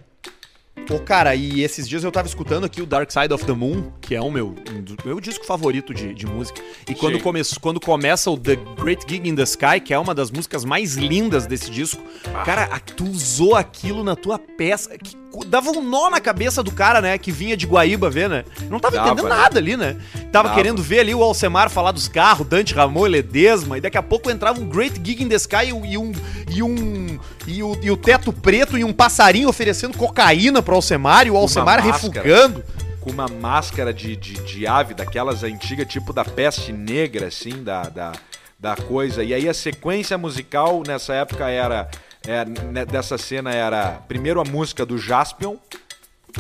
Ô, 0.89 1.01
cara, 1.01 1.35
e 1.35 1.63
esses 1.63 1.89
dias 1.89 2.05
eu 2.05 2.13
tava 2.13 2.29
escutando 2.29 2.65
aqui 2.65 2.81
o 2.81 2.87
Dark 2.87 3.11
Side 3.11 3.33
of 3.35 3.45
the 3.45 3.53
Moon, 3.53 3.91
que 4.01 4.15
é 4.15 4.21
o 4.21 4.31
meu, 4.31 4.55
um 4.71 5.07
meu 5.09 5.21
disco 5.21 5.45
favorito 5.45 5.93
de, 5.93 6.15
de 6.15 6.27
música. 6.27 6.63
E 6.89 6.95
quando, 6.95 7.19
come, 7.19 7.41
quando 7.61 7.81
começa 7.81 8.31
o 8.31 8.39
The 8.39 8.55
Great 8.81 9.05
Gig 9.09 9.29
in 9.29 9.35
the 9.35 9.43
Sky, 9.43 9.81
que 9.85 9.93
é 9.93 9.99
uma 9.99 10.15
das 10.15 10.31
músicas 10.31 10.65
mais 10.65 10.95
lindas 10.95 11.45
desse 11.45 11.71
disco, 11.71 12.01
cara, 12.45 12.65
a- 12.65 12.79
tu 12.79 13.05
usou 13.05 13.57
aquilo 13.57 14.05
na 14.05 14.15
tua 14.15 14.39
peça. 14.39 14.97
Que 14.97 15.17
dava 15.45 15.71
um 15.71 15.83
nó 15.83 16.09
na 16.11 16.21
cabeça 16.21 16.63
do 16.63 16.71
cara, 16.71 17.01
né? 17.01 17.19
Que 17.19 17.33
vinha 17.33 17.57
de 17.57 17.67
Guaíba 17.67 18.09
ver, 18.09 18.29
né? 18.29 18.45
Não 18.71 18.79
tava 18.79 18.97
Dava, 18.97 19.09
entendendo 19.09 19.29
né? 19.29 19.37
nada 19.37 19.59
ali, 19.59 19.77
né? 19.77 19.97
Tava 20.33 20.49
Dava. 20.49 20.55
querendo 20.55 20.83
ver 20.83 21.01
ali 21.01 21.15
o 21.15 21.23
Alcemar 21.23 21.69
falar 21.69 21.93
dos 21.93 22.09
carros, 22.09 22.47
Dante 22.47 22.75
Ramon, 22.75 23.07
Ledesma, 23.07 23.79
e 23.79 23.81
daqui 23.81 23.99
a 23.99 24.03
pouco 24.03 24.31
entrava 24.31 24.61
um 24.61 24.69
Great 24.69 25.01
Gig 25.03 25.23
in 25.23 25.29
the 25.29 25.37
Sky 25.37 25.69
e 25.69 25.73
um. 25.99 26.13
E 26.49 26.63
um, 26.63 27.19
e, 27.47 27.63
o, 27.63 27.79
e 27.81 27.91
o 27.91 27.97
teto 27.97 28.33
preto 28.33 28.77
e 28.77 28.85
um 28.85 28.93
passarinho 28.93 29.49
oferecendo 29.49 29.97
cocaína 29.97 30.63
pro 30.63 30.75
Alcemar 30.75 31.27
e 31.27 31.31
o 31.31 31.37
Alcemar 31.37 31.81
refugando. 31.81 32.65
Com 33.01 33.11
uma 33.11 33.29
máscara 33.29 33.95
de, 33.95 34.17
de, 34.17 34.35
de 34.35 34.67
ave, 34.67 34.95
daquelas 34.95 35.45
antigas, 35.45 35.87
tipo 35.87 36.13
da 36.13 36.25
peste 36.25 36.73
negra, 36.73 37.29
assim, 37.29 37.63
da, 37.63 37.83
da, 37.83 38.13
da 38.59 38.75
coisa. 38.75 39.23
E 39.23 39.33
aí 39.33 39.49
a 39.49 39.55
sequência 39.55 40.19
musical 40.19 40.83
nessa 40.87 41.15
época 41.15 41.49
era. 41.49 41.89
É, 42.27 42.45
né, 42.45 42.85
dessa 42.85 43.17
cena 43.19 43.53
era 43.53 44.03
primeiro 44.09 44.41
a 44.41 44.45
música 44.45 44.85
do 44.85 44.99
Jaspion, 44.99 45.57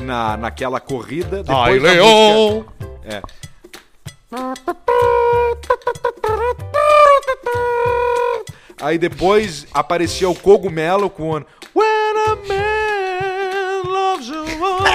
na, 0.01 0.37
naquela 0.37 0.81
corrida. 0.81 1.43
Ai, 1.49 1.73
a 1.79 1.81
música- 1.81 1.93
Leon! 1.93 2.65
É. 3.05 3.23
Aí 8.81 8.99
depois 8.99 9.67
aparecia 9.73 10.29
o 10.29 10.35
cogumelo 10.35 11.09
com 11.09 11.33
When 11.33 11.45
a 12.27 12.37
man 12.37 12.86
loves 14.17 14.31
a 14.31 14.43
woman. 14.43 14.87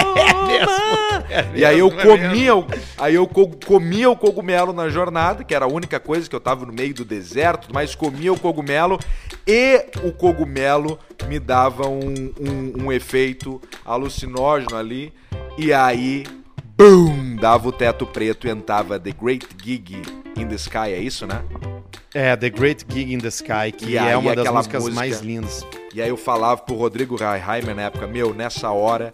E 1.55 1.63
aí 1.65 1.79
eu 1.79 1.89
comia, 1.91 2.55
o- 2.55 2.65
aí 2.97 3.15
eu 3.15 3.27
co- 3.27 3.51
comia 3.65 4.09
o 4.09 4.15
cogumelo 4.15 4.73
na 4.73 4.89
jornada, 4.89 5.43
que 5.43 5.53
era 5.55 5.65
a 5.65 5.67
única 5.67 5.99
coisa 5.99 6.29
que 6.29 6.35
eu 6.35 6.39
tava 6.39 6.65
no 6.65 6.73
meio 6.73 6.93
do 6.93 7.05
deserto, 7.05 7.69
mas 7.73 7.95
comia 7.95 8.31
o 8.33 8.39
cogumelo 8.39 8.99
e 9.47 9.85
o 10.03 10.11
cogumelo 10.11 10.99
me 11.27 11.39
dava 11.39 11.87
um, 11.87 12.33
um- 12.39 12.73
um 12.85 12.91
efeito 12.91 13.61
alucinógeno 13.85 14.75
ali. 14.77 15.13
E 15.57 15.73
aí, 15.73 16.25
BUM! 16.77 17.35
Dava 17.37 17.67
o 17.67 17.71
teto 17.71 18.05
preto 18.05 18.47
e 18.47 18.49
entrava 18.49 18.99
The 18.99 19.11
Great 19.11 19.47
Gig 19.63 20.01
in 20.37 20.47
the 20.47 20.55
Sky, 20.55 20.93
é 20.93 20.99
isso, 20.99 21.25
né? 21.25 21.41
É, 22.13 22.35
The 22.35 22.49
Great 22.49 22.85
Gig 22.89 23.13
in 23.13 23.19
the 23.19 23.29
Sky, 23.29 23.71
que 23.75 23.91
E 23.91 23.97
é 23.97 24.15
uma 24.17 24.35
das 24.35 24.47
músicas 24.49 24.83
música- 24.83 24.99
mais 24.99 25.21
lindas. 25.21 25.65
E 25.93 26.01
aí 26.01 26.09
eu 26.09 26.17
falava 26.17 26.61
pro 26.61 26.75
Rodrigo 26.75 27.15
Reimer 27.15 27.75
na 27.75 27.83
época, 27.83 28.07
meu, 28.07 28.33
nessa 28.33 28.71
hora 28.71 29.13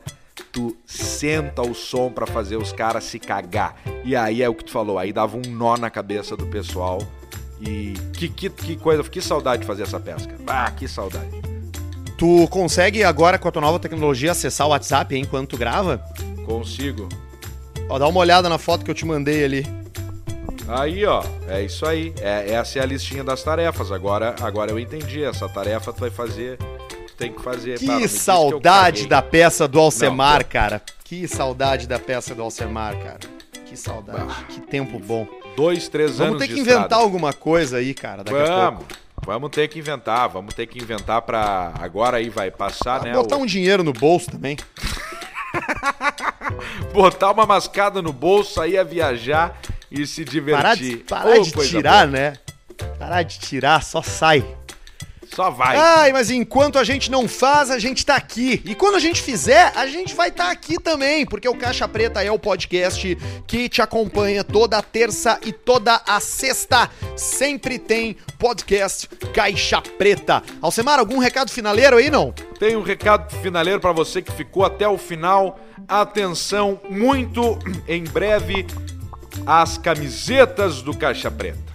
tu 0.51 0.75
senta 0.85 1.61
o 1.61 1.73
som 1.73 2.11
pra 2.11 2.25
fazer 2.27 2.57
os 2.57 2.71
caras 2.71 3.03
se 3.03 3.19
cagar. 3.19 3.75
E 4.03 4.15
aí 4.15 4.41
é 4.41 4.49
o 4.49 4.53
que 4.53 4.65
tu 4.65 4.71
falou, 4.71 4.97
aí 4.97 5.11
dava 5.11 5.37
um 5.37 5.41
nó 5.49 5.77
na 5.77 5.89
cabeça 5.89 6.35
do 6.37 6.45
pessoal. 6.47 6.99
E 7.59 7.93
que, 8.13 8.29
que, 8.29 8.49
que 8.49 8.75
coisa, 8.75 9.03
que 9.03 9.21
saudade 9.21 9.61
de 9.61 9.67
fazer 9.67 9.83
essa 9.83 9.99
pesca. 9.99 10.35
Ah, 10.45 10.69
que 10.71 10.87
saudade. 10.87 11.29
Tu 12.17 12.47
consegue 12.49 13.03
agora, 13.03 13.37
com 13.37 13.47
a 13.47 13.51
tua 13.51 13.61
nova 13.61 13.79
tecnologia, 13.79 14.31
acessar 14.31 14.67
o 14.67 14.71
WhatsApp 14.71 15.15
enquanto 15.15 15.49
tu 15.51 15.57
grava? 15.57 16.03
Consigo. 16.45 17.07
Ó, 17.89 17.97
dá 17.97 18.07
uma 18.07 18.19
olhada 18.19 18.49
na 18.49 18.57
foto 18.57 18.83
que 18.83 18.91
eu 18.91 18.95
te 18.95 19.05
mandei 19.05 19.43
ali. 19.43 19.65
Aí, 20.67 21.05
ó, 21.05 21.23
é 21.47 21.63
isso 21.63 21.85
aí. 21.85 22.13
É, 22.19 22.51
essa 22.53 22.79
é 22.79 22.81
a 22.81 22.85
listinha 22.85 23.23
das 23.23 23.41
tarefas. 23.41 23.91
Agora, 23.91 24.35
agora 24.41 24.71
eu 24.71 24.79
entendi. 24.79 25.23
Essa 25.23 25.47
tarefa 25.47 25.93
tu 25.93 26.01
vai 26.01 26.09
fazer, 26.09 26.57
tu 26.57 27.13
tem 27.17 27.31
que 27.31 27.41
fazer. 27.41 27.79
Que 27.79 27.85
eu 27.89 28.09
saudade 28.09 29.03
caguei. 29.03 29.07
da 29.09 29.21
peça 29.21 29.67
do 29.67 29.79
Alcemar, 29.79 30.41
Não, 30.41 30.49
cara. 30.49 30.81
Que 31.03 31.25
saudade 31.27 31.87
da 31.87 31.97
peça 31.97 32.35
do 32.35 32.43
Alcemar, 32.43 32.97
cara. 32.97 33.19
Que 33.65 33.77
saudade. 33.77 34.25
Bah. 34.25 34.43
Que 34.49 34.59
tempo 34.61 34.99
bom. 34.99 35.25
Dois, 35.55 35.87
três 35.87 36.19
anos 36.21 36.33
Vamos 36.33 36.39
ter 36.39 36.47
que 36.53 36.59
inventar 36.59 36.81
estrada. 36.83 37.03
alguma 37.03 37.33
coisa 37.33 37.77
aí, 37.77 37.93
cara, 37.93 38.23
daqui 38.23 38.37
Vamos. 38.37 38.85
Vamos 39.25 39.49
ter 39.49 39.67
que 39.67 39.79
inventar, 39.79 40.29
vamos 40.29 40.53
ter 40.53 40.67
que 40.67 40.77
inventar 40.79 41.21
pra. 41.21 41.73
Agora 41.79 42.17
aí 42.17 42.29
vai 42.29 42.51
passar, 42.51 43.01
né? 43.03 43.13
Botar 43.13 43.35
o- 43.37 43.41
um 43.41 43.45
dinheiro 43.45 43.83
no 43.83 43.91
bolso 43.91 44.29
também. 44.31 44.55
Botar 46.93 47.31
uma 47.31 47.45
mascada 47.45 48.01
no 48.01 48.13
bolso, 48.13 48.53
sair 48.53 48.77
a 48.77 48.83
viajar 48.83 49.59
e 49.91 50.05
se 50.05 50.23
divertir. 50.23 50.61
Parar 50.61 50.75
de, 50.75 50.97
parar 50.97 51.39
Ô, 51.39 51.41
de 51.41 51.67
tirar, 51.67 52.07
boa. 52.07 52.19
né? 52.19 52.33
Parar 52.99 53.23
de 53.23 53.39
tirar, 53.39 53.83
só 53.83 54.01
sai. 54.01 54.45
Só 55.33 55.49
vai. 55.51 55.75
Ai, 55.75 56.13
mas 56.13 56.31
enquanto 56.31 56.79
a 56.79 56.83
gente 56.83 57.11
não 57.11 57.27
faz, 57.27 57.69
a 57.69 57.77
gente 57.77 58.05
tá 58.05 58.15
aqui. 58.15 58.61
E 58.65 58.73
quando 58.73 58.95
a 58.95 58.99
gente 58.99 59.21
fizer, 59.21 59.71
a 59.75 59.85
gente 59.85 60.15
vai 60.15 60.29
estar 60.29 60.49
aqui 60.49 60.79
também, 60.79 61.25
porque 61.25 61.47
o 61.47 61.55
Caixa 61.55 61.87
Preta 61.87 62.23
é 62.23 62.31
o 62.31 62.39
podcast 62.39 63.17
que 63.45 63.67
te 63.67 63.81
acompanha 63.81 64.43
toda 64.43 64.77
a 64.77 64.81
terça 64.81 65.39
e 65.43 65.51
toda 65.51 66.01
a 66.07 66.19
sexta. 66.19 66.89
Sempre 67.15 67.77
tem 67.77 68.15
podcast 68.39 69.07
Caixa 69.33 69.81
Preta. 69.81 70.41
Alcemar, 70.61 70.97
algum 70.97 71.19
recado 71.19 71.51
finaleiro 71.51 71.97
aí, 71.97 72.09
não? 72.09 72.31
Tem 72.57 72.75
um 72.75 72.81
recado 72.81 73.29
finaleiro 73.41 73.79
pra 73.79 73.91
você 73.91 74.21
que 74.21 74.31
ficou 74.31 74.65
até 74.65 74.87
o 74.87 74.97
final. 74.97 75.59
Atenção, 75.87 76.79
muito 76.89 77.59
em 77.87 78.03
breve, 78.03 78.65
as 79.45 79.77
camisetas 79.77 80.81
do 80.81 80.95
Caixa 80.95 81.31
Preta. 81.31 81.67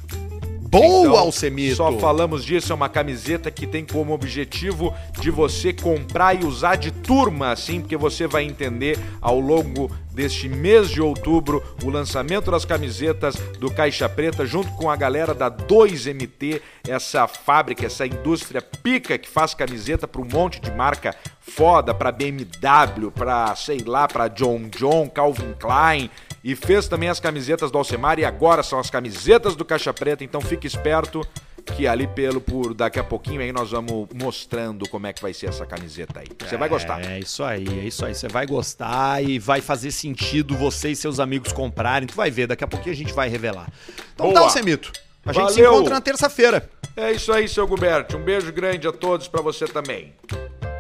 Boa, 0.73 1.07
Então, 1.07 1.17
Alcemito! 1.19 1.77
Só 1.77 1.93
falamos 1.99 2.43
disso, 2.43 2.73
é 2.73 2.75
uma 2.75 2.89
camiseta 2.89 3.51
que 3.51 3.67
tem 3.67 3.85
como 3.85 4.15
objetivo 4.15 4.95
de 5.21 5.31
você 5.31 5.71
comprar 5.71 6.33
e 6.35 6.47
usar 6.47 6.77
de 6.77 6.91
turma, 6.91 7.51
assim, 7.51 7.83
porque 7.83 7.95
você 7.95 8.27
vai 8.27 8.45
entender 8.45 8.99
ao 9.21 9.39
longo 9.39 9.91
deste 10.15 10.49
mês 10.49 10.89
de 10.89 11.03
outubro 11.03 11.63
o 11.85 11.91
lançamento 11.91 12.51
das 12.51 12.65
camisetas 12.65 13.35
do 13.59 13.71
Caixa 13.71 14.09
Preta 14.09 14.47
junto 14.47 14.71
com 14.73 14.91
a 14.91 14.97
galera 14.97 15.35
da 15.35 15.51
2MT, 15.51 16.63
essa 16.89 17.29
fábrica, 17.29 17.85
essa 17.85 18.07
indústria 18.07 18.63
pica 18.63 19.19
que 19.19 19.29
faz 19.29 19.53
camiseta 19.53 20.09
para 20.09 20.23
um 20.23 20.29
monte 20.31 20.59
de 20.59 20.71
marca 20.71 21.15
foda, 21.39 21.93
para 21.93 22.11
BMW, 22.11 23.11
para 23.15 23.55
sei 23.57 23.81
lá, 23.85 24.09
para 24.09 24.29
John 24.29 24.71
John, 24.71 25.07
Calvin 25.11 25.53
Klein, 25.59 26.09
e 26.45 26.57
fez 26.57 26.89
também 26.89 27.09
as 27.09 27.21
camisetas 27.21 27.71
do 27.71 27.79
Alcemar 27.79 28.19
e 28.19 28.25
agora 28.25 28.63
são 28.63 28.79
as 28.79 28.91
camisetas 28.91 29.55
do 29.55 29.65
Caixa 29.65 29.93
Preta, 29.93 30.25
então 30.25 30.41
fique 30.41 30.67
esperto 30.67 31.27
que 31.65 31.87
ali 31.87 32.07
pelo 32.07 32.41
por 32.41 32.75
daqui 32.75 32.99
a 32.99 33.05
pouquinho 33.05 33.41
aí 33.41 33.53
nós 33.53 33.71
vamos 33.71 34.09
mostrando 34.13 34.89
como 34.89 35.07
é 35.07 35.13
que 35.13 35.23
vai 35.23 35.33
ser 35.33 35.47
essa 35.47 35.65
camiseta 35.65 36.21
aí. 36.21 36.27
Você 36.41 36.57
vai 36.57 36.69
gostar. 36.69 37.01
É 37.05 37.21
isso 37.21 37.43
aí, 37.45 37.67
é 37.69 37.85
isso 37.87 38.05
aí. 38.05 38.15
Você 38.15 38.29
vai 38.29 38.47
gostar 38.47 39.23
e 39.23 39.39
vai 39.39 39.61
fazer 39.61 39.93
sentido 39.93 40.57
você 40.57 40.91
e 40.91 40.97
seus 40.97 41.21
amigos 41.21 41.53
comprarem. 41.53 42.09
Tu 42.09 42.15
vai 42.15 42.31
ver, 42.31 42.49
daqui 42.49 42.65
a 42.65 42.67
pouquinho 42.67 42.93
a 42.93 42.97
gente 42.97 43.13
vai 43.13 43.29
revelar. 43.29 43.71
Então 44.15 44.27
Boa. 44.27 44.35
tá, 44.35 44.41
Alcemito. 44.41 44.93
A 45.25 45.33
gente 45.33 45.53
se 45.53 45.63
Valeu. 45.63 45.75
encontra 45.75 45.95
na 45.95 46.01
terça-feira. 46.01 46.69
É 46.97 47.13
isso 47.13 47.33
aí, 47.33 47.49
seu 47.49 47.67
Gilberto. 47.67 48.17
Um 48.17 48.23
beijo 48.23 48.53
grande 48.53 48.89
a 48.89 48.93
todos 48.93 49.29
pra 49.29 49.41
você 49.41 49.67
também. 49.67 50.13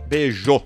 Beijo. 0.06 0.62